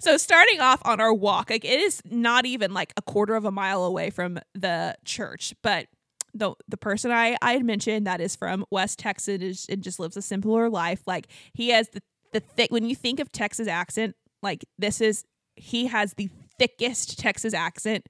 so 0.00 0.16
starting 0.16 0.60
off 0.60 0.80
on 0.84 1.00
our 1.00 1.12
walk, 1.14 1.50
like 1.50 1.64
it 1.64 1.80
is 1.80 2.02
not 2.04 2.46
even 2.46 2.74
like 2.74 2.92
a 2.96 3.02
quarter 3.02 3.34
of 3.36 3.44
a 3.44 3.52
mile 3.52 3.84
away 3.84 4.10
from 4.10 4.38
the 4.54 4.96
church, 5.04 5.54
but 5.62 5.86
the 6.34 6.54
the 6.68 6.76
person 6.76 7.10
I 7.10 7.36
I 7.42 7.52
had 7.52 7.64
mentioned 7.64 8.06
that 8.06 8.20
is 8.20 8.34
from 8.36 8.64
West 8.70 8.98
Texas 8.98 9.66
and 9.68 9.82
just 9.82 10.00
lives 10.00 10.16
a 10.16 10.22
simpler 10.22 10.68
life. 10.68 11.02
Like 11.06 11.28
he 11.52 11.68
has 11.70 11.88
the 11.90 12.02
the 12.32 12.40
thick 12.40 12.70
when 12.70 12.84
you 12.84 12.94
think 12.96 13.20
of 13.20 13.30
Texas 13.32 13.68
accent, 13.68 14.16
like 14.46 14.64
this 14.78 15.00
is 15.00 15.24
he 15.56 15.86
has 15.86 16.14
the 16.14 16.30
thickest 16.58 17.18
Texas 17.18 17.52
accent 17.52 18.06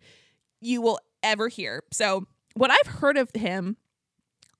you 0.60 0.80
will 0.80 0.98
ever 1.22 1.48
hear. 1.48 1.82
So 1.92 2.26
what 2.54 2.70
I've 2.70 2.86
heard 2.86 3.16
of 3.16 3.30
him 3.34 3.76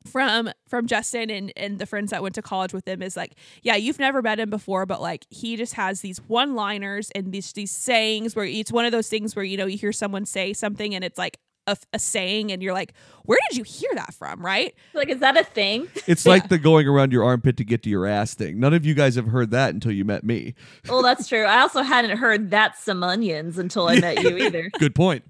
from 0.07 0.51
from 0.69 0.87
Justin 0.87 1.31
and 1.31 1.53
and 1.57 1.79
the 1.79 1.87
friends 1.87 2.11
that 2.11 2.23
went 2.23 2.35
to 2.37 2.43
college 2.43 2.73
with 2.73 2.87
him 2.87 3.03
is 3.03 3.17
like, 3.17 3.35
yeah, 3.63 3.77
you've 3.77 3.99
never 3.99 4.23
met 4.23 4.39
him 4.39 4.51
before, 4.51 4.87
but 4.87 5.01
like 5.01 5.27
he 5.31 5.57
just 5.57 5.75
has 5.75 6.01
these 6.01 6.19
one 6.29 6.55
liners 6.55 7.11
and 7.15 7.33
these 7.33 7.53
these 7.53 7.71
sayings 7.71 8.35
where 8.37 8.45
it's 8.45 8.73
one 8.73 8.85
of 8.85 8.93
those 8.93 9.09
things 9.09 9.35
where 9.35 9.45
you 9.45 9.57
know 9.57 9.67
you 9.67 9.79
hear 9.79 9.93
someone 9.93 10.25
say 10.25 10.53
something 10.53 10.95
and 10.95 11.05
it's 11.05 11.19
like 11.19 11.39
a, 11.67 11.77
a 11.93 11.99
saying 11.99 12.53
and 12.53 12.63
you're 12.63 12.73
like, 12.73 12.93
where 13.25 13.39
did 13.49 13.59
you 13.59 13.65
hear 13.65 13.91
that 13.95 14.15
from? 14.15 14.45
Right? 14.45 14.75
Like, 14.95 15.09
is 15.09 15.21
that 15.21 15.37
a 15.37 15.45
thing? 15.45 15.89
It's 16.07 16.27
like 16.27 16.49
the 16.49 16.59
going 16.59 16.87
around 16.89 17.13
your 17.13 17.25
armpit 17.25 17.57
to 17.59 17.65
get 17.65 17.83
to 17.85 17.91
your 17.91 18.07
ass 18.07 18.35
thing. 18.35 18.59
None 18.61 18.75
of 18.75 18.87
you 18.87 18.95
guys 18.95 19.17
have 19.17 19.27
heard 19.27 19.51
that 19.51 19.75
until 19.75 19.93
you 19.93 20.05
met 20.05 20.25
me. 20.25 20.55
Well, 20.89 21.03
that's 21.03 21.29
true. 21.29 21.45
I 21.45 21.61
also 21.61 21.83
hadn't 21.83 22.17
heard 22.19 22.51
that 22.51 22.79
some 22.79 23.03
onions 23.03 23.59
until 23.59 23.89
I 23.89 23.99
met 24.01 24.23
you 24.23 24.37
either. 24.39 24.71
Good 24.79 24.95
point. 24.95 25.25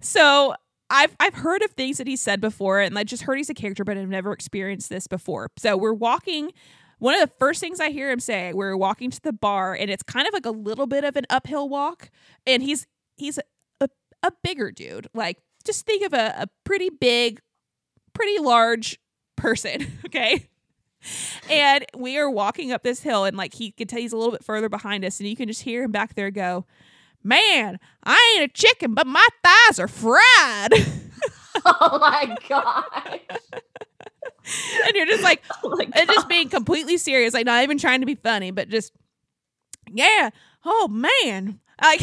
So 0.00 0.54
I've 0.90 1.16
I've 1.18 1.34
heard 1.34 1.62
of 1.62 1.70
things 1.72 1.98
that 1.98 2.06
he 2.06 2.16
said 2.16 2.40
before, 2.40 2.80
and 2.80 2.98
I 2.98 3.04
just 3.04 3.22
heard 3.22 3.36
he's 3.36 3.50
a 3.50 3.54
character, 3.54 3.84
but 3.84 3.96
I've 3.96 4.08
never 4.08 4.32
experienced 4.32 4.90
this 4.90 5.06
before. 5.06 5.50
So 5.58 5.76
we're 5.76 5.94
walking. 5.94 6.52
One 6.98 7.14
of 7.14 7.20
the 7.20 7.34
first 7.40 7.60
things 7.60 7.80
I 7.80 7.90
hear 7.90 8.12
him 8.12 8.20
say, 8.20 8.52
we're 8.52 8.76
walking 8.76 9.10
to 9.10 9.20
the 9.20 9.32
bar, 9.32 9.74
and 9.74 9.90
it's 9.90 10.04
kind 10.04 10.28
of 10.28 10.32
like 10.32 10.46
a 10.46 10.52
little 10.52 10.86
bit 10.86 11.02
of 11.02 11.16
an 11.16 11.24
uphill 11.30 11.68
walk, 11.68 12.10
and 12.46 12.62
he's 12.62 12.86
he's 13.16 13.38
a, 14.22 14.32
bigger 14.42 14.70
dude. 14.70 15.08
Like 15.14 15.38
just 15.64 15.86
think 15.86 16.04
of 16.04 16.12
a, 16.12 16.34
a 16.38 16.46
pretty 16.64 16.90
big, 16.90 17.40
pretty 18.12 18.38
large 18.38 18.98
person, 19.36 19.86
okay? 20.06 20.48
And 21.50 21.84
we 21.96 22.18
are 22.18 22.30
walking 22.30 22.70
up 22.70 22.82
this 22.82 23.00
hill, 23.00 23.24
and 23.24 23.36
like 23.36 23.54
he 23.54 23.72
can 23.72 23.88
tell 23.88 23.98
he's 24.00 24.12
a 24.12 24.16
little 24.16 24.32
bit 24.32 24.44
further 24.44 24.68
behind 24.68 25.04
us, 25.04 25.18
and 25.18 25.28
you 25.28 25.36
can 25.36 25.48
just 25.48 25.62
hear 25.62 25.82
him 25.82 25.90
back 25.90 26.14
there 26.14 26.30
go, 26.30 26.64
Man, 27.24 27.78
I 28.04 28.36
ain't 28.36 28.50
a 28.50 28.52
chicken, 28.52 28.94
but 28.94 29.06
my 29.06 29.26
thighs 29.44 29.78
are 29.78 29.88
fried. 29.88 30.72
oh 31.64 31.98
my 32.00 32.36
god! 32.48 32.84
and 34.86 34.94
you're 34.94 35.06
just 35.06 35.22
like, 35.22 35.42
Oh 35.64 35.78
and 35.80 36.08
just 36.08 36.28
being 36.28 36.48
completely 36.48 36.96
serious, 36.96 37.34
like 37.34 37.46
not 37.46 37.62
even 37.62 37.78
trying 37.78 38.00
to 38.00 38.06
be 38.06 38.14
funny, 38.14 38.50
but 38.50 38.68
just, 38.68 38.92
yeah, 39.90 40.30
oh 40.64 40.88
man, 40.88 41.60
like, 41.82 42.00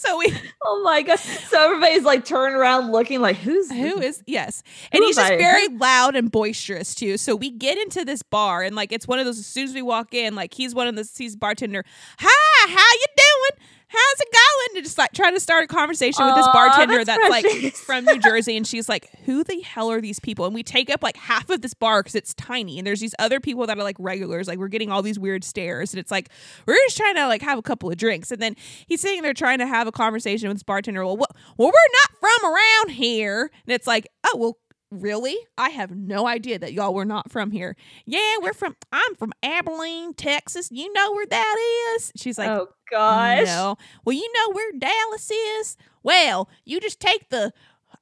so 0.00 0.18
we, 0.18 0.32
Oh 0.62 0.82
my 0.84 1.02
god! 1.02 1.18
So 1.18 1.62
everybody's 1.62 2.04
like 2.04 2.24
turning 2.24 2.56
around, 2.56 2.92
looking 2.92 3.20
like, 3.20 3.36
"Who's 3.36 3.70
who 3.70 4.00
is 4.00 4.22
yes, 4.26 4.62
and 4.92 5.02
he's 5.02 5.16
just 5.16 5.32
I? 5.32 5.36
very 5.38 5.68
loud 5.68 6.16
and 6.16 6.30
boisterous 6.30 6.94
too. 6.94 7.16
So 7.16 7.34
we 7.34 7.50
get 7.50 7.78
into 7.78 8.04
this 8.04 8.22
bar, 8.22 8.62
and 8.62 8.76
like 8.76 8.92
it's 8.92 9.08
one 9.08 9.18
of 9.18 9.24
those. 9.24 9.38
As 9.38 9.46
soon 9.46 9.64
as 9.64 9.74
we 9.74 9.82
walk 9.82 10.12
in, 10.14 10.34
like 10.34 10.54
he's 10.54 10.74
one 10.74 10.86
of 10.86 10.96
the 10.96 11.08
he's 11.16 11.34
bartender. 11.36 11.84
Hi, 12.18 12.70
how 12.70 12.92
you 12.92 13.06
doing? 13.16 13.66
How's 13.92 14.20
it 14.20 14.28
going? 14.32 14.76
And 14.76 14.84
just 14.84 14.98
like 14.98 15.12
try 15.12 15.32
to 15.32 15.40
start 15.40 15.64
a 15.64 15.66
conversation 15.66 16.24
with 16.24 16.36
this 16.36 16.46
Aw, 16.46 16.52
bartender 16.52 17.04
that's 17.04 17.18
that's 17.18 17.28
like 17.28 17.44
precious. 17.44 17.80
from 17.80 18.04
New 18.04 18.18
Jersey, 18.20 18.56
and 18.56 18.64
she's 18.64 18.88
like, 18.88 19.08
"Who 19.24 19.42
the 19.42 19.60
hell 19.62 19.90
are 19.90 20.00
these 20.00 20.20
people?" 20.20 20.44
And 20.46 20.54
we 20.54 20.62
take 20.62 20.90
up 20.90 21.02
like 21.02 21.16
half 21.16 21.50
of 21.50 21.60
this 21.60 21.74
bar 21.74 22.00
because 22.02 22.14
it's 22.14 22.32
tiny, 22.34 22.78
and 22.78 22.86
there's 22.86 23.00
these 23.00 23.14
other 23.18 23.40
people 23.40 23.66
that 23.66 23.76
are 23.76 23.82
like 23.82 23.96
regulars. 23.98 24.46
Like 24.46 24.58
we're 24.60 24.68
getting 24.68 24.92
all 24.92 25.02
these 25.02 25.18
weird 25.18 25.42
stares, 25.42 25.92
and 25.92 25.98
it's 25.98 26.10
like 26.12 26.28
we're 26.66 26.76
just 26.86 26.96
trying 26.96 27.16
to 27.16 27.26
like 27.26 27.42
have 27.42 27.58
a 27.58 27.62
couple 27.62 27.90
of 27.90 27.96
drinks, 27.96 28.30
and 28.30 28.40
then 28.40 28.54
he's 28.86 29.00
sitting 29.00 29.22
there 29.22 29.34
trying 29.34 29.58
to 29.58 29.66
have 29.66 29.88
a 29.88 29.92
conversation 29.92 30.48
with 30.48 30.56
this 30.58 30.62
bartender. 30.62 31.04
Well, 31.04 31.16
wh- 31.16 31.58
well, 31.58 31.68
we're 31.68 31.72
not 31.72 32.20
from 32.20 32.52
around 32.52 32.90
here, 32.96 33.50
and 33.66 33.74
it's 33.74 33.86
like, 33.88 34.06
oh 34.24 34.36
well. 34.36 34.58
Really? 34.90 35.36
I 35.56 35.70
have 35.70 35.92
no 35.92 36.26
idea 36.26 36.58
that 36.58 36.72
y'all 36.72 36.92
were 36.92 37.04
not 37.04 37.30
from 37.30 37.52
here. 37.52 37.76
Yeah, 38.06 38.36
we're 38.40 38.52
from 38.52 38.74
I'm 38.90 39.14
from 39.14 39.32
Abilene, 39.42 40.14
Texas. 40.14 40.68
You 40.72 40.92
know 40.92 41.12
where 41.12 41.26
that 41.26 41.56
is? 41.94 42.12
She's 42.16 42.36
like, 42.38 42.50
oh 42.50 42.68
gosh! 42.90 43.46
no. 43.46 43.76
Well, 44.04 44.16
you 44.16 44.28
know 44.32 44.52
where 44.52 44.72
Dallas 44.76 45.30
is? 45.30 45.76
Well, 46.02 46.48
you 46.64 46.80
just 46.80 46.98
take 46.98 47.28
the 47.28 47.52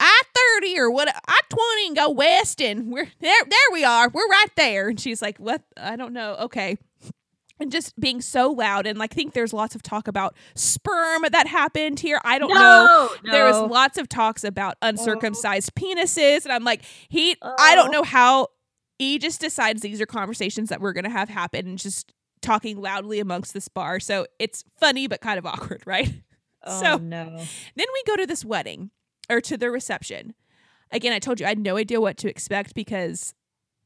I 0.00 0.22
thirty 0.34 0.78
or 0.78 0.90
what 0.90 1.08
I 1.08 1.40
twenty 1.50 1.88
and 1.88 1.96
go 1.96 2.10
west 2.10 2.62
and 2.62 2.90
we're 2.90 3.10
there 3.20 3.44
there 3.44 3.58
we 3.72 3.84
are. 3.84 4.08
We're 4.08 4.26
right 4.28 4.50
there. 4.56 4.88
And 4.88 4.98
she's 4.98 5.20
like, 5.20 5.36
What 5.38 5.62
I 5.76 5.96
don't 5.96 6.14
know. 6.14 6.36
Okay. 6.40 6.78
And 7.60 7.72
just 7.72 7.98
being 7.98 8.20
so 8.20 8.50
loud 8.52 8.86
and 8.86 8.98
like 8.98 9.12
think 9.12 9.32
there's 9.32 9.52
lots 9.52 9.74
of 9.74 9.82
talk 9.82 10.06
about 10.06 10.36
sperm 10.54 11.24
that 11.32 11.46
happened 11.48 11.98
here. 12.00 12.20
I 12.24 12.38
don't 12.38 12.50
know. 12.54 13.08
no, 13.24 13.32
There 13.32 13.44
was 13.46 13.70
lots 13.70 13.98
of 13.98 14.08
talks 14.08 14.44
about 14.44 14.76
uncircumcised 14.82 15.70
oh. 15.76 15.80
penises, 15.80 16.44
and 16.44 16.52
I'm 16.52 16.64
like, 16.64 16.82
he. 17.08 17.36
I 17.42 17.74
don't 17.74 17.88
Oh. 17.88 17.92
know 17.92 18.02
how 18.04 18.48
he 18.98 19.18
just 19.18 19.40
decides 19.40 19.82
these 19.82 20.00
are 20.00 20.06
conversations 20.06 20.68
that 20.68 20.80
we're 20.80 20.92
gonna 20.92 21.10
have 21.10 21.28
happen, 21.28 21.66
and 21.66 21.78
just 21.78 22.12
talking 22.42 22.80
loudly 22.80 23.18
amongst 23.18 23.54
this 23.54 23.66
bar. 23.68 23.98
So 23.98 24.26
it's 24.38 24.62
funny 24.78 25.08
but 25.08 25.20
kind 25.20 25.38
of 25.38 25.46
awkward, 25.46 25.82
right? 25.86 26.12
Oh 26.64 26.80
so- 26.80 26.96
no! 26.98 27.24
Then 27.76 27.86
we 27.92 28.02
go 28.04 28.16
to 28.16 28.26
this 28.26 28.44
wedding 28.44 28.90
or 29.30 29.40
to 29.42 29.56
the 29.56 29.70
reception. 29.70 30.34
Again, 30.90 31.12
I 31.12 31.20
told 31.20 31.38
you 31.38 31.46
I 31.46 31.50
had 31.50 31.58
no 31.60 31.76
idea 31.76 32.00
what 32.00 32.16
to 32.18 32.28
expect 32.28 32.74
because 32.74 33.32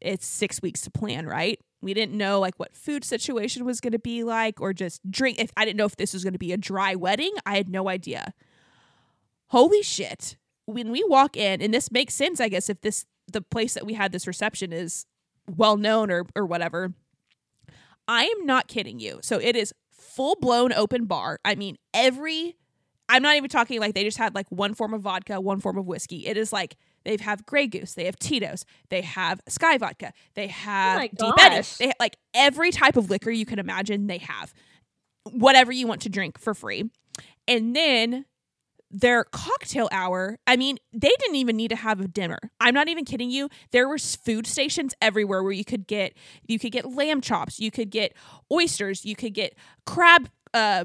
it's 0.00 0.26
six 0.26 0.62
weeks 0.62 0.80
to 0.82 0.90
plan, 0.90 1.26
right? 1.26 1.60
We 1.82 1.94
didn't 1.94 2.16
know 2.16 2.40
like 2.40 2.54
what 2.58 2.76
food 2.76 3.04
situation 3.04 3.64
was 3.64 3.80
going 3.80 3.92
to 3.92 3.98
be 3.98 4.22
like 4.22 4.60
or 4.60 4.72
just 4.72 5.00
drink. 5.10 5.38
If 5.38 5.50
I 5.56 5.64
didn't 5.64 5.76
know 5.76 5.84
if 5.84 5.96
this 5.96 6.14
was 6.14 6.22
going 6.22 6.32
to 6.32 6.38
be 6.38 6.52
a 6.52 6.56
dry 6.56 6.94
wedding, 6.94 7.32
I 7.44 7.56
had 7.56 7.68
no 7.68 7.88
idea. 7.88 8.32
Holy 9.48 9.82
shit. 9.82 10.36
When 10.64 10.92
we 10.92 11.02
walk 11.04 11.36
in, 11.36 11.60
and 11.60 11.74
this 11.74 11.90
makes 11.90 12.14
sense, 12.14 12.40
I 12.40 12.48
guess, 12.48 12.70
if 12.70 12.80
this 12.80 13.04
the 13.30 13.42
place 13.42 13.74
that 13.74 13.84
we 13.84 13.94
had 13.94 14.12
this 14.12 14.26
reception 14.26 14.72
is 14.72 15.06
well 15.56 15.76
known 15.76 16.10
or 16.10 16.24
or 16.36 16.46
whatever. 16.46 16.94
I 18.08 18.24
am 18.24 18.46
not 18.46 18.68
kidding 18.68 18.98
you. 18.98 19.20
So 19.22 19.38
it 19.38 19.56
is 19.56 19.72
full 19.90 20.36
blown 20.40 20.72
open 20.72 21.06
bar. 21.06 21.38
I 21.44 21.54
mean, 21.54 21.78
every 21.92 22.56
I'm 23.08 23.22
not 23.22 23.36
even 23.36 23.50
talking 23.50 23.80
like 23.80 23.94
they 23.94 24.04
just 24.04 24.18
had 24.18 24.34
like 24.34 24.46
one 24.50 24.74
form 24.74 24.94
of 24.94 25.02
vodka, 25.02 25.40
one 25.40 25.60
form 25.60 25.78
of 25.78 25.86
whiskey. 25.86 26.26
It 26.26 26.36
is 26.36 26.52
like 26.52 26.76
they 27.04 27.16
have 27.20 27.46
Grey 27.46 27.66
Goose, 27.66 27.94
they 27.94 28.04
have 28.04 28.18
Tito's, 28.18 28.64
they 28.90 29.02
have 29.02 29.40
Skyy 29.48 29.78
Vodka, 29.78 30.12
they 30.34 30.48
have 30.48 30.98
my 30.98 31.08
Deep 31.08 31.34
Eddy. 31.40 31.66
They 31.78 31.92
like 32.00 32.16
every 32.34 32.70
type 32.70 32.96
of 32.96 33.10
liquor 33.10 33.30
you 33.30 33.46
can 33.46 33.58
imagine. 33.58 34.06
They 34.06 34.18
have 34.18 34.52
whatever 35.30 35.72
you 35.72 35.86
want 35.86 36.02
to 36.02 36.08
drink 36.08 36.38
for 36.38 36.54
free, 36.54 36.90
and 37.46 37.74
then 37.74 38.26
their 38.90 39.24
cocktail 39.24 39.88
hour. 39.90 40.38
I 40.46 40.56
mean, 40.56 40.78
they 40.92 41.12
didn't 41.18 41.36
even 41.36 41.56
need 41.56 41.68
to 41.68 41.76
have 41.76 42.00
a 42.00 42.06
dinner. 42.06 42.38
I'm 42.60 42.74
not 42.74 42.88
even 42.88 43.04
kidding 43.04 43.30
you. 43.30 43.48
There 43.70 43.88
were 43.88 43.98
food 43.98 44.46
stations 44.46 44.94
everywhere 45.00 45.42
where 45.42 45.52
you 45.52 45.64
could 45.64 45.86
get 45.86 46.14
you 46.46 46.58
could 46.58 46.72
get 46.72 46.84
lamb 46.84 47.20
chops, 47.20 47.58
you 47.58 47.70
could 47.70 47.90
get 47.90 48.14
oysters, 48.52 49.04
you 49.04 49.16
could 49.16 49.34
get 49.34 49.54
crab. 49.86 50.28
Uh, 50.54 50.84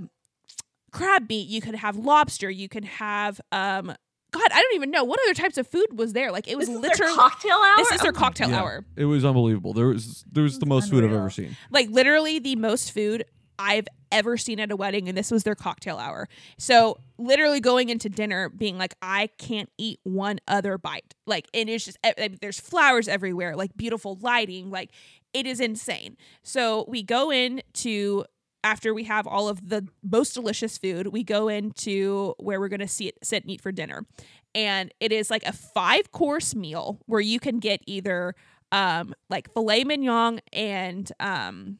crab 0.91 1.27
meat 1.29 1.47
you 1.49 1.59
could 1.59 1.75
have 1.75 1.97
lobster 1.97 2.49
you 2.49 2.69
could 2.69 2.85
have 2.85 3.41
um 3.51 3.93
god 4.37 4.51
i 4.53 4.61
don't 4.61 4.75
even 4.75 4.91
know 4.91 5.03
what 5.03 5.19
other 5.25 5.33
types 5.33 5.57
of 5.57 5.67
food 5.67 5.87
was 5.97 6.13
there 6.13 6.31
like 6.31 6.47
it 6.47 6.57
was 6.57 6.67
This 6.67 6.75
is 6.75 6.81
literally 6.81 7.15
their 7.15 7.15
cocktail 7.29 7.57
hour. 7.57 7.73
this 7.77 7.91
is 7.91 8.01
their 8.01 8.11
Oh 8.11 8.19
cocktail 8.19 8.49
Yeah. 8.49 8.59
hour 8.61 8.85
It 8.95 9.05
was 9.05 9.23
unbelievable. 9.25 9.73
There 9.73 9.87
was 9.87 10.23
there 10.31 10.43
was 10.43 10.53
the 10.59 10.65
That's 10.65 10.69
most 10.69 10.89
food 10.89 11.03
I've 11.03 11.13
ever 11.13 11.29
seen. 11.29 11.55
like 11.71 11.89
literally 11.89 12.39
the 12.39 12.55
most 12.55 12.91
food 12.91 13.25
I've 13.59 13.87
ever 14.11 14.37
seen 14.37 14.59
at 14.59 14.71
a 14.71 14.75
wedding, 14.75 15.09
and 15.09 15.17
this 15.17 15.31
was 15.31 15.43
their 15.43 15.55
cocktail 15.55 15.97
hour. 15.97 16.29
So 16.59 16.97
literally 17.17 17.59
going 17.59 17.89
into 17.89 18.07
dinner, 18.07 18.49
being 18.49 18.77
like, 18.77 18.93
I 19.01 19.27
can't 19.39 19.69
eat 19.79 19.99
one 20.03 20.37
other 20.47 20.77
bite. 20.77 21.15
Like, 21.25 21.47
and 21.55 21.67
it's 21.67 21.83
just 21.85 21.97
there's 22.39 22.59
flowers 22.59 23.07
everywhere, 23.07 23.55
like 23.55 23.75
beautiful 23.75 24.15
lighting, 24.21 24.69
like 24.69 24.91
it 25.33 25.47
is 25.47 25.59
insane. 25.59 26.17
So 26.43 26.85
we 26.87 27.01
go 27.01 27.31
in 27.31 27.63
to 27.73 28.25
after 28.67 28.93
we 28.93 29.05
have 29.05 29.25
all 29.25 29.47
of 29.47 29.69
the 29.69 29.87
most 30.03 30.33
delicious 30.33 30.77
food, 30.77 31.07
we 31.07 31.23
go 31.23 31.47
into 31.47 32.35
where 32.37 32.59
we're 32.59 32.67
going 32.67 32.81
to 32.81 32.87
sit, 32.87 33.17
sit 33.23 33.43
and 33.43 33.51
eat 33.51 33.61
for 33.61 33.71
dinner. 33.71 34.05
And 34.53 34.93
it 34.99 35.13
is 35.13 35.29
like 35.29 35.45
a 35.45 35.53
five 35.53 36.11
course 36.11 36.53
meal 36.53 36.99
where 37.05 37.21
you 37.21 37.39
can 37.39 37.59
get 37.59 37.79
either 37.87 38.35
um, 38.73 39.15
like 39.29 39.53
filet 39.53 39.85
mignon 39.85 40.41
and 40.51 41.09
um, 41.21 41.79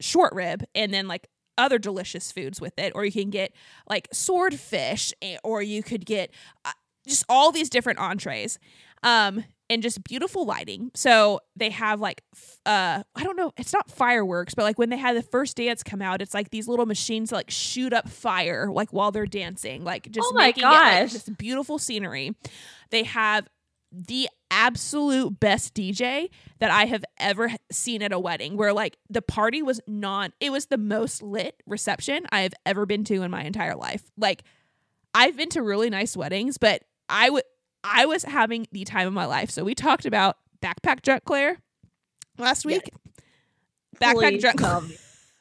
short 0.00 0.32
rib, 0.32 0.64
and 0.74 0.94
then 0.94 1.08
like 1.08 1.28
other 1.58 1.78
delicious 1.78 2.32
foods 2.32 2.58
with 2.58 2.78
it, 2.78 2.92
or 2.94 3.04
you 3.04 3.12
can 3.12 3.28
get 3.28 3.52
like 3.86 4.08
swordfish, 4.14 5.12
eh, 5.20 5.36
or 5.44 5.60
you 5.60 5.82
could 5.82 6.06
get 6.06 6.30
uh, 6.64 6.72
just 7.06 7.26
all 7.28 7.52
these 7.52 7.68
different 7.68 7.98
entrees. 7.98 8.58
Um, 9.02 9.44
and 9.72 9.82
just 9.82 10.04
beautiful 10.04 10.44
lighting. 10.44 10.90
So 10.94 11.40
they 11.56 11.70
have 11.70 12.00
like 12.00 12.22
uh 12.66 13.02
I 13.14 13.24
don't 13.24 13.36
know, 13.36 13.52
it's 13.56 13.72
not 13.72 13.90
fireworks, 13.90 14.54
but 14.54 14.62
like 14.62 14.78
when 14.78 14.90
they 14.90 14.96
had 14.96 15.16
the 15.16 15.22
first 15.22 15.56
dance 15.56 15.82
come 15.82 16.02
out, 16.02 16.20
it's 16.22 16.34
like 16.34 16.50
these 16.50 16.68
little 16.68 16.86
machines 16.86 17.30
that 17.30 17.36
like 17.36 17.50
shoot 17.50 17.92
up 17.92 18.08
fire 18.08 18.68
like 18.70 18.92
while 18.92 19.10
they're 19.10 19.26
dancing, 19.26 19.84
like 19.84 20.10
just 20.10 20.28
Oh 20.30 20.34
my 20.34 20.46
making 20.48 20.64
it 20.64 20.66
like 20.66 21.00
gosh. 21.02 21.12
this 21.12 21.28
beautiful 21.28 21.78
scenery. 21.78 22.34
They 22.90 23.04
have 23.04 23.48
the 23.90 24.28
absolute 24.50 25.38
best 25.40 25.74
DJ 25.74 26.28
that 26.60 26.70
I 26.70 26.84
have 26.86 27.04
ever 27.18 27.50
seen 27.70 28.02
at 28.02 28.12
a 28.12 28.18
wedding 28.18 28.56
where 28.56 28.72
like 28.72 28.96
the 29.10 29.22
party 29.22 29.62
was 29.62 29.80
non 29.86 30.32
it 30.40 30.50
was 30.52 30.66
the 30.66 30.78
most 30.78 31.22
lit 31.22 31.62
reception 31.66 32.26
I 32.30 32.42
have 32.42 32.54
ever 32.66 32.86
been 32.86 33.04
to 33.04 33.22
in 33.22 33.30
my 33.30 33.42
entire 33.44 33.74
life. 33.74 34.02
Like 34.16 34.44
I've 35.14 35.36
been 35.36 35.48
to 35.50 35.62
really 35.62 35.90
nice 35.90 36.16
weddings, 36.16 36.58
but 36.58 36.82
I 37.08 37.28
would 37.30 37.44
I 37.84 38.06
was 38.06 38.22
having 38.24 38.66
the 38.72 38.84
time 38.84 39.06
of 39.08 39.12
my 39.12 39.26
life. 39.26 39.50
So 39.50 39.64
we 39.64 39.74
talked 39.74 40.06
about 40.06 40.36
backpack 40.62 41.02
drunk 41.02 41.24
Claire 41.24 41.58
last 42.38 42.64
Yes. 42.64 42.82
week. 42.84 42.90
Backpack 44.00 44.14
Please 44.14 44.40
drunk. 44.42 44.60
tell 44.60 44.80
me. 44.82 44.96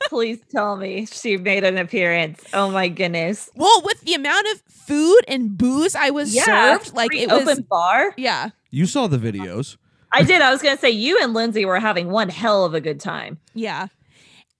Please 0.09 0.39
tell 0.49 0.75
me 0.77 1.05
she 1.05 1.37
made 1.37 1.63
an 1.63 1.77
appearance. 1.77 2.43
Oh 2.53 2.71
my 2.71 2.87
goodness. 2.89 3.49
Well, 3.55 3.81
with 3.83 4.01
the 4.01 4.15
amount 4.15 4.47
of 4.51 4.61
food 4.67 5.21
and 5.27 5.55
booze 5.57 5.95
I 5.95 6.09
was 6.09 6.33
served, 6.33 6.93
like 6.95 7.11
free 7.11 7.21
it 7.21 7.29
was 7.29 7.41
open 7.47 7.63
bar. 7.69 8.13
yeah. 8.17 8.49
You 8.71 8.87
saw 8.87 9.05
the 9.07 9.19
videos. 9.19 9.77
I 10.11 10.23
did. 10.23 10.41
I 10.41 10.51
was 10.51 10.61
gonna 10.61 10.77
say 10.77 10.89
you 10.89 11.19
and 11.21 11.33
Lindsay 11.33 11.65
were 11.65 11.79
having 11.79 12.09
one 12.09 12.29
hell 12.29 12.65
of 12.65 12.73
a 12.73 12.81
good 12.81 12.99
time. 12.99 13.37
Yeah. 13.53 13.87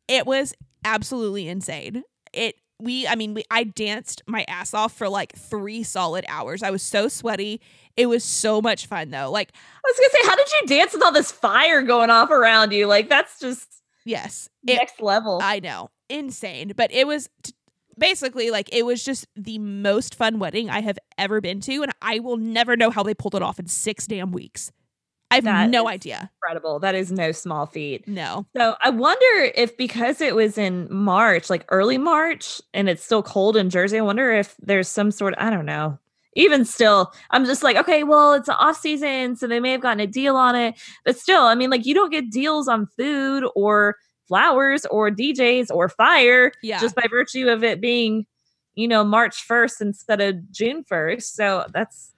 It 0.08 0.26
was 0.28 0.54
absolutely 0.86 1.48
insane. 1.48 2.04
It 2.34 2.56
we 2.82 3.08
I 3.08 3.16
mean 3.16 3.34
we 3.34 3.44
I 3.52 3.64
danced 3.64 4.22
my 4.28 4.46
ass 4.48 4.74
off 4.74 4.94
for 4.94 5.08
like 5.08 5.36
3 5.36 5.84
solid 5.84 6.26
hours. 6.28 6.64
I 6.64 6.72
was 6.72 6.82
so 6.82 7.08
sweaty. 7.08 7.62
It 7.98 8.08
was 8.08 8.24
so 8.24 8.62
much 8.62 8.88
fun 8.88 9.12
though. 9.12 9.32
Like 9.32 9.52
I 9.54 9.88
was 9.88 9.98
gonna 9.98 10.24
say, 10.24 10.30
how 10.30 10.36
did 10.36 10.48
you 10.52 10.68
dance 10.68 10.94
with 10.94 11.04
all 11.04 11.12
this 11.12 11.32
fire 11.32 11.82
going 11.82 12.10
off 12.10 12.30
around 12.30 12.72
you? 12.72 12.88
Like 12.88 13.10
that's 13.10 13.40
just 13.40 13.84
yes. 14.06 14.50
It, 14.68 14.76
next 14.76 15.02
level. 15.02 15.40
I 15.42 15.60
know. 15.60 15.90
Insane. 16.10 16.74
But 16.76 16.92
it 16.92 17.08
was 17.08 17.30
t- 17.44 17.54
basically 17.98 18.52
like 18.52 18.74
it 18.74 18.86
was 18.86 19.04
just 19.04 19.28
the 19.36 19.60
most 19.60 20.16
fun 20.16 20.40
wedding 20.40 20.70
I 20.70 20.82
have 20.82 20.98
ever 21.18 21.42
been 21.42 21.62
to 21.62 21.84
and 21.84 21.92
I 22.02 22.20
will 22.20 22.38
never 22.38 22.76
know 22.76 22.90
how 22.90 23.04
they 23.04 23.14
pulled 23.14 23.36
it 23.36 23.42
off 23.42 23.60
in 23.60 23.68
6 23.68 24.08
damn 24.08 24.32
weeks. 24.32 24.72
I 25.32 25.36
have 25.36 25.44
That 25.46 25.70
no 25.70 25.88
idea. 25.88 26.30
Incredible. 26.44 26.80
That 26.80 26.94
is 26.94 27.12
no 27.12 27.32
small 27.32 27.66
feat. 27.66 28.08
No. 28.08 28.46
So 28.56 28.76
I 28.82 28.90
wonder 28.90 29.52
if 29.56 29.76
because 29.78 30.22
it 30.22 30.36
was 30.36 30.58
in 30.58 30.88
March, 30.94 31.50
like 31.50 31.66
early 31.70 31.98
March, 31.98 32.62
and 32.74 32.90
it's 32.90 33.04
still 33.04 33.24
cold 33.24 33.56
in 33.58 33.70
Jersey, 33.70 33.98
I 33.98 34.02
wonder 34.02 34.32
if 34.32 34.56
there's 34.60 34.88
some 34.88 35.10
sort 35.12 35.34
of, 35.34 35.44
I 35.44 35.50
don't 35.50 35.66
know. 35.66 35.98
Even 36.36 36.64
still, 36.64 37.12
I'm 37.32 37.44
just 37.46 37.62
like, 37.64 37.76
okay, 37.76 38.04
well, 38.04 38.34
it's 38.34 38.48
off 38.48 38.78
season, 38.80 39.36
so 39.36 39.48
they 39.48 39.60
may 39.60 39.72
have 39.74 39.82
gotten 39.82 40.00
a 40.00 40.08
deal 40.08 40.36
on 40.38 40.56
it. 40.56 40.76
But 41.04 41.18
still, 41.18 41.42
I 41.44 41.56
mean, 41.56 41.70
like 41.70 41.86
you 41.86 41.94
don't 41.94 42.12
get 42.12 42.30
deals 42.30 42.68
on 42.70 42.88
food 42.98 43.44
or 43.56 43.98
flowers 44.30 44.86
or 44.86 45.10
DJs 45.12 45.68
or 45.72 45.90
fire 45.90 46.54
Yeah. 46.62 46.80
just 46.80 46.96
by 46.96 47.04
virtue 47.10 47.50
of 47.50 47.66
it 47.66 47.82
being, 47.82 48.26
you 48.76 48.88
know, 48.88 49.04
March 49.04 49.46
1st 49.46 49.82
instead 49.82 50.22
of 50.22 50.50
June 50.52 50.86
1st. 50.90 51.24
So 51.24 51.66
that's 51.74 52.12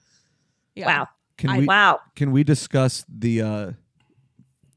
yeah. 0.76 0.86
wow. 0.86 1.08
Can 1.36 1.50
I- 1.50 1.58
we 1.58 1.66
Wow. 1.66 2.00
can 2.14 2.30
we 2.32 2.44
discuss 2.44 3.04
the 3.08 3.42
uh 3.42 3.72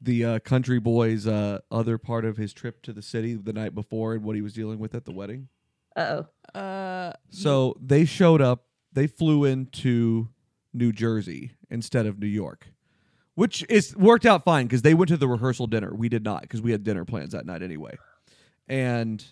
the 0.00 0.24
uh 0.24 0.38
country 0.40 0.78
boy's 0.78 1.26
uh 1.26 1.58
other 1.70 1.98
part 1.98 2.24
of 2.24 2.36
his 2.36 2.52
trip 2.52 2.82
to 2.82 2.92
the 2.92 3.02
city 3.02 3.34
the 3.34 3.52
night 3.52 3.74
before 3.74 4.14
and 4.14 4.22
what 4.24 4.36
he 4.36 4.42
was 4.42 4.52
dealing 4.52 4.78
with 4.78 4.94
at 4.94 5.04
the 5.04 5.12
wedding? 5.12 5.48
Uh 5.96 6.22
oh. 6.54 6.58
Uh 6.58 7.12
So 7.30 7.76
they 7.80 8.04
showed 8.04 8.40
up, 8.40 8.64
they 8.92 9.06
flew 9.06 9.44
into 9.44 10.28
New 10.72 10.92
Jersey 10.92 11.52
instead 11.70 12.06
of 12.06 12.18
New 12.18 12.26
York. 12.26 12.68
Which 13.34 13.64
is 13.68 13.96
worked 13.96 14.26
out 14.26 14.44
fine 14.44 14.66
because 14.66 14.82
they 14.82 14.94
went 14.94 15.08
to 15.10 15.16
the 15.16 15.28
rehearsal 15.28 15.68
dinner. 15.68 15.94
We 15.94 16.08
did 16.08 16.24
not 16.24 16.42
because 16.42 16.60
we 16.60 16.72
had 16.72 16.82
dinner 16.82 17.04
plans 17.04 17.32
that 17.32 17.46
night 17.46 17.62
anyway. 17.62 17.96
And 18.66 19.24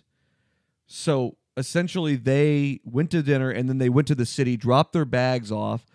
so 0.87 1.37
essentially 1.57 2.15
they 2.17 2.81
went 2.85 3.11
to 3.11 3.23
dinner 3.23 3.51
and 3.51 3.69
then 3.69 3.79
they 3.79 3.89
went 3.89 4.07
to 4.09 4.15
the 4.15 4.27
city, 4.27 4.57
dropped 4.57 4.93
their 4.93 5.05
bags 5.05 5.51
off. 5.51 5.87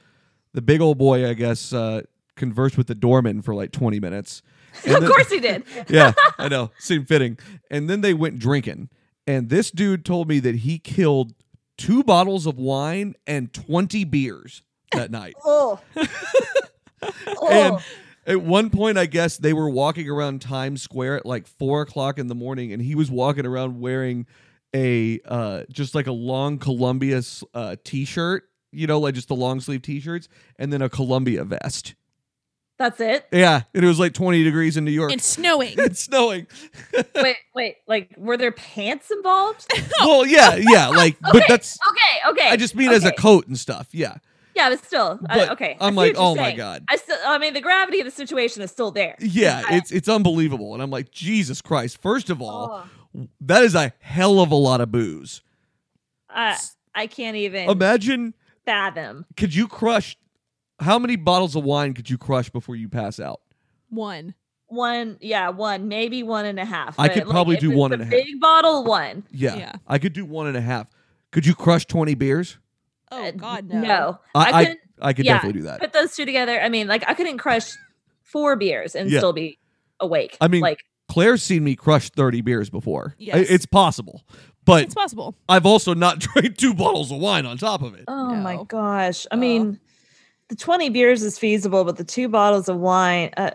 The 0.53 0.61
big 0.61 0.81
old 0.81 0.97
boy, 0.97 1.27
I 1.27 1.33
guess, 1.33 1.73
uh, 1.73 2.01
conversed 2.35 2.77
with 2.77 2.87
the 2.87 2.95
doorman 2.95 3.41
for 3.41 3.55
like 3.55 3.71
20 3.71 3.99
minutes. 3.99 4.41
And 4.85 4.95
of 4.95 5.01
then- 5.01 5.11
course 5.11 5.29
he 5.29 5.39
did. 5.39 5.63
yeah, 5.87 6.13
I 6.37 6.47
know. 6.47 6.71
Seemed 6.79 7.07
fitting. 7.07 7.37
And 7.69 7.89
then 7.89 8.01
they 8.01 8.13
went 8.13 8.39
drinking. 8.39 8.89
And 9.27 9.49
this 9.49 9.71
dude 9.71 10.03
told 10.03 10.27
me 10.27 10.39
that 10.39 10.55
he 10.55 10.79
killed 10.79 11.33
two 11.77 12.03
bottles 12.03 12.45
of 12.45 12.57
wine 12.57 13.15
and 13.27 13.53
20 13.53 14.03
beers 14.05 14.63
that 14.93 15.11
night. 15.11 15.35
Oh. 15.43 15.79
And 17.03 17.75
oh. 17.75 17.81
at 18.27 18.41
one 18.41 18.69
point, 18.69 18.97
I 18.97 19.07
guess 19.07 19.37
they 19.37 19.53
were 19.53 19.69
walking 19.69 20.07
around 20.07 20.41
Times 20.41 20.81
Square 20.83 21.17
at 21.17 21.25
like 21.25 21.47
four 21.47 21.81
o'clock 21.81 22.19
in 22.19 22.27
the 22.27 22.35
morning, 22.35 22.71
and 22.71 22.81
he 22.81 22.93
was 22.93 23.09
walking 23.09 23.45
around 23.45 23.79
wearing 23.79 24.27
a 24.75 25.19
uh, 25.25 25.63
just 25.71 25.95
like 25.95 26.05
a 26.07 26.11
long 26.11 26.59
Columbia 26.59 27.21
uh, 27.53 27.75
t-shirt, 27.83 28.43
you 28.71 28.87
know, 28.87 28.99
like 28.99 29.15
just 29.15 29.27
the 29.27 29.35
long 29.35 29.59
sleeve 29.61 29.81
t-shirts, 29.81 30.27
and 30.57 30.71
then 30.71 30.81
a 30.81 30.89
Columbia 30.89 31.43
vest. 31.43 31.95
That's 32.77 32.99
it. 32.99 33.27
Yeah, 33.31 33.61
and 33.75 33.85
it 33.85 33.87
was 33.87 33.99
like 33.99 34.13
20 34.13 34.43
degrees 34.43 34.75
in 34.75 34.85
New 34.85 34.91
York. 34.91 35.11
it's 35.13 35.25
snowing. 35.25 35.75
it's 35.77 35.99
snowing. 36.03 36.47
wait, 37.15 37.35
wait. 37.53 37.75
Like, 37.87 38.15
were 38.17 38.37
there 38.37 38.51
pants 38.51 39.11
involved? 39.11 39.71
well, 39.99 40.25
yeah, 40.25 40.55
yeah, 40.55 40.87
like, 40.87 41.17
but 41.21 41.43
that's 41.47 41.77
Okay, 41.91 42.31
okay. 42.31 42.49
I 42.49 42.55
just 42.57 42.75
mean 42.75 42.89
as 42.89 43.05
a 43.05 43.11
coat 43.11 43.45
and 43.47 43.57
stuff. 43.59 43.89
Yeah, 43.91 44.15
yeah, 44.55 44.69
but 44.69 44.83
still, 44.83 45.19
I- 45.29 45.37
But 45.37 45.49
okay. 45.51 45.77
I 45.79 45.87
I'm 45.87 45.95
like, 45.95 46.15
what 46.17 46.21
you're 46.21 46.31
oh 46.31 46.35
my 46.35 46.55
god. 46.55 46.83
I 46.89 46.95
still, 46.95 47.17
I 47.23 47.37
mean, 47.37 47.53
the 47.53 47.61
gravity 47.61 47.99
of 47.99 48.05
the 48.05 48.11
situation 48.11 48.63
is 48.63 48.71
still 48.71 48.89
there. 48.91 49.15
Yeah, 49.19 49.61
I- 49.69 49.75
it's 49.75 49.91
it's 49.91 50.09
unbelievable, 50.09 50.73
and 50.73 50.81
I'm 50.81 50.89
like, 50.89 51.11
Jesus 51.11 51.61
Christ! 51.61 52.01
First 52.01 52.31
of 52.31 52.41
all, 52.41 52.83
Oh, 53.15 53.27
that 53.41 53.63
is 53.63 53.75
a 53.75 53.93
hell 53.99 54.39
of 54.39 54.49
a 54.51 54.55
lot 54.55 54.81
of 54.81 54.91
booze. 54.91 55.41
I, 56.29 56.57
I 56.95 57.07
can't 57.07 57.35
even 57.37 57.69
Imagine, 57.69 58.33
fathom. 58.71 59.25
could 59.37 59.53
you 59.53 59.67
crush? 59.67 60.17
How 60.79 60.97
many 60.97 61.15
bottles 61.15 61.55
of 61.55 61.63
wine 61.63 61.93
could 61.93 62.09
you 62.09 62.17
crush 62.17 62.49
before 62.49 62.75
you 62.75 62.89
pass 62.89 63.19
out? 63.19 63.41
One. 63.89 64.33
One, 64.67 65.17
yeah, 65.19 65.49
one, 65.49 65.89
maybe 65.89 66.23
one 66.23 66.45
and 66.45 66.57
a 66.57 66.63
half. 66.63 66.97
I 66.97 67.09
could 67.09 67.25
probably 67.25 67.55
if 67.55 67.61
do 67.61 67.71
it's 67.71 67.77
one 67.77 67.91
and 67.91 68.01
a. 68.03 68.05
Big 68.05 68.39
bottle, 68.39 68.85
one. 68.85 69.23
Yeah, 69.29 69.55
Yeah. 69.55 69.73
I 69.85 69.99
could 69.99 70.13
do 70.13 70.23
one 70.23 70.47
and 70.47 70.55
a 70.55 70.61
half. 70.61 70.87
Could 71.31 71.45
you 71.45 71.53
crush 71.53 71.85
20 71.85 72.13
beers? 72.15 72.57
Oh 73.11 73.21
Uh, 73.21 73.31
god 73.31 73.67
no. 73.67 73.81
No, 73.81 74.19
I 74.33 74.39
I, 74.39 74.43
I, 74.59 74.63
couldn't 74.63 74.79
I 75.01 75.13
could 75.13 75.25
yeah, 75.25 75.33
definitely 75.33 75.59
do 75.61 75.65
that. 75.67 75.81
put 75.81 75.91
those 75.91 76.15
two 76.15 76.23
together. 76.25 76.61
I 76.61 76.69
mean, 76.69 76.87
like, 76.87 77.03
I 77.05 77.13
couldn't 77.15 77.37
crush 77.39 77.71
four 78.23 78.55
beers 78.55 78.95
and 78.95 79.09
Yeah. 79.09 79.19
still 79.19 79.33
be 79.33 79.59
awake. 79.99 80.37
I 80.39 80.47
mean, 80.47 80.61
like, 80.61 80.79
Claire's 81.09 81.43
seen 81.43 81.65
me 81.65 81.75
crush 81.75 82.09
30 82.09 82.39
beers 82.39 82.69
before. 82.69 83.15
Yes. 83.19 83.47
It's 83.49 83.65
possible, 83.65 84.23
but 84.65 84.83
It's 84.83 84.93
possible. 84.93 85.35
I've 85.49 85.65
also 85.65 85.93
not 85.93 86.19
drank 86.19 86.57
two 86.57 86.73
bottles 86.73 87.11
of 87.11 87.17
wine 87.19 87.45
on 87.45 87.57
top 87.57 87.81
of 87.81 87.93
it. 87.95 88.05
oh 88.07 88.35
my 88.35 88.63
gosh. 88.67 89.25
I 89.31 89.35
Oh. 89.35 89.39
mean, 89.39 89.79
the 90.49 90.55
20 90.55 90.89
beers 90.89 91.23
is 91.23 91.39
feasible, 91.39 91.83
but 91.85 91.95
the 91.97 92.03
two 92.03 92.27
bottles 92.27 92.67
of 92.67 92.77
wine, 92.77 93.31
uh, 93.37 93.51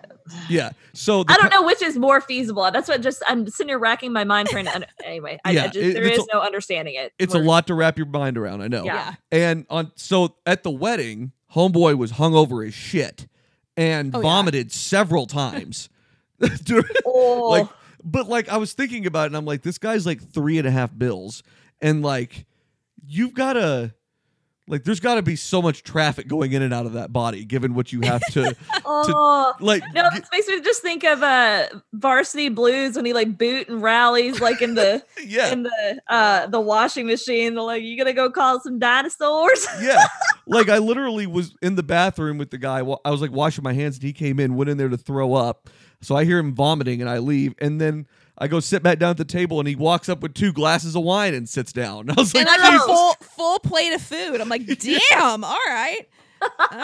Yeah. 0.49 0.71
So 0.95 1.25
the 1.25 1.33
I 1.33 1.37
don't 1.37 1.51
co- 1.53 1.61
know 1.61 1.67
which 1.67 1.83
is 1.83 1.99
more 1.99 2.21
feasible. 2.23 2.69
That's 2.73 2.89
what 2.89 3.03
just 3.03 3.23
I'm 3.29 3.47
sitting 3.49 3.69
here 3.69 3.79
racking 3.79 4.13
my 4.15 4.25
mind 4.25 4.49
trying 4.49 4.65
to. 4.65 4.75
Under- 4.75 4.87
anyway, 5.05 5.39
I, 5.45 5.51
I 5.51 5.53
Yeah, 5.53 5.67
just, 5.67 5.77
it- 5.77 5.93
there 5.95 6.05
it's 6.05 6.19
is 6.19 6.25
a- 6.33 6.35
no 6.37 6.41
understanding 6.41 6.95
it. 6.95 7.13
It's 7.19 7.35
a 7.35 7.39
We're- 7.39 7.49
lot 7.49 7.67
to 7.67 7.75
wrap 7.75 7.99
your 7.99 8.07
mind 8.07 8.39
around. 8.39 8.63
I 8.63 8.69
know. 8.69 8.85
Yeah. 8.85 9.15
Yeah. 9.31 9.39
And 9.53 9.67
on 9.69 9.93
so 9.97 10.37
at 10.47 10.63
the 10.63 10.71
wedding, 10.71 11.33
homeboy 11.55 11.99
was 11.99 12.13
hung 12.13 12.35
over 12.35 12.63
as 12.65 12.73
shit 12.75 13.27
and 13.77 14.15
Oh, 14.15 14.19
yeah. 14.19 14.23
vomited 14.23 14.73
several 14.73 15.27
times. 15.27 15.91
Dur- 16.65 16.83
Oh, 17.05 17.49
like, 17.51 17.69
but 18.07 18.29
like 18.29 18.49
I 18.49 18.57
was 18.57 18.73
thinking 18.73 19.05
about 19.05 19.25
it, 19.25 19.27
and 19.27 19.37
I'm 19.37 19.45
like, 19.45 19.63
this 19.63 19.79
guy's 19.79 20.07
like 20.07 20.23
three 20.23 20.59
and 20.59 20.67
a 20.67 20.71
half 20.71 20.97
bills, 20.97 21.43
and 21.83 22.03
like, 22.03 22.47
you've 23.05 23.35
got 23.35 23.55
to. 23.55 23.95
Like, 24.69 24.83
there's 24.83 24.99
got 24.99 25.15
to 25.15 25.23
be 25.23 25.37
so 25.37 25.63
much 25.63 25.85
traffic 25.85 26.27
going 26.27 26.53
in 26.53 26.61
and 26.61 26.75
out 26.75 26.87
of 26.87 26.95
that 26.95 27.13
body, 27.13 27.45
given 27.45 27.75
what 27.75 27.93
you 27.93 28.01
have 28.01 28.21
to, 28.33 28.57
oh. 28.85 29.55
like. 29.61 29.85
No, 29.95 30.11
this 30.13 30.29
makes 30.33 30.49
me 30.49 30.61
just 30.61 30.83
think 30.83 31.05
of 31.05 31.23
uh 31.23 31.69
varsity 31.93 32.49
blues 32.49 32.97
when 32.97 33.05
he 33.05 33.13
like 33.13 33.39
boot 33.39 33.69
and 33.69 33.81
rallies 33.81 34.41
like 34.41 34.61
in 34.63 34.75
the 34.75 35.05
yeah, 35.25 35.53
in 35.53 35.63
the 35.63 36.01
uh 36.09 36.49
the 36.49 36.61
washing 36.61 37.07
machine. 37.07 37.55
They're 37.55 37.63
like, 37.63 37.85
you 37.85 37.97
gonna 37.97 38.13
go 38.13 38.29
call 38.29 38.59
some 38.61 38.81
dinosaurs? 38.81 39.69
yeah. 39.81 40.05
Like 40.49 40.69
I 40.69 40.79
literally 40.79 41.29
was 41.29 41.55
in 41.63 41.77
the 41.77 41.85
bathroom 41.85 42.37
with 42.37 42.51
the 42.51 42.59
guy. 42.59 42.79
I 42.79 43.11
was 43.13 43.21
like 43.21 43.31
washing 43.31 43.63
my 43.63 43.73
hands, 43.73 43.99
and 43.99 44.03
he 44.03 44.13
came 44.13 44.41
in, 44.41 44.57
went 44.57 44.69
in 44.69 44.79
there 44.79 44.89
to 44.89 44.97
throw 44.97 45.35
up. 45.35 45.69
So 46.07 46.15
I 46.15 46.25
hear 46.25 46.39
him 46.39 46.55
vomiting, 46.55 47.01
and 47.01 47.11
I 47.11 47.19
leave, 47.19 47.57
and 47.59 47.81
then 47.81 48.07
I 48.39 48.47
go 48.47 48.61
sit 48.61 48.81
back 48.81 49.01
down 49.01 49.11
at 49.11 49.17
the 49.17 49.25
table, 49.25 49.59
and 49.59 49.67
he 49.69 49.75
walks 49.75 50.09
up 50.09 50.21
with 50.21 50.35
two 50.35 50.53
glasses 50.53 50.95
of 50.95 51.03
wine 51.03 51.35
and 51.35 51.49
sits 51.49 51.73
down. 51.73 52.09
I 52.11 52.15
was 52.17 52.33
like, 52.33 52.47
and 52.47 52.63
like 52.63 52.75
a 52.81 52.85
full 52.85 53.13
full 53.15 53.59
plate 53.59 53.93
of 53.93 54.01
food. 54.01 54.41
I'm 54.41 54.49
like, 54.49 54.67
damn. 54.79 55.43
All 55.43 55.59
right. 55.67 56.07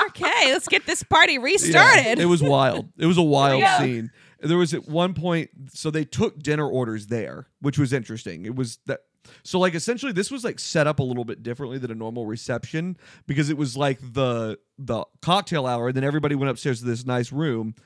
Okay, 0.09 0.51
let's 0.53 0.67
get 0.67 0.87
this 0.87 1.05
party 1.05 1.35
Yeah, 1.39 1.39
restarted. 1.39 2.19
it 2.19 2.27
was 2.27 2.43
wild. 2.43 2.89
It 2.99 3.07
was 3.07 3.17
a 3.17 3.23
wild 3.23 3.61
Yeah. 3.61 3.79
scene. 3.79 4.11
There 4.41 4.59
was 4.59 4.75
at 4.75 4.89
one 4.89 5.15
point, 5.15 5.51
so 5.73 5.93
they 5.93 6.05
took 6.05 6.43
dinner 6.43 6.67
orders 6.69 7.07
there, 7.07 7.47
which 7.61 7.79
was 7.79 7.93
interesting. 7.93 8.45
It 8.45 8.57
was 8.57 8.81
that. 8.87 9.03
So 9.45 9.61
like 9.61 9.77
essentially, 9.77 10.11
this 10.11 10.33
was 10.33 10.43
like 10.43 10.59
set 10.59 10.89
up 10.89 10.99
a 10.99 11.05
little 11.05 11.25
bit 11.25 11.45
differently 11.45 11.79
than 11.79 11.93
a 11.93 11.95
normal 11.95 12.27
reception 12.27 12.97
because 13.29 13.51
it 13.51 13.57
was 13.57 13.77
like 13.77 14.01
the 14.01 14.59
the 14.81 15.05
cocktail 15.21 15.65
hour, 15.65 15.87
and 15.87 15.97
then 15.97 16.03
everybody 16.03 16.35
went 16.35 16.51
upstairs 16.51 16.81
to 16.81 16.87
this 16.87 17.07
nice 17.07 17.31
room, 17.31 17.77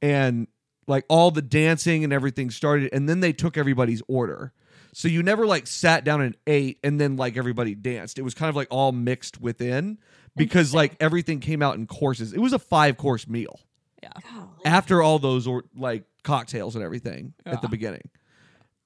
and 0.00 0.46
like 0.86 1.04
all 1.08 1.30
the 1.30 1.42
dancing 1.42 2.04
and 2.04 2.12
everything 2.12 2.50
started, 2.50 2.90
and 2.92 3.08
then 3.08 3.20
they 3.20 3.32
took 3.32 3.56
everybody's 3.56 4.02
order. 4.08 4.52
So 4.92 5.08
you 5.08 5.22
never 5.22 5.46
like 5.46 5.66
sat 5.66 6.04
down 6.04 6.20
and 6.22 6.36
ate, 6.46 6.78
and 6.82 7.00
then 7.00 7.16
like 7.16 7.36
everybody 7.36 7.74
danced. 7.74 8.18
It 8.18 8.22
was 8.22 8.34
kind 8.34 8.48
of 8.48 8.56
like 8.56 8.68
all 8.70 8.92
mixed 8.92 9.40
within 9.40 9.98
because 10.36 10.72
like 10.74 10.96
everything 11.00 11.40
came 11.40 11.62
out 11.62 11.74
in 11.76 11.86
courses. 11.86 12.32
It 12.32 12.40
was 12.40 12.52
a 12.52 12.58
five 12.58 12.96
course 12.96 13.28
meal 13.28 13.60
Golly. 14.02 14.46
after 14.64 15.02
all 15.02 15.18
those 15.18 15.46
or 15.46 15.64
like 15.76 16.04
cocktails 16.22 16.76
and 16.76 16.84
everything 16.84 17.34
at 17.44 17.60
the 17.62 17.68
beginning. 17.68 18.08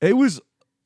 It 0.00 0.14
was 0.16 0.40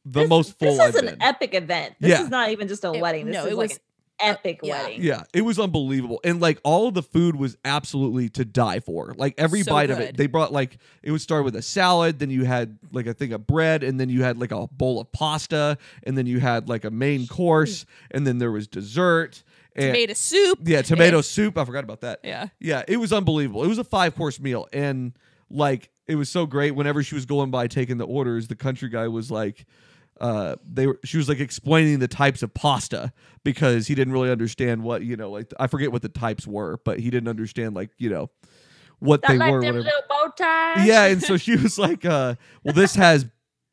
the 0.04 0.20
This- 0.20 0.28
most 0.28 0.58
full 0.58 0.72
This 0.72 0.80
I've 0.80 0.94
is 0.94 1.00
an 1.00 1.06
been. 1.06 1.22
epic 1.22 1.54
event. 1.54 1.94
This 2.00 2.10
Yeah. 2.10 2.22
is 2.24 2.28
not 2.28 2.50
even 2.50 2.68
just 2.68 2.84
a 2.84 2.92
It- 2.92 3.00
wedding. 3.00 3.26
This 3.26 3.34
no, 3.34 3.46
is 3.46 3.52
it 3.52 3.56
like 3.56 3.68
was- 3.70 3.76
an 3.78 3.82
Uh, 4.20 4.26
epic 4.26 4.60
yeah. 4.62 4.82
wedding. 4.82 5.02
yeah, 5.02 5.24
it 5.32 5.42
was 5.42 5.58
unbelievable. 5.58 6.20
And 6.24 6.40
like 6.40 6.60
all 6.62 6.88
of 6.88 6.94
the 6.94 7.02
food 7.02 7.36
was 7.36 7.56
absolutely 7.64 8.28
to 8.30 8.44
die 8.44 8.80
for. 8.80 9.14
Like 9.16 9.34
every 9.38 9.62
So 9.62 9.72
bite 9.72 9.90
of 9.90 9.98
it. 10.00 10.16
They 10.16 10.26
brought 10.26 10.52
like 10.52 10.78
it 11.02 11.10
would 11.10 11.20
start 11.20 11.44
with 11.44 11.56
a 11.56 11.62
salad, 11.62 12.18
then 12.18 12.30
you 12.30 12.44
had 12.44 12.78
like 12.92 13.06
a 13.06 13.14
thing 13.14 13.32
of 13.32 13.46
bread, 13.46 13.82
and 13.82 13.98
then 13.98 14.08
you 14.08 14.22
had 14.22 14.38
like 14.38 14.52
a 14.52 14.66
bowl 14.68 15.00
of 15.00 15.10
pasta, 15.12 15.78
and 16.04 16.16
then 16.16 16.26
you 16.26 16.40
had 16.40 16.68
like 16.68 16.84
a 16.84 16.90
main 16.90 17.26
course, 17.26 17.86
and 18.10 18.26
then 18.26 18.38
there 18.38 18.52
was 18.52 18.66
dessert. 18.66 19.42
And 19.76 19.86
Tomato 19.92 20.12
soup. 20.12 20.60
yeah, 20.62 20.82
tomato 20.82 21.20
soup. 21.20 21.58
I 21.58 21.64
forgot 21.64 21.82
about 21.82 22.02
that. 22.02 22.20
Yeah. 22.22 22.46
Yeah, 22.60 22.84
it 22.86 22.98
was 22.98 23.12
unbelievable. 23.12 23.64
It 23.64 23.68
was 23.68 23.78
a 23.78 23.84
five 23.84 24.14
course 24.14 24.38
meal, 24.38 24.68
and 24.72 25.12
like 25.50 25.90
it 26.06 26.14
was 26.14 26.28
so 26.28 26.46
great. 26.46 26.72
Whenever 26.72 27.02
she 27.02 27.14
was 27.16 27.26
going 27.26 27.50
by 27.50 27.66
taking 27.66 27.96
the 27.98 28.06
orders, 28.06 28.46
the 28.46 28.54
country 28.54 28.88
guy 28.88 29.08
was 29.08 29.30
like, 29.32 29.66
uh, 30.20 30.56
they 30.70 30.86
were. 30.86 30.98
She 31.04 31.16
was 31.16 31.28
like 31.28 31.40
explaining 31.40 31.98
the 31.98 32.08
types 32.08 32.42
of 32.42 32.54
pasta 32.54 33.12
because 33.42 33.86
he 33.86 33.94
didn't 33.94 34.12
really 34.12 34.30
understand 34.30 34.82
what 34.82 35.02
you 35.02 35.16
know. 35.16 35.30
Like 35.30 35.52
I 35.58 35.66
forget 35.66 35.92
what 35.92 36.02
the 36.02 36.08
types 36.08 36.46
were, 36.46 36.78
but 36.84 37.00
he 37.00 37.10
didn't 37.10 37.28
understand 37.28 37.74
like 37.74 37.90
you 37.98 38.10
know 38.10 38.30
what 39.00 39.22
That 39.22 39.28
they 39.32 39.38
like 39.38 39.52
were. 39.52 39.60
them 39.60 39.76
little 39.76 39.90
bow 40.08 40.32
ties. 40.36 40.86
Yeah, 40.86 41.04
and 41.06 41.22
so 41.22 41.36
she 41.36 41.56
was 41.56 41.78
like, 41.78 42.04
uh, 42.04 42.36
"Well, 42.62 42.74
this 42.74 42.94
has 42.94 43.26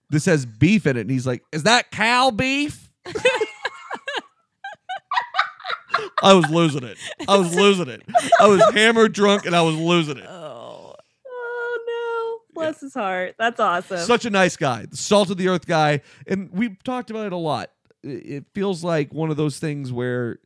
this 0.10 0.26
has 0.26 0.46
beef 0.46 0.86
in 0.88 0.98
it," 0.98 1.02
and 1.02 1.12
he's 1.12 1.28
like, 1.28 1.44
"Is 1.52 1.64
that 1.64 1.92
cow 1.92 2.32
beef?" 2.32 2.90
I 6.24 6.34
was 6.34 6.50
losing 6.50 6.84
it. 6.84 6.98
I 7.28 7.38
was 7.38 7.54
losing 7.56 7.88
it. 7.88 8.02
I 8.40 8.48
was 8.48 8.64
hammered 8.74 9.14
drunk 9.14 9.46
and 9.46 9.56
I 9.56 9.62
was 9.62 9.76
losing 9.76 10.18
it. 10.18 10.26
No. 12.62 12.68
Bless 12.70 12.82
his 12.82 12.94
heart. 12.94 13.36
That's 13.38 13.60
awesome. 13.60 14.00
Such 14.00 14.26
a 14.26 14.30
nice 14.30 14.56
guy, 14.58 14.86
the 14.86 14.98
salt 14.98 15.30
of 15.30 15.38
the 15.38 15.48
earth 15.48 15.66
guy, 15.66 16.02
and 16.28 16.50
we've 16.52 16.82
talked 16.84 17.10
about 17.10 17.26
it 17.26 17.34
a 17.34 17.38
lot. 17.38 17.72
It 18.04 18.46
feels 18.54 18.84
like 18.84 19.14
one 19.14 19.30
of 19.30 19.38
those 19.38 19.60
things 19.60 19.92
where 19.92 20.40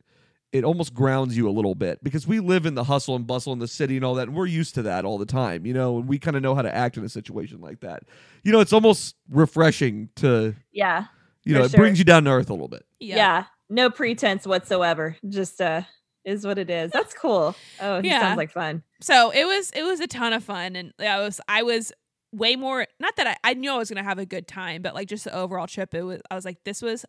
it 0.52 0.62
almost 0.64 0.94
grounds 0.94 1.36
you 1.36 1.48
a 1.48 1.50
little 1.50 1.74
bit 1.74 2.02
because 2.02 2.26
we 2.26 2.40
live 2.40 2.64
in 2.66 2.74
the 2.74 2.84
hustle 2.84 3.16
and 3.16 3.26
bustle 3.26 3.52
in 3.52 3.58
the 3.58 3.68
city 3.68 3.96
and 3.96 4.04
all 4.04 4.14
that, 4.14 4.28
and 4.28 4.36
we're 4.36 4.46
used 4.46 4.74
to 4.76 4.82
that 4.82 5.04
all 5.04 5.18
the 5.18 5.26
time, 5.26 5.66
you 5.66 5.74
know, 5.74 5.98
and 5.98 6.08
we 6.08 6.18
kind 6.18 6.36
of 6.36 6.42
know 6.42 6.54
how 6.54 6.62
to 6.62 6.74
act 6.74 6.96
in 6.96 7.04
a 7.04 7.08
situation 7.08 7.60
like 7.60 7.80
that. 7.80 8.02
You 8.44 8.52
know, 8.52 8.60
it's 8.60 8.72
almost 8.72 9.16
refreshing 9.28 10.08
to, 10.16 10.54
yeah. 10.72 11.06
you 11.44 11.54
know, 11.54 11.60
For 11.60 11.66
it 11.66 11.70
sure. 11.72 11.78
brings 11.80 11.98
you 11.98 12.04
down 12.04 12.24
to 12.24 12.30
earth 12.30 12.48
a 12.50 12.52
little 12.52 12.68
bit. 12.68 12.84
Yeah. 13.00 13.16
yeah. 13.16 13.44
No 13.68 13.90
pretense 13.90 14.46
whatsoever. 14.46 15.16
Just 15.28 15.60
uh 15.60 15.82
is 16.24 16.44
what 16.46 16.58
it 16.58 16.70
is. 16.70 16.90
That's 16.92 17.14
cool. 17.14 17.54
Oh, 17.80 18.00
he 18.00 18.08
Yeah. 18.08 18.20
sounds 18.20 18.36
like 18.36 18.50
fun. 18.50 18.82
So 19.00 19.30
it 19.30 19.44
was 19.44 19.70
it 19.72 19.82
was 19.82 20.00
a 20.00 20.06
ton 20.06 20.32
of 20.32 20.42
fun 20.44 20.74
and 20.76 20.92
I 21.00 21.18
was 21.20 21.40
I 21.48 21.62
was 21.64 21.92
way 22.32 22.56
more 22.56 22.86
not 23.00 23.16
that 23.16 23.26
I, 23.26 23.36
I 23.50 23.54
knew 23.54 23.70
I 23.72 23.76
was 23.78 23.88
gonna 23.88 24.02
have 24.04 24.18
a 24.18 24.26
good 24.26 24.46
time, 24.46 24.82
but 24.82 24.94
like 24.94 25.08
just 25.08 25.24
the 25.24 25.34
overall 25.34 25.66
trip, 25.66 25.94
it 25.94 26.02
was 26.02 26.20
I 26.30 26.34
was 26.34 26.44
like, 26.44 26.58
this 26.64 26.82
was 26.82 27.04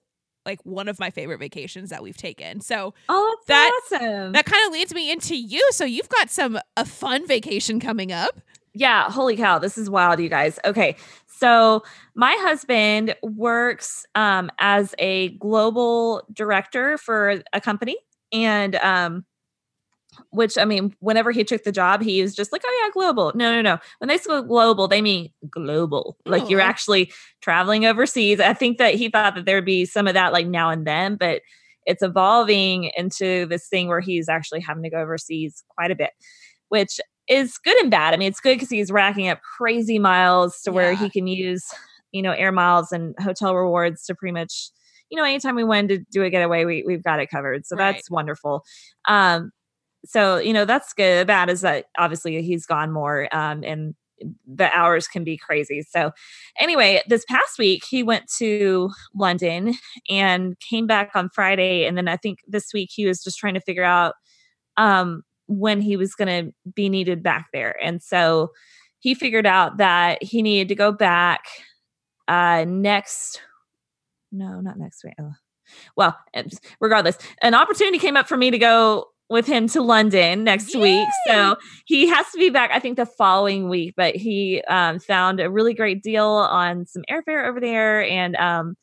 like 0.45 0.59
one 0.65 0.88
of 0.88 0.97
my 0.99 1.09
favorite 1.09 1.39
vacations 1.39 1.89
that 1.89 2.01
we've 2.01 2.15
taken. 2.15 2.61
So 2.61 2.93
Oh, 3.09 3.38
That- 3.47 3.72
awesome. 3.91 4.32
that 4.32 4.45
kind 4.45 4.65
of 4.65 4.72
leads 4.72 4.93
me 4.93 5.11
into 5.11 5.36
you. 5.36 5.65
So 5.72 5.84
you've 5.84 6.07
got 6.09 6.30
some 6.30 6.57
a 6.78 6.86
fun 6.86 7.28
vacation 7.28 7.80
coming 7.80 8.11
up. 8.11 8.39
Yeah, 8.74 9.09
holy 9.11 9.36
cow, 9.36 9.57
this 9.59 9.76
is 9.78 9.89
wild, 9.89 10.20
you 10.20 10.30
guys. 10.30 10.59
Okay, 10.63 10.95
so 11.26 11.82
my 12.15 12.34
husband 12.41 13.15
works 13.24 14.05
um, 14.13 14.51
as 14.59 14.93
a 14.99 15.30
global 15.39 16.22
director 16.32 16.97
for 16.99 17.41
a 17.53 17.59
company, 17.59 17.97
and 18.32 18.76
um, 18.76 19.26
which 20.32 20.57
I 20.57 20.65
mean, 20.65 20.95
whenever 20.99 21.32
he 21.32 21.43
took 21.43 21.63
the 21.63 21.72
job, 21.72 22.01
he 22.01 22.22
was 22.22 22.36
just 22.36 22.51
like, 22.51 22.61
"Oh 22.65 22.82
yeah, 22.84 22.91
global." 22.93 23.32
No, 23.36 23.51
no, 23.53 23.61
no. 23.61 23.78
When 23.99 24.07
they 24.09 24.18
say 24.18 24.41
global, 24.43 24.88
they 24.88 25.01
mean 25.01 25.30
global. 25.49 26.18
Like 26.26 26.49
you're 26.49 26.61
Oh. 26.61 26.65
actually 26.65 27.11
traveling 27.41 27.86
overseas. 27.86 28.39
I 28.39 28.53
think 28.53 28.78
that 28.78 28.95
he 28.95 29.09
thought 29.09 29.36
that 29.36 29.45
there 29.45 29.57
would 29.57 29.65
be 29.65 29.86
some 29.86 30.07
of 30.07 30.13
that 30.13 30.34
like 30.34 30.47
now 30.47 30.70
and 30.70 30.86
then, 30.88 31.15
but 31.15 31.41
it's 31.86 32.03
evolving 32.03 32.91
into 32.97 33.45
this 33.45 33.68
thing 33.68 33.88
where 33.88 34.01
he's 34.01 34.28
actually 34.28 34.59
having 34.61 34.84
to 34.84 34.89
go 34.89 34.99
overseas 34.99 35.63
quite 35.70 35.91
a 35.91 35.95
bit, 35.95 36.11
which 36.70 36.99
is 37.30 37.57
good 37.57 37.78
and 37.82 37.91
bad. 37.91 38.13
I 38.13 38.18
mean, 38.18 38.28
it's 38.30 38.39
good 38.41 38.55
because 38.55 38.70
he's 38.70 38.91
racking 38.91 39.30
up 39.30 39.39
crazy 39.57 39.99
miles 39.99 40.61
to 40.63 40.72
where 40.72 40.93
he 40.93 41.09
can 41.09 41.28
use, 41.28 41.65
you 42.11 42.22
know, 42.22 42.32
air 42.32 42.51
miles 42.51 42.91
and 42.91 43.15
hotel 43.20 43.55
rewards 43.55 44.05
to 44.05 44.15
pretty 44.15 44.34
much, 44.34 44.70
you 45.09 45.18
know, 45.18 45.24
anytime 45.24 45.55
we 45.55 45.63
wanted 45.63 45.88
to 45.89 46.05
do 46.11 46.24
a 46.24 46.30
getaway, 46.30 46.65
we, 46.65 46.84
we've 46.86 47.03
got 47.03 47.20
it 47.20 47.30
covered. 47.30 47.65
So 47.65 47.76
Right. 47.76 47.93
that's 47.95 48.09
wonderful. 48.09 48.63
Um, 49.07 49.51
so, 50.07 50.37
you 50.37 50.53
know, 50.53 50.65
that's 50.65 50.93
good. 50.93 51.27
Bad 51.27 51.49
is 51.49 51.61
that 51.61 51.85
obviously 51.97 52.41
he's 52.41 52.65
gone 52.65 52.91
more 52.91 53.27
um, 53.35 53.63
and 53.63 53.93
the 54.47 54.71
hours 54.75 55.07
can 55.07 55.23
be 55.23 55.37
crazy. 55.37 55.83
So, 55.83 56.11
anyway, 56.59 57.01
this 57.07 57.25
past 57.29 57.59
week 57.59 57.83
he 57.87 58.03
went 58.03 58.31
to 58.37 58.89
London 59.13 59.75
and 60.09 60.59
came 60.59 60.87
back 60.87 61.11
on 61.15 61.29
Friday. 61.29 61.85
And 61.85 61.97
then 61.97 62.07
I 62.07 62.17
think 62.17 62.39
this 62.47 62.73
week 62.73 62.89
he 62.91 63.05
was 63.05 63.23
just 63.23 63.37
trying 63.37 63.53
to 63.53 63.61
figure 63.61 63.83
out 63.83 64.15
um, 64.77 65.23
when 65.47 65.81
he 65.81 65.97
was 65.97 66.15
going 66.15 66.45
to 66.45 66.53
be 66.73 66.89
needed 66.89 67.21
back 67.21 67.47
there. 67.53 67.75
And 67.81 68.01
so 68.01 68.51
he 68.99 69.13
figured 69.13 69.45
out 69.45 69.77
that 69.77 70.23
he 70.23 70.41
needed 70.41 70.69
to 70.69 70.75
go 70.75 70.91
back 70.91 71.41
uh, 72.27 72.65
next. 72.67 73.41
No, 74.31 74.59
not 74.61 74.77
next 74.77 75.03
week. 75.03 75.13
Oh. 75.19 75.33
Well, 75.95 76.17
regardless, 76.79 77.17
an 77.41 77.53
opportunity 77.53 77.99
came 77.99 78.15
up 78.15 78.27
for 78.27 78.37
me 78.37 78.51
to 78.51 78.57
go 78.57 79.07
with 79.30 79.45
him 79.45 79.67
to 79.67 79.82
London 79.82 80.43
next 80.43 80.75
week. 80.75 81.07
So 81.28 81.57
he 81.86 82.07
has 82.07 82.25
to 82.32 82.38
be 82.38 82.49
back, 82.49 82.71
I 82.73 82.80
think, 82.80 82.95
the 82.95 83.05
following 83.05 83.69
week. 83.69 83.93
But 83.97 84.15
he 84.15 84.61
um, 84.69 84.99
found 84.99 85.39
a 85.39 85.49
really 85.49 85.73
great 85.73 86.01
deal 86.01 86.25
on 86.25 86.86
some 86.86 87.03
airfare 87.11 87.47
over 87.47 87.59
there. 87.59 88.03
And 88.03 88.36
um, 88.38 88.75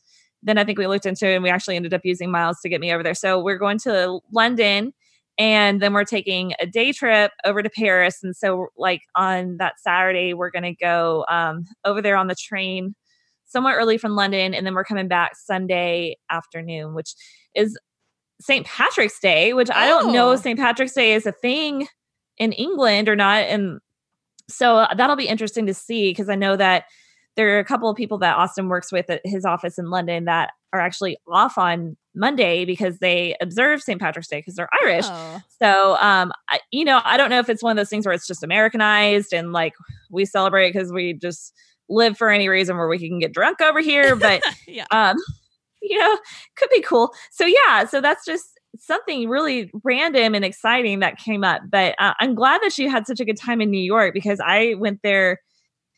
then 0.42 0.59
I 0.59 0.64
think 0.64 0.78
we 0.78 0.86
looked 0.86 1.07
into 1.07 1.26
it 1.26 1.34
and 1.34 1.42
we 1.42 1.51
actually 1.51 1.76
ended 1.76 1.95
up 1.95 2.03
using 2.05 2.30
miles 2.30 2.59
to 2.62 2.68
get 2.68 2.80
me 2.80 2.92
over 2.92 3.03
there. 3.03 3.14
So 3.14 3.42
we're 3.42 3.59
going 3.59 3.78
to 3.80 4.20
London 4.32 4.92
and 5.38 5.80
then 5.80 5.92
we're 5.92 6.05
taking 6.05 6.53
a 6.61 6.66
day 6.66 6.92
trip 6.92 7.32
over 7.45 7.62
to 7.62 7.70
Paris. 7.70 8.18
And 8.22 8.36
so, 8.36 8.68
like 8.76 9.01
on 9.16 9.57
that 9.59 9.80
Saturday, 9.80 10.34
we're 10.34 10.51
going 10.51 10.62
to 10.62 10.74
go 10.74 11.24
um, 11.28 11.64
over 11.84 12.01
there 12.01 12.16
on 12.16 12.28
the 12.28 12.36
train 12.36 12.95
somewhat 13.47 13.74
early 13.74 13.99
from 13.99 14.16
London, 14.16 14.55
and 14.55 14.66
then 14.66 14.74
we're 14.74 14.84
coming 14.84 15.07
back 15.07 15.36
Sunday 15.36 16.16
afternoon, 16.30 16.95
which 16.95 17.14
is 17.55 17.78
St. 18.41 18.66
Patrick's 18.66 19.18
Day. 19.20 19.53
Which 19.55 19.70
I 19.70 19.87
don't 19.87 20.12
know 20.12 20.30
Oh. 20.30 20.32
if 20.32 20.41
St. 20.41 20.59
Patrick's 20.59 20.93
Day 20.95 21.14
is 21.14 21.26
a 21.26 21.32
thing 21.32 21.87
in 22.39 22.53
England 22.53 23.09
or 23.09 23.16
not, 23.16 23.45
and 23.45 23.80
so 24.49 24.76
uh, 24.78 24.95
that'll 24.95 25.16
be 25.16 25.28
interesting 25.28 25.66
to 25.66 25.74
see 25.74 26.11
because 26.11 26.28
I 26.28 26.35
know 26.35 26.57
that 26.57 26.85
there 27.37 27.57
are 27.57 27.59
a 27.59 27.64
couple 27.64 27.89
of 27.89 27.97
people 27.97 28.18
that 28.18 28.37
Austin 28.37 28.68
works 28.68 28.93
with 28.93 29.09
at 29.11 29.20
his 29.24 29.45
office 29.45 29.78
in 29.78 29.91
London 29.91 30.24
that 30.26 30.51
are 30.72 30.80
actually 30.80 31.16
off 31.28 31.57
on 31.59 31.97
Monday 32.14 32.64
because 32.64 32.99
they 32.99 33.35
observe 33.41 33.82
St. 33.82 34.01
Patrick's 34.01 34.28
Day 34.28 34.39
because 34.39 34.55
they're 34.55 34.68
Irish. 34.82 35.07
Oh. 35.09 35.41
So, 35.61 35.97
um, 35.97 36.32
I, 36.49 36.61
you 36.70 36.85
know, 36.85 37.01
I 37.05 37.16
don't 37.16 37.30
know 37.30 37.41
if 37.41 37.49
it's 37.49 37.62
one 37.62 37.72
of 37.72 37.76
those 37.76 37.89
things 37.89 38.07
where 38.07 38.12
it's 38.12 38.26
just 38.26 38.45
Americanized 38.45 39.32
and 39.32 39.53
like 39.53 39.74
we 40.11 40.24
celebrate 40.24 40.72
because 40.72 40.93
we 40.93 41.14
just 41.14 41.53
live 41.89 42.16
for 42.16 42.30
any 42.30 42.49
reason 42.49 42.76
where 42.76 42.87
we 42.89 42.99
can 43.01 43.18
get 43.18 43.32
drunk 43.32 43.61
over 43.61 43.80
here, 43.80 44.14
but 44.14 44.41
yeah. 44.68 44.85
um, 44.93 45.16
you 45.89 45.99
know, 45.99 46.18
could 46.57 46.70
be 46.70 46.80
cool. 46.82 47.12
So 47.30 47.45
yeah, 47.47 47.85
so 47.85 48.01
that's 48.01 48.24
just 48.24 48.47
something 48.78 49.28
really 49.28 49.70
random 49.85 50.35
and 50.35 50.45
exciting 50.45 51.01
that 51.01 51.16
came 51.18 51.45
up. 51.45 51.62
But 51.70 51.95
uh, 51.99 52.14
I'm 52.20 52.35
glad 52.35 52.61
that 52.62 52.72
she 52.72 52.89
had 52.89 53.07
such 53.07 53.20
a 53.20 53.24
good 53.24 53.37
time 53.39 53.61
in 53.61 53.70
New 53.70 53.78
York 53.82 54.14
because 54.14 54.41
I 54.45 54.74
went 54.78 55.01
there 55.03 55.41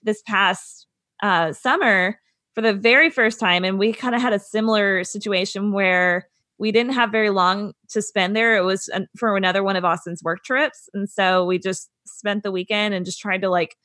this 0.03 0.23
past 0.27 0.87
uh, 1.23 1.53
summer 1.53 2.19
for 2.55 2.61
the 2.61 2.75
very 2.75 3.11
first 3.11 3.39
time, 3.41 3.65
and 3.65 3.79
we 3.79 3.93
kind 3.93 4.15
of 4.15 4.21
had 4.21 4.33
a 4.33 4.39
similar 4.39 5.05
situation 5.05 5.73
where 5.73 6.29
we 6.59 6.73
didn't 6.73 6.95
have 6.95 7.11
very 7.13 7.31
long 7.31 7.73
to 7.91 8.01
spend 8.01 8.35
there. 8.35 8.57
It 8.57 8.63
was 8.65 8.89
an, 8.89 9.09
for 9.17 9.37
another 9.37 9.63
one 9.63 9.77
of 9.77 9.85
Austin's 9.85 10.23
work 10.23 10.43
trips, 10.45 10.89
and 10.95 11.09
so 11.09 11.45
we 11.45 11.59
just 11.59 11.91
spent 12.07 12.43
the 12.43 12.53
weekend 12.53 12.95
and 12.95 13.05
just 13.05 13.21
tried 13.21 13.43
to 13.43 13.51
like 13.51 13.77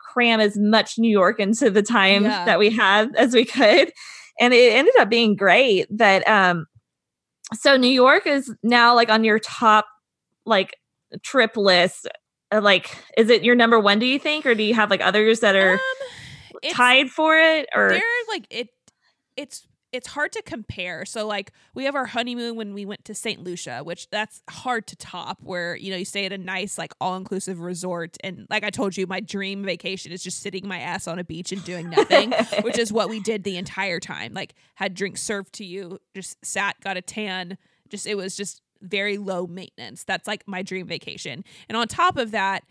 cram 0.00 0.40
as 0.40 0.56
much 0.58 0.98
New 0.98 1.10
York 1.10 1.38
into 1.40 1.70
the 1.70 1.82
time 1.82 2.24
Yeah. 2.24 2.44
that 2.44 2.58
we 2.58 2.70
had 2.70 3.14
as 3.16 3.34
we 3.34 3.44
could. 3.44 3.92
And 4.40 4.54
it 4.54 4.72
ended 4.72 4.94
up 4.98 5.08
being 5.08 5.36
great. 5.36 5.86
that 5.96 6.26
um 6.28 6.66
so 7.54 7.76
New 7.76 7.88
York 7.88 8.26
is 8.26 8.54
now 8.62 8.94
like 8.94 9.08
on 9.08 9.24
your 9.24 9.38
top 9.38 9.86
like 10.44 10.76
trip 11.22 11.56
list. 11.56 12.06
Uh, 12.52 12.60
Like 12.60 12.96
is 13.16 13.30
it 13.30 13.42
your 13.44 13.54
number 13.54 13.78
one 13.80 13.98
do 13.98 14.06
you 14.06 14.18
think 14.18 14.46
or 14.46 14.54
do 14.54 14.62
you 14.62 14.74
have 14.74 14.90
like 14.90 15.00
others 15.00 15.40
that 15.40 15.54
are 15.56 15.74
Um, 15.74 16.70
tied 16.72 17.10
for 17.10 17.36
it 17.38 17.68
or 17.74 17.90
they're 17.90 18.02
like 18.28 18.46
it 18.50 18.68
it's 19.36 19.66
it's 19.92 20.08
hard 20.08 20.32
to 20.32 20.42
compare. 20.42 21.04
So 21.04 21.26
like 21.26 21.52
we 21.74 21.84
have 21.84 21.94
our 21.94 22.06
honeymoon 22.06 22.56
when 22.56 22.74
we 22.74 22.84
went 22.84 23.04
to 23.06 23.14
st 23.14 23.42
lucia 23.42 23.80
which 23.82 24.08
that's 24.10 24.42
hard 24.50 24.86
to 24.86 24.96
top 24.96 25.38
where 25.42 25.76
you 25.76 25.90
know 25.90 25.96
you 25.96 26.04
stay 26.04 26.26
at 26.26 26.32
a 26.32 26.38
nice 26.38 26.78
like 26.78 26.92
all-inclusive 27.00 27.60
resort. 27.60 28.16
And 28.22 28.46
like 28.50 28.64
i 28.64 28.70
told 28.70 28.96
you 28.96 29.06
my 29.06 29.20
dream 29.20 29.64
vacation 29.64 30.12
is 30.12 30.22
just 30.22 30.40
sitting 30.40 30.66
my 30.66 30.78
ass 30.78 31.06
on 31.06 31.18
a 31.18 31.24
beach 31.24 31.52
and 31.52 31.64
doing 31.64 31.90
nothing 31.90 32.32
which 32.62 32.78
is 32.78 32.92
what 32.92 33.08
we 33.08 33.20
did 33.20 33.44
the 33.44 33.56
entire 33.56 34.00
time. 34.00 34.34
Like 34.34 34.54
had 34.74 34.94
drinks 34.94 35.22
served 35.22 35.52
to 35.54 35.64
you 35.64 35.98
just 36.14 36.44
sat 36.44 36.80
got 36.80 36.96
a 36.96 37.02
tan. 37.02 37.58
Just 37.88 38.06
it 38.06 38.16
was 38.16 38.36
just 38.36 38.60
very 38.80 39.18
low 39.18 39.46
maintenance. 39.46 40.04
That's 40.04 40.28
like 40.28 40.46
my 40.46 40.62
dream 40.62 40.86
vacation. 40.86 41.44
And 41.68 41.76
on 41.76 41.88
top 41.88 42.16
of 42.16 42.30
that 42.32 42.64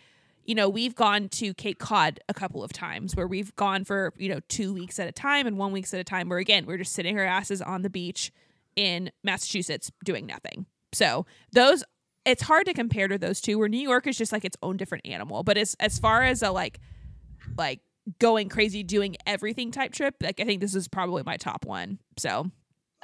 you 0.48 0.56
know, 0.56 0.70
we've 0.70 0.96
gone 0.96 1.28
to 1.28 1.54
Cape 1.54 1.78
Cod 1.78 2.22
a 2.30 2.34
couple 2.34 2.64
of 2.64 2.72
times 2.72 3.16
where 3.16 3.28
we've 3.28 3.54
gone 3.58 3.84
for, 3.84 4.14
you 4.18 4.30
know, 4.30 4.40
two 4.48 4.74
weeks 4.74 4.98
at 4.98 5.08
a 5.08 5.12
time 5.12 5.46
and 5.46 5.58
one 5.58 5.74
weeks 5.74 5.94
at 5.94 6.00
a 6.00 6.06
time 6.06 6.30
where 6.30 6.40
again, 6.40 6.66
we're 6.66 6.78
just 6.78 6.94
sitting 6.94 7.20
our 7.20 7.26
asses 7.26 7.62
on 7.62 7.82
the 7.82 7.90
beach 7.90 8.32
in 8.78 9.12
Massachusetts 9.24 9.92
doing 10.06 10.26
nothing. 10.26 10.66
So 10.94 11.26
those 11.52 11.84
it's 12.24 12.42
hard 12.42 12.66
to 12.66 12.74
compare 12.74 13.08
to 13.10 13.18
those 13.18 13.42
two 13.42 13.60
where 13.60 13.68
New 13.68 13.80
York 13.80 14.08
is 14.08 14.18
just 14.18 14.32
like 14.32 14.46
its 14.46 14.58
own 14.64 14.78
different 14.78 15.06
animal. 15.06 15.44
But 15.44 15.58
as 15.58 15.76
as 15.82 16.00
far 16.00 16.24
as 16.24 16.42
a 16.42 16.52
like 16.52 16.80
like 17.58 17.82
going 18.20 18.48
crazy 18.48 18.84
doing 18.84 19.18
everything 19.26 19.72
type 19.72 19.92
trip, 19.92 20.16
like 20.22 20.40
I 20.40 20.46
think 20.46 20.62
this 20.62 20.76
is 20.76 20.88
probably 20.88 21.24
my 21.24 21.36
top 21.36 21.66
one. 21.66 22.00
So 22.18 22.50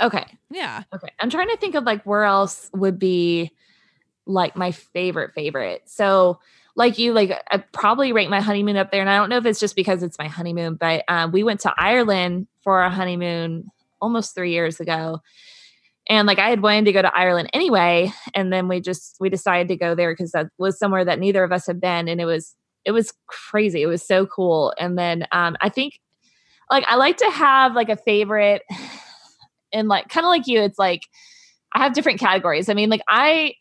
okay. 0.02 0.26
yeah. 0.50 0.84
Okay. 0.96 1.10
I'm 1.20 1.30
trying 1.30 1.50
to 1.50 1.58
think 1.58 1.76
of 1.76 1.84
like 1.84 2.04
where 2.06 2.24
else 2.24 2.70
would 2.74 2.98
be 2.98 3.52
like 4.26 4.56
my 4.56 4.72
favorite 4.72 5.34
favorite. 5.34 5.84
So 5.86 6.40
like 6.76 6.98
you, 6.98 7.14
like 7.14 7.32
I 7.50 7.58
probably 7.58 8.14
rank 8.14 8.30
my 8.30 8.42
honeymoon 8.42 8.78
up 8.78 8.92
there. 8.92 9.02
And 9.02 9.10
I 9.10 9.18
don't 9.18 9.30
know 9.30 9.38
if 9.38 9.46
it's 9.46 9.60
just 9.60 9.76
because 9.76 10.02
it's 10.02 10.18
my 10.18 10.28
honeymoon, 10.28 10.76
but 10.76 11.04
um, 11.08 11.32
we 11.32 11.44
went 11.44 11.62
to 11.62 11.74
Ireland 11.78 12.48
for 12.64 12.82
our 12.82 12.90
honeymoon 12.90 13.70
almost 14.02 14.36
three 14.36 14.52
years 14.52 14.80
ago. 14.80 15.20
And 16.10 16.28
like 16.28 16.40
I 16.40 16.50
had 16.50 16.62
wanted 16.62 16.86
to 16.86 16.92
go 16.92 17.02
to 17.02 17.16
Ireland 17.16 17.50
anyway. 17.54 18.12
And 18.34 18.52
then 18.52 18.68
we 18.68 18.82
just 18.82 19.18
we 19.20 19.30
decided 19.30 19.70
to 19.70 19.78
go 19.78 19.96
there 19.96 20.12
because 20.12 20.32
that 20.32 20.48
was 20.58 20.78
somewhere 20.78 21.06
that 21.06 21.20
neither 21.20 21.44
of 21.44 21.52
us 21.52 21.68
had 21.68 21.80
been. 21.80 22.08
And 22.08 22.20
it 22.20 22.26
was 22.26 22.56
it 22.86 22.92
was 22.92 23.14
crazy. 23.28 23.82
It 23.82 23.88
was 23.88 24.06
so 24.06 24.26
cool. 24.26 24.74
And 24.78 24.98
then 24.98 25.28
um 25.32 25.56
I 25.62 25.70
think 25.70 26.00
like 26.70 26.84
I 26.88 26.96
like 26.96 27.18
to 27.18 27.30
have 27.30 27.76
like 27.76 27.90
a 27.90 27.98
favorite 27.98 28.64
and 29.74 29.88
like 29.88 30.10
kind 30.10 30.26
of 30.26 30.30
like 30.30 30.48
you, 30.48 30.62
it's 30.62 30.80
like 30.80 31.02
I 31.74 31.84
have 31.84 31.94
different 31.94 32.20
categories. 32.20 32.70
I 32.70 32.74
mean, 32.74 32.90
like 32.90 33.02
I 33.08 33.54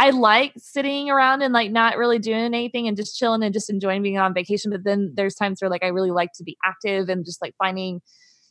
I 0.00 0.10
like 0.10 0.52
sitting 0.56 1.10
around 1.10 1.42
and 1.42 1.52
like 1.52 1.72
not 1.72 1.96
really 1.96 2.20
doing 2.20 2.38
anything 2.44 2.86
and 2.86 2.96
just 2.96 3.18
chilling 3.18 3.42
and 3.42 3.52
just 3.52 3.68
enjoying 3.68 4.02
being 4.02 4.16
on 4.18 4.32
vacation. 4.32 4.70
But 4.70 4.84
then 4.84 5.12
there's 5.16 5.34
times 5.34 5.60
where 5.60 5.68
like 5.68 5.82
I 5.82 5.88
really 5.88 6.12
like 6.12 6.30
to 6.36 6.44
be 6.44 6.56
active 6.64 7.08
and 7.08 7.24
just 7.24 7.42
like 7.42 7.54
finding, 7.58 8.00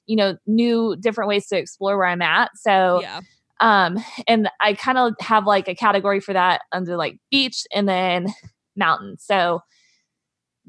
you 0.05 0.17
know, 0.17 0.35
new 0.45 0.97
different 0.99 1.29
ways 1.29 1.47
to 1.47 1.57
explore 1.57 1.97
where 1.97 2.07
I'm 2.07 2.21
at. 2.21 2.51
So 2.55 2.99
Yeah. 3.01 3.21
um 3.61 3.97
and 4.27 4.49
I 4.59 4.73
kind 4.73 4.97
of 4.97 5.13
have 5.21 5.47
like 5.47 5.69
a 5.69 5.75
category 5.75 6.19
for 6.19 6.33
that 6.33 6.61
under 6.73 6.97
like 6.97 7.17
beach 7.31 7.63
and 7.73 7.87
then 7.87 8.27
mountain. 8.75 9.17
So 9.17 9.61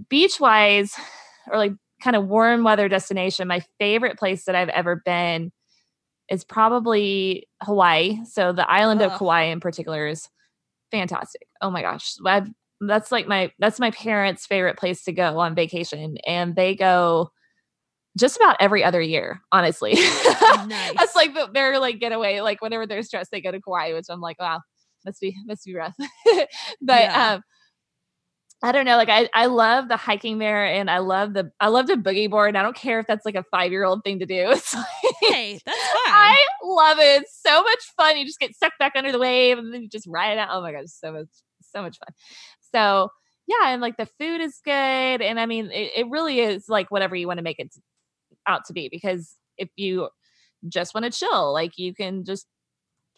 beach 0.08 0.38
wise 0.38 0.94
or 1.50 1.58
like 1.58 1.72
kind 2.00 2.14
of 2.14 2.28
warm 2.28 2.62
weather 2.62 2.88
destination, 2.88 3.48
my 3.48 3.62
favorite 3.80 4.16
place 4.16 4.44
that 4.44 4.54
I've 4.54 4.68
ever 4.68 5.02
been 5.04 5.50
is 6.30 6.44
probably 6.44 7.48
Hawaii. 7.62 8.24
So 8.26 8.52
the 8.52 8.70
island 8.70 9.02
of. 9.02 9.18
Kauai 9.18 9.44
in 9.44 9.58
particular 9.58 10.06
is 10.06 10.28
fantastic. 10.90 11.46
Oh 11.60 11.70
my 11.70 11.82
gosh. 11.82 12.14
I've, 12.24 12.48
that's 12.80 13.10
like 13.10 13.26
my 13.26 13.50
that's 13.58 13.80
my 13.80 13.90
parents' 13.90 14.46
favorite 14.46 14.78
place 14.78 15.02
to 15.04 15.12
go 15.12 15.38
on 15.40 15.54
vacation. 15.54 16.16
And 16.26 16.54
they 16.54 16.76
go 16.76 17.30
just 18.18 18.36
about 18.36 18.56
every 18.60 18.82
other 18.84 19.00
year, 19.00 19.40
honestly. 19.52 19.96
Nice. 20.66 20.94
That's 20.96 21.14
like 21.14 21.34
the, 21.34 21.48
their 21.52 21.78
like 21.78 22.00
getaway. 22.00 22.40
Like 22.40 22.60
whenever 22.60 22.86
they're 22.86 23.02
stressed, 23.02 23.30
they 23.30 23.40
go 23.40 23.52
to 23.52 23.60
Kauai, 23.60 23.92
which 23.94 24.06
I'm 24.10 24.20
like, 24.20 24.40
wow, 24.40 24.60
must 25.04 25.20
be 25.20 25.34
must 25.46 25.64
be 25.64 25.74
rough. 25.74 25.94
but 26.34 26.48
Yeah. 26.88 27.32
um 27.34 27.42
I 28.62 28.72
don't 28.72 28.84
know. 28.84 28.96
Like 28.96 29.08
I, 29.08 29.28
I 29.34 29.46
love 29.46 29.88
the 29.88 29.96
hiking 29.96 30.38
there, 30.38 30.64
and 30.64 30.90
I 30.90 30.98
love 30.98 31.32
the 31.32 31.52
I 31.60 31.68
love 31.68 31.86
the 31.86 31.94
boogie 31.94 32.28
board. 32.28 32.48
And 32.48 32.58
I 32.58 32.62
don't 32.62 32.74
care 32.74 32.98
if 32.98 33.06
that's 33.06 33.24
like 33.24 33.36
a 33.36 33.44
five 33.44 33.70
year 33.70 33.84
old 33.84 34.02
thing 34.02 34.18
to 34.18 34.26
do. 34.26 34.48
It's 34.50 34.74
like, 34.74 34.84
Hey, 35.22 35.60
that's 35.64 35.78
fine. 35.78 36.14
I 36.14 36.36
love 36.64 36.98
it. 36.98 37.22
It's 37.22 37.40
so 37.40 37.62
much 37.62 37.84
fun. 37.96 38.16
You 38.16 38.26
just 38.26 38.40
get 38.40 38.56
sucked 38.56 38.78
back 38.78 38.92
under 38.96 39.12
the 39.12 39.18
wave, 39.18 39.58
and 39.58 39.72
then 39.72 39.82
you 39.82 39.88
just 39.88 40.06
ride 40.08 40.32
it 40.32 40.38
out. 40.38 40.48
Oh 40.50 40.60
my 40.60 40.72
gosh, 40.72 40.86
so 40.88 41.12
much 41.12 41.28
so 41.62 41.82
much 41.82 41.98
fun. 41.98 42.14
So 42.74 43.10
yeah, 43.46 43.68
and 43.68 43.80
like 43.80 43.96
the 43.96 44.06
food 44.06 44.40
is 44.40 44.60
good, 44.64 44.72
and 45.22 45.38
I 45.38 45.46
mean 45.46 45.66
it, 45.70 45.92
it 45.96 46.10
really 46.10 46.40
is 46.40 46.68
like 46.68 46.90
whatever 46.90 47.14
you 47.14 47.28
want 47.28 47.38
to 47.38 47.44
make 47.44 47.60
it 47.60 47.72
out 48.46 48.64
to 48.66 48.72
be. 48.72 48.88
Because 48.90 49.36
if 49.56 49.68
you 49.76 50.08
just 50.68 50.94
want 50.94 51.04
to 51.04 51.10
chill, 51.10 51.52
like 51.52 51.78
you 51.78 51.94
can 51.94 52.24
just 52.24 52.46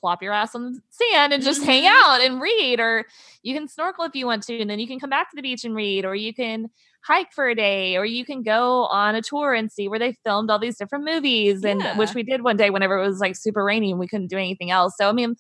plop 0.01 0.23
your 0.23 0.33
ass 0.33 0.55
on 0.55 0.73
the 0.73 0.81
sand 0.91 1.33
and 1.33 1.43
just 1.43 1.63
hang 1.63 1.85
Mhm. 1.85 1.91
out 1.93 2.21
and 2.21 2.41
read 2.41 2.81
or 2.81 3.07
you 3.43 3.55
can 3.55 3.69
snorkel 3.69 4.05
if 4.05 4.15
you 4.15 4.27
want 4.27 4.43
to 4.45 4.59
and 4.61 4.71
then 4.71 4.79
you 4.79 4.87
can 4.87 4.99
come 4.99 5.11
back 5.11 5.31
to 5.31 5.37
the 5.37 5.43
beach 5.43 5.65
and 5.65 5.75
read 5.75 6.05
or 6.05 6.15
you 6.15 6.33
can 6.35 6.69
hike 7.03 7.33
for 7.33 7.49
a 7.49 7.55
day 7.55 7.97
or 7.97 8.05
you 8.05 8.25
can 8.25 8.43
go 8.43 8.85
on 8.87 9.15
a 9.15 9.23
tour 9.23 9.55
and 9.55 9.71
see 9.73 9.89
where 9.89 9.99
they 9.99 10.13
filmed 10.25 10.51
all 10.51 10.59
these 10.59 10.77
different 10.79 11.05
movies 11.05 11.65
and 11.65 11.83
which 11.97 12.15
we 12.15 12.23
did 12.23 12.43
one 12.43 12.57
day 12.57 12.71
whenever 12.71 12.99
it 12.99 13.07
was 13.07 13.21
like 13.21 13.37
super 13.37 13.65
rainy 13.65 13.91
and 13.91 14.01
we 14.01 14.07
couldn't 14.09 14.27
do 14.29 14.37
anything 14.39 14.71
else. 14.71 14.95
So 14.99 15.09
i 15.09 15.13
mean 15.13 15.37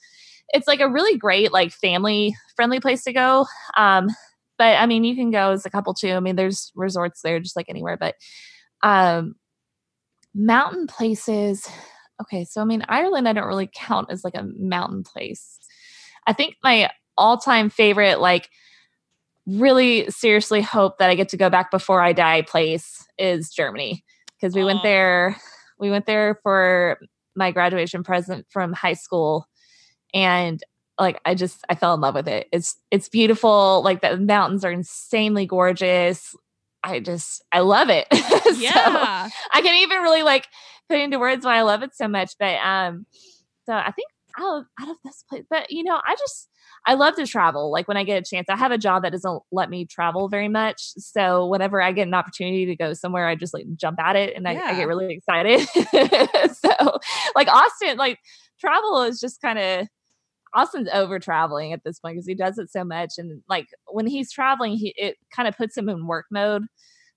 it's 0.52 0.66
like 0.66 0.80
a 0.80 0.88
really 0.88 1.16
great 1.16 1.52
like 1.52 1.70
family 1.72 2.34
friendly 2.56 2.80
place 2.80 3.04
to 3.04 3.12
go. 3.12 3.46
Um 3.76 4.08
but 4.58 4.76
i 4.78 4.86
mean 4.86 5.04
you 5.04 5.14
can 5.14 5.30
go 5.30 5.52
as 5.52 5.64
a 5.66 5.70
couple 5.70 5.94
too. 5.94 6.12
I 6.12 6.20
mean 6.20 6.36
there's 6.36 6.72
resorts 6.74 7.22
there 7.22 7.40
just 7.40 7.56
like 7.56 7.66
anywhere 7.68 7.96
but 7.96 8.14
um 8.82 9.34
mountain 10.34 10.86
places 10.86 11.68
okay 12.20 12.44
so 12.44 12.60
i 12.60 12.64
mean 12.64 12.84
ireland 12.88 13.28
i 13.28 13.32
don't 13.32 13.46
really 13.46 13.70
count 13.72 14.10
as 14.10 14.24
like 14.24 14.34
a 14.34 14.46
mountain 14.58 15.02
place. 15.02 15.58
I 16.26 16.32
think 16.32 16.56
my 16.62 16.90
all-time 17.16 17.70
favorite 17.70 18.20
like 18.20 18.50
really 19.46 20.08
seriously 20.10 20.60
hope 20.60 20.98
that 20.98 21.10
i 21.10 21.14
get 21.14 21.30
to 21.30 21.36
go 21.36 21.50
back 21.50 21.70
before 21.70 22.02
i 22.02 22.12
die 22.12 22.42
place 22.42 23.06
is 23.18 23.50
germany 23.50 24.04
because 24.36 24.54
we 24.54 24.64
went 24.64 24.82
there 24.82 25.36
we 25.78 25.90
went 25.90 26.06
there 26.06 26.38
for 26.42 26.98
my 27.34 27.50
graduation 27.50 28.02
present 28.02 28.46
from 28.50 28.72
high 28.72 28.92
school 28.92 29.46
and 30.14 30.62
like 30.98 31.20
i 31.24 31.34
just 31.34 31.64
i 31.68 31.74
fell 31.74 31.94
in 31.94 32.00
love 32.00 32.14
with 32.14 32.28
it. 32.28 32.46
It's 32.52 32.78
it's 32.90 33.08
beautiful 33.08 33.82
like 33.82 34.02
the 34.02 34.16
mountains 34.18 34.64
are 34.64 34.70
insanely 34.70 35.46
gorgeous 35.46 36.36
i 36.82 37.00
just 37.00 37.44
i 37.52 37.60
love 37.60 37.88
it 37.90 38.06
So, 38.54 38.60
yeah. 38.60 39.28
I 39.52 39.62
can't 39.62 39.82
even 39.82 40.00
really 40.02 40.22
like 40.22 40.46
put 40.90 40.98
into 40.98 41.18
words 41.18 41.44
why 41.44 41.56
I 41.56 41.62
love 41.62 41.82
it 41.82 41.94
so 41.94 42.08
much. 42.08 42.32
But 42.38 42.56
um, 42.56 43.06
so 43.64 43.72
I 43.72 43.92
think 43.92 44.08
out 44.38 44.58
of, 44.58 44.64
out 44.80 44.90
of 44.90 44.96
this 45.04 45.24
place, 45.28 45.44
but 45.48 45.70
you 45.70 45.84
know, 45.84 46.00
I 46.04 46.14
just 46.18 46.48
I 46.86 46.94
love 46.94 47.14
to 47.16 47.26
travel. 47.26 47.70
Like 47.70 47.88
when 47.88 47.96
I 47.96 48.04
get 48.04 48.20
a 48.20 48.24
chance, 48.24 48.46
I 48.48 48.56
have 48.56 48.72
a 48.72 48.78
job 48.78 49.02
that 49.02 49.12
doesn't 49.12 49.42
let 49.52 49.70
me 49.70 49.84
travel 49.84 50.28
very 50.28 50.48
much. 50.48 50.80
So 50.96 51.46
whenever 51.46 51.80
I 51.80 51.92
get 51.92 52.08
an 52.08 52.14
opportunity 52.14 52.66
to 52.66 52.76
go 52.76 52.92
somewhere, 52.94 53.26
I 53.26 53.34
just 53.34 53.54
like 53.54 53.66
jump 53.76 54.00
at 54.00 54.16
it 54.16 54.34
and 54.34 54.48
I, 54.48 54.52
I 54.52 54.74
get 54.74 54.88
really 54.88 55.14
excited. 55.14 55.60
so 56.54 56.98
like 57.34 57.48
Austin, 57.48 57.98
like 57.98 58.18
travel 58.60 59.02
is 59.02 59.20
just 59.20 59.40
kind 59.40 59.58
of 59.58 59.86
Austin's 60.54 60.88
over 60.92 61.18
traveling 61.18 61.72
at 61.72 61.84
this 61.84 62.00
point 62.00 62.16
because 62.16 62.26
he 62.26 62.34
does 62.34 62.58
it 62.58 62.70
so 62.70 62.84
much. 62.84 63.12
And 63.18 63.42
like 63.48 63.68
when 63.86 64.06
he's 64.06 64.32
traveling, 64.32 64.72
he 64.72 64.92
it 64.96 65.16
kind 65.34 65.48
of 65.48 65.56
puts 65.56 65.76
him 65.76 65.88
in 65.88 66.06
work 66.06 66.26
mode. 66.30 66.64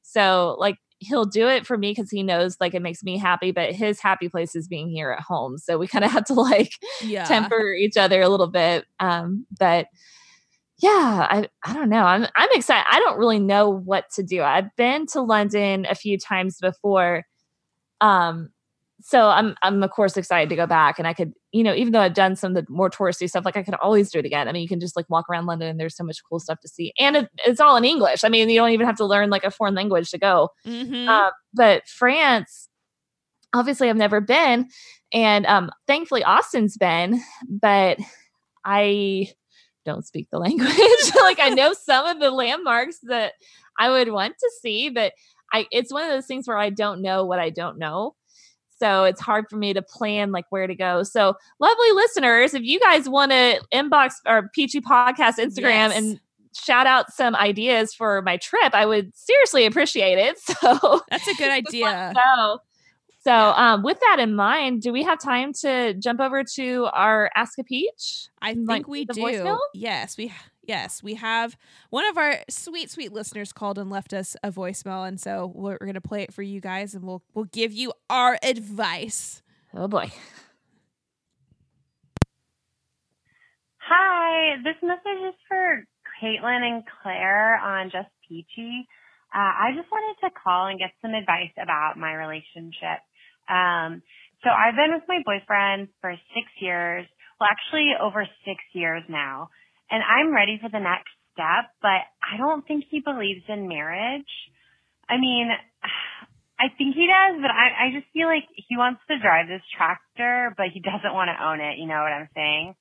So 0.01 0.55
like 0.59 0.77
he'll 0.99 1.25
do 1.25 1.47
it 1.47 1.65
for 1.65 1.77
me 1.77 1.91
because 1.91 2.09
he 2.09 2.23
knows 2.23 2.57
like 2.61 2.73
it 2.73 2.81
makes 2.81 3.03
me 3.03 3.17
happy, 3.17 3.51
but 3.51 3.73
his 3.73 3.99
happy 3.99 4.29
place 4.29 4.55
is 4.55 4.67
being 4.67 4.89
here 4.89 5.11
at 5.11 5.21
home. 5.21 5.57
So 5.57 5.77
we 5.77 5.87
kind 5.87 6.05
of 6.05 6.11
have 6.13 6.25
to 6.25 6.33
like 6.33 6.71
Yeah. 7.01 7.25
temper 7.27 7.73
each 7.73 7.97
other 7.97 8.21
a 8.21 8.29
little 8.29 8.47
bit. 8.49 8.85
Um, 8.99 9.45
but 9.59 9.87
yeah, 10.81 11.27
I 11.29 11.47
I 11.63 11.73
don't 11.73 11.89
know. 11.89 12.03
I'm 12.03 12.25
I'm 12.35 12.49
excited. 12.53 12.85
I 12.89 12.99
don't 12.99 13.17
really 13.19 13.39
know 13.39 13.69
what 13.69 14.05
to 14.15 14.23
do. 14.23 14.41
I've 14.41 14.75
been 14.75 15.05
to 15.07 15.21
London 15.21 15.85
a 15.89 15.95
few 15.95 16.17
times 16.17 16.57
before. 16.61 17.23
Um 18.01 18.49
so 19.01 19.27
I'm 19.27 19.55
I'm 19.61 19.81
of 19.83 19.91
course 19.91 20.15
excited 20.17 20.49
to 20.49 20.55
go 20.55 20.65
back 20.65 20.99
and 20.99 21.07
I 21.07 21.13
could, 21.13 21.33
you 21.51 21.63
know, 21.63 21.73
even 21.73 21.91
though 21.91 21.99
I've 21.99 22.13
done 22.13 22.35
some 22.35 22.55
of 22.55 22.65
the 22.65 22.71
more 22.71 22.89
touristy 22.89 23.27
stuff, 23.27 23.45
like 23.45 23.57
I 23.57 23.63
could 23.63 23.73
always 23.75 24.11
do 24.11 24.19
it 24.19 24.25
again. 24.25 24.47
I 24.47 24.51
mean, 24.51 24.61
you 24.61 24.67
can 24.67 24.79
just 24.79 24.95
like 24.95 25.09
walk 25.09 25.29
around 25.29 25.45
London 25.45 25.67
and 25.69 25.79
there's 25.79 25.95
so 25.95 26.03
much 26.03 26.19
cool 26.29 26.39
stuff 26.39 26.59
to 26.61 26.67
see. 26.67 26.93
And 26.99 27.17
it, 27.17 27.29
it's 27.45 27.59
all 27.59 27.75
in 27.75 27.85
English. 27.85 28.23
I 28.23 28.29
mean, 28.29 28.49
you 28.49 28.59
don't 28.59 28.71
even 28.71 28.85
have 28.85 28.97
to 28.97 29.05
learn 29.05 29.29
like 29.29 29.43
a 29.43 29.51
foreign 29.51 29.75
language 29.75 30.09
to 30.11 30.17
go. 30.17 30.49
Mhm. 30.65 31.07
Uh, 31.07 31.31
but 31.53 31.87
France, 31.87 32.69
obviously, 33.53 33.89
I've 33.89 33.97
never 33.97 34.21
been, 34.21 34.69
and 35.13 35.45
um, 35.45 35.71
thankfully 35.87 36.23
Austin's 36.23 36.77
been. 36.77 37.21
But 37.49 37.99
I 38.65 39.27
don't 39.85 40.05
speak 40.05 40.29
the 40.31 40.39
language. 40.39 40.69
like 41.21 41.39
I 41.39 41.49
know 41.49 41.73
some 41.85 42.05
of 42.05 42.19
the 42.19 42.31
landmarks 42.31 42.99
that 43.03 43.33
I 43.79 43.89
would 43.89 44.11
want 44.11 44.35
to 44.39 44.51
see, 44.61 44.89
but 44.89 45.13
I 45.51 45.67
it's 45.71 45.91
one 45.91 46.03
of 46.03 46.09
those 46.09 46.25
things 46.25 46.47
where 46.47 46.57
I 46.57 46.69
don't 46.69 47.01
know 47.01 47.25
what 47.25 47.39
I 47.39 47.49
don't 47.49 47.77
know. 47.77 48.15
So 48.79 49.03
it's 49.03 49.21
hard 49.21 49.45
for 49.49 49.55
me 49.57 49.73
to 49.73 49.81
plan 49.81 50.31
like 50.31 50.45
where 50.49 50.67
to 50.67 50.75
go. 50.75 51.03
So 51.03 51.35
lovely 51.59 51.91
listeners, 51.91 52.53
if 52.53 52.63
you 52.63 52.79
guys 52.79 53.07
want 53.07 53.31
to 53.31 53.61
inbox 53.73 54.13
our 54.25 54.49
Peachy 54.49 54.81
Podcast 54.81 55.37
Instagram 55.37 55.89
Yes. 55.89 55.97
and 55.97 56.19
shout 56.55 56.85
out 56.85 57.11
some 57.13 57.35
ideas 57.35 57.93
for 57.93 58.21
my 58.21 58.37
trip, 58.37 58.73
I 58.73 58.85
would 58.85 59.15
seriously 59.15 59.65
appreciate 59.65 60.17
it. 60.17 60.37
So 60.61 61.01
That's 61.09 61.27
a 61.27 61.33
good 61.35 61.49
idea. 61.51 62.13
so, 62.15 62.59
so 63.23 63.31
Yeah. 63.31 63.53
um, 63.73 63.83
with 63.83 63.99
that 64.01 64.17
in 64.19 64.35
mind, 64.35 64.81
do 64.81 64.91
we 64.91 65.03
have 65.03 65.19
time 65.19 65.53
to 65.61 65.93
jump 65.95 66.19
over 66.19 66.43
to 66.55 66.85
our 66.93 67.29
Ask 67.35 67.57
a 67.59 67.63
Peach? 67.63 68.27
I 68.41 68.53
Like 68.53 68.67
think 68.77 68.87
we 68.87 69.05
the 69.05 69.13
do. 69.13 69.21
voicemail? 69.21 69.59
Yes, 69.73 70.17
we 70.17 70.31
yes 70.63 71.03
we 71.03 71.15
have 71.15 71.57
one 71.89 72.07
of 72.07 72.17
our 72.17 72.39
sweet 72.49 72.89
sweet 72.89 73.11
listeners 73.11 73.51
called 73.53 73.77
and 73.77 73.89
left 73.89 74.13
us 74.13 74.35
a 74.43 74.51
voicemail, 74.51 75.07
and 75.07 75.19
so 75.19 75.51
we're, 75.53 75.77
we're 75.79 75.87
gonna 75.87 76.01
play 76.01 76.23
it 76.23 76.33
for 76.33 76.41
you 76.41 76.59
guys, 76.61 76.93
and 76.93 77.03
we'll 77.03 77.23
we'll 77.33 77.45
give 77.45 77.71
you 77.71 77.93
our 78.09 78.37
advice. 78.43 79.41
Oh 79.73 79.87
boy. 79.87 80.11
Hi, 83.79 84.55
this 84.63 84.75
message 84.81 85.21
is 85.27 85.35
for 85.47 85.83
Caitlin 86.21 86.63
and 86.63 86.83
Claire 87.01 87.57
on 87.59 87.89
Just 87.91 88.07
Peachy. 88.27 88.87
Uh, 89.33 89.39
I 89.39 89.71
just 89.75 89.91
wanted 89.91 90.15
to 90.23 90.29
call 90.31 90.67
and 90.67 90.79
get 90.79 90.91
some 91.01 91.13
advice 91.13 91.51
about 91.61 91.97
my 91.97 92.13
relationship. 92.13 93.01
Um, 93.49 94.01
so 94.43 94.49
I've 94.49 94.75
been 94.75 94.93
with 94.93 95.03
my 95.07 95.19
boyfriend 95.25 95.89
for 95.99 96.15
six 96.33 96.47
years, 96.59 97.05
well, 97.39 97.49
actually 97.51 97.91
over 97.99 98.27
six 98.45 98.63
years 98.73 99.03
now, 99.09 99.49
and 99.89 100.03
I'm 100.03 100.33
ready 100.33 100.59
for 100.61 100.69
the 100.69 100.79
next 100.79 101.11
step, 101.33 101.71
but 101.81 102.05
I 102.21 102.37
don't 102.37 102.65
think 102.65 102.85
he 102.89 102.99
believes 102.99 103.43
in 103.47 103.67
marriage. 103.67 104.29
I 105.09 105.17
mean, 105.17 105.49
I 106.59 106.69
think 106.77 106.95
he 106.95 107.07
does, 107.07 107.41
but 107.41 107.51
I, 107.51 107.87
I 107.87 107.91
just 107.91 108.07
feel 108.13 108.27
like 108.27 108.47
he 108.55 108.77
wants 108.77 109.01
to 109.09 109.19
drive 109.19 109.47
this 109.47 109.65
tractor, 109.75 110.53
but 110.55 110.67
he 110.73 110.79
doesn't 110.79 111.13
want 111.13 111.29
to 111.29 111.43
own 111.43 111.59
it. 111.59 111.77
You 111.77 111.87
know 111.87 111.99
what 111.99 112.13
I'm 112.13 112.29
saying? 112.33 112.75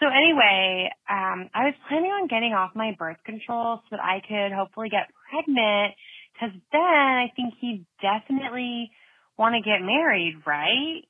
So 0.00 0.06
anyway, 0.08 0.90
um, 1.08 1.50
I 1.54 1.70
was 1.70 1.74
planning 1.88 2.10
on 2.10 2.26
getting 2.26 2.52
off 2.52 2.72
my 2.74 2.96
birth 2.98 3.22
control 3.24 3.80
so 3.84 3.96
that 3.96 4.02
I 4.02 4.20
could 4.26 4.52
hopefully 4.52 4.88
get 4.88 5.10
pregnant 5.30 5.94
because 6.32 6.54
then 6.72 6.80
I 6.80 7.30
think 7.36 7.54
he'd 7.60 7.86
definitely 8.02 8.90
want 9.38 9.54
to 9.54 9.62
get 9.62 9.80
married, 9.80 10.42
right? 10.46 11.06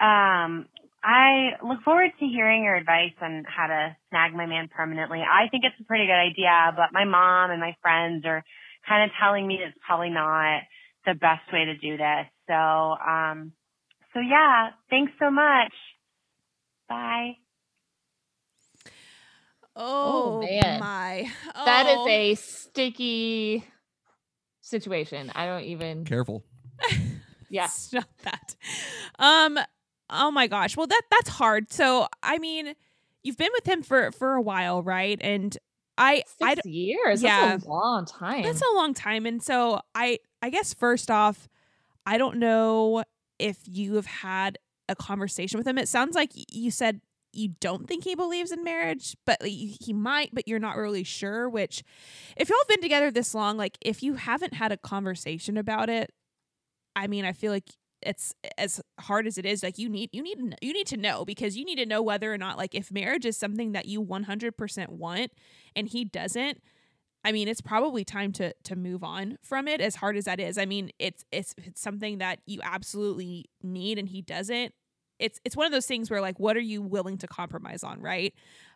Um, 0.00 0.66
I 1.06 1.50
look 1.62 1.82
forward 1.84 2.10
to 2.18 2.26
hearing 2.26 2.64
your 2.64 2.74
advice 2.74 3.14
on 3.22 3.44
how 3.46 3.68
to 3.68 3.96
snag 4.10 4.34
my 4.34 4.46
man 4.46 4.68
permanently. 4.74 5.20
I 5.20 5.48
think 5.48 5.62
it's 5.64 5.80
a 5.80 5.84
pretty 5.84 6.06
good 6.06 6.12
idea, 6.18 6.72
but 6.74 6.86
my 6.92 7.04
mom 7.04 7.52
and 7.52 7.60
my 7.60 7.76
friends 7.80 8.24
are 8.26 8.42
kind 8.88 9.04
of 9.04 9.10
telling 9.20 9.46
me 9.46 9.60
it's 9.64 9.78
probably 9.86 10.10
not 10.10 10.62
the 11.04 11.14
best 11.14 11.42
way 11.52 11.66
to 11.66 11.76
do 11.76 11.96
this. 11.96 12.26
So, 12.48 12.54
um, 12.54 13.52
so 14.14 14.18
yeah, 14.18 14.70
thanks 14.90 15.12
so 15.20 15.30
much. 15.30 15.72
Bye. 16.88 17.36
Oh, 19.76 20.40
man. 20.42 20.80
my! 20.80 21.30
That 21.54 21.86
is 21.86 21.96
Oh. 21.98 22.08
a 22.08 22.34
sticky 22.34 23.64
situation. 24.60 25.30
I 25.34 25.46
don't 25.46 25.64
even. 25.64 26.00
Oh. 26.00 26.04
Careful. 26.04 26.44
Yeah. 27.48 27.68
Stop 27.68 28.08
that. 28.24 28.56
Um. 29.20 29.56
Oh 30.10 30.30
my 30.30 30.46
gosh. 30.46 30.76
Well, 30.76 30.86
that 30.86 31.02
that's 31.10 31.30
hard. 31.30 31.72
So 31.72 32.06
I 32.22 32.38
mean, 32.38 32.74
you've 33.22 33.36
been 33.36 33.50
with 33.52 33.66
him 33.66 33.82
for 33.82 34.12
for 34.12 34.34
a 34.34 34.42
while, 34.42 34.82
right? 34.82 35.18
And 35.20 35.56
I 35.98 36.22
I 36.42 36.54
Six 36.54 36.66
years. 36.66 37.22
yeah. 37.22 37.52
That's 37.52 37.64
a 37.64 37.68
long 37.68 38.06
time. 38.06 38.42
That's 38.42 38.62
a 38.62 38.74
long 38.74 38.94
time. 38.94 39.26
And 39.26 39.42
so 39.42 39.80
I 39.94 40.18
I 40.42 40.50
guess 40.50 40.74
first 40.74 41.10
off, 41.10 41.48
I 42.04 42.18
don't 42.18 42.38
know 42.38 43.04
if 43.38 43.58
you 43.66 43.94
have 43.94 44.06
had 44.06 44.58
a 44.88 44.94
conversation 44.94 45.58
with 45.58 45.66
him. 45.66 45.78
It 45.78 45.88
sounds 45.88 46.14
like 46.14 46.30
you 46.34 46.70
said 46.70 47.00
you 47.32 47.48
don't 47.60 47.86
think 47.86 48.04
he 48.04 48.14
believes 48.14 48.50
in 48.50 48.64
marriage, 48.64 49.16
but 49.26 49.42
he 49.42 49.76
he 49.80 49.92
might, 49.92 50.30
but 50.32 50.48
you're 50.48 50.58
not 50.58 50.76
really 50.76 51.04
sure, 51.04 51.48
which 51.48 51.82
if 52.36 52.48
y'all 52.48 52.58
have 52.62 52.68
been 52.68 52.82
together 52.82 53.10
this 53.10 53.34
long, 53.34 53.56
like 53.56 53.76
if 53.80 54.02
you 54.02 54.14
haven't 54.14 54.54
had 54.54 54.72
a 54.72 54.76
conversation 54.76 55.56
about 55.56 55.90
it, 55.90 56.12
I 56.94 57.08
mean, 57.08 57.24
I 57.24 57.32
feel 57.32 57.52
like 57.52 57.68
it's 58.02 58.34
as 58.58 58.80
hard 59.00 59.26
as 59.26 59.38
it 59.38 59.46
is 59.46 59.62
like 59.62 59.78
you 59.78 59.88
need 59.88 60.10
you 60.12 60.22
need 60.22 60.38
you 60.60 60.72
need 60.72 60.86
to 60.86 60.96
know 60.96 61.24
because 61.24 61.56
you 61.56 61.64
need 61.64 61.76
to 61.76 61.86
know 61.86 62.02
whether 62.02 62.32
or 62.32 62.38
not 62.38 62.56
like 62.58 62.74
if 62.74 62.92
marriage 62.92 63.24
is 63.24 63.36
something 63.36 63.72
that 63.72 63.86
you 63.86 64.04
100% 64.04 64.88
want 64.90 65.32
and 65.74 65.88
he 65.88 66.04
doesn't 66.04 66.60
I 67.26 67.32
mean, 67.32 67.48
it's 67.48 67.60
probably 67.60 68.04
time 68.04 68.30
to 68.34 68.54
to 68.62 68.76
move 68.76 69.02
on 69.02 69.36
from 69.42 69.66
it. 69.66 69.80
As 69.80 69.96
hard 69.96 70.16
as 70.16 70.26
that 70.26 70.38
is, 70.38 70.56
I 70.56 70.64
mean, 70.64 70.92
it's 71.00 71.24
it's 71.32 71.56
it's 71.58 71.80
something 71.80 72.18
that 72.18 72.38
you 72.46 72.60
absolutely 72.62 73.46
need, 73.64 73.98
and 73.98 74.08
he 74.08 74.22
doesn't. 74.22 74.72
It's 75.18 75.40
it's 75.44 75.56
one 75.56 75.66
of 75.66 75.72
those 75.72 75.86
things 75.86 76.08
where 76.08 76.20
like, 76.20 76.38
what 76.38 76.56
are 76.56 76.60
you 76.60 76.82
willing 76.82 77.18
to 77.18 77.26
compromise 77.26 77.82
on, 77.82 78.00
right? 78.00 78.32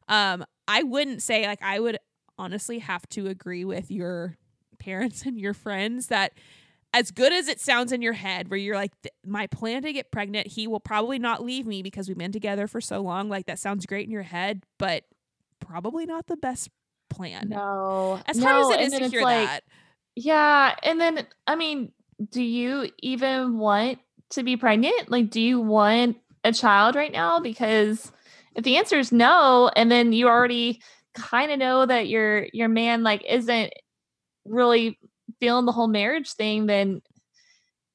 Um, 0.09 0.45
I 0.66 0.83
wouldn't 0.83 1.23
say 1.23 1.47
like 1.47 1.62
I 1.62 1.79
would 1.79 1.99
honestly 2.39 2.81
have 2.81 3.09
to 3.11 3.29
agree 3.29 3.64
with 3.64 3.89
your 3.89 4.37
parents 4.81 5.23
and 5.27 5.39
your 5.39 5.55
friends 5.55 6.09
that 6.09 6.33
as 6.93 7.11
good 7.11 7.32
as 7.32 7.49
it 7.49 7.61
sounds 7.61 7.93
in 7.93 8.03
your 8.03 8.12
head 8.12 8.49
where 8.49 8.59
you're 8.59 8.76
like 8.76 8.93
my 9.24 9.47
plan 9.47 9.82
to 9.82 9.93
get 9.93 10.11
pregnant 10.11 10.47
he 10.47 10.66
will 10.66 10.80
probably 10.80 11.18
not 11.18 11.45
leave 11.45 11.66
me 11.66 11.82
because 11.82 12.09
we've 12.09 12.18
been 12.18 12.32
together 12.32 12.66
for 12.66 12.80
so 12.80 13.01
long 13.01 13.28
like 13.28 13.47
that 13.47 13.59
sounds 13.59 13.86
great 13.86 14.07
in 14.07 14.11
your 14.11 14.22
head 14.22 14.64
but 14.78 15.05
probably 15.61 16.05
not 16.07 16.26
the 16.26 16.36
best 16.36 16.68
plan 17.09 17.49
no. 17.49 18.20
as 18.26 18.38
no, 18.38 18.47
hard 18.47 18.80
as 18.80 18.93
it 18.93 19.03
and 19.03 19.11
to 19.12 19.16
hear 19.16 19.24
like, 19.24 19.49
that 19.49 19.64
Yeah. 20.16 20.74
And 20.82 21.01
then, 21.01 21.26
I 21.47 21.57
mean, 21.57 21.93
do 22.30 22.43
you 22.43 22.91
even 22.99 23.59
want 23.59 23.99
to 24.30 24.43
be 24.43 24.57
pregnant? 24.57 25.11
Like, 25.11 25.30
do 25.30 25.41
you 25.41 25.61
want 25.61 26.18
a 26.45 26.53
child 26.53 26.95
right 26.95 27.12
now? 27.12 27.41
Because 27.41 28.12
if 28.55 28.64
the 28.64 28.76
answer 28.76 28.99
is 28.99 29.12
no, 29.12 29.70
and 29.74 29.91
then 29.91 30.12
you 30.12 30.28
already 30.28 30.82
kind 31.14 31.51
of 31.51 31.59
know 31.59 31.86
that 31.86 32.09
your 32.09 32.47
your 32.53 32.68
man 32.68 33.03
like 33.03 33.24
isn't 33.28 33.72
really 34.45 34.99
feeling 35.39 35.66
the 35.66 35.72
whole 35.72 35.89
marriage 35.89 36.33
thing, 36.33 36.66
then 36.66 37.03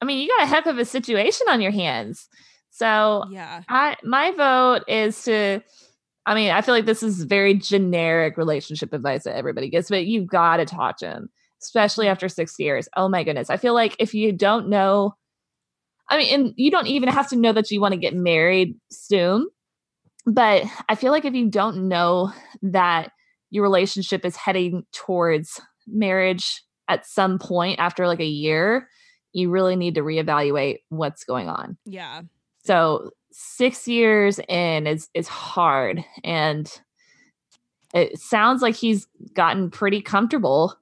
I 0.00 0.04
mean, 0.04 0.20
you 0.20 0.28
got 0.28 0.44
a 0.44 0.46
heck 0.46 0.66
of 0.66 0.78
a 0.78 0.84
situation 0.84 1.46
on 1.48 1.60
your 1.60 1.72
hands. 1.72 2.28
So 2.70 3.24
yeah 3.30 3.62
I 3.68 3.96
my 4.04 4.32
vote 4.32 4.84
is 4.88 5.22
to 5.24 5.60
I 6.26 6.34
mean, 6.34 6.50
I 6.50 6.60
feel 6.60 6.74
like 6.74 6.86
this 6.86 7.04
is 7.04 7.22
very 7.22 7.54
generic 7.54 8.36
relationship 8.36 8.92
advice 8.92 9.24
that 9.24 9.36
everybody 9.36 9.70
gets, 9.70 9.88
but 9.88 10.06
you've 10.06 10.26
got 10.26 10.56
to 10.56 10.64
talk 10.64 10.98
to 10.98 11.06
him, 11.06 11.28
especially 11.62 12.08
after 12.08 12.28
six 12.28 12.58
years. 12.58 12.88
Oh 12.96 13.08
my 13.08 13.22
goodness. 13.22 13.48
I 13.48 13.56
feel 13.56 13.74
like 13.74 13.94
if 14.00 14.12
you 14.12 14.32
don't 14.32 14.68
know, 14.68 15.14
I 16.10 16.18
mean, 16.18 16.34
and 16.34 16.52
you 16.56 16.70
don't 16.72 16.88
even 16.88 17.08
have 17.10 17.28
to 17.30 17.36
know 17.36 17.52
that 17.52 17.70
you 17.70 17.80
want 17.80 17.94
to 17.94 18.00
get 18.00 18.14
married 18.14 18.74
soon, 18.90 19.46
but 20.26 20.64
I 20.88 20.96
feel 20.96 21.12
like 21.12 21.24
if 21.24 21.34
you 21.34 21.48
don't 21.48 21.88
know 21.88 22.32
that 22.62 23.12
your 23.50 23.62
relationship 23.62 24.24
is 24.24 24.34
heading 24.34 24.84
towards 24.92 25.60
marriage 25.86 26.62
at 26.88 27.06
some 27.06 27.38
point 27.38 27.78
after 27.78 28.06
like 28.06 28.20
a 28.20 28.24
year, 28.24 28.88
you 29.32 29.50
really 29.50 29.76
need 29.76 29.94
to 29.96 30.02
reevaluate 30.02 30.78
what's 30.88 31.24
going 31.24 31.48
on. 31.48 31.76
yeah 31.84 32.22
So 32.64 33.10
six 33.32 33.86
years 33.86 34.40
in 34.48 34.86
is 34.86 35.08
is 35.14 35.28
hard, 35.28 36.04
and 36.24 36.70
it 37.94 38.18
sounds 38.18 38.62
like 38.62 38.74
he's 38.74 39.06
gotten 39.34 39.70
pretty 39.70 40.00
comfortable. 40.00 40.74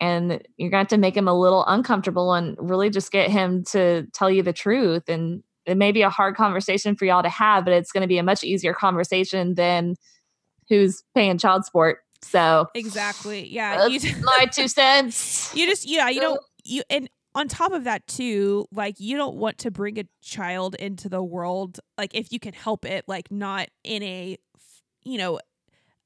And 0.00 0.42
you're 0.56 0.68
going 0.68 0.84
to 0.84 0.84
have 0.84 0.88
to 0.88 0.98
make 0.98 1.16
him 1.16 1.28
a 1.28 1.38
little 1.38 1.64
uncomfortable 1.66 2.34
and 2.34 2.56
really 2.58 2.90
just 2.90 3.12
get 3.12 3.30
him 3.30 3.62
to 3.66 4.04
tell 4.12 4.28
you 4.28 4.42
the 4.42 4.52
truth. 4.52 5.08
And 5.08 5.44
it 5.64 5.76
may 5.76 5.92
be 5.92 6.02
a 6.02 6.10
hard 6.10 6.34
conversation 6.34 6.96
for 6.96 7.04
y'all 7.04 7.22
to 7.22 7.28
have, 7.28 7.64
but 7.64 7.72
it's 7.72 7.92
going 7.92 8.00
to 8.00 8.08
be 8.08 8.18
a 8.18 8.22
much 8.24 8.42
easier 8.42 8.74
conversation 8.74 9.54
than 9.54 9.94
who's 10.68 11.04
paying 11.14 11.38
child 11.38 11.64
support. 11.64 11.98
So 12.22 12.68
exactly 12.74 13.48
yeah 13.48 13.86
you, 13.86 13.98
my 14.38 14.46
two 14.46 14.68
cents. 14.68 15.52
you 15.54 15.66
just 15.66 15.86
yeah 15.88 16.08
you 16.08 16.20
don't 16.20 16.40
you 16.64 16.82
and 16.88 17.08
on 17.34 17.48
top 17.48 17.72
of 17.72 17.84
that 17.84 18.06
too 18.06 18.66
like 18.72 19.00
you 19.00 19.16
don't 19.16 19.36
want 19.36 19.58
to 19.58 19.70
bring 19.70 19.98
a 19.98 20.04
child 20.22 20.74
into 20.76 21.08
the 21.08 21.22
world 21.22 21.80
like 21.98 22.14
if 22.14 22.32
you 22.32 22.38
can 22.38 22.52
help 22.54 22.84
it 22.84 23.04
like 23.08 23.30
not 23.30 23.68
in 23.84 24.02
a 24.02 24.36
you 25.04 25.18
know 25.18 25.40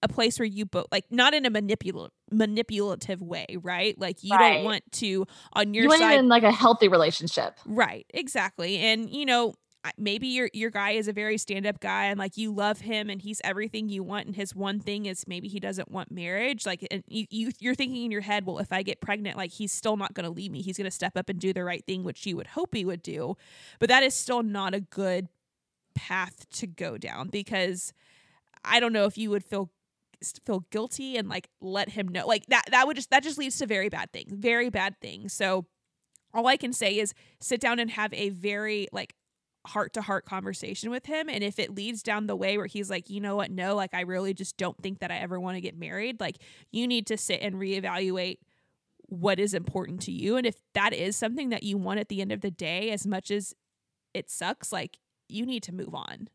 a 0.03 0.09
place 0.09 0.39
where 0.39 0.47
you 0.47 0.65
both 0.65 0.87
like 0.93 1.05
not 1.11 1.35
in 1.35 1.45
a 1.47 1.51
manipulative 1.51 2.13
manipulative 2.31 3.21
way 3.23 3.47
right 3.63 3.99
like 3.99 4.23
you 4.23 4.37
Right. 4.37 4.55
don't 4.57 4.65
want 4.65 4.83
to 4.93 5.27
on 5.53 5.75
your 5.75 5.85
You 5.85 5.89
want 5.89 6.01
side 6.01 6.19
in 6.19 6.29
like 6.29 6.43
a 6.45 6.53
healthy 6.53 6.89
relationship. 6.89 7.59
Right, 7.65 8.07
exactly. 8.13 8.79
And 8.79 9.11
you 9.11 9.25
know, 9.27 9.55
maybe 9.97 10.29
your 10.29 10.49
your 10.53 10.71
guy 10.71 10.93
is 10.93 11.09
a 11.09 11.13
very 11.13 11.39
stand-up 11.39 11.81
guy 11.81 12.07
and 12.07 12.19
like 12.19 12.37
you 12.37 12.53
love 12.53 12.81
him 12.81 13.11
and 13.11 13.21
he's 13.23 13.41
everything 13.45 13.89
you 13.89 14.03
want 14.03 14.27
and 14.27 14.37
his 14.37 14.55
one 14.55 14.81
thing 14.81 15.07
is 15.07 15.27
maybe 15.27 15.49
he 15.49 15.61
doesn't 15.61 15.91
want 15.91 16.11
marriage. 16.11 16.67
Like 16.67 16.87
and 16.91 17.03
you, 17.07 17.27
you 17.31 17.53
you're 17.59 17.75
thinking 17.75 18.05
in 18.05 18.11
your 18.11 18.21
head, 18.21 18.47
well, 18.47 18.59
if 18.59 18.73
I 18.73 18.83
get 18.83 19.01
pregnant, 19.01 19.37
like 19.37 19.53
he's 19.53 19.73
still 19.73 19.97
not 19.97 20.15
going 20.15 20.25
to 20.25 20.31
leave 20.31 20.53
me. 20.53 20.63
He's 20.63 20.77
going 20.77 20.87
to 20.87 20.91
step 20.91 21.17
up 21.17 21.29
and 21.29 21.39
do 21.39 21.53
the 21.53 21.65
right 21.65 21.85
thing, 21.87 22.05
which 22.05 22.27
you 22.27 22.37
would 22.37 22.49
hope 22.49 22.75
he 22.75 22.85
would 22.85 23.03
do. 23.03 23.37
But 23.79 23.89
that 23.89 24.03
is 24.03 24.15
still 24.15 24.43
not 24.43 24.75
a 24.75 24.81
good 24.81 25.29
path 25.95 26.49
to 26.51 26.67
go 26.67 26.99
down 26.99 27.29
because 27.29 27.93
I 28.65 28.81
don't 28.81 28.93
know 28.93 29.07
if 29.07 29.19
you 29.19 29.31
would 29.31 29.45
feel 29.45 29.71
feel 30.45 30.65
guilty 30.71 31.17
and 31.17 31.29
like 31.29 31.49
let 31.61 31.91
him 31.91 32.09
know 32.09 32.27
like 32.27 32.47
that 32.47 32.65
that 32.71 32.87
would 32.87 32.97
just 32.97 33.11
that 33.11 33.23
just 33.23 33.39
leads 33.39 33.59
to 33.59 33.67
very 33.67 33.89
bad 33.89 34.11
things 34.13 34.33
very 34.33 34.71
bad 34.71 34.99
things 35.01 35.33
so 35.33 35.67
all 36.33 36.47
i 36.47 36.57
can 36.57 36.73
say 36.73 36.99
is 36.99 37.13
sit 37.41 37.61
down 37.61 37.79
and 37.79 37.91
have 37.91 38.13
a 38.15 38.31
very 38.31 38.89
like 38.93 39.15
heart 39.67 39.93
to 39.93 40.03
heart 40.03 40.25
conversation 40.25 40.91
with 40.91 41.07
him 41.07 41.29
and 41.29 41.43
if 41.43 41.59
it 41.59 41.75
leads 41.75 42.03
down 42.03 42.27
the 42.27 42.37
way 42.37 42.57
where 42.57 42.67
he's 42.67 42.91
like 42.91 43.11
you 43.11 43.21
know 43.21 43.37
what? 43.37 43.51
No 43.51 43.75
like 43.75 43.95
i 43.95 44.03
really 44.03 44.35
just 44.35 44.57
don't 44.57 44.81
think 44.83 45.01
that 45.01 45.11
i 45.11 45.17
ever 45.17 45.39
want 45.41 45.57
to 45.57 45.61
get 45.61 45.77
married 45.77 46.21
like 46.21 46.37
you 46.73 46.87
need 46.87 47.07
to 47.07 47.17
sit 47.17 47.41
and 47.41 47.57
reevaluate 47.57 48.39
what 49.09 49.39
is 49.39 49.55
important 49.55 50.01
to 50.03 50.13
you 50.13 50.37
and 50.37 50.47
if 50.47 50.57
that 50.75 50.93
is 50.93 51.17
something 51.17 51.51
that 51.51 51.63
you 51.63 51.77
want 51.77 52.01
at 52.01 52.09
the 52.09 52.21
end 52.21 52.33
of 52.33 52.41
the 52.41 52.51
day 52.51 52.91
as 52.91 53.07
much 53.07 53.31
as 53.31 53.55
it 54.15 54.31
sucks 54.31 54.73
like 54.73 54.99
you 55.29 55.45
need 55.45 55.63
to 55.65 55.75
move 55.75 55.95
on. 55.95 56.29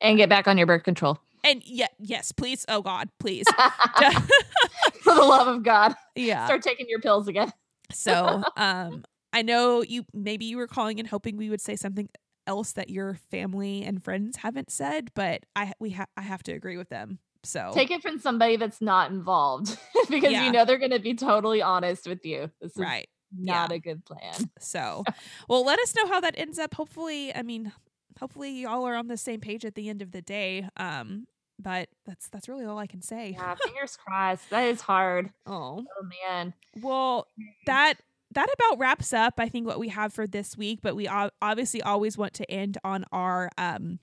And 0.00 0.16
get 0.16 0.28
back 0.28 0.48
on 0.48 0.58
your 0.58 0.66
birth 0.66 0.82
control. 0.82 1.18
and 1.44 1.62
yeah 1.64 1.88
yes 1.98 2.32
please 2.32 2.64
oh 2.68 2.82
god 2.82 3.08
please. 3.18 3.46
For 5.02 5.14
the 5.14 5.22
love 5.22 5.48
of 5.48 5.62
God, 5.64 5.94
yeah. 6.14 6.44
Start 6.46 6.62
taking 6.62 6.86
your 6.88 7.00
pills 7.00 7.26
again. 7.26 7.52
So, 7.92 8.42
um, 8.56 9.04
I 9.32 9.42
know 9.42 9.82
you 9.82 10.04
maybe 10.12 10.44
you 10.44 10.56
were 10.56 10.66
calling 10.66 11.00
and 11.00 11.08
hoping 11.08 11.36
we 11.36 11.50
would 11.50 11.60
say 11.60 11.76
something 11.76 12.08
else 12.46 12.72
that 12.72 12.90
your 12.90 13.14
family 13.30 13.82
and 13.84 14.02
friends 14.02 14.38
haven't 14.38 14.70
said, 14.70 15.10
but 15.14 15.44
I 15.56 15.72
we 15.78 15.90
ha- 15.90 16.06
I 16.16 16.22
have 16.22 16.42
to 16.44 16.52
agree 16.52 16.76
with 16.76 16.88
them. 16.88 17.18
So 17.44 17.72
Take 17.74 17.90
it 17.90 18.02
from 18.02 18.18
somebody 18.20 18.56
that's 18.56 18.80
not 18.80 19.10
involved 19.10 19.76
because 20.10 20.30
Yeah. 20.32 20.44
you 20.44 20.52
know 20.52 20.64
they're 20.64 20.78
going 20.78 20.92
to 20.92 21.00
be 21.00 21.14
totally 21.14 21.60
honest 21.60 22.06
with 22.06 22.24
you. 22.24 22.50
This 22.60 22.72
is 22.72 22.78
right. 22.78 23.08
not 23.36 23.72
a 23.72 23.78
good 23.80 24.04
plan. 24.04 24.34
So, 24.60 25.02
well, 25.48 25.64
let 25.64 25.80
us 25.80 25.92
know 25.96 26.06
how 26.06 26.20
that 26.20 26.34
ends 26.38 26.58
up. 26.60 26.74
Hopefully, 26.74 27.34
I 27.34 27.42
mean, 27.42 27.72
hopefully 28.20 28.50
y'all 28.60 28.86
are 28.86 28.94
on 28.94 29.08
the 29.08 29.16
same 29.16 29.40
page 29.40 29.64
at 29.64 29.74
the 29.74 29.88
end 29.88 30.02
of 30.02 30.12
the 30.12 30.22
day. 30.22 30.68
Um, 30.76 31.26
but 31.58 31.88
that's 32.06 32.28
that's 32.28 32.48
really 32.48 32.64
all 32.64 32.78
I 32.78 32.86
can 32.86 33.02
say. 33.02 33.30
Yeah, 33.36 33.54
fingers 33.64 33.96
crossed. 33.96 34.48
That 34.50 34.62
is 34.68 34.80
hard. 34.80 35.30
Oh, 35.46 35.84
Oh 35.84 36.08
man. 36.28 36.54
well, 36.80 37.26
that 37.66 37.94
that 38.34 38.48
about 38.54 38.78
wraps 38.78 39.12
up 39.12 39.34
I 39.38 39.48
think 39.48 39.66
what 39.66 39.78
we 39.78 39.88
have 39.88 40.12
for 40.12 40.26
this 40.26 40.56
week, 40.56 40.80
but 40.82 40.96
we 40.96 41.08
obviously 41.08 41.82
always 41.82 42.18
want 42.18 42.34
to 42.34 42.50
end 42.50 42.78
on 42.84 43.04
our 43.12 43.50
um 43.58 43.98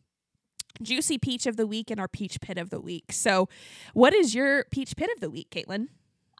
juicy 0.82 1.17
peach 1.17 1.45
of 1.45 1.57
the 1.57 1.67
week 1.67 1.91
and 1.91 1.99
our 1.99 2.07
peach 2.07 2.39
pit 2.41 2.57
of 2.57 2.69
the 2.69 2.80
week. 2.80 3.11
So, 3.11 3.49
what 3.93 4.13
is 4.13 4.34
your 4.34 4.65
peach 4.71 4.95
pit 4.95 5.09
of 5.13 5.19
the 5.19 5.30
week, 5.30 5.49
Caitlin? 5.51 5.88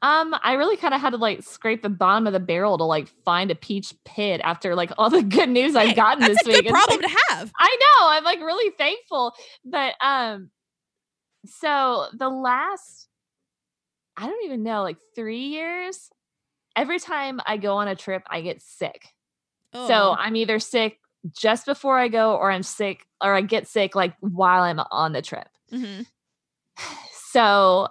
Um, 0.02 0.34
I 0.42 0.54
really 0.54 0.78
kind 0.78 0.94
of 0.94 1.02
had 1.02 1.10
to 1.10 1.18
like 1.18 1.44
scrape 1.44 1.82
the 1.82 1.90
bottom 1.90 2.26
of 2.26 2.32
the 2.32 2.40
barrel 2.40 2.78
to 2.78 2.86
like 2.86 3.10
find 3.26 3.52
a 3.52 3.56
peach 3.56 3.94
pit 4.06 4.40
after 4.44 4.74
like 4.74 4.92
all 4.98 5.10
the 5.10 5.24
good 5.24 5.50
news 5.50 5.74
Hey, 5.74 5.90
I've 5.90 5.96
gotten 5.96 6.24
this 6.24 6.38
week. 6.46 6.68
problem 6.68 7.02
like, 7.02 7.12
to 7.12 7.18
have. 7.30 7.52
I 7.60 7.78
know. 7.80 8.08
I'm 8.10 8.24
like 8.24 8.40
really 8.40 8.72
thankful. 8.78 9.34
But 9.66 9.96
um 10.02 10.52
so 11.46 12.08
the 12.18 12.30
last 12.30 13.08
I 14.16 14.26
don't 14.28 14.46
even 14.46 14.64
know, 14.64 14.84
like 14.84 14.98
3 15.16 15.38
years, 15.38 16.10
every 16.80 17.00
time 17.00 17.42
I 17.46 17.58
go 17.58 17.76
on 17.76 17.90
a 17.90 17.96
trip, 17.96 18.24
I 18.30 18.40
get 18.42 18.62
sick. 18.62 19.10
Oh. 19.74 19.88
So 19.88 20.16
I'm 20.18 20.38
either 20.38 20.60
sick 20.60 20.98
just 21.38 21.66
before 21.66 21.98
I 21.98 22.08
go 22.08 22.36
or 22.36 22.50
I'm 22.50 22.64
sick 22.64 23.06
or 23.22 23.36
I 23.36 23.42
get 23.42 23.68
sick 23.68 23.96
like 23.96 24.14
while 24.22 24.64
I'm 24.64 24.80
on 24.92 25.12
the 25.12 25.22
trip. 25.22 25.50
Mhm. 25.72 26.06
So 27.32 27.90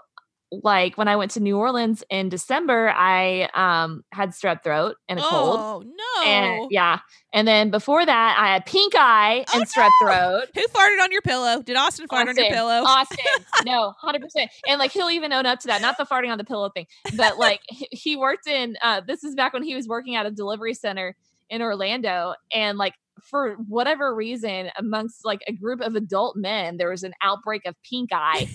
like 0.50 0.96
when 0.96 1.08
I 1.08 1.16
went 1.16 1.32
to 1.32 1.40
New 1.40 1.58
Orleans 1.58 2.02
in 2.10 2.28
December, 2.28 2.88
I 2.90 3.48
um 3.54 4.04
had 4.12 4.30
strep 4.30 4.62
throat 4.62 4.96
and 5.08 5.18
a 5.18 5.22
cold. 5.22 5.58
Oh 5.60 5.82
no! 5.84 6.30
And 6.30 6.66
yeah. 6.70 7.00
And 7.34 7.46
then 7.46 7.70
before 7.70 8.04
that, 8.04 8.36
I 8.40 8.54
had 8.54 8.64
pink 8.64 8.94
eye 8.96 9.44
Oh, 9.52 9.58
and 9.58 9.68
strep 9.68 9.90
no! 10.00 10.06
throat. 10.06 10.44
Who 10.54 10.62
farted 10.68 11.02
on 11.02 11.12
your 11.12 11.20
pillow? 11.22 11.62
Did 11.62 11.76
Austin 11.76 12.06
fart 12.08 12.28
on 12.28 12.36
your 12.36 12.46
pillow? 12.46 12.82
Austin, 12.84 13.18
no, 13.66 13.92
hundred 14.00 14.22
percent, 14.22 14.50
and 14.66 14.78
like 14.78 14.90
he'll 14.92 15.10
even 15.10 15.32
own 15.32 15.44
up 15.44 15.60
to 15.60 15.66
that. 15.68 15.82
Not 15.82 15.98
the 15.98 16.04
farting 16.04 16.30
on 16.30 16.38
the 16.38 16.44
pillow 16.44 16.70
thing, 16.70 16.86
but 17.16 17.38
like 17.38 17.60
he- 17.68 17.88
he 17.90 18.16
worked 18.16 18.46
in. 18.46 18.76
uh 18.82 19.02
This 19.06 19.24
is 19.24 19.34
back 19.34 19.52
when 19.52 19.62
he 19.62 19.74
was 19.74 19.86
working 19.86 20.16
at 20.16 20.24
a 20.24 20.30
delivery 20.30 20.74
center 20.74 21.14
in 21.50 21.60
Orlando, 21.62 22.34
and 22.52 22.78
like 22.78 22.94
for 23.22 23.54
whatever 23.68 24.14
reason, 24.14 24.70
amongst 24.76 25.24
like 25.24 25.42
a 25.46 25.52
group 25.52 25.80
of 25.80 25.94
adult 25.94 26.36
men, 26.36 26.76
there 26.76 26.90
was 26.90 27.02
an 27.02 27.12
outbreak 27.22 27.62
of 27.66 27.74
pink 27.88 28.10
eye. 28.12 28.48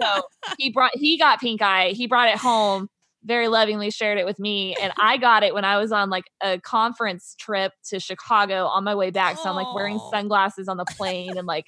so 0.00 0.22
he 0.58 0.70
brought 0.70 0.92
he 0.94 1.18
got 1.18 1.40
pink 1.40 1.62
eye. 1.62 1.90
He 1.90 2.06
brought 2.06 2.28
it 2.28 2.38
home. 2.38 2.88
Very 3.24 3.48
lovingly 3.48 3.90
shared 3.90 4.18
it 4.18 4.24
with 4.24 4.38
me, 4.38 4.76
and 4.80 4.92
I 5.00 5.16
got 5.16 5.42
it 5.42 5.52
when 5.52 5.64
I 5.64 5.78
was 5.78 5.90
on 5.90 6.10
like 6.10 6.26
a 6.40 6.60
conference 6.60 7.34
trip 7.38 7.72
to 7.88 7.98
Chicago 7.98 8.66
on 8.66 8.84
my 8.84 8.94
way 8.94 9.10
back. 9.10 9.36
So 9.38 9.48
I'm 9.48 9.56
like 9.56 9.74
wearing 9.74 9.98
oh. 10.00 10.10
sunglasses 10.12 10.68
on 10.68 10.76
the 10.76 10.84
plane 10.84 11.36
and 11.36 11.46
like 11.46 11.66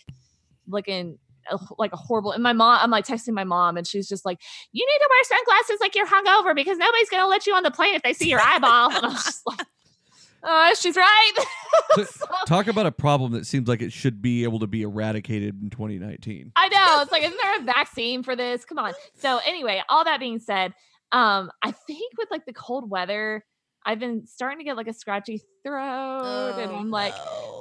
looking 0.69 1.19
like 1.79 1.93
a 1.93 1.97
horrible. 1.97 2.33
And 2.33 2.43
my 2.43 2.53
mom, 2.53 2.79
I'm 2.83 2.91
like 2.91 3.07
texting 3.07 3.33
my 3.33 3.45
mom, 3.45 3.77
and 3.77 3.87
she's 3.87 4.09
just 4.09 4.25
like, 4.25 4.41
"You 4.73 4.87
need 4.87 4.99
to 4.99 5.09
wear 5.11 5.25
sunglasses 5.25 5.79
like 5.81 5.95
you're 5.95 6.07
hungover 6.07 6.55
because 6.55 6.79
nobody's 6.79 7.09
gonna 7.09 7.27
let 7.27 7.47
you 7.47 7.55
on 7.55 7.63
the 7.63 7.71
plane 7.71 7.95
if 7.95 8.03
they 8.03 8.13
see 8.13 8.29
your 8.29 8.41
eyeball." 8.41 8.91
And 8.99 9.07
I 9.07 9.09
was 9.09 9.25
just 9.25 9.43
like, 9.47 9.67
"Oh, 10.43 10.75
she's 10.79 10.97
right." 10.97 11.33
So- 11.95 12.05
So- 12.05 12.27
Talk 12.47 12.67
about 12.67 12.87
a 12.87 12.93
problem 12.93 13.33
that 13.33 13.47
seems 13.47 13.69
like 13.69 13.83
it 13.83 13.93
should 13.93 14.23
be 14.23 14.45
able 14.45 14.59
to 14.61 14.67
be 14.67 14.83
eradicated 14.83 15.61
in 15.63 15.71
2019. 15.71 16.53
I 16.57 16.69
know. 16.69 17.03
It's 17.03 17.13
like, 17.13 17.23
isn't 17.23 17.39
there 17.43 17.59
a 17.61 17.63
vaccine 17.63 18.23
for 18.23 18.35
this? 18.37 18.65
Come 18.65 18.79
on. 18.79 18.93
So 19.19 19.39
anyway, 19.47 19.83
all 19.89 20.05
that 20.05 20.19
being 20.21 20.39
said, 20.39 20.73
um, 21.13 21.51
I 21.63 21.71
think 21.73 22.13
with 22.19 22.29
like 22.31 22.47
the 22.47 22.53
cold 22.53 22.89
weather, 22.91 23.45
I've 23.85 23.99
been 23.99 24.27
starting 24.27 24.59
to 24.59 24.65
get 24.65 24.77
like 24.77 24.89
a 24.89 24.93
scratchy 24.93 25.41
throat, 25.65 26.57
and 26.59 26.71
I'm 26.73 26.91
like 26.91 27.15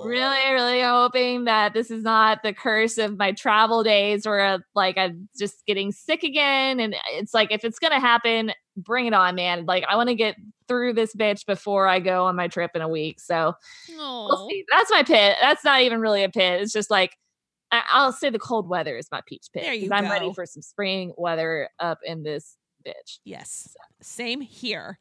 really, 0.03 0.51
really 0.51 0.81
hoping 0.81 1.45
that 1.45 1.73
this 1.73 1.89
is 1.91 2.03
not 2.03 2.43
the 2.43 2.53
curse 2.53 2.97
of 2.97 3.17
my 3.17 3.31
travel 3.33 3.83
days 3.83 4.25
where 4.25 4.59
like 4.75 4.97
I'm 4.97 5.29
just 5.39 5.65
getting 5.65 5.91
sick 5.91 6.23
again. 6.23 6.79
And 6.79 6.95
it's 7.11 7.33
like, 7.33 7.51
if 7.51 7.63
it's 7.63 7.79
gonna 7.79 7.99
happen, 7.99 8.51
bring 8.75 9.05
it 9.05 9.13
on, 9.13 9.35
man. 9.35 9.65
Like 9.65 9.83
I 9.89 9.95
want 9.95 10.09
to 10.09 10.15
get 10.15 10.35
through 10.67 10.93
this 10.93 11.15
bitch 11.15 11.45
before 11.45 11.87
I 11.87 11.99
go 11.99 12.25
on 12.25 12.35
my 12.35 12.47
trip 12.47 12.71
in 12.75 12.81
a 12.81 12.87
week. 12.89 13.19
So 13.19 13.53
we'll 14.29 14.49
see. 14.49 14.65
That's 14.71 14.91
my 14.91 15.03
pit. 15.03 15.37
That's 15.41 15.63
not 15.63 15.81
even 15.81 15.99
really 16.01 16.23
a 16.23 16.29
pit. 16.29 16.61
It's 16.61 16.73
just 16.73 16.89
like 16.91 17.15
I- 17.71 17.83
I'll 17.89 18.13
say 18.13 18.29
the 18.29 18.39
cold 18.39 18.69
weather 18.69 18.95
is 18.97 19.09
my 19.11 19.21
peach 19.27 19.47
pit. 19.53 19.63
There 19.63 19.73
you 19.73 19.89
'cause 19.89 19.91
I'm 19.97 20.05
ready 20.11 20.33
for 20.33 20.45
some 20.45 20.61
spring 20.61 21.13
weather 21.17 21.69
up 21.79 21.99
in 22.03 22.23
this 22.23 22.57
bitch. 22.85 23.19
yes, 23.25 23.75
same 24.01 24.39
here. 24.41 24.97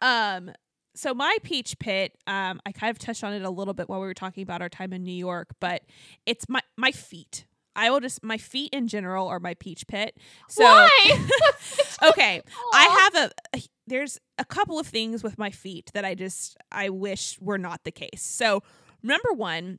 Um, 0.00 0.52
so 0.94 1.12
my 1.14 1.36
peach 1.42 1.78
pit, 1.78 2.16
um, 2.26 2.60
I 2.64 2.72
kind 2.72 2.90
of 2.90 2.98
touched 2.98 3.22
on 3.22 3.32
it 3.34 3.42
a 3.42 3.50
little 3.50 3.74
bit 3.74 3.88
while 3.88 4.00
we 4.00 4.06
were 4.06 4.14
talking 4.14 4.42
about 4.42 4.62
our 4.62 4.68
time 4.70 4.92
in 4.92 5.02
New 5.04 5.12
York, 5.12 5.48
but 5.60 5.82
it's 6.26 6.48
my 6.48 6.60
my 6.76 6.90
feet. 6.92 7.44
I 7.78 7.90
will 7.90 8.00
just 8.00 8.22
my 8.24 8.36
feet 8.38 8.74
in 8.74 8.88
general 8.88 9.28
are 9.28 9.38
my 9.38 9.54
peach 9.54 9.86
pit. 9.86 10.16
So 10.48 10.64
Why? 10.64 11.26
okay, 12.10 12.42
I 12.74 13.10
have 13.12 13.30
a 13.54 13.60
there's 13.86 14.18
a 14.36 14.44
couple 14.44 14.78
of 14.78 14.86
things 14.86 15.22
with 15.22 15.38
my 15.38 15.50
feet 15.50 15.90
that 15.94 16.04
I 16.04 16.14
just 16.14 16.56
I 16.72 16.88
wish 16.90 17.38
were 17.40 17.56
not 17.56 17.84
the 17.84 17.92
case. 17.92 18.20
So 18.22 18.62
number 19.02 19.32
one, 19.32 19.78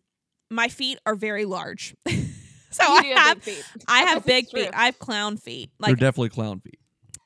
my 0.49 0.69
feet 0.69 0.97
are 1.05 1.15
very 1.15 1.43
large. 1.45 1.93
so 2.71 2.83
You 3.01 3.13
I 3.15 3.19
have 3.19 3.43
big 3.43 3.53
feet. 3.55 3.65
I 3.87 3.99
have 4.03 4.25
big 4.25 4.49
feet. 4.49 4.69
I 4.73 4.85
have 4.85 4.97
clown 4.97 5.37
feet. 5.37 5.69
Like 5.77 5.89
They're 5.89 6.07
definitely 6.09 6.29
clown 6.29 6.61
feet. 6.61 6.79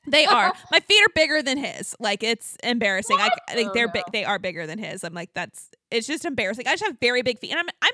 they 0.08 0.26
are. 0.26 0.52
My 0.72 0.80
feet 0.80 1.02
are 1.02 1.12
bigger 1.14 1.40
than 1.40 1.56
his. 1.56 1.94
Like 2.00 2.22
it's 2.24 2.56
embarrassing. 2.64 3.16
I, 3.20 3.30
I 3.48 3.54
think 3.54 3.70
Oh, 3.70 3.74
they're 3.74 3.86
no. 3.86 3.92
big. 3.92 4.04
They 4.12 4.24
are 4.24 4.38
bigger 4.40 4.66
than 4.66 4.78
his. 4.78 5.04
I'm 5.04 5.14
like 5.14 5.30
that's. 5.34 5.70
It's 5.90 6.06
just 6.08 6.24
embarrassing. 6.24 6.66
I 6.66 6.72
just 6.72 6.84
have 6.84 6.98
very 7.00 7.22
big 7.22 7.38
feet, 7.38 7.52
and 7.52 7.60
I'm 7.60 7.68
I'm 7.80 7.92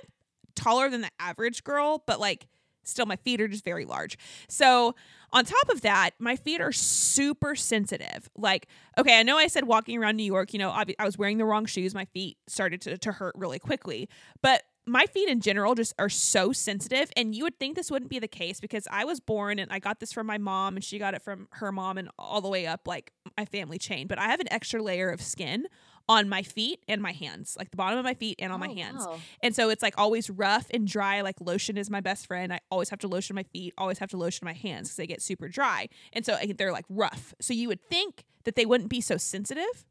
taller 0.56 0.88
than 0.88 1.02
the 1.02 1.10
average 1.20 1.62
girl, 1.62 2.02
but 2.06 2.18
like 2.18 2.46
still 2.84 3.06
my 3.06 3.16
feet 3.16 3.40
are 3.40 3.48
just 3.48 3.64
very 3.64 3.84
large. 3.84 4.18
So 4.48 4.94
on 5.32 5.44
top 5.44 5.68
of 5.68 5.82
that, 5.82 6.10
my 6.18 6.36
feet 6.36 6.60
are 6.60 6.72
super 6.72 7.54
sensitive. 7.54 8.28
Like 8.36 8.68
okay, 8.98 9.18
I 9.18 9.22
know 9.22 9.36
I 9.36 9.46
said 9.46 9.64
walking 9.64 9.98
around 9.98 10.16
New 10.16 10.24
York. 10.24 10.52
You 10.52 10.58
know, 10.58 10.70
obvi- 10.70 10.96
I 10.98 11.04
was 11.04 11.16
wearing 11.18 11.38
the 11.38 11.44
wrong 11.44 11.66
shoes. 11.66 11.94
My 11.94 12.06
feet 12.06 12.38
started 12.46 12.80
to 12.82 12.98
to 12.98 13.12
hurt 13.12 13.34
really 13.36 13.58
quickly, 13.58 14.08
but 14.42 14.62
my 14.86 15.06
feet 15.06 15.28
in 15.28 15.40
general 15.40 15.74
just 15.74 15.94
are 15.98 16.08
so 16.08 16.52
sensitive 16.52 17.10
and 17.16 17.34
you 17.34 17.44
would 17.44 17.58
think 17.58 17.76
this 17.76 17.90
wouldn't 17.90 18.10
be 18.10 18.18
the 18.18 18.26
case 18.28 18.60
because 18.60 18.88
i 18.90 19.04
was 19.04 19.20
born 19.20 19.58
and 19.58 19.70
i 19.70 19.78
got 19.78 20.00
this 20.00 20.12
from 20.12 20.26
my 20.26 20.38
mom 20.38 20.74
and 20.74 20.84
she 20.84 20.98
got 20.98 21.14
it 21.14 21.22
from 21.22 21.46
her 21.52 21.70
mom 21.70 21.98
and 21.98 22.08
all 22.18 22.40
the 22.40 22.48
way 22.48 22.66
up 22.66 22.86
like 22.86 23.12
my 23.36 23.44
family 23.44 23.78
chain 23.78 24.06
but 24.06 24.18
i 24.18 24.26
have 24.28 24.40
an 24.40 24.50
extra 24.50 24.82
layer 24.82 25.10
of 25.10 25.20
skin 25.20 25.66
on 26.11 26.28
my 26.28 26.42
feet 26.42 26.80
and 26.88 27.00
my 27.00 27.12
hands 27.12 27.54
like 27.56 27.70
the 27.70 27.76
bottom 27.76 27.96
of 27.98 28.04
my 28.04 28.14
feet 28.14 28.34
and 28.40 28.52
on 28.52 28.58
my 28.58 28.66
Oh, 28.68 28.74
hands. 28.74 29.06
wow. 29.06 29.18
and 29.44 29.54
so 29.54 29.70
it's 29.70 29.80
like 29.82 29.94
always 29.96 30.28
rough 30.28 30.66
and 30.74 30.86
dry 30.86 31.20
like 31.20 31.40
lotion 31.40 31.76
is 31.78 31.88
my 31.88 32.00
best 32.00 32.26
friend. 32.26 32.52
I 32.52 32.58
always 32.70 32.88
have 32.90 32.98
to 33.00 33.08
lotion 33.08 33.36
my 33.36 33.44
feet 33.44 33.72
always 33.78 33.98
have 33.98 34.11
to 34.11 34.16
lotion 34.16 34.44
my 34.44 34.52
hands 34.52 34.88
because 34.88 34.96
they 34.96 35.06
get 35.06 35.22
super 35.22 35.48
dry. 35.48 35.88
And 36.12 36.26
so 36.26 36.36
they're 36.58 36.72
like 36.72 36.86
rough. 36.88 37.32
So 37.40 37.54
you 37.54 37.68
would 37.68 37.80
think 37.88 38.24
that 38.44 38.56
they 38.56 38.66
wouldn't 38.66 38.90
be 38.90 39.00
so 39.00 39.16
sensitive 39.16 39.84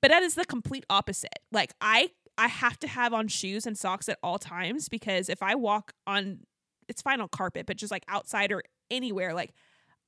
but 0.00 0.10
that 0.10 0.22
is 0.22 0.34
the 0.34 0.44
complete 0.46 0.84
opposite. 0.88 1.38
Like 1.52 1.72
i 1.80 2.10
i 2.38 2.48
have 2.48 2.78
to 2.80 2.88
have 2.88 3.12
on 3.12 3.28
shoes 3.28 3.66
and 3.66 3.76
socks 3.76 4.08
at 4.08 4.18
all 4.22 4.38
times 4.38 4.88
because 4.88 5.28
if 5.28 5.42
i 5.42 5.54
walk 5.54 5.92
on 6.06 6.40
it's 6.88 7.02
fine 7.02 7.20
on 7.20 7.28
carpet 7.28 7.66
but 7.66 7.76
just 7.76 7.90
like 7.90 8.04
outside 8.08 8.50
or 8.52 8.62
anywhere 8.90 9.34
like 9.34 9.52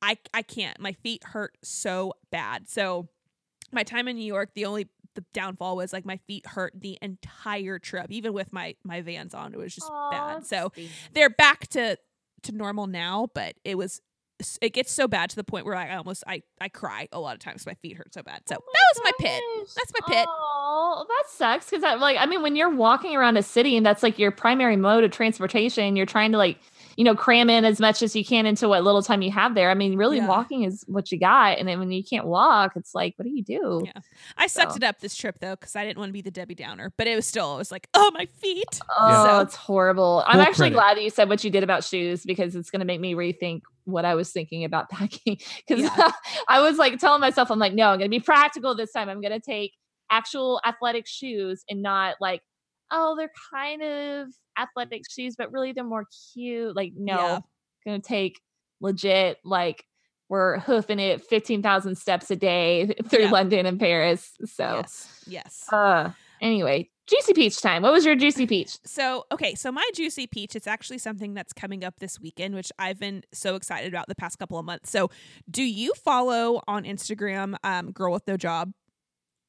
i 0.01 0.16
i 0.33 0.41
can't. 0.43 0.81
My 0.81 0.93
feet 0.93 1.23
hurt 1.25 1.59
so 1.62 2.14
bad. 2.31 2.69
So 2.71 3.09
my 3.71 3.83
time 3.83 4.09
in 4.09 4.16
new 4.16 4.25
york 4.37 4.51
the 4.55 4.64
only 4.64 4.89
the 5.15 5.25
downfall 5.33 5.77
was 5.77 5.93
like 5.93 6.05
my 6.05 6.19
feet 6.27 6.47
hurt 6.47 6.73
the 6.75 6.99
entire 7.03 7.79
trip 7.79 8.07
even 8.11 8.33
with 8.33 8.53
my 8.53 8.75
my 8.85 9.01
vans 9.01 9.35
on 9.35 9.53
it 9.53 9.59
was 9.59 9.75
just 9.75 9.91
Aw, 9.91 10.11
bad 10.11 10.47
so 10.47 10.73
they're 11.13 11.31
back 11.31 11.67
to 11.69 11.97
to 12.43 12.53
normal 12.53 12.87
now 12.87 13.29
but 13.35 13.55
it 13.65 13.77
was 13.77 14.01
it 14.61 14.73
gets 14.73 14.93
so 14.93 15.09
bad 15.09 15.31
to 15.31 15.37
the 15.37 15.45
point 15.45 15.67
where 15.67 15.75
I 15.75 15.97
almost 15.97 16.23
I 16.27 16.43
I 16.61 16.69
cry 16.69 17.09
a 17.13 17.19
lot 17.19 17.35
of 17.35 17.41
times. 17.41 17.67
My 17.67 17.75
feet 17.75 17.97
hurt 17.97 18.15
so 18.15 18.23
bad. 18.23 18.43
So 18.47 18.57
Oh 18.57 18.73
that 18.73 18.85
was 18.95 19.03
my 19.05 19.11
pit. 19.19 19.43
That's 19.77 19.93
my 19.93 20.15
pit. 20.15 20.27
Oh, 20.29 21.05
that 21.09 21.25
sucks. 21.29 21.71
Because 21.71 21.85
I 21.85 21.95
like, 21.95 22.17
I 22.19 22.27
mean, 22.27 22.43
when 22.43 22.55
you're 22.55 22.71
walking 22.71 23.17
around 23.17 23.37
a 23.37 23.43
city 23.43 23.77
and 23.77 23.85
that's 23.85 24.03
like 24.03 24.19
your 24.19 24.31
primary 24.31 24.77
mode 24.77 25.05
of 25.05 25.11
transportation, 25.11 25.97
you're 25.97 26.07
trying 26.07 26.33
to 26.33 26.39
like, 26.39 26.59
you 26.99 27.05
know, 27.05 27.15
cram 27.15 27.49
in 27.49 27.65
as 27.65 27.79
much 27.79 28.03
as 28.03 28.17
you 28.17 28.25
can 28.25 28.45
into 28.45 28.69
what 28.69 28.83
little 28.83 29.03
time 29.03 29.23
you 29.23 29.31
have 29.31 29.55
there. 29.55 29.71
I 29.71 29.75
mean, 29.75 29.97
really, 29.97 30.17
Yeah. 30.17 30.27
walking 30.27 30.65
is 30.65 30.83
what 30.89 31.13
you 31.13 31.19
got. 31.21 31.57
And 31.59 31.69
then 31.69 31.79
when 31.79 31.93
you 31.93 32.03
can't 32.03 32.27
walk, 32.27 32.73
it's 32.75 32.93
like, 32.93 33.15
what 33.17 33.23
do 33.25 33.31
you 33.31 33.45
do? 33.45 33.83
Yeah. 33.85 34.01
I 34.37 34.49
sucked 34.49 34.73
So- 34.73 34.77
it 34.79 34.83
up 34.83 34.99
this 34.99 35.15
trip 35.15 35.39
though 35.39 35.55
because 35.55 35.77
I 35.77 35.85
didn't 35.85 35.99
want 35.99 36.09
to 36.09 36.13
be 36.13 36.23
the 36.23 36.33
Debbie 36.33 36.57
Downer. 36.57 36.93
But 36.97 37.07
it 37.07 37.15
was 37.15 37.25
still 37.25 37.55
it 37.55 37.59
was 37.59 37.71
like 37.71 37.89
oh 37.95 38.11
my 38.15 38.27
feet. 38.27 38.81
Oh, 38.99 39.27
So- 39.27 39.41
it's 39.43 39.55
horrible. 39.55 40.25
I'm 40.27 40.33
Full 40.35 40.41
actually 40.43 40.71
credit. 40.71 40.75
glad 40.75 40.97
that 40.97 41.05
you 41.05 41.11
said 41.11 41.29
what 41.29 41.45
you 41.45 41.51
did 41.51 41.63
about 41.63 41.85
shoes 41.85 42.25
because 42.25 42.57
it's 42.57 42.69
going 42.69 42.81
to 42.81 42.85
make 42.87 43.01
me 43.01 43.15
rethink 43.15 43.61
what 43.85 44.05
I 44.05 44.17
was 44.17 44.33
thinking 44.33 44.65
about 44.65 44.91
packing. 44.91 45.39
Because 45.69 45.85
Yeah. 45.85 46.11
I 46.49 46.61
was 46.61 46.79
like 46.79 46.99
telling 46.99 47.21
myself, 47.21 47.53
I'm 47.53 47.61
like, 47.61 47.75
no, 47.75 47.91
I'm 47.91 47.99
going 47.99 48.11
to 48.11 48.15
be 48.19 48.19
practical 48.19 48.75
this 48.75 48.91
time. 48.93 49.09
I'm 49.09 49.21
going 49.21 49.33
to 49.33 49.39
take 49.41 49.73
actual 50.11 50.61
athletic 50.67 51.07
shoes 51.07 51.63
and 51.71 51.81
not 51.81 52.17
like, 52.21 52.43
oh, 52.91 53.15
they're 53.17 53.31
kind 53.53 53.83
of 53.83 54.29
athletic 54.59 55.03
shoes, 55.11 55.37
but 55.37 55.53
really 55.53 55.73
they're 55.73 55.85
more 55.85 56.07
cute. 56.35 56.75
Like, 56.75 56.93
no, 56.97 57.43
Yeah. 57.87 57.97
to 57.97 58.03
take 58.03 58.41
legit, 58.81 59.39
like, 59.45 59.85
we're 60.29 60.59
hoofing 60.59 60.99
it 60.99 61.25
15,000 61.25 61.97
steps 61.97 62.31
a 62.31 62.37
day 62.37 62.95
through 63.09 63.25
Yeah. 63.25 63.31
London 63.31 63.65
and 63.67 63.81
Paris. 63.81 64.33
So, 64.45 64.77
Yes. 64.83 65.25
Yes. 65.27 65.73
uh, 65.73 66.11
anyway, 66.43 66.91
juicy 67.07 67.33
peach 67.33 67.63
time. 67.63 67.81
What 67.83 67.93
was 67.93 68.05
your 68.05 68.15
juicy 68.15 68.47
peach? 68.47 68.77
So, 68.85 69.25
okay, 69.33 69.55
so 69.55 69.73
my 69.73 69.89
juicy 69.95 70.27
peach, 70.27 70.55
it's 70.55 70.67
actually 70.67 70.99
something 70.99 71.33
that's 71.33 71.55
coming 71.55 71.83
up 71.83 71.99
this 71.99 72.21
weekend, 72.21 72.55
which 72.55 72.71
I've 72.79 72.99
been 73.01 73.23
so 73.33 73.55
excited 73.55 73.89
about 73.89 74.07
the 74.09 74.15
past 74.15 74.39
couple 74.39 74.59
of 74.59 74.67
months. 74.67 74.91
So, 74.91 75.11
do 75.51 75.63
you 75.63 75.95
follow 75.95 76.61
on 76.69 76.85
Instagram 76.85 77.57
um 77.65 77.93
Girl 77.93 78.13
with 78.13 78.27
No 78.29 78.37
Job? 78.37 78.73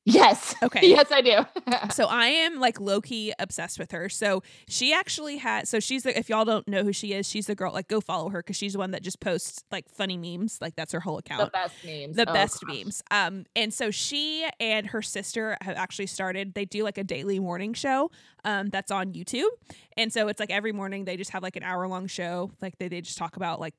Yes. 0.06 0.56
Okay. 0.64 0.90
Yes, 0.90 1.12
I 1.12 1.22
do. 1.22 1.46
So 1.92 2.06
I 2.06 2.28
am 2.28 2.60
like 2.60 2.80
low 2.80 3.00
key 3.02 3.34
obsessed 3.40 3.80
with 3.80 3.92
her. 3.92 4.10
So 4.10 4.44
she 4.68 4.94
actually 4.94 5.38
had. 5.38 5.68
So 5.68 5.80
she's 5.80 6.04
the. 6.04 6.18
If 6.18 6.30
y'all 6.30 6.46
don't 6.46 6.68
know 6.68 6.84
who 6.84 6.92
she 6.94 7.14
is, 7.14 7.28
she's 7.28 7.48
the 7.48 7.56
girl. 7.56 7.72
Like 7.74 7.88
go 7.88 8.02
follow 8.02 8.30
her 8.30 8.40
because 8.40 8.56
she's 8.58 8.74
the 8.74 8.80
one 8.80 8.92
that 8.92 9.02
just 9.04 9.20
posts 9.20 9.64
like 9.72 9.88
funny 9.90 10.18
memes. 10.18 10.58
Like 10.62 10.76
that's 10.76 10.92
her 10.92 11.00
whole 11.00 11.18
account. 11.18 11.46
the 11.46 11.52
best 11.52 11.76
memes. 11.86 12.16
The 12.18 12.30
Oh, 12.30 12.34
best 12.34 12.62
gosh. 12.66 12.76
memes. 12.76 13.04
Um, 13.12 13.46
and 13.56 13.74
so 13.74 13.90
she 13.92 14.48
and 14.60 14.88
her 14.88 15.02
sister 15.02 15.58
have 15.62 15.78
actually 15.78 16.08
started. 16.08 16.54
They 16.54 16.66
do 16.66 16.84
like 16.84 16.98
a 16.98 17.04
daily 17.04 17.40
morning 17.40 17.74
show. 17.74 18.12
Um, 18.44 18.70
that's 18.70 18.92
on 18.92 19.14
YouTube. 19.14 19.50
And 19.98 20.12
so 20.12 20.28
it's 20.28 20.40
like 20.40 20.52
every 20.52 20.72
morning 20.72 21.06
they 21.06 21.18
just 21.18 21.32
have 21.32 21.44
like 21.44 21.56
an 21.56 21.64
hour 21.64 21.88
long 21.88 22.08
show. 22.08 22.52
Like 22.62 22.78
they 22.78 22.88
they 22.90 23.02
just 23.02 23.18
talk 23.18 23.38
about 23.38 23.60
like 23.60 23.74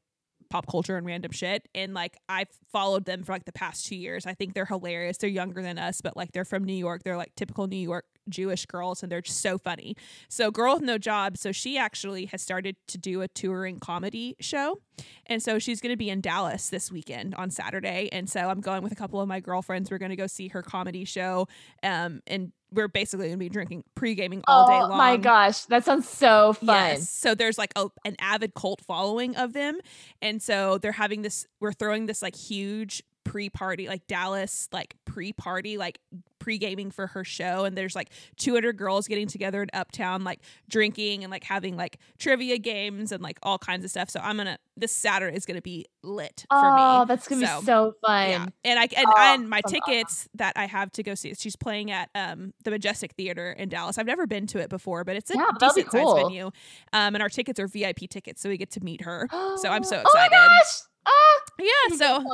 pop 0.51 0.67
culture 0.67 0.97
and 0.97 1.07
random 1.07 1.33
shit. 1.33 1.69
And 1.75 1.95
like 1.95 2.17
I've 2.29 2.49
followed 2.73 3.05
them 3.05 3.23
for 3.23 3.33
like 3.33 3.45
the 3.45 3.53
past 3.53 3.87
two 3.87 3.97
years. 3.97 4.27
I 4.27 4.35
think 4.35 4.55
they're 4.55 4.67
hilarious. 4.67 5.17
They're 5.17 5.31
younger 5.31 5.63
than 5.63 5.79
us, 5.79 6.01
but 6.01 6.17
like 6.17 6.33
they're 6.33 6.45
from 6.45 6.65
New 6.65 6.75
York. 6.75 7.03
They're 7.05 7.17
like 7.17 7.35
typical 7.37 7.67
New 7.67 7.77
York 7.77 8.05
Jewish 8.29 8.67
girls 8.67 9.03
and 9.03 9.11
they're 9.11 9.23
just 9.23 9.41
so 9.41 9.59
funny. 9.59 9.97
So 10.29 10.51
Girl 10.51 10.75
with 10.75 10.83
No 10.83 10.99
Job, 10.99 11.37
so 11.37 11.53
she 11.53 11.79
actually 11.79 12.27
has 12.27 12.43
started 12.43 12.77
to 12.89 12.99
do 12.99 13.23
a 13.23 13.29
touring 13.29 13.79
comedy 13.79 14.37
show. 14.41 14.81
And 15.27 15.43
so 15.43 15.59
she's 15.59 15.81
going 15.81 15.93
to 15.93 15.97
be 15.97 16.11
in 16.11 16.21
Dallas 16.21 16.69
this 16.69 16.93
weekend 16.93 17.35
on 17.37 17.51
Saturday. 17.51 18.09
And 18.13 18.29
so 18.29 18.41
I'm 18.49 18.61
going 18.61 18.83
with 18.83 18.93
a 18.93 18.97
couple 18.97 19.21
of 19.21 19.29
my 19.29 19.41
girlfriends. 19.41 19.91
We're 19.91 19.99
going 19.99 20.11
to 20.11 20.17
go 20.17 20.27
see 20.27 20.49
her 20.49 20.63
comedy 20.63 21.05
show. 21.05 21.49
Um, 21.83 22.21
and 22.27 22.53
we're 22.73 22.89
basically 22.89 23.27
going 23.27 23.39
to 23.39 23.45
be 23.45 23.49
drinking 23.49 23.85
pre-gaming 23.95 24.43
all 24.47 24.67
day 24.67 24.75
long. 24.75 24.93
oh 24.93 24.97
my 24.97 25.17
gosh, 25.17 25.65
that 25.67 25.85
sounds 25.85 26.09
so 26.09 26.53
fun. 26.55 26.67
Yes. 26.67 27.09
So 27.09 27.35
there's 27.35 27.59
like 27.59 27.73
a, 27.77 27.89
an 28.05 28.17
avid 28.21 28.55
cult 28.55 28.81
following 28.83 29.37
of 29.37 29.53
them. 29.53 29.79
And 30.23 30.43
so 30.43 30.79
they're 30.79 30.93
having 30.93 31.23
this, 31.23 31.47
we're 31.61 31.73
throwing 31.73 32.07
this 32.07 32.23
like 32.23 32.37
huge 32.37 33.03
pre 33.25 33.51
party, 33.51 33.89
like 33.89 34.07
Dallas, 34.07 34.69
like 34.73 34.97
pre 35.05 35.33
party, 35.33 35.77
like 35.77 36.01
pre 36.41 36.59
gaming 36.59 36.91
for 36.91 37.07
her 37.09 37.23
show. 37.25 37.65
And 37.65 37.79
there's 37.79 37.95
like 37.95 38.11
200 38.39 38.77
girls 38.77 39.07
getting 39.07 39.29
together 39.29 39.63
in 39.63 39.69
Uptown, 39.73 40.25
like 40.25 40.41
drinking 40.69 41.23
and 41.23 41.31
like 41.31 41.45
having 41.45 41.77
like 41.77 41.99
trivia 42.19 42.59
games 42.59 43.13
and 43.13 43.23
like 43.23 43.39
all 43.45 43.59
kinds 43.59 43.85
of 43.85 43.91
stuff. 43.91 44.11
So 44.11 44.19
I'm 44.21 44.37
to, 44.39 44.59
this 44.77 44.91
Saturday 44.93 45.37
is 45.37 45.47
to 45.47 45.63
be 45.63 45.87
lit 46.03 46.47
for 46.49 46.73
me. 46.73 46.83
Oh, 46.83 47.05
that's 47.05 47.29
gonna 47.29 47.47
So, 47.47 47.61
be 47.61 47.67
so 47.67 47.95
fun. 48.05 48.29
Yeah, 48.29 48.47
and 48.65 48.79
I 48.79 48.89
and, 48.97 49.07
Oh, 49.07 49.35
and 49.35 49.49
my 49.49 49.61
tickets 49.61 50.29
that 50.35 50.55
I 50.57 50.67
have 50.67 50.91
to 50.93 51.03
go 51.03 51.15
see. 51.15 51.35
She's 51.35 51.57
playing 51.57 51.91
at 51.91 52.09
um 52.15 52.53
the 52.65 52.71
Majestic 52.71 53.13
Theater 53.15 53.53
in 53.53 53.69
Dallas. 53.69 53.99
I've 53.99 54.07
never 54.07 54.27
been 54.27 54.47
to 54.49 54.59
it 54.59 54.71
before, 54.71 55.05
but 55.05 55.17
it's 55.17 55.31
a 55.31 55.35
Yeah, 55.35 55.45
decent 55.59 55.91
sized 55.93 56.07
cool. 56.07 56.15
venue. 56.15 56.47
Um, 56.93 57.15
and 57.15 57.23
our 57.23 57.29
tickets 57.29 57.61
are 57.61 57.69
VIP 57.69 58.09
tickets, 58.09 58.41
so 58.41 58.49
we 58.49 58.57
get 58.57 58.71
to 58.73 58.81
meet 58.81 59.03
her. 59.03 59.29
So 59.57 59.69
I'm 59.69 59.85
so 59.85 59.97
Oh 59.97 60.11
my 60.15 60.27
excited. 60.27 60.31
gosh. 60.33 60.81
Ah, 61.07 61.39
Yeah, 61.59 61.97
so 61.97 62.25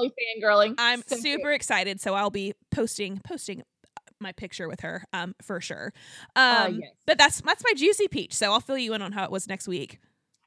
fangirling. 0.40 0.74
I'm 0.78 1.02
So 1.06 1.16
cute. 1.16 1.22
super 1.40 1.52
excited. 1.52 2.00
So 2.00 2.14
I'll 2.14 2.30
be 2.30 2.52
posting 2.70 3.20
posting 3.26 3.62
my 4.26 4.32
picture 4.32 4.68
with 4.68 4.80
her 4.80 5.04
um 5.12 5.34
for 5.40 5.60
sure. 5.60 5.92
Ah, 6.34 6.66
Um, 6.66 6.80
yes. 6.80 6.90
but 7.06 7.16
that's 7.18 7.40
that's 7.40 7.64
my 7.64 7.72
juicy 7.76 8.08
peach. 8.08 8.34
So 8.34 8.52
I'll 8.52 8.60
fill 8.60 8.78
you 8.78 8.92
in 8.94 9.02
on 9.02 9.12
how 9.12 9.24
it 9.24 9.30
was 9.30 9.46
next 9.48 9.68
week. 9.68 10.00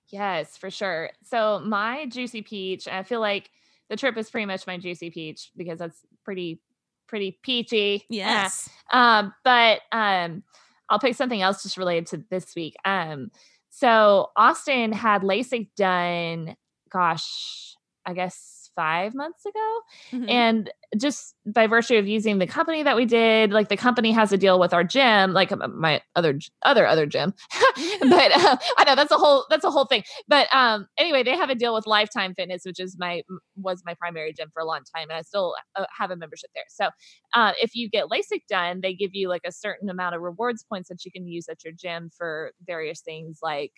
Yes, 0.09 0.57
for 0.57 0.69
sure. 0.69 1.11
So 1.23 1.61
my 1.63 2.05
juicy 2.07 2.41
peach, 2.41 2.87
I 2.87 3.03
feel 3.03 3.19
like 3.19 3.49
the 3.89 3.95
trip 3.95 4.17
is 4.17 4.29
pretty 4.29 4.45
much 4.45 4.67
my 4.67 4.77
juicy 4.77 5.09
peach 5.11 5.51
because 5.55 5.79
that's 5.79 5.99
pretty 6.25 6.61
pretty 7.07 7.39
peachy. 7.41 8.05
Yes. 8.09 8.69
Um, 8.91 9.33
but 9.43 9.81
um, 9.91 10.43
I'll 10.89 10.99
pick 10.99 11.15
something 11.15 11.41
else 11.41 11.63
just 11.63 11.77
related 11.77 12.07
to 12.07 12.23
this 12.29 12.55
week. 12.55 12.75
Um, 12.85 13.31
so 13.69 14.29
Austin 14.35 14.91
had 14.91 15.21
LASIK 15.21 15.69
done, 15.75 16.55
gosh, 16.91 17.75
I 18.05 18.13
guess 18.13 18.58
five 18.75 19.13
months 19.13 19.45
ago. 19.45 19.81
Mhm. 20.11 20.29
And 20.29 20.71
just 20.97 21.35
by 21.45 21.67
virtue 21.67 21.97
of 21.97 22.07
using 22.07 22.39
the 22.39 22.47
company 22.47 22.83
that 22.83 22.95
we 22.95 23.05
did, 23.05 23.51
like 23.51 23.69
the 23.69 23.77
company 23.77 24.11
has 24.11 24.31
a 24.31 24.37
deal 24.37 24.59
with 24.59 24.73
our 24.73 24.83
gym, 24.83 25.33
like 25.33 25.51
my 25.69 26.01
other 26.15 26.39
other 26.63 26.85
other 26.87 27.05
gym. 27.05 27.33
but 28.01 28.31
uh, 28.35 28.57
I 28.77 28.83
know 28.85 28.95
that's 28.95 29.11
a 29.11 29.17
whole 29.17 29.45
that's 29.49 29.65
a 29.65 29.71
whole 29.71 29.85
thing. 29.85 30.03
But 30.27 30.47
um, 30.53 30.87
anyway, 30.97 31.23
they 31.23 31.35
have 31.35 31.49
a 31.49 31.55
deal 31.55 31.73
with 31.73 31.85
Lifetime 31.87 32.33
Fitness, 32.35 32.63
which 32.65 32.79
is 32.79 32.95
my 32.97 33.21
was 33.55 33.81
my 33.85 33.93
primary 33.95 34.33
gym 34.33 34.49
for 34.53 34.61
a 34.61 34.65
long 34.65 34.81
time, 34.95 35.09
and 35.09 35.13
I 35.17 35.21
still 35.21 35.55
uh, 35.75 35.85
have 35.97 36.11
a 36.11 36.15
membership 36.15 36.49
there. 36.55 36.63
So 36.69 36.89
uh, 37.33 37.53
if 37.61 37.71
you 37.75 37.89
get 37.89 38.05
LASIK 38.05 38.41
done, 38.49 38.79
they 38.81 38.93
give 38.93 39.11
you 39.13 39.29
like 39.29 39.41
a 39.45 39.51
certain 39.51 39.89
amount 39.89 40.15
of 40.15 40.21
rewards 40.21 40.63
points 40.63 40.89
that 40.89 41.05
you 41.05 41.11
can 41.11 41.27
use 41.27 41.47
at 41.49 41.63
your 41.63 41.73
gym 41.73 42.09
for 42.15 42.51
various 42.65 43.01
things 43.01 43.39
like 43.41 43.71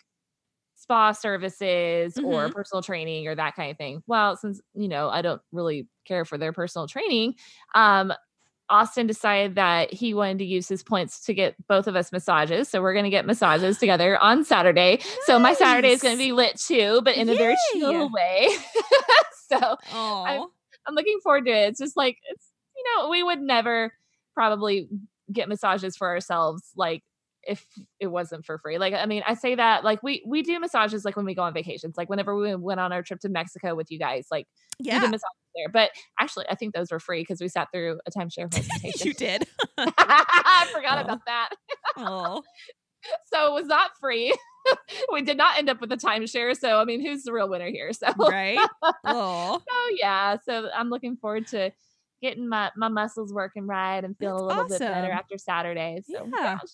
spa 0.81 1.11
services 1.11 2.17
or 2.23 2.49
Mhm. 2.49 2.53
personal 2.53 2.81
training 2.81 3.27
or 3.27 3.35
that 3.35 3.55
kind 3.55 3.69
of 3.71 3.77
thing. 3.77 4.01
Well, 4.07 4.35
since 4.35 4.59
you 4.73 4.87
know 4.87 5.09
I 5.09 5.21
don't 5.21 5.41
really 5.51 5.87
care 6.05 6.25
for 6.25 6.37
their 6.37 6.51
personal 6.53 6.87
training, 6.87 7.35
um, 7.75 8.11
Austin 8.69 9.05
decided 9.05 9.55
that 9.55 9.93
he 9.93 10.13
wanted 10.13 10.39
to 10.39 10.45
use 10.45 10.67
his 10.67 10.81
points 10.81 11.25
to 11.25 11.33
get 11.33 11.55
both 11.67 11.87
of 11.87 11.95
us 11.95 12.11
massages. 12.11 12.69
So 12.69 12.81
we're 12.81 12.93
going 12.93 13.03
to 13.05 13.09
get 13.11 13.25
massages 13.25 13.77
together 13.79 14.17
on 14.17 14.43
Saturday. 14.45 14.99
So 15.25 15.37
my 15.37 15.53
Saturday 15.53 15.89
is 15.89 16.01
going 16.01 16.15
to 16.15 16.17
be 16.23 16.31
lit 16.31 16.57
too, 16.57 17.01
but 17.03 17.15
in 17.15 17.29
a 17.29 17.35
very 17.35 17.55
Yay. 17.75 17.79
chill 17.79 18.09
way. 18.11 18.49
so 19.51 19.77
Aw. 19.93 20.47
I'm 20.87 20.95
looking 20.95 21.19
forward 21.21 21.45
to 21.45 21.51
it. 21.51 21.69
It's 21.69 21.79
just 21.79 21.95
like 21.97 22.17
it's 22.29 22.47
you 22.75 22.83
know 22.97 23.09
we 23.09 23.21
would 23.23 23.41
never 23.41 23.93
probably 24.33 24.87
get 25.31 25.47
massages 25.49 25.95
for 25.97 26.07
ourselves 26.07 26.63
like 26.75 27.03
if 27.43 27.65
it 27.99 28.07
wasn't 28.07 28.45
for 28.45 28.57
free. 28.59 28.77
Like 28.77 28.93
I 28.93 29.05
mean, 29.05 29.23
I 29.25 29.33
say 29.33 29.55
that 29.55 29.83
like 29.83 30.03
we 30.03 30.23
we 30.25 30.43
do 30.43 30.59
massages 30.59 31.05
like 31.05 31.15
when 31.15 31.25
we 31.25 31.35
go 31.35 31.43
on 31.43 31.53
vacations. 31.53 31.95
Like 31.97 32.09
whenever 32.09 32.35
we 32.35 32.55
went 32.55 32.79
on 32.79 32.91
our 32.91 33.01
trip 33.01 33.19
to 33.21 33.29
Mexico 33.29 33.75
with 33.75 33.91
you 33.91 33.99
guys, 33.99 34.27
like 34.31 34.47
we 34.79 34.87
yeah. 34.87 34.99
did 34.99 35.11
massages 35.11 35.21
there. 35.55 35.69
But 35.69 35.91
actually, 36.19 36.45
I 36.49 36.55
think 36.55 36.73
those 36.73 36.91
were 36.91 36.99
free 36.99 37.21
because 37.21 37.41
we 37.41 37.47
sat 37.47 37.69
through 37.73 37.99
a 38.05 38.11
timeshare 38.11 38.49
presentation. 38.51 39.07
you 39.07 39.13
did. 39.13 39.47
I 39.77 40.67
forgot 40.73 40.99
Aw. 40.99 41.01
about 41.01 41.19
that. 41.25 41.49
Oh. 41.97 42.43
So 43.33 43.47
it 43.47 43.59
was 43.59 43.65
not 43.65 43.89
free. 43.99 44.31
we 45.11 45.23
did 45.23 45.35
not 45.35 45.57
end 45.57 45.69
up 45.71 45.81
with 45.81 45.91
a 45.91 45.97
timeshare. 45.97 46.55
So 46.55 46.77
I 46.79 46.85
mean, 46.85 47.03
who's 47.03 47.23
the 47.23 47.33
real 47.33 47.49
winner 47.49 47.71
here? 47.71 47.91
So 47.93 48.09
Right? 48.15 48.59
Oh. 49.03 49.59
Oh 49.67 49.95
yeah. 49.99 50.37
So 50.45 50.69
I'm 50.71 50.91
looking 50.91 51.17
forward 51.17 51.47
to 51.47 51.71
getting 52.21 52.47
my, 52.47 52.69
my 52.77 52.89
muscles 52.89 53.33
working 53.33 53.65
right 53.65 54.03
and 54.03 54.15
feeling 54.17 54.47
That's 54.47 54.59
a 54.59 54.61
little 54.61 54.69
bit 54.69 54.79
better 54.79 55.11
after 55.11 55.39
Saturday. 55.39 56.03
So 56.07 56.29
Yeah. 56.31 56.59
gosh. 56.61 56.69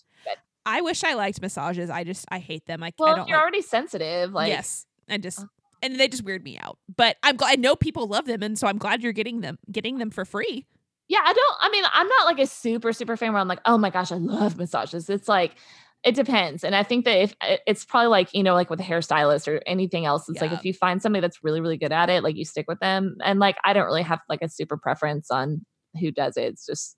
I 0.68 0.80
wish 0.82 1.02
I 1.04 1.14
liked 1.14 1.40
massages. 1.40 1.90
I 1.90 2.04
just 2.04 2.24
I 2.28 2.38
hate 2.38 2.66
them. 2.66 2.82
I, 2.82 2.88
I 2.88 2.92
well, 2.98 3.16
don't 3.16 3.22
if 3.22 3.28
you're 3.28 3.36
like, 3.36 3.42
already 3.42 3.62
sensitive, 3.62 4.32
like 4.32 4.48
yes, 4.48 4.86
and 5.08 5.22
just 5.22 5.40
Uh. 5.40 5.46
and 5.82 5.98
they 5.98 6.08
just 6.08 6.24
weird 6.24 6.44
me 6.44 6.58
out. 6.58 6.78
But 6.94 7.16
I'm 7.22 7.36
glad 7.36 7.52
I 7.52 7.56
know 7.56 7.74
people 7.76 8.06
love 8.06 8.26
them, 8.26 8.42
and 8.42 8.58
so 8.58 8.66
I'm 8.66 8.78
glad 8.78 9.02
you're 9.02 9.12
getting 9.12 9.40
them 9.40 9.58
getting 9.72 9.98
them 9.98 10.10
for 10.10 10.24
free. 10.24 10.66
yeah, 11.08 11.20
I 11.24 11.32
don't 11.32 11.56
I 11.60 11.70
mean, 11.70 11.84
I'm 11.92 12.08
not 12.08 12.26
like 12.26 12.38
a 12.38 12.46
super, 12.46 12.92
super 12.92 13.16
fan 13.16 13.32
where 13.32 13.40
I'm 13.40 13.48
like, 13.48 13.60
oh 13.64 13.78
my 13.78 13.90
gosh, 13.90 14.12
I 14.12 14.16
love 14.16 14.58
massages. 14.58 15.08
It's 15.08 15.28
like 15.28 15.52
it 16.04 16.14
depends. 16.14 16.62
And 16.62 16.76
I 16.76 16.84
think 16.84 17.04
that 17.06 17.18
if 17.18 17.34
it's 17.66 17.84
probably 17.84 18.08
like, 18.08 18.32
you 18.32 18.44
know, 18.44 18.54
like 18.54 18.70
with 18.70 18.78
a 18.78 18.84
hairstylist 18.84 19.48
or 19.48 19.60
anything 19.66 20.04
else, 20.04 20.28
it's 20.28 20.40
like 20.40 20.52
if 20.52 20.64
you 20.64 20.72
find 20.72 21.02
somebody 21.02 21.22
that's 21.22 21.42
really, 21.42 21.60
really 21.60 21.76
good 21.76 21.90
at 21.90 22.08
it, 22.08 22.22
like 22.22 22.36
you 22.36 22.44
stick 22.44 22.66
with 22.68 22.78
them. 22.78 23.16
And 23.24 23.40
like 23.40 23.56
I 23.64 23.72
don't 23.72 23.86
really 23.86 24.02
have 24.02 24.20
like 24.28 24.42
a 24.42 24.48
super 24.48 24.76
preference 24.76 25.28
on 25.30 25.64
who 25.98 26.12
does 26.12 26.36
it. 26.36 26.44
It's 26.44 26.66
just 26.66 26.96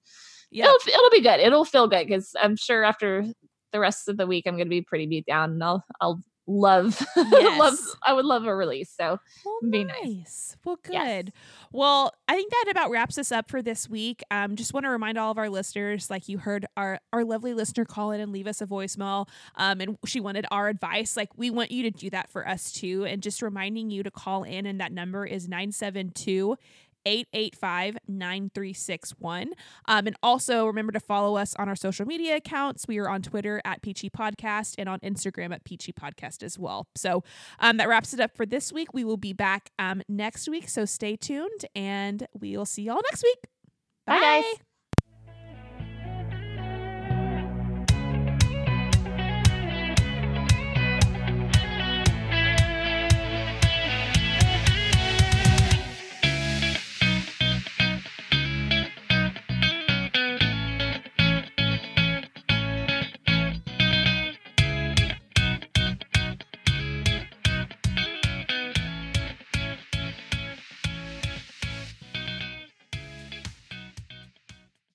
Yeah, 0.50 0.66
it'll 0.66 0.76
it'll 0.86 1.10
be 1.10 1.22
good. 1.22 1.40
It'll 1.40 1.64
feel 1.64 1.86
good 1.88 2.06
because 2.06 2.34
I'm 2.42 2.56
sure 2.56 2.84
after 2.84 3.24
the 3.72 3.80
rest 3.80 4.08
of 4.08 4.16
the 4.16 4.26
week 4.26 4.44
I'm 4.46 4.54
going 4.56 4.66
to 4.66 4.70
be 4.70 4.82
pretty 4.82 5.06
beat 5.06 5.26
down, 5.26 5.52
and 5.52 5.64
I'll 5.64 5.84
I'll 6.00 6.22
love 6.46 7.00
love 7.16 7.74
I 8.04 8.12
would 8.12 8.24
love 8.24 8.44
a 8.44 8.54
release. 8.54 8.92
So 8.98 9.18
Well, 9.44 9.58
Be 9.70 9.84
nice. 9.84 9.96
nice. 10.04 10.56
Well, 10.64 10.78
good. 10.82 10.92
Yes. 10.92 11.24
Well, 11.72 12.12
I 12.26 12.34
think 12.34 12.50
that 12.50 12.66
about 12.70 12.90
wraps 12.90 13.18
us 13.18 13.30
up 13.30 13.48
for 13.48 13.62
this 13.62 13.88
week. 13.88 14.22
Um, 14.32 14.56
just 14.56 14.74
want 14.74 14.84
to 14.84 14.90
remind 14.90 15.16
all 15.16 15.30
of 15.30 15.38
our 15.38 15.48
listeners, 15.48 16.10
like 16.10 16.28
you 16.28 16.38
heard 16.38 16.66
our 16.76 16.98
our 17.12 17.24
lovely 17.24 17.54
listener 17.54 17.84
call 17.84 18.10
in 18.10 18.20
and 18.20 18.32
leave 18.32 18.48
us 18.48 18.60
a 18.60 18.66
voicemail, 18.66 19.28
um, 19.56 19.80
and 19.80 19.96
she 20.06 20.18
wanted 20.18 20.46
our 20.50 20.68
advice. 20.68 21.16
Like 21.16 21.28
we 21.36 21.50
want 21.50 21.70
you 21.70 21.84
to 21.84 21.90
do 21.90 22.10
that 22.10 22.30
for 22.30 22.46
us 22.48 22.72
too, 22.72 23.04
and 23.04 23.22
just 23.22 23.42
reminding 23.42 23.90
you 23.90 24.02
to 24.02 24.10
call 24.10 24.42
in, 24.42 24.66
and 24.66 24.80
that 24.80 24.90
number 24.92 25.24
is 25.24 25.48
nine 25.48 25.70
seven 25.70 26.10
two. 26.10 26.56
885 27.06 27.98
9361. 28.08 29.52
Um, 29.86 30.06
and 30.06 30.16
also 30.22 30.66
remember 30.66 30.92
to 30.92 31.00
follow 31.00 31.36
us 31.36 31.54
on 31.56 31.68
our 31.68 31.76
social 31.76 32.06
media 32.06 32.36
accounts. 32.36 32.86
We 32.88 32.98
are 32.98 33.08
on 33.08 33.22
Twitter 33.22 33.60
at 33.64 33.82
Peachy 33.82 34.10
Podcast 34.10 34.74
and 34.78 34.88
on 34.88 35.00
Instagram 35.00 35.52
at 35.52 35.64
Peachy 35.64 35.92
Podcast 35.92 36.42
as 36.42 36.58
well. 36.58 36.86
So 36.94 37.22
um, 37.58 37.76
that 37.78 37.88
wraps 37.88 38.14
it 38.14 38.20
up 38.20 38.36
for 38.36 38.46
this 38.46 38.72
week. 38.72 38.92
We 38.94 39.04
will 39.04 39.16
be 39.16 39.32
back 39.32 39.70
um, 39.78 40.02
next 40.08 40.48
week. 40.48 40.68
So 40.68 40.84
stay 40.84 41.16
tuned 41.16 41.66
and 41.74 42.26
we 42.38 42.56
will 42.56 42.66
see 42.66 42.82
y'all 42.82 43.00
next 43.10 43.22
week. 43.22 43.38
Bye, 44.06 44.20
guys. 44.20 44.69